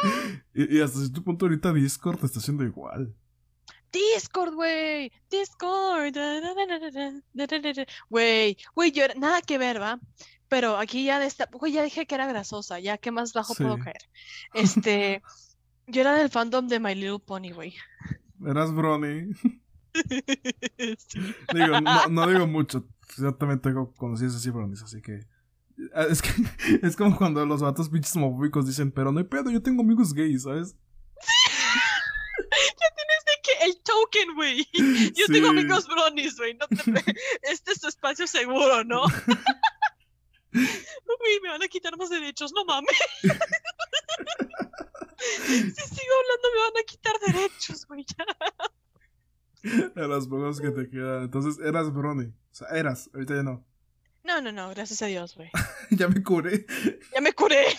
y, 0.54 0.82
hasta 0.82 1.00
cierto 1.00 1.24
punto 1.24 1.46
ahorita 1.46 1.74
Discord 1.74 2.20
te 2.20 2.26
está 2.26 2.40
haciendo 2.40 2.64
igual. 2.64 3.14
Discord, 3.92 4.56
güey. 4.56 5.12
Discord. 5.30 6.14
Güey, 8.10 8.58
güey, 8.76 8.92
yo 8.92 9.04
era... 9.04 9.14
nada 9.16 9.42
que 9.42 9.58
ver, 9.58 9.82
¿va? 9.82 10.00
Pero 10.50 10.78
aquí 10.78 11.06
ya 11.06 11.20
de 11.20 11.26
esta, 11.26 11.50
güey, 11.52 11.74
ya 11.74 11.84
dije 11.84 12.06
que 12.06 12.16
era 12.16 12.28
grasosa, 12.28 12.80
ya 12.80 12.98
que 12.98 13.12
más 13.12 13.34
bajo 13.34 13.56
puedo 13.56 13.78
caer. 13.78 14.02
Este, 14.54 15.22
yo 15.88 16.02
era 16.02 16.14
del 16.14 16.30
fandom 16.30 16.68
de 16.68 16.80
My 16.80 16.96
Little 16.96 17.20
Pony, 17.20 17.52
güey. 17.54 17.76
Eras 18.46 18.74
Brony. 18.74 19.34
no, 22.10 22.28
digo 22.28 22.48
mucho. 22.48 22.86
Pues, 23.00 23.18
yo 23.18 23.36
también 23.36 23.62
tengo 23.62 23.94
conocidos 23.94 24.36
así 24.36 24.50
Bronies, 24.50 24.84
así 24.84 25.02
que 25.02 25.26
ah, 25.94 26.06
Es 26.10 26.22
que 26.22 26.30
es 26.88 26.96
como 26.96 27.16
cuando 27.18 27.46
los 27.46 27.62
vatos 27.62 27.90
pinches 27.90 28.16
homofóbicos 28.16 28.68
dicen, 28.68 28.92
pero 28.92 29.12
no 29.12 29.20
hay 29.20 29.26
pedo, 29.26 29.50
yo 29.52 29.62
tengo 29.62 29.82
amigos 29.82 30.14
gays, 30.14 30.44
¿sabes? 30.44 30.76
Ya 32.56 32.88
tienes 32.96 33.24
de 33.26 33.34
que 33.44 33.66
el 33.66 33.82
token, 33.82 34.36
güey. 34.36 34.68
Yo 35.16 35.26
tengo 35.28 35.50
amigos 35.50 35.88
bronies, 35.88 36.38
güey. 36.38 36.56
No 36.56 36.68
te... 36.68 36.76
Este 37.44 37.72
es 37.72 37.80
tu 37.80 37.88
espacio 37.88 38.28
seguro, 38.28 38.84
¿no? 38.84 39.04
Uy, 40.54 41.40
me 41.42 41.50
van 41.50 41.64
a 41.64 41.68
quitar 41.68 41.98
más 41.98 42.10
derechos, 42.10 42.52
no 42.54 42.66
mames. 42.66 42.96
Si 45.20 45.72
sigo 45.72 46.14
hablando, 46.20 46.50
me 46.54 46.60
van 46.60 46.78
a 46.80 46.84
quitar 46.86 47.14
derechos, 47.26 47.86
güey. 47.88 48.06
ya. 48.06 48.26
A 49.96 50.08
los 50.08 50.28
pocos 50.28 50.60
que 50.60 50.72
te 50.72 50.90
quedan. 50.90 51.24
Entonces 51.24 51.58
eras 51.66 51.92
Brony. 51.94 52.26
O 52.26 52.56
sea, 52.56 52.68
eras, 52.70 53.10
ahorita 53.14 53.36
ya 53.36 53.44
no. 53.44 53.66
No, 54.24 54.42
no, 54.42 54.54
no, 54.54 54.70
gracias 54.70 55.02
a 55.02 55.08
Dios, 55.08 55.36
güey. 55.36 55.50
ya 55.92 56.08
me 56.08 56.24
curé. 56.24 56.66
Ya 57.14 57.22
me 57.22 57.34
curé. 57.34 57.66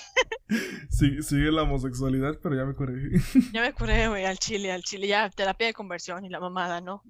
Sí, 0.90 1.22
sigue 1.22 1.50
la 1.50 1.62
homosexualidad, 1.62 2.38
pero 2.40 2.54
ya 2.54 2.64
me 2.64 2.74
curé. 2.74 3.18
Ya 3.52 3.62
me 3.62 3.72
curé, 3.72 4.08
güey, 4.08 4.24
al 4.24 4.38
chile, 4.38 4.70
al 4.70 4.82
chile. 4.82 5.08
Ya, 5.08 5.28
terapia 5.30 5.66
de 5.66 5.74
conversión 5.74 6.24
y 6.24 6.28
la 6.28 6.38
mamada, 6.38 6.80
¿no? 6.80 7.02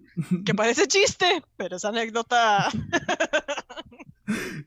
Que 0.46 0.54
parece 0.54 0.86
chiste, 0.86 1.42
pero 1.56 1.76
es 1.76 1.84
anécdota. 1.84 2.70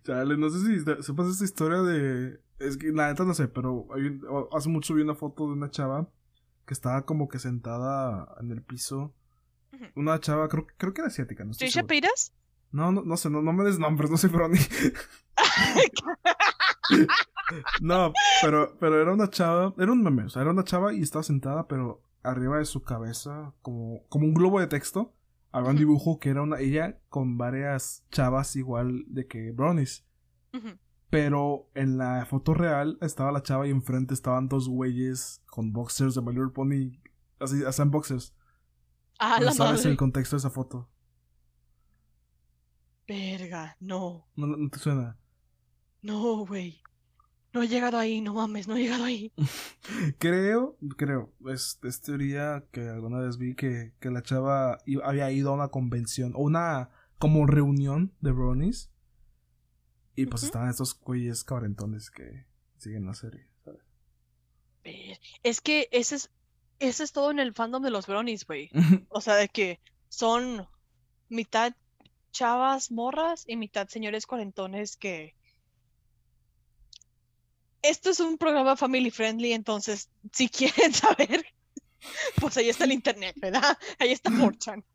Chale, 0.03 0.37
no 0.37 0.49
sé 0.49 0.59
si 0.59 1.03
sepas 1.03 1.29
esta 1.29 1.45
historia 1.45 1.81
de. 1.81 2.39
Es 2.59 2.77
que 2.77 2.91
la 2.91 3.07
neta 3.07 3.23
no 3.23 3.33
sé, 3.33 3.47
pero 3.47 3.87
hay 3.95 4.19
hace 4.51 4.69
mucho 4.69 4.93
vi 4.93 5.01
una 5.01 5.15
foto 5.15 5.47
de 5.47 5.53
una 5.53 5.71
chava 5.71 6.07
que 6.67 6.73
estaba 6.73 7.05
como 7.05 7.29
que 7.29 7.39
sentada 7.39 8.35
en 8.39 8.51
el 8.51 8.61
piso. 8.61 9.15
Una 9.95 10.19
chava, 10.19 10.47
creo, 10.49 10.67
creo 10.77 10.93
que 10.93 11.01
era 11.01 11.07
asiática, 11.07 11.43
no 11.43 11.53
¿Trisha 11.53 11.79
seguro. 11.79 11.87
No, 12.71 12.91
no, 12.91 13.03
no 13.03 13.17
sé, 13.17 13.29
no, 13.29 13.41
no 13.41 13.53
me 13.53 13.63
des 13.63 13.79
nombres, 13.79 14.11
no 14.11 14.17
soy 14.17 14.29
Brony. 14.29 14.57
no, 17.81 18.13
pero, 18.41 18.77
pero 18.79 19.01
era 19.01 19.13
una 19.13 19.29
chava, 19.29 19.73
era 19.77 19.91
un 19.91 20.03
meme, 20.03 20.23
o 20.23 20.29
sea, 20.29 20.41
era 20.41 20.51
una 20.51 20.63
chava 20.63 20.93
y 20.93 21.01
estaba 21.01 21.23
sentada, 21.23 21.67
pero 21.67 22.01
arriba 22.23 22.57
de 22.57 22.65
su 22.65 22.83
cabeza, 22.83 23.53
como, 23.61 24.05
como 24.09 24.25
un 24.25 24.33
globo 24.33 24.59
de 24.59 24.67
texto, 24.67 25.13
había 25.51 25.71
un 25.71 25.77
dibujo 25.77 26.19
que 26.19 26.29
era 26.29 26.41
una 26.41 26.59
ella 26.59 26.99
con 27.09 27.37
varias 27.37 28.03
chavas 28.11 28.55
igual 28.55 29.05
de 29.07 29.27
que 29.27 29.51
Bronies. 29.51 30.05
Pero 31.09 31.69
en 31.73 31.97
la 31.97 32.25
foto 32.25 32.53
real 32.53 32.97
estaba 33.01 33.31
la 33.31 33.43
chava 33.43 33.65
y 33.67 33.71
enfrente 33.71 34.13
estaban 34.13 34.49
dos 34.49 34.67
güeyes 34.67 35.41
con 35.45 35.71
boxers 35.71 36.15
de 36.15 36.21
My 36.21 36.31
Little 36.31 36.49
Pony. 36.49 36.99
Así, 37.39 37.63
hacían 37.63 37.91
boxers. 37.91 38.35
Ah, 39.19 39.37
¿No 39.39 39.45
la 39.45 39.51
sabes 39.53 39.79
madre. 39.81 39.91
el 39.91 39.97
contexto 39.97 40.35
de 40.35 40.39
esa 40.39 40.49
foto? 40.49 40.89
Verga, 43.07 43.77
no. 43.79 44.27
No, 44.35 44.47
no 44.47 44.69
te 44.69 44.79
suena. 44.79 45.17
No, 46.01 46.45
güey. 46.45 46.81
No 47.53 47.63
he 47.63 47.67
llegado 47.67 47.97
ahí, 47.97 48.21
no 48.21 48.33
mames, 48.33 48.67
no 48.67 48.75
he 48.75 48.83
llegado 48.83 49.05
ahí. 49.05 49.31
Creo, 50.19 50.77
creo, 50.97 51.33
es, 51.49 51.79
es 51.83 52.01
teoría 52.01 52.65
que 52.71 52.81
alguna 52.81 53.19
vez 53.19 53.37
vi 53.37 53.55
que, 53.55 53.93
que 53.99 54.11
la 54.11 54.21
chava 54.21 54.79
había 55.03 55.31
ido 55.31 55.49
a 55.49 55.53
una 55.53 55.69
convención, 55.69 56.33
o 56.35 56.41
una 56.41 56.89
como 57.17 57.47
reunión 57.47 58.13
de 58.21 58.31
bronies. 58.31 58.91
Y 60.15 60.25
pues 60.25 60.43
estaban 60.43 60.69
estos 60.69 60.99
güeyes 60.99 61.43
cabrentones 61.43 62.11
que 62.11 62.45
siguen 62.77 63.05
la 63.05 63.13
serie, 63.13 63.47
¿sabes? 63.63 63.81
Es 65.43 65.61
que 65.61 65.87
ese 65.91 66.15
es, 66.15 66.31
ese 66.79 67.03
es 67.03 67.11
todo 67.11 67.31
en 67.31 67.39
el 67.39 67.53
fandom 67.53 67.83
de 67.83 67.91
los 67.91 68.07
bronies, 68.07 68.45
güey. 68.45 68.69
O 69.09 69.21
sea, 69.21 69.35
de 69.35 69.47
que 69.47 69.79
son 70.09 70.67
mitad 71.29 71.73
chavas 72.37 72.91
morras 72.91 73.45
y 73.47 73.55
mitad 73.55 73.87
señores 73.87 74.27
cuarentones 74.27 74.95
que... 74.95 75.35
Esto 77.81 78.09
es 78.11 78.19
un 78.19 78.37
programa 78.37 78.75
family 78.75 79.09
friendly, 79.11 79.53
entonces 79.53 80.09
si 80.31 80.47
quieren 80.57 80.93
saber, 80.93 81.45
pues 82.39 82.57
ahí 82.57 82.69
está 82.69 82.83
el 82.85 82.91
internet, 82.91 83.35
¿verdad? 83.39 83.77
Ahí 83.99 84.11
está 84.11 84.29
4chan. 84.29 84.83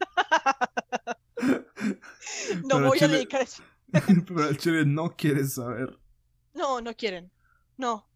No 2.65 2.77
Pero 2.77 2.87
voy 2.89 2.99
a 3.03 3.09
dedicar 3.09 3.43
eso. 3.43 3.65
Pero 4.27 4.49
el 4.49 4.57
chile 4.59 4.85
no 4.87 5.17
quiere 5.17 5.45
saber. 5.45 5.99
No, 6.55 6.81
no 6.81 6.95
quieren. 6.95 7.33
No. 7.77 8.07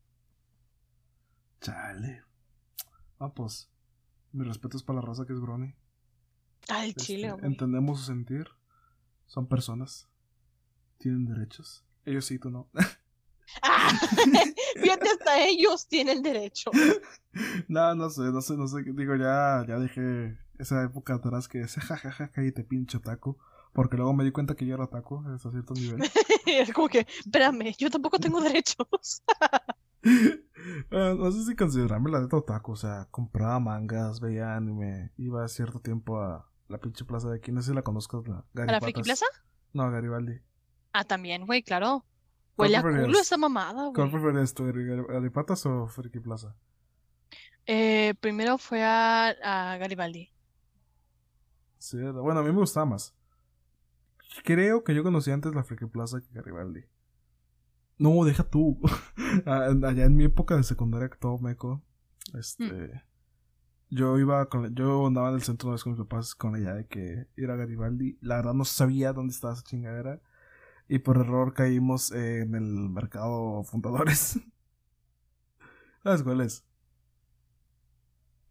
Chale. 1.60 2.22
Ah, 3.18 3.28
pues. 3.34 3.68
Mis 4.30 4.46
respetos 4.46 4.84
para 4.84 5.00
la 5.00 5.06
raza 5.06 5.26
que 5.26 5.32
es 5.32 5.40
Brony. 5.40 5.74
Al 6.68 6.90
Este, 6.90 7.02
chile, 7.02 7.32
güey. 7.32 7.44
entendemos 7.44 7.98
su 7.98 8.06
sentir. 8.06 8.48
Son 9.26 9.46
personas. 9.46 10.08
Tienen 10.98 11.26
derechos. 11.26 11.84
Ellos 12.04 12.24
sí, 12.24 12.38
tú 12.38 12.50
no. 12.50 12.68
¡Ah! 13.62 13.90
Fíjate, 14.80 15.08
hasta 15.08 15.44
ellos 15.46 15.86
tienen 15.88 16.22
derecho. 16.22 16.70
no, 17.68 17.94
no 17.94 18.10
sé, 18.10 18.22
no 18.22 18.40
sé, 18.40 18.56
no 18.56 18.68
sé. 18.68 18.82
Digo, 18.82 19.16
ya, 19.16 19.64
ya 19.66 19.78
dejé 19.78 20.38
esa 20.58 20.82
época 20.82 21.14
atrás 21.14 21.48
que 21.48 21.58
decía, 21.58 21.82
jajaja, 21.82 22.28
cállate, 22.28 22.64
pinche 22.64 22.98
taco. 22.98 23.38
Porque 23.72 23.96
luego 23.96 24.14
me 24.14 24.24
di 24.24 24.32
cuenta 24.32 24.54
que 24.54 24.64
yo 24.64 24.74
era 24.74 24.86
taco 24.86 25.22
hasta 25.28 25.50
cierto 25.50 25.74
nivel. 25.74 26.02
Es 26.46 26.72
como 26.72 26.88
que, 26.88 27.06
espérame, 27.18 27.74
yo 27.76 27.90
tampoco 27.90 28.18
tengo 28.18 28.40
derechos. 28.40 29.22
Ah, 30.90 31.14
no 31.16 31.30
sé 31.30 31.44
si 31.44 31.54
considerarme 31.54 32.10
la 32.10 32.20
neta 32.20 32.38
otaku. 32.38 32.72
O 32.72 32.76
sea, 32.76 33.06
compraba 33.10 33.60
mangas, 33.60 34.20
veía 34.20 34.56
anime. 34.56 35.12
Iba 35.18 35.46
cierto 35.48 35.80
tiempo 35.80 36.20
a 36.20 36.48
la 36.68 36.78
pinche 36.78 37.04
plaza 37.04 37.28
de 37.30 37.36
aquí. 37.36 37.52
No 37.52 37.62
sé 37.62 37.70
si 37.70 37.74
la 37.74 37.82
conozco. 37.82 38.22
La 38.54 38.62
¿A 38.62 38.66
la. 38.66 38.80
Friki 38.80 39.02
Plaza? 39.02 39.26
No, 39.72 39.84
a 39.84 39.90
Garibaldi. 39.90 40.40
Ah, 40.92 41.04
también, 41.04 41.46
güey, 41.46 41.62
claro. 41.62 42.04
¿Cuál 42.56 42.70
Huele 42.70 42.76
a 42.78 43.04
culo 43.04 43.20
esa 43.20 43.36
mamada, 43.36 43.92
¿Cuál 43.94 44.08
güey. 44.10 44.22
preferías 44.22 44.54
tú, 44.54 44.64
Gari- 44.64 45.06
Garipatas 45.06 45.66
o 45.66 45.86
Friki 45.88 46.20
Plaza? 46.20 46.56
Eh, 47.66 48.14
primero 48.20 48.56
fue 48.58 48.82
a, 48.82 49.28
a 49.28 49.76
Garibaldi. 49.76 50.30
Sí, 51.78 51.98
bueno, 51.98 52.40
a 52.40 52.42
mí 52.42 52.50
me 52.50 52.58
gustaba 52.60 52.86
más. 52.86 53.14
Creo 54.44 54.84
que 54.84 54.94
yo 54.94 55.02
conocí 55.02 55.30
antes 55.30 55.54
la 55.54 55.64
Friki 55.64 55.86
Plaza 55.86 56.20
que 56.20 56.32
Garibaldi. 56.32 56.84
No, 57.98 58.24
deja 58.24 58.44
tú. 58.44 58.78
Ah, 59.44 59.66
Allá 59.84 60.04
en 60.06 60.16
mi 60.16 60.24
época 60.24 60.56
de 60.56 60.62
secundaria, 60.62 61.10
todo 61.20 61.38
meco. 61.38 61.82
Este. 62.38 63.02
Yo 63.90 64.18
iba 64.18 64.46
con. 64.48 64.74
Yo 64.74 65.06
andaba 65.06 65.28
en 65.30 65.36
el 65.36 65.42
centro 65.42 65.68
una 65.68 65.74
vez 65.74 65.84
con 65.84 65.92
mis 65.92 66.00
papás 66.02 66.34
con 66.34 66.52
la 66.52 66.58
idea 66.58 66.74
de 66.74 66.86
que 66.86 67.26
ir 67.36 67.50
a 67.50 67.56
Garibaldi. 67.56 68.18
La 68.20 68.36
verdad 68.36 68.54
no 68.54 68.64
sabía 68.64 69.12
dónde 69.12 69.32
estaba 69.32 69.54
esa 69.54 69.62
chingadera. 69.62 70.20
Y 70.88 71.00
por 71.00 71.18
error 71.18 71.54
caímos 71.54 72.12
en 72.12 72.54
el 72.54 72.64
mercado 72.90 73.62
fundadores. 73.64 74.38
¿Sabes 76.02 76.22
cuál 76.22 76.40
es? 76.42 76.64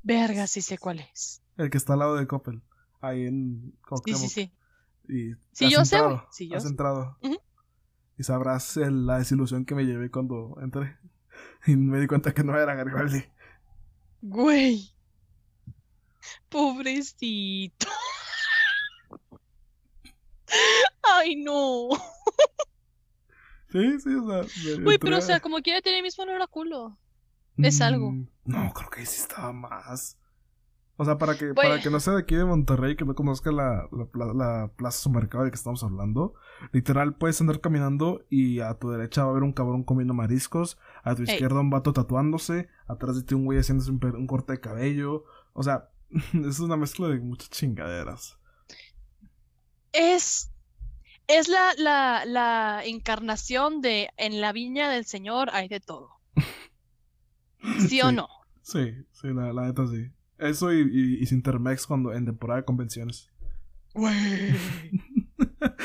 Verga, 0.03 0.48
sí 0.48 0.62
sé 0.62 0.78
cuál 0.78 0.99
es. 0.99 1.41
El 1.57 1.70
que 1.70 1.78
está 1.78 1.94
al 1.94 1.99
lado 1.99 2.16
de 2.16 2.28
Coppel. 2.28 2.62
Ahí 3.02 3.26
en 3.26 3.72
Sí, 3.72 3.78
Cuauhtémoc. 3.88 4.22
sí, 4.22 4.30
sí. 4.30 4.53
Y 5.07 5.34
Sí, 5.52 5.66
has 5.66 5.72
yo 5.72 5.86
sé, 5.86 5.98
Sí, 6.32 6.48
yo 6.49 6.57
has 6.57 6.64
sé. 6.64 6.70
entrado. 6.70 7.18
Y 8.18 8.24
sabrás 8.24 8.78
el- 8.78 9.06
la 9.06 9.18
desilusión 9.20 9.66
que 9.66 9.76
me 9.76 9.86
llevé 9.86 10.10
cuando 10.12 10.57
entré. 10.62 10.98
Y 11.68 11.76
me 11.76 11.99
di 11.99 12.07
cuenta 12.07 12.34
que 12.34 12.44
no 12.44 12.57
era 12.57 12.76
Garibaldi. 12.76 13.24
Güey. 14.22 14.95
Pobrecito. 16.50 17.88
Ay, 21.04 21.36
no. 21.36 21.90
Sí, 23.72 24.00
sí, 24.00 24.10
o 24.16 24.28
sea. 24.28 24.82
Güey, 24.84 24.98
pero 24.98 25.18
o 25.18 25.22
sea, 25.22 25.40
como 25.40 25.58
quiera 25.62 25.82
tiene 25.82 25.98
el 26.00 26.04
mismo 26.04 26.24
olor 26.24 26.42
a 26.42 26.48
culo. 26.48 26.98
es 27.58 27.82
algo. 27.82 28.12
Mm, 28.12 28.28
No, 28.46 28.74
creo 28.74 28.90
que 28.90 29.06
sí 29.06 29.22
estaba 29.22 29.52
más. 29.52 30.18
O 30.98 31.04
sea, 31.04 31.18
para 31.18 31.38
que, 31.38 31.54
para 31.54 31.82
que 31.82 31.90
no 31.90 32.00
sea 32.00 32.14
de 32.14 32.22
aquí 32.22 32.36
de 32.36 32.46
Monterrey, 32.46 32.96
que 32.96 33.04
no 33.04 33.16
conozca 33.16 33.52
la, 33.52 33.90
la, 34.14 34.34
la 34.34 34.72
plaza 34.78 35.00
supermercado 35.00 35.44
de 35.44 35.52
que 35.52 35.58
estamos 35.58 35.84
hablando, 35.84 36.36
literal 36.72 37.16
puedes 37.18 37.42
andar 37.42 37.60
caminando 37.60 38.24
y 38.30 38.62
a 38.62 38.76
tu 38.76 38.90
derecha 38.92 39.24
va 39.24 39.28
a 39.28 39.32
haber 39.32 39.44
un 39.44 39.52
cabrón 39.52 39.84
comiendo 39.84 40.14
mariscos, 40.14 40.78
a 41.04 41.14
tu 41.14 41.24
izquierda 41.24 41.60
un 41.60 41.70
vato 41.70 41.92
tatuándose, 41.92 42.70
atrás 42.88 43.18
de 43.18 43.24
ti 43.24 43.36
un 43.36 43.44
güey 43.44 43.60
haciéndose 43.60 43.92
un 43.92 44.28
corte 44.28 44.54
de 44.54 44.62
cabello. 44.62 45.26
O 45.52 45.64
sea, 45.64 45.90
es 46.48 46.60
una 46.60 46.77
mezcla 46.77 47.07
de 47.10 47.19
muchas 47.19 47.49
chingaderas. 47.49 48.38
Es. 49.91 50.52
Es 51.27 51.48
la, 51.48 51.73
la, 51.77 52.23
la 52.26 52.84
encarnación 52.86 53.82
de 53.82 54.10
en 54.18 54.41
la 54.41 54.52
viña 54.52 54.91
del 54.91 55.06
Señor 55.06 55.49
hay 55.53 55.68
de 55.68 55.80
todo. 55.80 56.11
¿Sí 57.90 57.99
o 58.02 58.11
no? 58.11 58.27
Sí, 58.61 58.94
sí, 59.11 59.27
la, 59.34 59.52
la 59.52 59.64
neta 59.64 59.88
sí. 59.88 60.11
Eso 60.38 60.72
y, 60.72 60.82
y, 60.82 61.23
y 61.23 61.26
Sintermex 61.26 61.88
cuando 61.88 62.14
en 62.14 62.26
temporada 62.26 62.60
de 62.61 62.65
convenciones. 62.65 63.32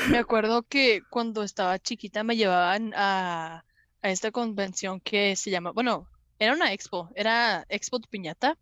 Me 0.09 0.17
acuerdo 0.17 0.63
que 0.63 1.01
cuando 1.09 1.43
estaba 1.43 1.79
chiquita 1.79 2.23
me 2.23 2.35
llevaban 2.35 2.93
a, 2.95 3.63
a 4.01 4.09
esta 4.09 4.31
convención 4.31 4.99
que 4.99 5.35
se 5.35 5.49
llama, 5.49 5.71
bueno, 5.71 6.07
era 6.39 6.53
una 6.53 6.73
expo, 6.73 7.09
era 7.15 7.65
Expo 7.69 7.99
tu 7.99 8.09
Piñata 8.09 8.57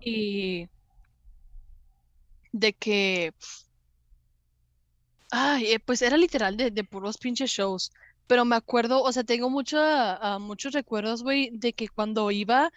Y 0.00 0.68
de 2.52 2.72
que, 2.72 3.32
ay, 5.30 5.72
eh, 5.72 5.80
pues 5.80 6.02
era 6.02 6.16
literal 6.16 6.56
de, 6.56 6.70
de 6.70 6.84
puros 6.84 7.18
pinches 7.18 7.50
shows, 7.50 7.90
pero 8.26 8.44
me 8.44 8.56
acuerdo, 8.56 9.02
o 9.02 9.12
sea, 9.12 9.24
tengo 9.24 9.50
mucha, 9.50 10.16
ah, 10.16 10.38
muchos 10.38 10.72
recuerdos, 10.72 11.22
güey, 11.22 11.50
de 11.52 11.72
que 11.72 11.88
cuando 11.88 12.30
iba 12.30 12.70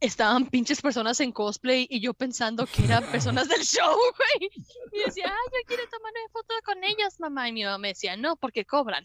estaban 0.00 0.46
pinches 0.46 0.82
personas 0.82 1.18
en 1.20 1.32
cosplay 1.32 1.86
y 1.88 2.00
yo 2.00 2.12
pensando 2.12 2.66
que 2.66 2.84
eran 2.84 3.04
personas 3.10 3.48
del 3.48 3.62
show, 3.62 3.96
güey. 4.18 4.50
Y 4.92 5.04
decía, 5.04 5.26
ay, 5.26 5.52
yo 5.52 5.66
quiero 5.66 5.88
tomar 5.88 6.12
una 6.12 6.32
foto 6.32 6.54
con 6.64 6.84
ellos, 6.84 7.18
mamá. 7.18 7.48
Y 7.48 7.52
mi 7.52 7.64
mamá 7.64 7.78
me 7.78 7.88
decía, 7.88 8.16
no, 8.16 8.36
porque 8.36 8.64
cobran. 8.64 9.04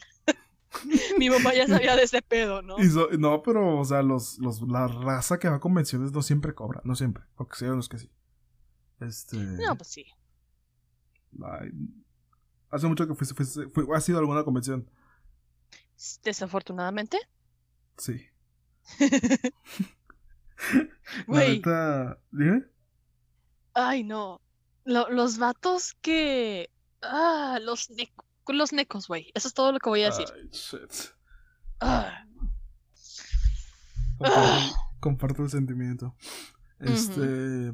Mi 1.17 1.29
mamá 1.29 1.53
ya 1.53 1.67
sabía 1.67 1.95
de 1.95 2.03
ese 2.03 2.21
pedo, 2.21 2.61
¿no? 2.61 2.77
Y 2.79 2.89
so- 2.89 3.09
no, 3.17 3.41
pero, 3.41 3.79
o 3.79 3.85
sea, 3.85 4.01
los, 4.03 4.37
los, 4.39 4.61
la 4.61 4.87
raza 4.87 5.39
que 5.39 5.49
va 5.49 5.55
a 5.55 5.59
convenciones 5.59 6.11
no 6.11 6.21
siempre 6.21 6.53
cobra, 6.53 6.81
no 6.83 6.95
siempre, 6.95 7.23
sí 7.57 7.65
hay 7.65 7.71
unos 7.71 7.89
que 7.89 7.97
sí. 7.99 8.11
Este. 8.99 9.37
No, 9.37 9.75
pues 9.75 9.87
sí. 9.89 10.05
ay, 11.43 11.71
hace 12.69 12.87
mucho 12.87 13.07
que 13.07 13.15
fuiste, 13.15 13.33
fuiste- 13.35 13.69
fui- 13.73 13.87
¿has 13.95 14.07
ido 14.09 14.17
a 14.17 14.21
alguna 14.21 14.43
convención? 14.43 14.89
Desafortunadamente. 16.23 17.17
Sí. 17.97 18.25
Güey, 21.27 21.61
¿dime? 22.31 22.65
ay, 23.73 24.03
no. 24.03 24.41
Lo- 24.85 25.09
los 25.09 25.37
vatos 25.37 25.95
que. 26.01 26.69
Ah, 27.01 27.59
los, 27.61 27.89
ne- 27.91 28.11
los 28.53 28.73
necos, 28.73 29.07
güey. 29.07 29.31
Eso 29.33 29.47
es 29.47 29.53
todo 29.53 29.71
lo 29.71 29.79
que 29.79 29.89
voy 29.89 30.01
a 30.03 30.07
decir. 30.07 30.25
Ay, 30.33 30.49
shit. 30.51 30.91
Ah, 31.79 32.25
Comparto, 34.17 34.75
comparto 34.99 35.43
el 35.43 35.49
sentimiento. 35.49 36.15
Este. 36.79 37.73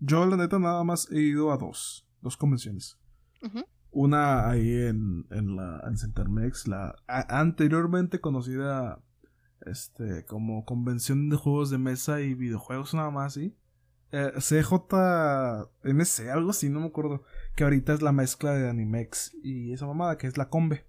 Yo, 0.00 0.24
la 0.26 0.36
neta, 0.36 0.58
nada 0.58 0.82
más 0.84 1.10
he 1.10 1.20
ido 1.20 1.52
a 1.52 1.56
dos. 1.56 2.06
Dos 2.20 2.36
convenciones. 2.36 2.98
Una 3.92 4.48
ahí 4.48 4.72
en, 4.72 5.26
en 5.30 5.56
la 5.56 5.80
en 5.86 5.96
Centermex, 5.96 6.68
la 6.68 6.94
a- 7.08 7.40
anteriormente 7.40 8.20
conocida 8.20 9.00
este 9.66 10.24
como 10.26 10.64
convención 10.64 11.28
de 11.28 11.36
juegos 11.36 11.70
de 11.70 11.78
mesa 11.78 12.20
y 12.20 12.34
videojuegos 12.34 12.94
nada 12.94 13.10
más, 13.10 13.34
¿sí? 13.34 13.56
Eh, 14.12 14.32
CJMC, 14.38 16.28
algo 16.28 16.50
así, 16.50 16.68
no 16.68 16.80
me 16.80 16.86
acuerdo. 16.86 17.24
Que 17.54 17.64
ahorita 17.64 17.94
es 17.94 18.02
la 18.02 18.12
mezcla 18.12 18.52
de 18.52 18.68
Animex 18.68 19.34
y 19.42 19.72
esa 19.72 19.86
mamada 19.86 20.18
que 20.18 20.26
es 20.26 20.36
la 20.36 20.48
Combe. 20.48 20.84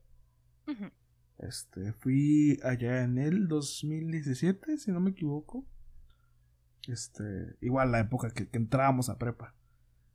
Este, 1.38 1.94
fui 1.94 2.60
allá 2.64 3.04
en 3.04 3.18
el 3.18 3.48
2017, 3.48 4.78
si 4.78 4.92
no 4.92 5.00
me 5.00 5.12
equivoco. 5.12 5.66
Este, 6.88 7.58
igual 7.62 7.92
la 7.92 8.00
época 8.00 8.32
que, 8.32 8.48
que 8.50 8.58
entrábamos 8.58 9.10
a 9.10 9.18
prepa. 9.18 9.56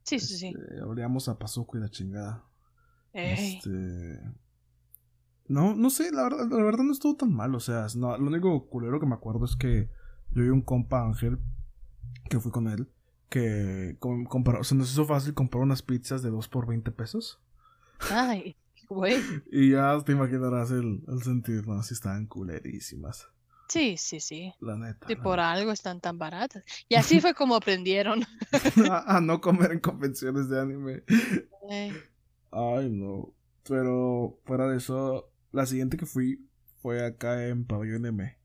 Sí, 0.03 0.19
sí, 0.19 0.37
sí. 0.37 0.47
Este, 0.47 0.81
olíamos 0.81 1.27
a 1.27 1.37
Pazuco 1.37 1.77
y 1.77 1.81
la 1.81 1.89
chingada. 1.89 2.45
Ey. 3.13 3.57
Este. 3.57 4.21
No, 5.49 5.75
no 5.75 5.89
sé, 5.89 6.11
la 6.11 6.23
verdad, 6.23 6.47
la 6.49 6.63
verdad 6.63 6.83
no 6.83 6.91
estuvo 6.91 7.15
tan 7.15 7.33
mal. 7.33 7.55
O 7.55 7.59
sea, 7.59 7.87
no, 7.95 8.17
lo 8.17 8.27
único 8.27 8.67
culero 8.69 8.99
que 8.99 9.05
me 9.05 9.15
acuerdo 9.15 9.45
es 9.45 9.55
que 9.55 9.89
yo 10.31 10.43
y 10.43 10.49
un 10.49 10.61
compa 10.61 11.03
Ángel, 11.03 11.39
que 12.29 12.39
fui 12.39 12.51
con 12.51 12.67
él, 12.67 12.89
que 13.29 13.95
com- 13.99 14.25
se 14.63 14.75
nos 14.75 14.91
hizo 14.91 15.05
fácil 15.05 15.33
comprar 15.33 15.63
unas 15.63 15.81
pizzas 15.81 16.21
de 16.21 16.29
2 16.29 16.47
por 16.47 16.67
20 16.67 16.91
pesos. 16.91 17.39
Ay, 18.11 18.55
güey. 18.89 19.17
Y 19.51 19.71
ya 19.71 19.97
te 20.05 20.11
imaginarás 20.13 20.71
el, 20.71 21.03
el 21.07 21.21
sentir, 21.23 21.67
¿no? 21.67 21.81
Si 21.83 21.93
estaban 21.93 22.25
culerísimas. 22.27 23.27
Sí, 23.69 23.97
sí, 23.97 24.21
sí. 24.21 24.53
La 24.61 24.77
neta. 24.77 25.07
Y 25.11 25.15
la 25.15 25.23
por 25.23 25.37
neta. 25.39 25.51
algo 25.51 25.71
están 25.71 25.99
tan 25.99 26.17
baratas. 26.17 26.63
Y 26.87 26.95
así 26.95 27.19
fue 27.19 27.33
como 27.33 27.55
aprendieron. 27.55 28.23
a, 28.89 29.17
a 29.17 29.21
no 29.21 29.41
comer 29.41 29.73
en 29.73 29.79
convenciones 29.79 30.47
de 30.49 30.61
anime. 30.61 31.03
Ey. 31.69 31.93
Ay, 32.51 32.89
no. 32.89 33.33
Pero 33.67 34.39
fuera 34.45 34.67
de 34.69 34.77
eso, 34.77 35.29
la 35.51 35.65
siguiente 35.65 35.97
que 35.97 36.05
fui 36.05 36.47
fue 36.81 37.05
acá 37.05 37.45
en 37.47 37.65
Pabellón 37.65 38.05
M. 38.05 38.36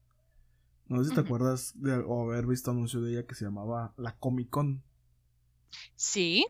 No 0.92 1.02
sé 1.02 1.10
si 1.10 1.14
te 1.14 1.20
acuerdas 1.22 1.72
de 1.76 1.94
o 1.96 2.30
haber 2.30 2.46
visto 2.46 2.70
anuncio 2.70 3.00
de 3.00 3.12
ella 3.12 3.26
que 3.26 3.34
se 3.34 3.44
llamaba 3.44 3.94
La 3.96 4.16
Comic 4.16 4.50
Con. 4.50 4.82
Sí, 5.96 6.46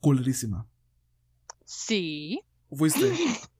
Culerísima. 0.00 0.66
sí. 1.64 2.42
¿Fuiste? 2.72 3.12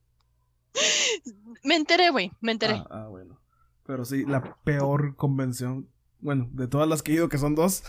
Me 1.62 1.76
enteré, 1.76 2.10
güey, 2.10 2.32
me 2.40 2.52
enteré. 2.52 2.74
Ah, 2.74 2.86
ah, 2.90 3.06
bueno. 3.08 3.40
Pero 3.86 4.04
sí, 4.04 4.24
la 4.24 4.56
peor 4.64 5.16
convención. 5.16 5.88
Bueno, 6.20 6.48
de 6.52 6.66
todas 6.68 6.88
las 6.88 7.02
que 7.02 7.12
he 7.12 7.14
ido, 7.14 7.28
que 7.28 7.38
son 7.38 7.54
dos. 7.54 7.84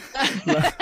la- 0.46 0.76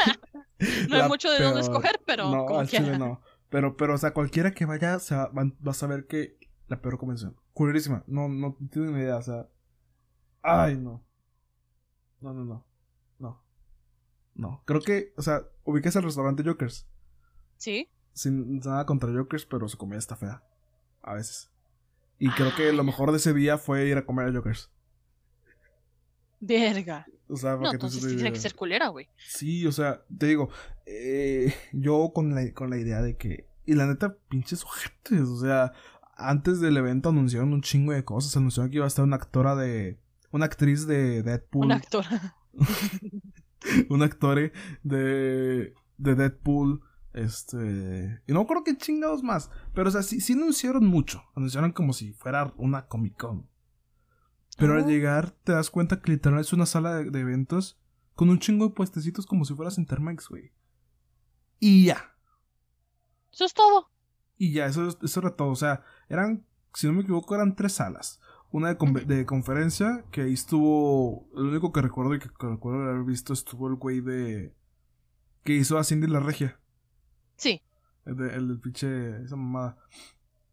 no 0.89 0.97
hay 0.97 1.09
mucho 1.09 1.31
de 1.31 1.43
dónde 1.43 1.61
peor. 1.61 1.70
escoger, 1.70 2.01
pero 2.05 2.31
no, 2.31 2.47
como 2.47 2.61
al 2.61 2.69
chile 2.69 2.82
quiera. 2.82 2.99
no. 2.99 3.20
Pero, 3.51 3.77
pero, 3.77 3.95
o 3.95 3.99
sea, 3.99 4.12
cualquiera 4.12 4.53
que 4.53 4.65
vaya, 4.66 4.97
o 4.97 5.01
sea, 5.01 5.27
van- 5.32 5.57
vas 5.61 5.82
a 5.82 5.86
ver 5.86 6.07
que 6.07 6.39
la 6.66 6.81
peor 6.82 6.99
convención. 6.99 7.36
Culerísima. 7.53 8.03
No, 8.09 8.28
no 8.28 8.57
tienen 8.73 8.95
ni 8.95 9.01
idea, 9.01 9.19
o 9.19 9.23
sea. 9.23 9.47
Ay, 10.44 10.76
no. 10.76 11.02
No, 12.20 12.34
no, 12.34 12.44
no. 12.44 12.66
No. 13.18 13.42
No. 14.34 14.62
Creo 14.66 14.80
que, 14.82 15.14
o 15.16 15.22
sea, 15.22 15.42
ubicas 15.64 15.96
el 15.96 16.02
restaurante 16.02 16.44
Jokers. 16.44 16.86
Sí. 17.56 17.88
Sin 18.12 18.58
nada 18.58 18.84
contra 18.84 19.10
Jokers, 19.10 19.46
pero 19.46 19.66
su 19.68 19.78
comida 19.78 19.98
está 19.98 20.16
fea. 20.16 20.44
A 21.02 21.14
veces. 21.14 21.50
Y 22.18 22.28
creo 22.30 22.54
que 22.54 22.72
lo 22.72 22.84
mejor 22.84 23.10
de 23.10 23.16
ese 23.16 23.32
día 23.32 23.56
fue 23.56 23.86
ir 23.86 23.96
a 23.96 24.04
comer 24.04 24.28
a 24.28 24.32
Jokers. 24.32 24.70
Verga. 26.40 27.06
O 27.26 27.36
sea, 27.36 27.56
No, 27.56 27.70
te 27.70 27.76
entonces 27.76 28.06
tiene 28.06 28.30
que 28.30 28.38
ser 28.38 28.54
culera, 28.54 28.88
güey. 28.88 29.08
Sí, 29.16 29.66
o 29.66 29.72
sea, 29.72 30.04
te 30.16 30.26
digo, 30.26 30.50
eh, 30.84 31.54
yo 31.72 32.12
con 32.14 32.34
la, 32.34 32.52
con 32.52 32.68
la 32.68 32.76
idea 32.76 33.00
de 33.00 33.16
que... 33.16 33.48
Y 33.64 33.74
la 33.74 33.86
neta, 33.86 34.18
pinches 34.28 34.62
ojetes, 34.62 35.22
o 35.22 35.40
sea, 35.40 35.72
antes 36.16 36.60
del 36.60 36.76
evento 36.76 37.08
anunciaron 37.08 37.54
un 37.54 37.62
chingo 37.62 37.92
de 37.92 38.04
cosas, 38.04 38.36
anunciaron 38.36 38.70
que 38.70 38.76
iba 38.76 38.84
a 38.84 38.88
estar 38.88 39.04
una 39.04 39.16
actora 39.16 39.56
de... 39.56 39.98
Una 40.35 40.47
actriz 40.47 40.86
de 40.86 41.23
Deadpool. 41.23 41.66
Un 41.66 41.73
actor. 41.73 42.05
un 43.89 44.02
actor 44.02 44.52
de, 44.82 45.74
de 45.97 46.15
Deadpool. 46.15 46.82
Este. 47.12 48.20
Y 48.27 48.32
no 48.32 48.40
acuerdo 48.40 48.65
qué 48.65 48.77
chingados 48.77 49.23
más. 49.23 49.51
Pero, 49.74 49.89
o 49.89 49.93
sea, 49.93 50.02
sí, 50.02 50.20
sí 50.20 50.32
anunciaron 50.32 50.85
mucho. 50.86 51.23
Anunciaron 51.36 51.70
como 51.73 51.93
si 51.93 52.12
fuera 52.15 52.52
una 52.56 52.86
Comic 52.89 53.16
Con. 53.16 53.48
Pero 54.59 54.74
al 54.74 54.85
Oh. 54.85 54.89
llegar 54.89 55.31
te 55.31 55.52
das 55.52 55.70
cuenta 55.70 56.01
que 56.01 56.12
literal 56.12 56.40
es 56.40 56.52
una 56.52 56.66
sala 56.66 56.94
de, 56.97 57.11
de 57.11 57.20
eventos 57.20 57.81
con 58.15 58.28
un 58.31 58.39
chingo 58.39 58.69
de 58.69 58.74
puestecitos 58.74 59.27
como 59.27 59.44
si 59.44 59.55
fueras 59.55 59.78
Intermex, 59.78 60.28
güey. 60.28 60.52
Y 61.61 61.86
ya. 61.86 62.12
Eso 63.32 63.44
es 63.44 63.55
todo. 63.55 63.90
Y 64.36 64.52
ya, 64.52 64.66
eso, 64.66 64.89
es- 64.89 64.98
eso 65.02 65.20
era 65.20 65.36
todo. 65.36 65.48
O 65.51 65.56
sea, 65.56 65.85
eran, 66.09 66.44
si 66.73 66.86
no 66.89 66.93
me 66.93 67.02
equivoco, 67.02 67.35
eran 67.36 67.55
tres 67.55 67.73
salas. 67.74 68.20
Una 68.55 68.74
de, 68.74 69.26
conferencia, 69.26 70.05
que 70.12 70.20
ahí 70.22 70.32
estuvo. 70.32 71.28
El 71.36 71.47
único 71.47 71.72
que 71.72 71.82
recuerdo 71.82 72.14
y 72.14 72.20
que, 72.20 72.28
que 72.28 72.47
recuerdo 72.47 72.89
haber 72.89 73.02
visto 73.02 73.32
estuvo 73.32 73.66
el 73.66 73.74
güey 73.74 74.01
de. 74.01 74.55
que 75.43 75.55
hizo 75.55 75.76
a 75.76 75.82
Cindy 75.82 76.06
la 76.06 76.20
Regia. 76.20 76.60
Sí. 77.36 77.60
El, 78.06 78.16
de- 78.16 78.32
el 78.36 78.47
del 78.47 78.60
pinche. 78.60 79.22
esa 79.24 79.35
mamada. 79.35 79.76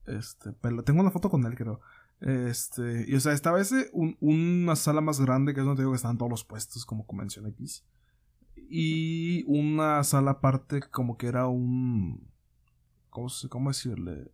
Este, 0.08 0.52
pero 0.52 0.84
tengo 0.84 1.00
una 1.02 1.12
foto 1.12 1.30
con 1.30 1.46
él, 1.46 1.54
creo. 1.56 1.80
Este, 2.22 3.06
y 3.08 3.14
o 3.14 3.20
sea, 3.20 3.34
estaba 3.34 3.62
ese, 3.62 3.92
un- 3.94 4.18
una 4.20 4.76
sala 4.76 5.02
más 5.02 5.20
grande, 5.22 5.54
que 5.54 5.60
es 5.60 5.66
donde 5.66 5.78
te 5.78 5.84
digo 5.84 5.92
que 5.92 5.98
estaban 5.98 6.18
todos 6.18 6.32
los 6.32 6.44
puestos, 6.44 6.86
como 6.88 7.06
Convención 7.06 7.46
X. 7.50 7.86
Y 8.56 9.44
una 9.46 10.04
sala 10.04 10.32
aparte, 10.32 10.80
como 10.90 11.18
que 11.18 11.28
era 11.28 11.48
un. 11.48 12.28
¿Cómo, 13.12 13.30
se- 13.30 13.48
cómo 13.48 13.70
decirle? 13.70 14.32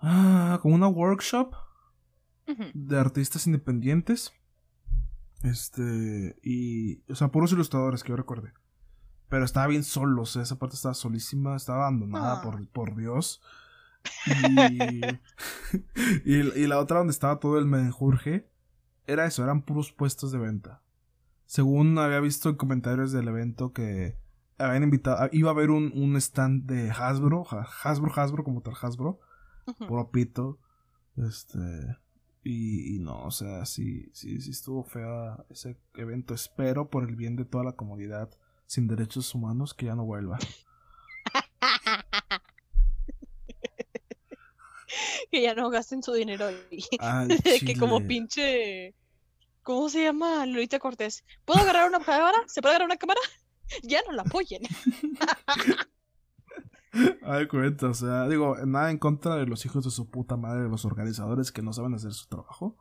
Ah, 0.00 0.58
como 0.60 0.74
una 0.74 0.88
workshop 0.88 1.54
De 2.74 2.98
artistas 2.98 3.46
independientes. 3.46 4.32
Este, 5.42 6.36
y, 6.42 7.02
o 7.10 7.14
sea, 7.14 7.28
puros 7.28 7.52
ilustradores 7.52 8.02
que 8.02 8.10
yo 8.10 8.16
recuerde. 8.16 8.52
Pero 9.28 9.44
estaba 9.44 9.66
bien 9.66 9.84
solo, 9.84 10.22
o 10.22 10.26
sea, 10.26 10.42
esa 10.42 10.58
parte 10.58 10.74
estaba 10.76 10.94
solísima, 10.94 11.54
estaba 11.56 11.86
abandonada 11.86 12.38
Ah. 12.38 12.42
por, 12.42 12.66
por 12.68 12.96
Dios. 12.96 13.40
Y, 14.36 15.00
y, 16.24 16.34
y 16.62 16.66
la 16.66 16.78
otra 16.78 16.98
donde 16.98 17.10
estaba 17.10 17.38
todo 17.40 17.58
el 17.58 17.66
menjurje, 17.66 18.48
era 19.06 19.26
eso, 19.26 19.42
eran 19.44 19.62
puros 19.62 19.92
puestos 19.92 20.32
de 20.32 20.38
venta. 20.38 20.82
Según 21.46 21.98
había 21.98 22.20
visto 22.20 22.48
en 22.48 22.56
comentarios 22.56 23.12
del 23.12 23.28
evento 23.28 23.72
que 23.72 24.16
habían 24.58 24.82
invitado, 24.84 25.28
iba 25.32 25.50
a 25.50 25.52
haber 25.52 25.70
un, 25.70 25.92
un 25.94 26.16
stand 26.16 26.64
de 26.66 26.90
Hasbro, 26.90 27.44
Hasbro, 27.82 28.12
Hasbro, 28.14 28.44
como 28.44 28.60
tal 28.62 28.74
Hasbro, 28.80 29.18
Ujú. 29.66 29.86
puro 29.86 30.10
pito. 30.10 30.58
Este. 31.16 31.58
Y, 32.50 32.96
y 32.96 32.98
no, 32.98 33.24
o 33.24 33.30
sea, 33.30 33.66
sí, 33.66 34.08
sí, 34.14 34.40
sí 34.40 34.52
estuvo 34.52 34.82
fea 34.82 35.44
ese 35.50 35.76
evento. 35.94 36.32
Espero 36.32 36.88
por 36.88 37.06
el 37.06 37.14
bien 37.14 37.36
de 37.36 37.44
toda 37.44 37.62
la 37.62 37.72
comunidad 37.72 38.30
sin 38.64 38.88
derechos 38.88 39.34
humanos 39.34 39.74
que 39.74 39.84
ya 39.84 39.94
no 39.94 40.06
vuelva. 40.06 40.38
que 45.30 45.42
ya 45.42 45.54
no 45.54 45.68
gasten 45.68 46.02
su 46.02 46.14
dinero 46.14 46.46
ahí. 46.46 46.84
Que 47.66 47.76
como 47.78 48.06
pinche. 48.06 48.94
¿Cómo 49.62 49.90
se 49.90 50.04
llama? 50.04 50.46
Lolita 50.46 50.78
Cortés. 50.78 51.24
¿Puedo 51.44 51.60
agarrar 51.60 51.86
una 51.86 52.00
cámara? 52.02 52.38
¿Se 52.46 52.62
puede 52.62 52.76
agarrar 52.76 52.86
una 52.86 52.96
cámara? 52.96 53.20
Ya 53.82 54.00
no 54.06 54.12
la 54.12 54.22
apoyen. 54.22 54.62
Ay, 57.22 57.46
cuenta, 57.48 57.88
o 57.88 57.94
sea, 57.94 58.26
digo, 58.28 58.56
nada 58.66 58.90
en 58.90 58.98
contra 58.98 59.36
de 59.36 59.46
los 59.46 59.64
hijos 59.66 59.84
de 59.84 59.90
su 59.90 60.10
puta 60.10 60.36
madre, 60.36 60.62
de 60.62 60.68
los 60.68 60.84
organizadores 60.84 61.52
que 61.52 61.62
no 61.62 61.72
saben 61.72 61.94
hacer 61.94 62.12
su 62.12 62.28
trabajo. 62.28 62.76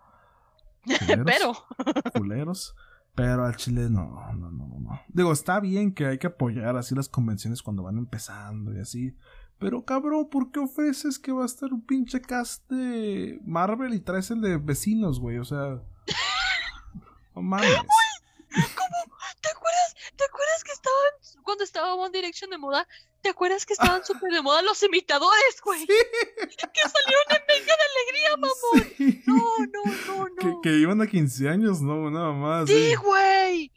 Culeros, 0.99 1.25
Pero, 1.25 2.11
Culeros. 2.13 2.75
Pero 3.15 3.45
al 3.45 3.55
chile 3.55 3.89
no, 3.89 4.09
no, 4.33 4.51
no, 4.51 4.67
no, 4.67 4.79
no. 4.79 5.01
Digo, 5.09 5.31
está 5.31 5.59
bien 5.59 5.93
que 5.93 6.05
hay 6.05 6.17
que 6.19 6.27
apoyar 6.27 6.77
así 6.77 6.93
las 6.93 7.09
convenciones 7.09 7.63
cuando 7.63 7.83
van 7.83 7.97
empezando 7.97 8.73
y 8.73 8.79
así. 8.79 9.17
Pero 9.57 9.83
cabrón, 9.83 10.29
¿por 10.29 10.51
qué 10.51 10.59
ofreces 10.59 11.17
que 11.17 11.31
va 11.31 11.41
a 11.41 11.47
estar 11.47 11.73
un 11.73 11.83
pinche 11.83 12.21
cast 12.21 12.69
de 12.69 13.39
Marvel 13.43 13.95
y 13.95 13.99
traes 14.01 14.29
el 14.29 14.41
de 14.41 14.57
vecinos, 14.57 15.19
güey? 15.19 15.39
O 15.39 15.45
sea. 15.45 15.81
No 17.35 17.43
mames. 17.43 17.69
¿te 17.69 19.49
acuerdas? 19.49 19.95
¿Te 20.15 20.23
acuerdas 20.25 20.63
que 20.63 20.71
estaban 20.71 21.11
cuando 21.47 21.63
estaba 21.63 21.95
One 21.95 22.11
Direction 22.11 22.49
de 22.49 22.57
moda? 22.57 22.85
¿Te 23.21 23.29
acuerdas 23.29 23.65
que 23.65 23.71
estaban 23.73 24.03
súper 24.05 24.31
de 24.33 24.41
moda 24.41 24.61
los 24.61 24.83
imitadores, 24.83 25.61
güey? 25.63 25.87
Que 25.87 25.95
salieron 25.95 27.25
en 27.29 27.41
Venga 27.47 27.73
de 27.79 27.85
Alegría, 27.89 28.37
mamón. 28.37 28.93
Sí. 28.97 29.23
No, 29.25 29.57
no, 29.73 30.25
no, 30.25 30.35
Que, 30.35 30.45
no. 30.45 30.61
que 30.61 30.77
iban 30.77 31.01
a 31.01 31.07
15 31.07 31.47
años, 31.49 31.81
no, 31.81 32.11
nada 32.11 32.33
más. 32.33 32.67
Sí, 32.67 32.93
güey. 32.95 33.71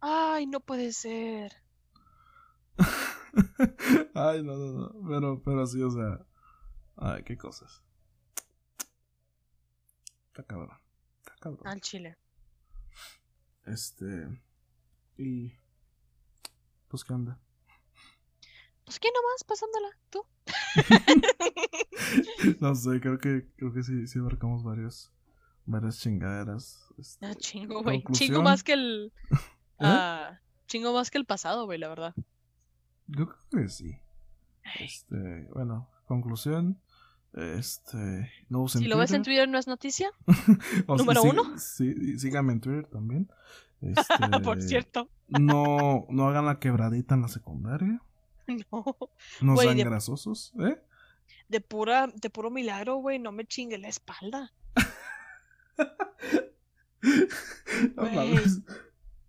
Ay, 0.00 0.46
no 0.46 0.60
puede 0.60 0.92
ser. 0.92 1.56
Ay, 4.14 4.42
no, 4.42 4.56
no, 4.56 4.72
no. 4.72 5.08
Pero, 5.08 5.42
pero 5.42 5.66
sí, 5.66 5.82
o 5.82 5.90
sea. 5.90 6.20
Ay, 6.96 7.22
qué 7.24 7.36
cosas. 7.38 7.82
Está 10.28 10.42
cabrón. 10.44 10.78
Está 11.20 11.34
cabrón. 11.40 11.66
Al 11.66 11.80
chile. 11.80 12.16
Este. 13.66 14.28
Y. 15.18 15.52
Pues, 16.90 17.04
¿qué 17.04 17.12
onda? 17.14 17.38
Pues 18.84 18.98
qué 18.98 19.08
nomás, 19.14 19.44
pasándola, 19.44 19.88
tú. 20.10 20.24
no 22.60 22.74
sé, 22.74 23.00
creo 23.00 23.18
que, 23.18 23.46
creo 23.56 23.72
que 23.72 23.84
sí, 23.84 24.06
sí 24.08 24.18
abarcamos 24.18 24.64
varias, 24.64 25.12
varias 25.66 26.00
chingaderas. 26.00 26.88
Este, 26.98 27.24
Ah, 27.26 27.34
chingo, 27.36 27.82
güey. 27.84 28.02
Chingo 28.12 28.42
más 28.42 28.64
que 28.64 28.72
el. 28.72 29.12
¿Eh? 29.30 29.36
ah, 29.86 30.40
chingo 30.66 30.92
más 30.92 31.10
que 31.12 31.18
el 31.18 31.24
pasado, 31.26 31.66
güey, 31.66 31.78
la 31.78 31.88
verdad. 31.88 32.14
Yo 33.06 33.28
creo 33.28 33.62
que 33.64 33.68
sí. 33.68 33.96
Este, 34.80 35.46
bueno, 35.54 35.88
conclusión. 36.06 36.80
Este, 37.32 38.28
no 38.48 38.66
Si 38.66 38.86
lo 38.86 38.98
ves 38.98 39.12
en 39.12 39.22
Twitter. 39.22 39.48
¿no 39.48 39.56
es 39.58 39.68
noticia? 39.68 40.10
Número 40.88 41.22
sí- 41.22 41.28
uno. 41.28 41.58
Sí, 41.58 42.18
síganme 42.18 42.54
en 42.54 42.60
Twitter 42.60 42.86
también. 42.86 43.30
Este, 43.96 44.40
Por 44.44 44.60
cierto. 44.62 45.08
No, 45.28 46.06
no 46.10 46.28
hagan 46.28 46.44
la 46.46 46.58
quebradita 46.58 47.14
en 47.14 47.22
la 47.22 47.28
secundaria. 47.28 48.02
No. 48.72 48.84
No 49.40 49.56
sean 49.56 49.78
grasosos, 49.78 50.52
¿eh? 50.58 50.82
De 51.48 51.60
pura, 51.60 52.08
de 52.12 52.30
puro 52.30 52.50
milagro, 52.50 52.96
güey, 52.96 53.20
no 53.20 53.30
me 53.30 53.46
chingue 53.46 53.78
la 53.78 53.86
espalda. 53.88 54.52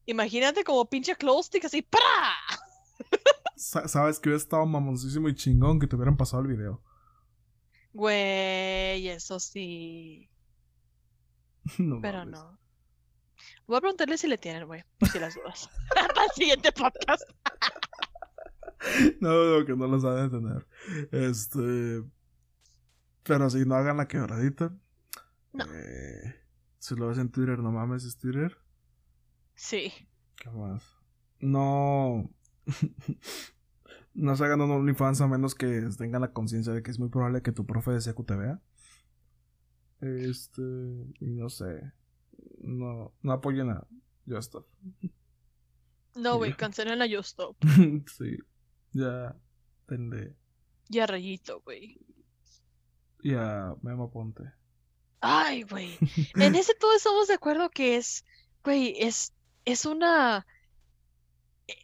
Imagínate 0.06 0.64
como 0.64 0.86
pinche 0.90 1.16
close 1.16 1.48
stick 1.48 1.66
así, 1.66 1.82
¡para! 1.82 2.02
Sa- 3.56 3.88
Sabes 3.88 4.20
que 4.20 4.30
hubiera 4.30 4.42
estado 4.42 4.66
mamoncísimo 4.66 5.30
y 5.30 5.36
chingón 5.36 5.80
que 5.80 5.88
te 5.88 5.96
hubieran 5.96 6.18
pasado 6.18 6.42
el 6.42 6.48
video. 6.50 6.82
Güey, 7.94 9.08
eso 9.08 9.40
sí. 9.40 10.30
No 11.78 12.02
Pero 12.02 12.20
mames. 12.20 12.40
no. 12.40 12.60
Voy 13.68 13.78
a 13.78 13.82
preguntarle 13.82 14.18
si 14.18 14.28
le 14.28 14.38
tienen, 14.38 14.66
güey, 14.66 14.84
por 15.00 15.10
si 15.10 15.20
las 15.20 15.36
dudas. 15.36 15.70
Para 15.96 16.26
el 16.26 16.32
siguiente 16.36 16.72
podcast. 16.72 17.24
No, 19.20 19.60
no, 19.60 19.66
que 19.66 19.76
no 19.76 19.88
lo 19.88 20.00
saben 20.00 20.32
tener. 20.32 20.68
Este. 21.12 22.04
Pero 23.24 23.50
si 23.50 23.66
no 23.66 23.76
hagan 23.76 23.98
la 23.98 24.08
quebradita. 24.08 24.76
No. 25.54 25.66
Eh, 25.66 26.36
si 26.80 26.96
lo 26.96 27.08
ves 27.08 27.20
en 27.20 27.30
Twitter, 27.30 27.60
no 27.60 27.72
mames, 27.72 28.04
es 28.04 28.18
Twitter. 28.18 28.58
Sí. 29.54 29.94
¿Qué 30.36 30.50
más? 30.50 30.84
No. 31.40 32.30
no 34.14 34.36
se 34.36 34.46
hagan 34.46 34.62
un 34.62 34.72
OnlyFans 34.72 35.22
a 35.22 35.28
menos 35.28 35.54
que 35.54 35.88
tengan 35.98 36.22
la 36.22 36.34
conciencia 36.34 36.74
de 36.74 36.82
que 36.82 36.92
es 36.92 37.00
muy 37.00 37.10
probable 37.10 37.44
que 37.44 37.52
tu 37.52 37.66
profe 37.66 37.92
de 37.92 38.02
secu 38.02 38.24
te 38.24 38.36
vea. 38.36 38.62
Este. 40.00 40.62
Y 41.20 41.36
no 41.36 41.50
sé. 41.50 41.94
No, 42.78 43.14
no 43.22 43.32
apoyen 43.32 43.70
a 43.70 43.88
Just 44.28 44.50
Stop. 44.50 44.68
No, 46.16 46.38
güey, 46.38 46.54
cancelen 46.56 47.00
la 47.00 47.06
Yo 47.06 47.20
Stop. 47.20 47.58
sí. 48.18 48.38
Ya. 48.94 49.36
Tenle. 49.88 50.36
Ya 50.90 51.08
rayito, 51.08 51.62
güey. 51.62 52.00
Y 53.24 53.34
a 53.36 53.76
Memo 53.82 54.12
Ponte. 54.12 54.44
Ay, 55.22 55.64
güey. 55.64 55.98
En 56.36 56.56
ese 56.56 56.74
todos 56.76 56.98
estamos 56.98 57.28
de 57.28 57.36
acuerdo 57.36 57.70
que 57.70 57.96
es, 57.96 58.26
güey, 58.64 58.96
es, 58.98 59.34
es 59.66 59.86
una, 59.86 60.46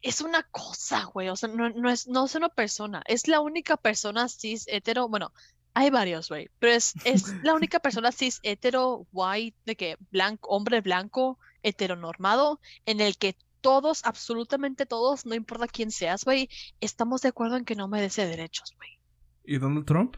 es 0.01 0.21
una 0.21 0.43
cosa, 0.43 1.05
güey. 1.05 1.29
O 1.29 1.35
sea, 1.35 1.49
no, 1.49 1.69
no 1.69 1.89
es, 1.89 2.07
no 2.07 2.25
es 2.25 2.35
una 2.35 2.49
persona. 2.49 3.03
Es 3.07 3.27
la 3.27 3.41
única 3.41 3.77
persona 3.77 4.27
cis 4.27 4.65
hetero. 4.67 5.07
Bueno, 5.07 5.31
hay 5.77 5.91
varios, 5.91 6.29
güey. 6.29 6.49
Pero 6.57 6.73
es, 6.73 6.95
es 7.05 7.35
la 7.43 7.53
única 7.53 7.79
persona 7.79 8.11
cis 8.11 8.39
hetero, 8.41 9.05
white, 9.11 9.55
de 9.65 9.75
que 9.75 9.97
blanco, 10.09 10.49
hombre 10.49 10.81
blanco, 10.81 11.37
heteronormado, 11.61 12.59
en 12.87 12.99
el 12.99 13.17
que 13.17 13.35
todos, 13.61 14.03
absolutamente 14.03 14.87
todos, 14.87 15.27
no 15.27 15.35
importa 15.35 15.67
quién 15.67 15.91
seas, 15.91 16.25
güey, 16.25 16.49
estamos 16.81 17.21
de 17.21 17.29
acuerdo 17.29 17.57
en 17.57 17.65
que 17.65 17.75
no 17.75 17.87
merece 17.87 18.25
derechos, 18.25 18.73
güey. 18.75 18.97
¿Y 19.43 19.59
Donald 19.59 19.85
Trump? 19.85 20.17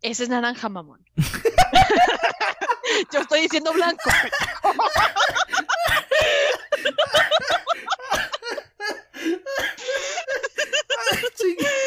Ese 0.00 0.22
es 0.22 0.28
naranja, 0.28 0.68
mamón. 0.68 1.04
Yo 3.12 3.20
estoy 3.20 3.40
diciendo 3.40 3.72
blanco. 3.72 4.08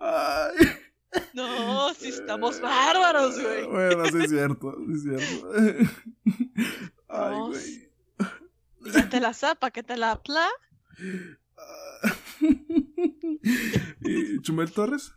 Ay. 0.00 0.56
No, 1.34 1.92
si 1.94 2.08
estamos 2.08 2.60
bárbaros, 2.60 3.40
güey. 3.40 3.66
Bueno, 3.66 4.04
sí 4.06 4.18
es 4.22 4.30
cierto, 4.30 4.76
sí 4.86 4.94
es 4.94 5.02
cierto. 5.02 5.52
Ay, 7.08 7.36
güey. 7.36 7.90
Ya 8.94 9.08
te 9.08 9.20
la 9.20 9.32
zapa, 9.34 9.70
que 9.70 9.82
te 9.82 9.96
la 9.96 10.20
pla. 10.22 10.48
¿Y 14.00 14.40
Chumel 14.40 14.72
Torres? 14.72 15.12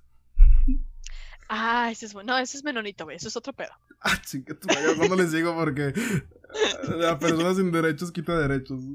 Ah, 1.47 1.89
ese 1.91 2.07
es 2.07 2.13
bueno. 2.13 2.33
No, 2.33 2.39
ese 2.39 2.57
es 2.57 2.63
menonito, 2.63 3.05
güey. 3.05 3.17
Eso 3.17 3.27
es 3.27 3.37
otro 3.37 3.53
pedo. 3.53 3.71
Ah, 4.01 4.19
chinga 4.23 4.57
madre. 4.67 4.95
¿Cuándo 4.97 5.15
les 5.15 5.31
digo? 5.31 5.55
Porque 5.55 5.93
ah, 5.95 6.93
la 6.95 7.19
persona 7.19 7.53
sin 7.55 7.71
derechos 7.71 8.11
quita 8.11 8.37
derechos. 8.37 8.81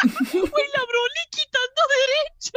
Güey, 0.00 0.44
la 0.44 0.84
Broly 0.84 1.24
quitando 1.30 1.67
derecho. 1.88 2.52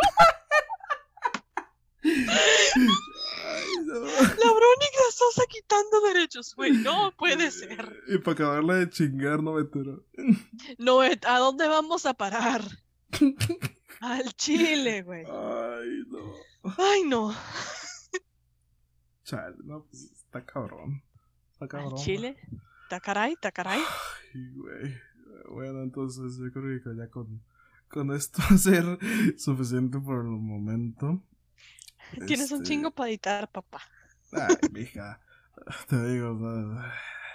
Ay, 2.04 3.86
no. 3.86 4.00
La 4.00 4.52
Brony 4.52 4.88
grasosa 4.98 5.44
quitando 5.50 6.02
derechos, 6.02 6.56
güey. 6.56 6.72
No 6.72 7.14
puede 7.18 7.52
ser. 7.52 8.02
Y 8.08 8.18
para 8.20 8.34
acabarla 8.34 8.76
de 8.76 8.90
chingar, 8.90 9.42
no 9.44 9.54
me 9.54 9.62
entero. 9.62 10.04
No, 10.78 11.04
Ed, 11.04 11.20
¿a 11.26 11.40
dónde 11.40 11.68
vamos 11.68 12.06
a 12.06 12.14
parar? 12.14 12.62
Al 14.02 14.34
Chile, 14.34 15.04
güey. 15.04 15.26
Ay, 15.26 16.04
no. 16.08 16.34
Ay, 16.78 17.04
no. 17.04 17.36
Chale, 19.24 19.58
no, 19.64 19.86
pues 19.86 20.12
está 20.12 20.46
cabrón. 20.46 21.04
Está 21.54 21.68
cabrón. 21.68 21.94
Al 21.94 22.00
Chile. 22.00 22.38
Tacaray, 22.90 23.36
tacaray. 23.36 23.80
Ay, 23.80 24.50
güey. 24.56 24.98
Bueno, 25.50 25.84
entonces 25.84 26.38
yo 26.38 26.52
creo 26.52 26.82
que 26.84 26.96
ya 26.98 27.10
con, 27.10 27.42
con 27.92 28.12
esto 28.14 28.42
va 28.50 28.56
a 28.56 28.58
ser 28.58 28.98
suficiente 29.38 30.00
por 30.00 30.20
el 30.20 30.32
momento. 30.32 31.22
Tienes 32.26 32.52
un 32.52 32.58
Este, 32.62 32.70
chingo 32.70 32.92
para 32.92 33.10
editar, 33.10 33.50
papá. 33.52 33.82
Ay, 34.32 34.56
mija. 34.72 35.20
Te 35.88 36.08
digo, 36.10 36.40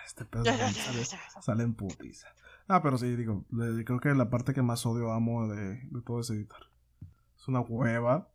este 0.07 0.24
pedo 0.24 0.45
Ya, 0.45 0.57
ya, 0.57 0.73
sale, 0.73 1.05
ya, 1.05 1.19
ya. 1.35 1.43
sale 1.43 1.62
en 1.62 1.74
putiza. 1.74 2.28
Ah, 2.69 2.83
pero 2.83 2.99
sí, 2.99 3.15
digo, 3.16 3.45
creo 3.85 4.01
que 4.01 4.15
la 4.15 4.28
parte 4.31 4.53
que 4.53 4.62
más 4.62 4.85
odio 4.87 5.12
amo 5.12 5.47
de, 5.49 5.81
de 5.91 6.03
todo 6.03 6.20
es 6.20 6.31
editar. 6.31 6.62
Es 7.39 7.47
una 7.49 7.61
hueva, 7.61 8.28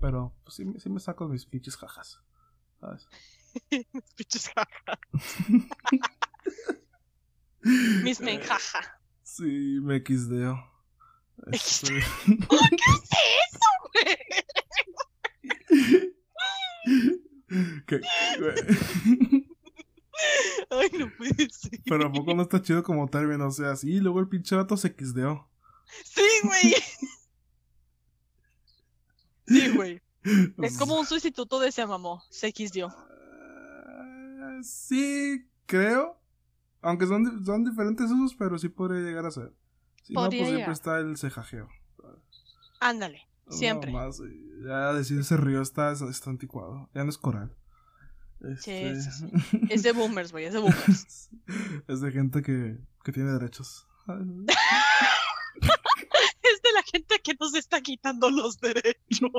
pero 0.00 0.34
pues, 0.44 0.54
sí, 0.56 0.64
me- 0.64 0.80
sí 0.80 0.88
me 0.88 1.00
saco 1.00 1.28
mis 1.28 1.44
pinches 1.46 1.76
jajas. 1.76 2.20
¿Sabes? 2.80 3.08
Pinches 4.16 4.48
jaja. 4.48 4.98
Mis 8.04 8.20
men, 8.20 8.40
jaja. 8.40 8.80
Sí, 9.22 9.80
me 9.82 9.98
xdeo. 10.00 10.56
Este, 11.52 11.94
¿Qué 12.26 12.34
es 12.34 13.10
eso, 13.46 13.68
güey? 13.92 14.16
¿Qué? 17.86 18.00
Güey. 18.38 18.54
Ay, 20.70 20.88
no 20.98 21.12
puede 21.16 21.48
ser. 21.50 21.80
Pero 21.84 22.06
a 22.06 22.12
poco 22.12 22.34
no 22.34 22.42
está 22.42 22.60
chido 22.60 22.82
como 22.82 23.08
término, 23.08 23.46
o 23.46 23.50
sea, 23.52 23.76
sí, 23.76 24.00
luego 24.00 24.18
el 24.20 24.28
pinche 24.28 24.56
vato 24.56 24.76
se 24.76 24.88
xdeó. 24.88 25.48
Sí, 26.04 26.22
güey. 26.42 26.74
Sí, 29.46 29.68
güey. 29.76 30.02
Es 30.62 30.76
como 30.76 30.98
un 30.98 31.06
sustituto 31.06 31.60
de 31.60 31.70
se 31.70 31.86
mamó. 31.86 32.24
Se 32.30 32.52
dio. 32.72 32.88
Ah, 32.88 34.58
sí, 34.62 35.48
creo. 35.66 36.20
Aunque 36.82 37.06
son, 37.06 37.44
son 37.44 37.64
diferentes 37.64 38.10
usos, 38.10 38.34
pero 38.34 38.58
sí 38.58 38.68
podría 38.68 39.02
llegar 39.02 39.26
a 39.26 39.30
ser. 39.30 39.52
Si 40.06 40.12
no, 40.12 40.28
pues 40.28 40.46
siempre 40.48 40.72
está 40.72 40.98
el 41.00 41.16
cejajeo. 41.16 41.68
Ándale. 42.78 43.26
Siempre. 43.50 43.90
más, 43.90 44.20
eh, 44.20 44.24
ya 44.64 44.92
decir 44.92 45.18
ese 45.18 45.36
río 45.36 45.62
está, 45.62 45.90
está 45.92 46.30
anticuado. 46.30 46.88
Ya 46.94 47.02
no 47.02 47.10
es 47.10 47.18
coral. 47.18 47.56
Este, 48.40 49.00
sí, 49.00 49.10
sí. 49.10 49.30
Es 49.70 49.82
de 49.82 49.90
boomers, 49.90 50.30
güey. 50.30 50.44
Es 50.44 50.52
de 50.52 50.60
boomers. 50.60 51.30
es 51.88 52.00
de 52.00 52.12
gente 52.12 52.42
que, 52.42 52.78
que 53.02 53.12
tiene 53.12 53.32
derechos. 53.32 53.88
Es 56.42 56.62
de 56.62 56.72
la 56.72 56.82
gente 56.84 57.18
que 57.24 57.34
nos 57.40 57.54
está 57.56 57.80
quitando 57.80 58.30
los 58.30 58.60
derechos. 58.60 59.32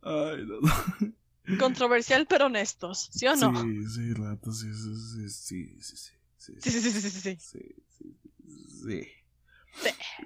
Ay, 0.00 0.46
no, 0.46 0.60
no. 0.60 1.58
Controversial, 1.58 2.26
pero 2.26 2.46
honestos. 2.46 3.10
¿Sí 3.12 3.26
o 3.26 3.36
no? 3.36 3.60
Sí, 3.60 3.86
sí, 3.88 4.00
neta, 4.16 4.52
sí, 4.52 4.72
sí, 4.72 5.28
sí, 5.28 5.28
sí, 5.28 5.96
sí, 5.96 6.12
sí, 6.42 6.54
sí, 6.60 6.70
Sí, 6.70 6.80
sí, 7.00 7.10
sí, 7.10 7.36
sí, 7.38 7.84
sí. 8.84 9.08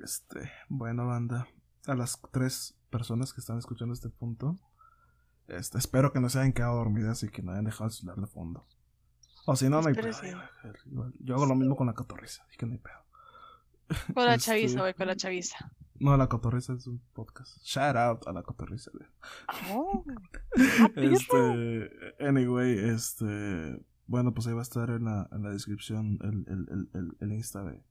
Este, 0.02 0.50
bueno, 0.68 1.06
banda, 1.06 1.46
a 1.86 1.94
las 1.94 2.20
tres 2.32 2.74
personas 2.90 3.32
que 3.32 3.40
están 3.40 3.58
escuchando 3.58 3.94
este 3.94 4.08
punto, 4.08 4.58
este, 5.48 5.78
espero 5.78 6.12
que 6.12 6.20
no 6.20 6.28
se 6.28 6.38
hayan 6.40 6.52
quedado 6.52 6.76
dormidas 6.76 7.22
y 7.22 7.28
que 7.28 7.42
no 7.42 7.52
hayan 7.52 7.64
dejado 7.64 7.86
el 7.86 7.92
celular 7.92 8.16
de 8.18 8.26
fondo. 8.26 8.66
O 9.46 9.54
si 9.54 9.68
no, 9.68 9.80
no 9.80 9.88
hay 9.88 9.94
pedo. 9.94 10.10
Yo 11.20 11.34
hago 11.36 11.46
lo 11.46 11.54
mismo 11.54 11.76
con 11.76 11.86
la 11.86 11.92
cotorriza, 11.94 12.42
así 12.48 12.56
que 12.56 12.66
no 12.66 12.72
hay 12.72 12.78
pedo. 12.78 12.96
Con 14.14 14.24
la 14.24 14.34
Este- 14.34 14.46
chaviza, 14.46 14.80
güey, 14.80 14.94
con 14.94 15.06
la 15.06 15.14
chaviza. 15.16 15.70
No, 15.98 16.16
la 16.16 16.28
cotorriza 16.28 16.72
es 16.74 16.86
un 16.88 16.98
podcast. 17.14 17.56
Shout 17.62 17.96
out 17.96 18.26
a 18.26 18.32
la 18.32 18.42
cotorriza. 18.42 18.90
güey. 18.92 19.08
Oh. 19.72 20.04
Ah. 20.58 20.90
Este, 20.96 21.90
anyway, 22.18 22.90
este, 22.90 23.78
bueno, 24.06 24.32
pues 24.34 24.46
ahí 24.46 24.52
va 24.54 24.60
a 24.60 24.62
estar 24.62 24.90
en 24.90 25.04
la, 25.04 25.28
en 25.32 25.42
la 25.42 25.50
descripción 25.50 26.18
el, 26.22 26.44
el, 26.52 26.66
el, 26.70 26.90
el, 26.94 27.16
el 27.20 27.32
Insta 27.32 27.62
de, 27.64 27.82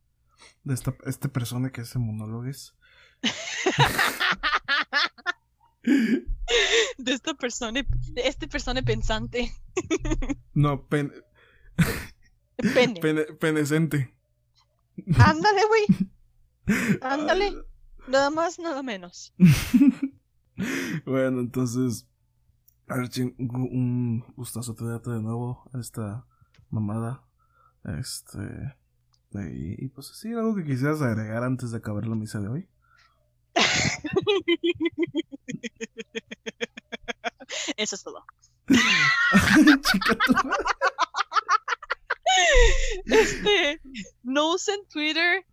de 0.63 0.73
esta, 0.73 0.95
este 1.05 1.29
persona 1.29 1.71
que 1.71 1.81
hace 1.81 1.99
monólogos. 1.99 2.75
De 6.97 7.11
esta 7.13 7.33
persona, 7.33 7.81
de 8.13 8.21
este 8.27 8.47
persona 8.47 8.81
pensante. 8.81 9.51
No, 10.53 10.87
pen, 10.87 11.11
Pene. 12.73 12.99
pene, 13.01 13.23
penecente. 13.39 14.13
Ándale, 15.17 15.61
güey. 15.67 16.97
Ándale. 17.01 17.53
Nada 18.07 18.29
más, 18.29 18.59
nada 18.59 18.83
menos. 18.83 19.33
bueno, 21.05 21.39
entonces, 21.39 22.07
Archie, 22.87 23.33
un 23.37 23.47
un 23.71 24.25
gustazo 24.35 24.75
tenerte 24.75 25.11
de 25.11 25.21
nuevo 25.21 25.69
a 25.73 25.79
esta 25.79 26.25
mamada. 26.69 27.23
Este, 27.99 28.39
y, 29.33 29.85
y 29.85 29.89
pues 29.89 30.07
sí, 30.07 30.33
algo 30.33 30.55
que 30.55 30.65
quisieras 30.65 31.01
agregar 31.01 31.43
antes 31.43 31.71
de 31.71 31.77
acabar 31.77 32.05
la 32.05 32.15
misa 32.15 32.39
de 32.39 32.47
hoy. 32.47 32.69
Eso 37.77 37.95
es 37.95 38.03
todo. 38.03 38.25
Chica. 38.67 40.17
Este, 43.05 43.81
no 44.23 44.53
usen 44.53 44.79
Twitter. 44.89 45.45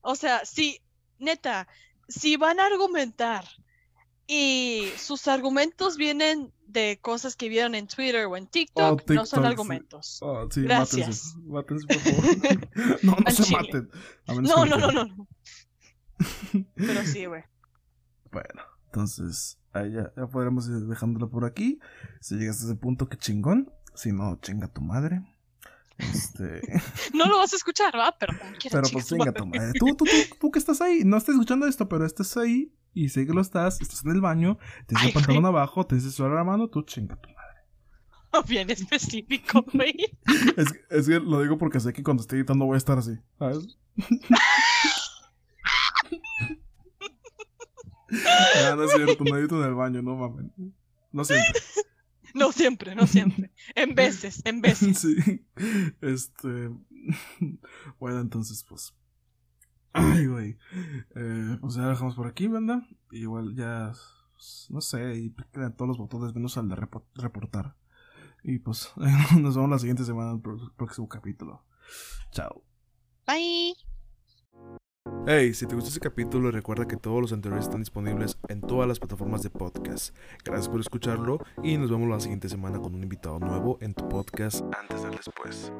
O 0.00 0.14
sea, 0.14 0.44
si, 0.44 0.80
neta, 1.18 1.68
si 2.08 2.36
van 2.36 2.60
a 2.60 2.66
argumentar 2.66 3.44
y 4.34 4.90
sus 4.96 5.28
argumentos 5.28 5.98
vienen 5.98 6.54
de 6.66 6.98
cosas 7.02 7.36
que 7.36 7.50
vieron 7.50 7.74
en 7.74 7.86
Twitter 7.86 8.24
o 8.24 8.38
en 8.38 8.46
TikTok, 8.46 8.82
no 8.82 8.96
TikTok, 8.96 9.26
son 9.26 9.44
argumentos. 9.44 10.20
Oh, 10.22 10.48
sí, 10.50 10.62
Gracias. 10.62 11.36
mátense. 11.44 11.86
Mátense, 11.86 11.86
por 11.86 11.96
favor. 11.98 12.68
no, 13.02 13.16
no 13.26 13.30
se 13.30 13.52
maten. 13.52 13.90
No, 14.26 14.64
que 14.64 14.70
no, 14.70 14.78
no, 14.78 15.04
no. 15.04 15.28
Pero 16.76 17.04
sí, 17.04 17.26
güey. 17.26 17.42
Bueno, 18.30 18.62
entonces, 18.86 19.58
ahí 19.74 19.92
ya, 19.92 20.10
ya 20.16 20.26
podremos 20.26 20.66
ir 20.66 20.86
dejándolo 20.86 21.28
por 21.28 21.44
aquí. 21.44 21.78
Si 22.22 22.36
llegas 22.36 22.62
a 22.62 22.64
ese 22.64 22.74
punto, 22.76 23.10
qué 23.10 23.18
chingón. 23.18 23.70
Si 23.94 24.12
no, 24.12 24.38
chinga 24.40 24.68
tu 24.68 24.80
madre. 24.80 25.20
Este. 25.98 26.62
No 27.12 27.26
lo 27.26 27.36
vas 27.36 27.52
a 27.52 27.56
escuchar, 27.56 27.94
¿va? 27.94 28.16
Pero 28.18 28.32
pero 28.70 28.88
pues 28.90 29.08
chinga 29.08 29.32
tu 29.32 29.44
madre. 29.44 29.72
Tú, 29.78 29.94
tú, 29.94 30.06
tú, 30.06 30.36
tú 30.40 30.50
que 30.50 30.58
estás 30.58 30.80
ahí, 30.80 31.02
no 31.04 31.18
estás 31.18 31.34
escuchando 31.34 31.66
esto, 31.66 31.86
pero 31.86 32.06
estás 32.06 32.34
ahí. 32.38 32.72
Y 32.94 33.08
sé 33.08 33.26
que 33.26 33.32
lo 33.32 33.40
estás, 33.40 33.80
estás 33.80 34.04
en 34.04 34.10
el 34.12 34.20
baño, 34.20 34.58
tienes 34.86 35.06
el 35.08 35.12
pantalón 35.14 35.46
abajo, 35.46 35.86
tienes 35.86 36.04
el 36.04 36.12
celular 36.12 36.36
a 36.36 36.40
la 36.40 36.44
mano, 36.44 36.68
tú 36.68 36.82
chinga 36.82 37.16
tu 37.16 37.28
madre. 37.30 37.42
Bien 38.48 38.70
específico, 38.70 39.64
güey. 39.72 39.94
Es, 40.56 40.72
que- 40.72 40.80
es 40.90 41.06
que 41.08 41.20
lo 41.20 41.40
digo 41.42 41.58
porque 41.58 41.80
sé 41.80 41.92
que 41.92 42.02
cuando 42.02 42.20
esté 42.22 42.36
editando 42.36 42.64
voy 42.66 42.74
a 42.74 42.78
estar 42.78 42.98
así, 42.98 43.12
¿sabes? 43.38 43.78
Ah, 48.10 48.74
no 48.76 48.84
es 48.84 48.92
cierto, 48.92 49.24
no 49.24 49.36
edito 49.38 49.58
en 49.62 49.68
el 49.68 49.74
baño, 49.74 50.02
no 50.02 50.16
mames. 50.16 50.46
No 51.12 51.24
siempre. 51.24 51.60
No 52.34 52.52
siempre, 52.52 52.94
no 52.94 53.06
siempre. 53.06 53.50
En 53.74 53.94
veces, 53.94 54.42
en 54.44 54.60
veces. 54.60 54.98
Sí. 54.98 55.46
Este. 56.00 56.70
Bueno, 57.98 58.20
entonces, 58.20 58.64
pues. 58.68 58.94
Ay, 59.92 60.26
güey. 60.26 60.58
Eh, 61.14 61.58
pues 61.60 61.74
ya 61.74 61.82
lo 61.82 61.88
dejamos 61.90 62.14
por 62.14 62.26
aquí, 62.26 62.48
banda. 62.48 62.86
Igual 63.10 63.54
ya. 63.54 63.92
No 64.70 64.80
sé, 64.80 65.14
y 65.16 65.28
piquen 65.30 65.72
todos 65.76 65.88
los 65.88 65.98
botones 65.98 66.34
menos 66.34 66.56
al 66.58 66.68
de 66.68 66.76
repo- 66.76 67.04
reportar. 67.14 67.76
Y 68.42 68.58
pues, 68.58 68.90
nos 69.38 69.54
vemos 69.54 69.70
la 69.70 69.78
siguiente 69.78 70.04
semana 70.04 70.30
en 70.32 70.36
el 70.44 70.72
próximo 70.76 71.08
capítulo. 71.08 71.62
Chao. 72.32 72.62
Bye. 73.26 73.74
Hey, 75.26 75.52
si 75.54 75.66
te 75.66 75.74
gustó 75.74 75.88
este 75.88 76.00
capítulo, 76.00 76.50
recuerda 76.50 76.86
que 76.88 76.96
todos 76.96 77.20
los 77.20 77.32
anteriores 77.32 77.66
están 77.66 77.80
disponibles 77.80 78.38
en 78.48 78.60
todas 78.60 78.88
las 78.88 78.98
plataformas 78.98 79.42
de 79.42 79.50
podcast. 79.50 80.16
Gracias 80.44 80.68
por 80.68 80.80
escucharlo 80.80 81.38
y 81.62 81.76
nos 81.76 81.90
vemos 81.90 82.08
la 82.08 82.18
siguiente 82.20 82.48
semana 82.48 82.80
con 82.80 82.94
un 82.94 83.02
invitado 83.02 83.38
nuevo 83.38 83.78
en 83.80 83.94
tu 83.94 84.08
podcast 84.08 84.64
antes 84.80 85.02
del 85.02 85.12
después. 85.12 85.72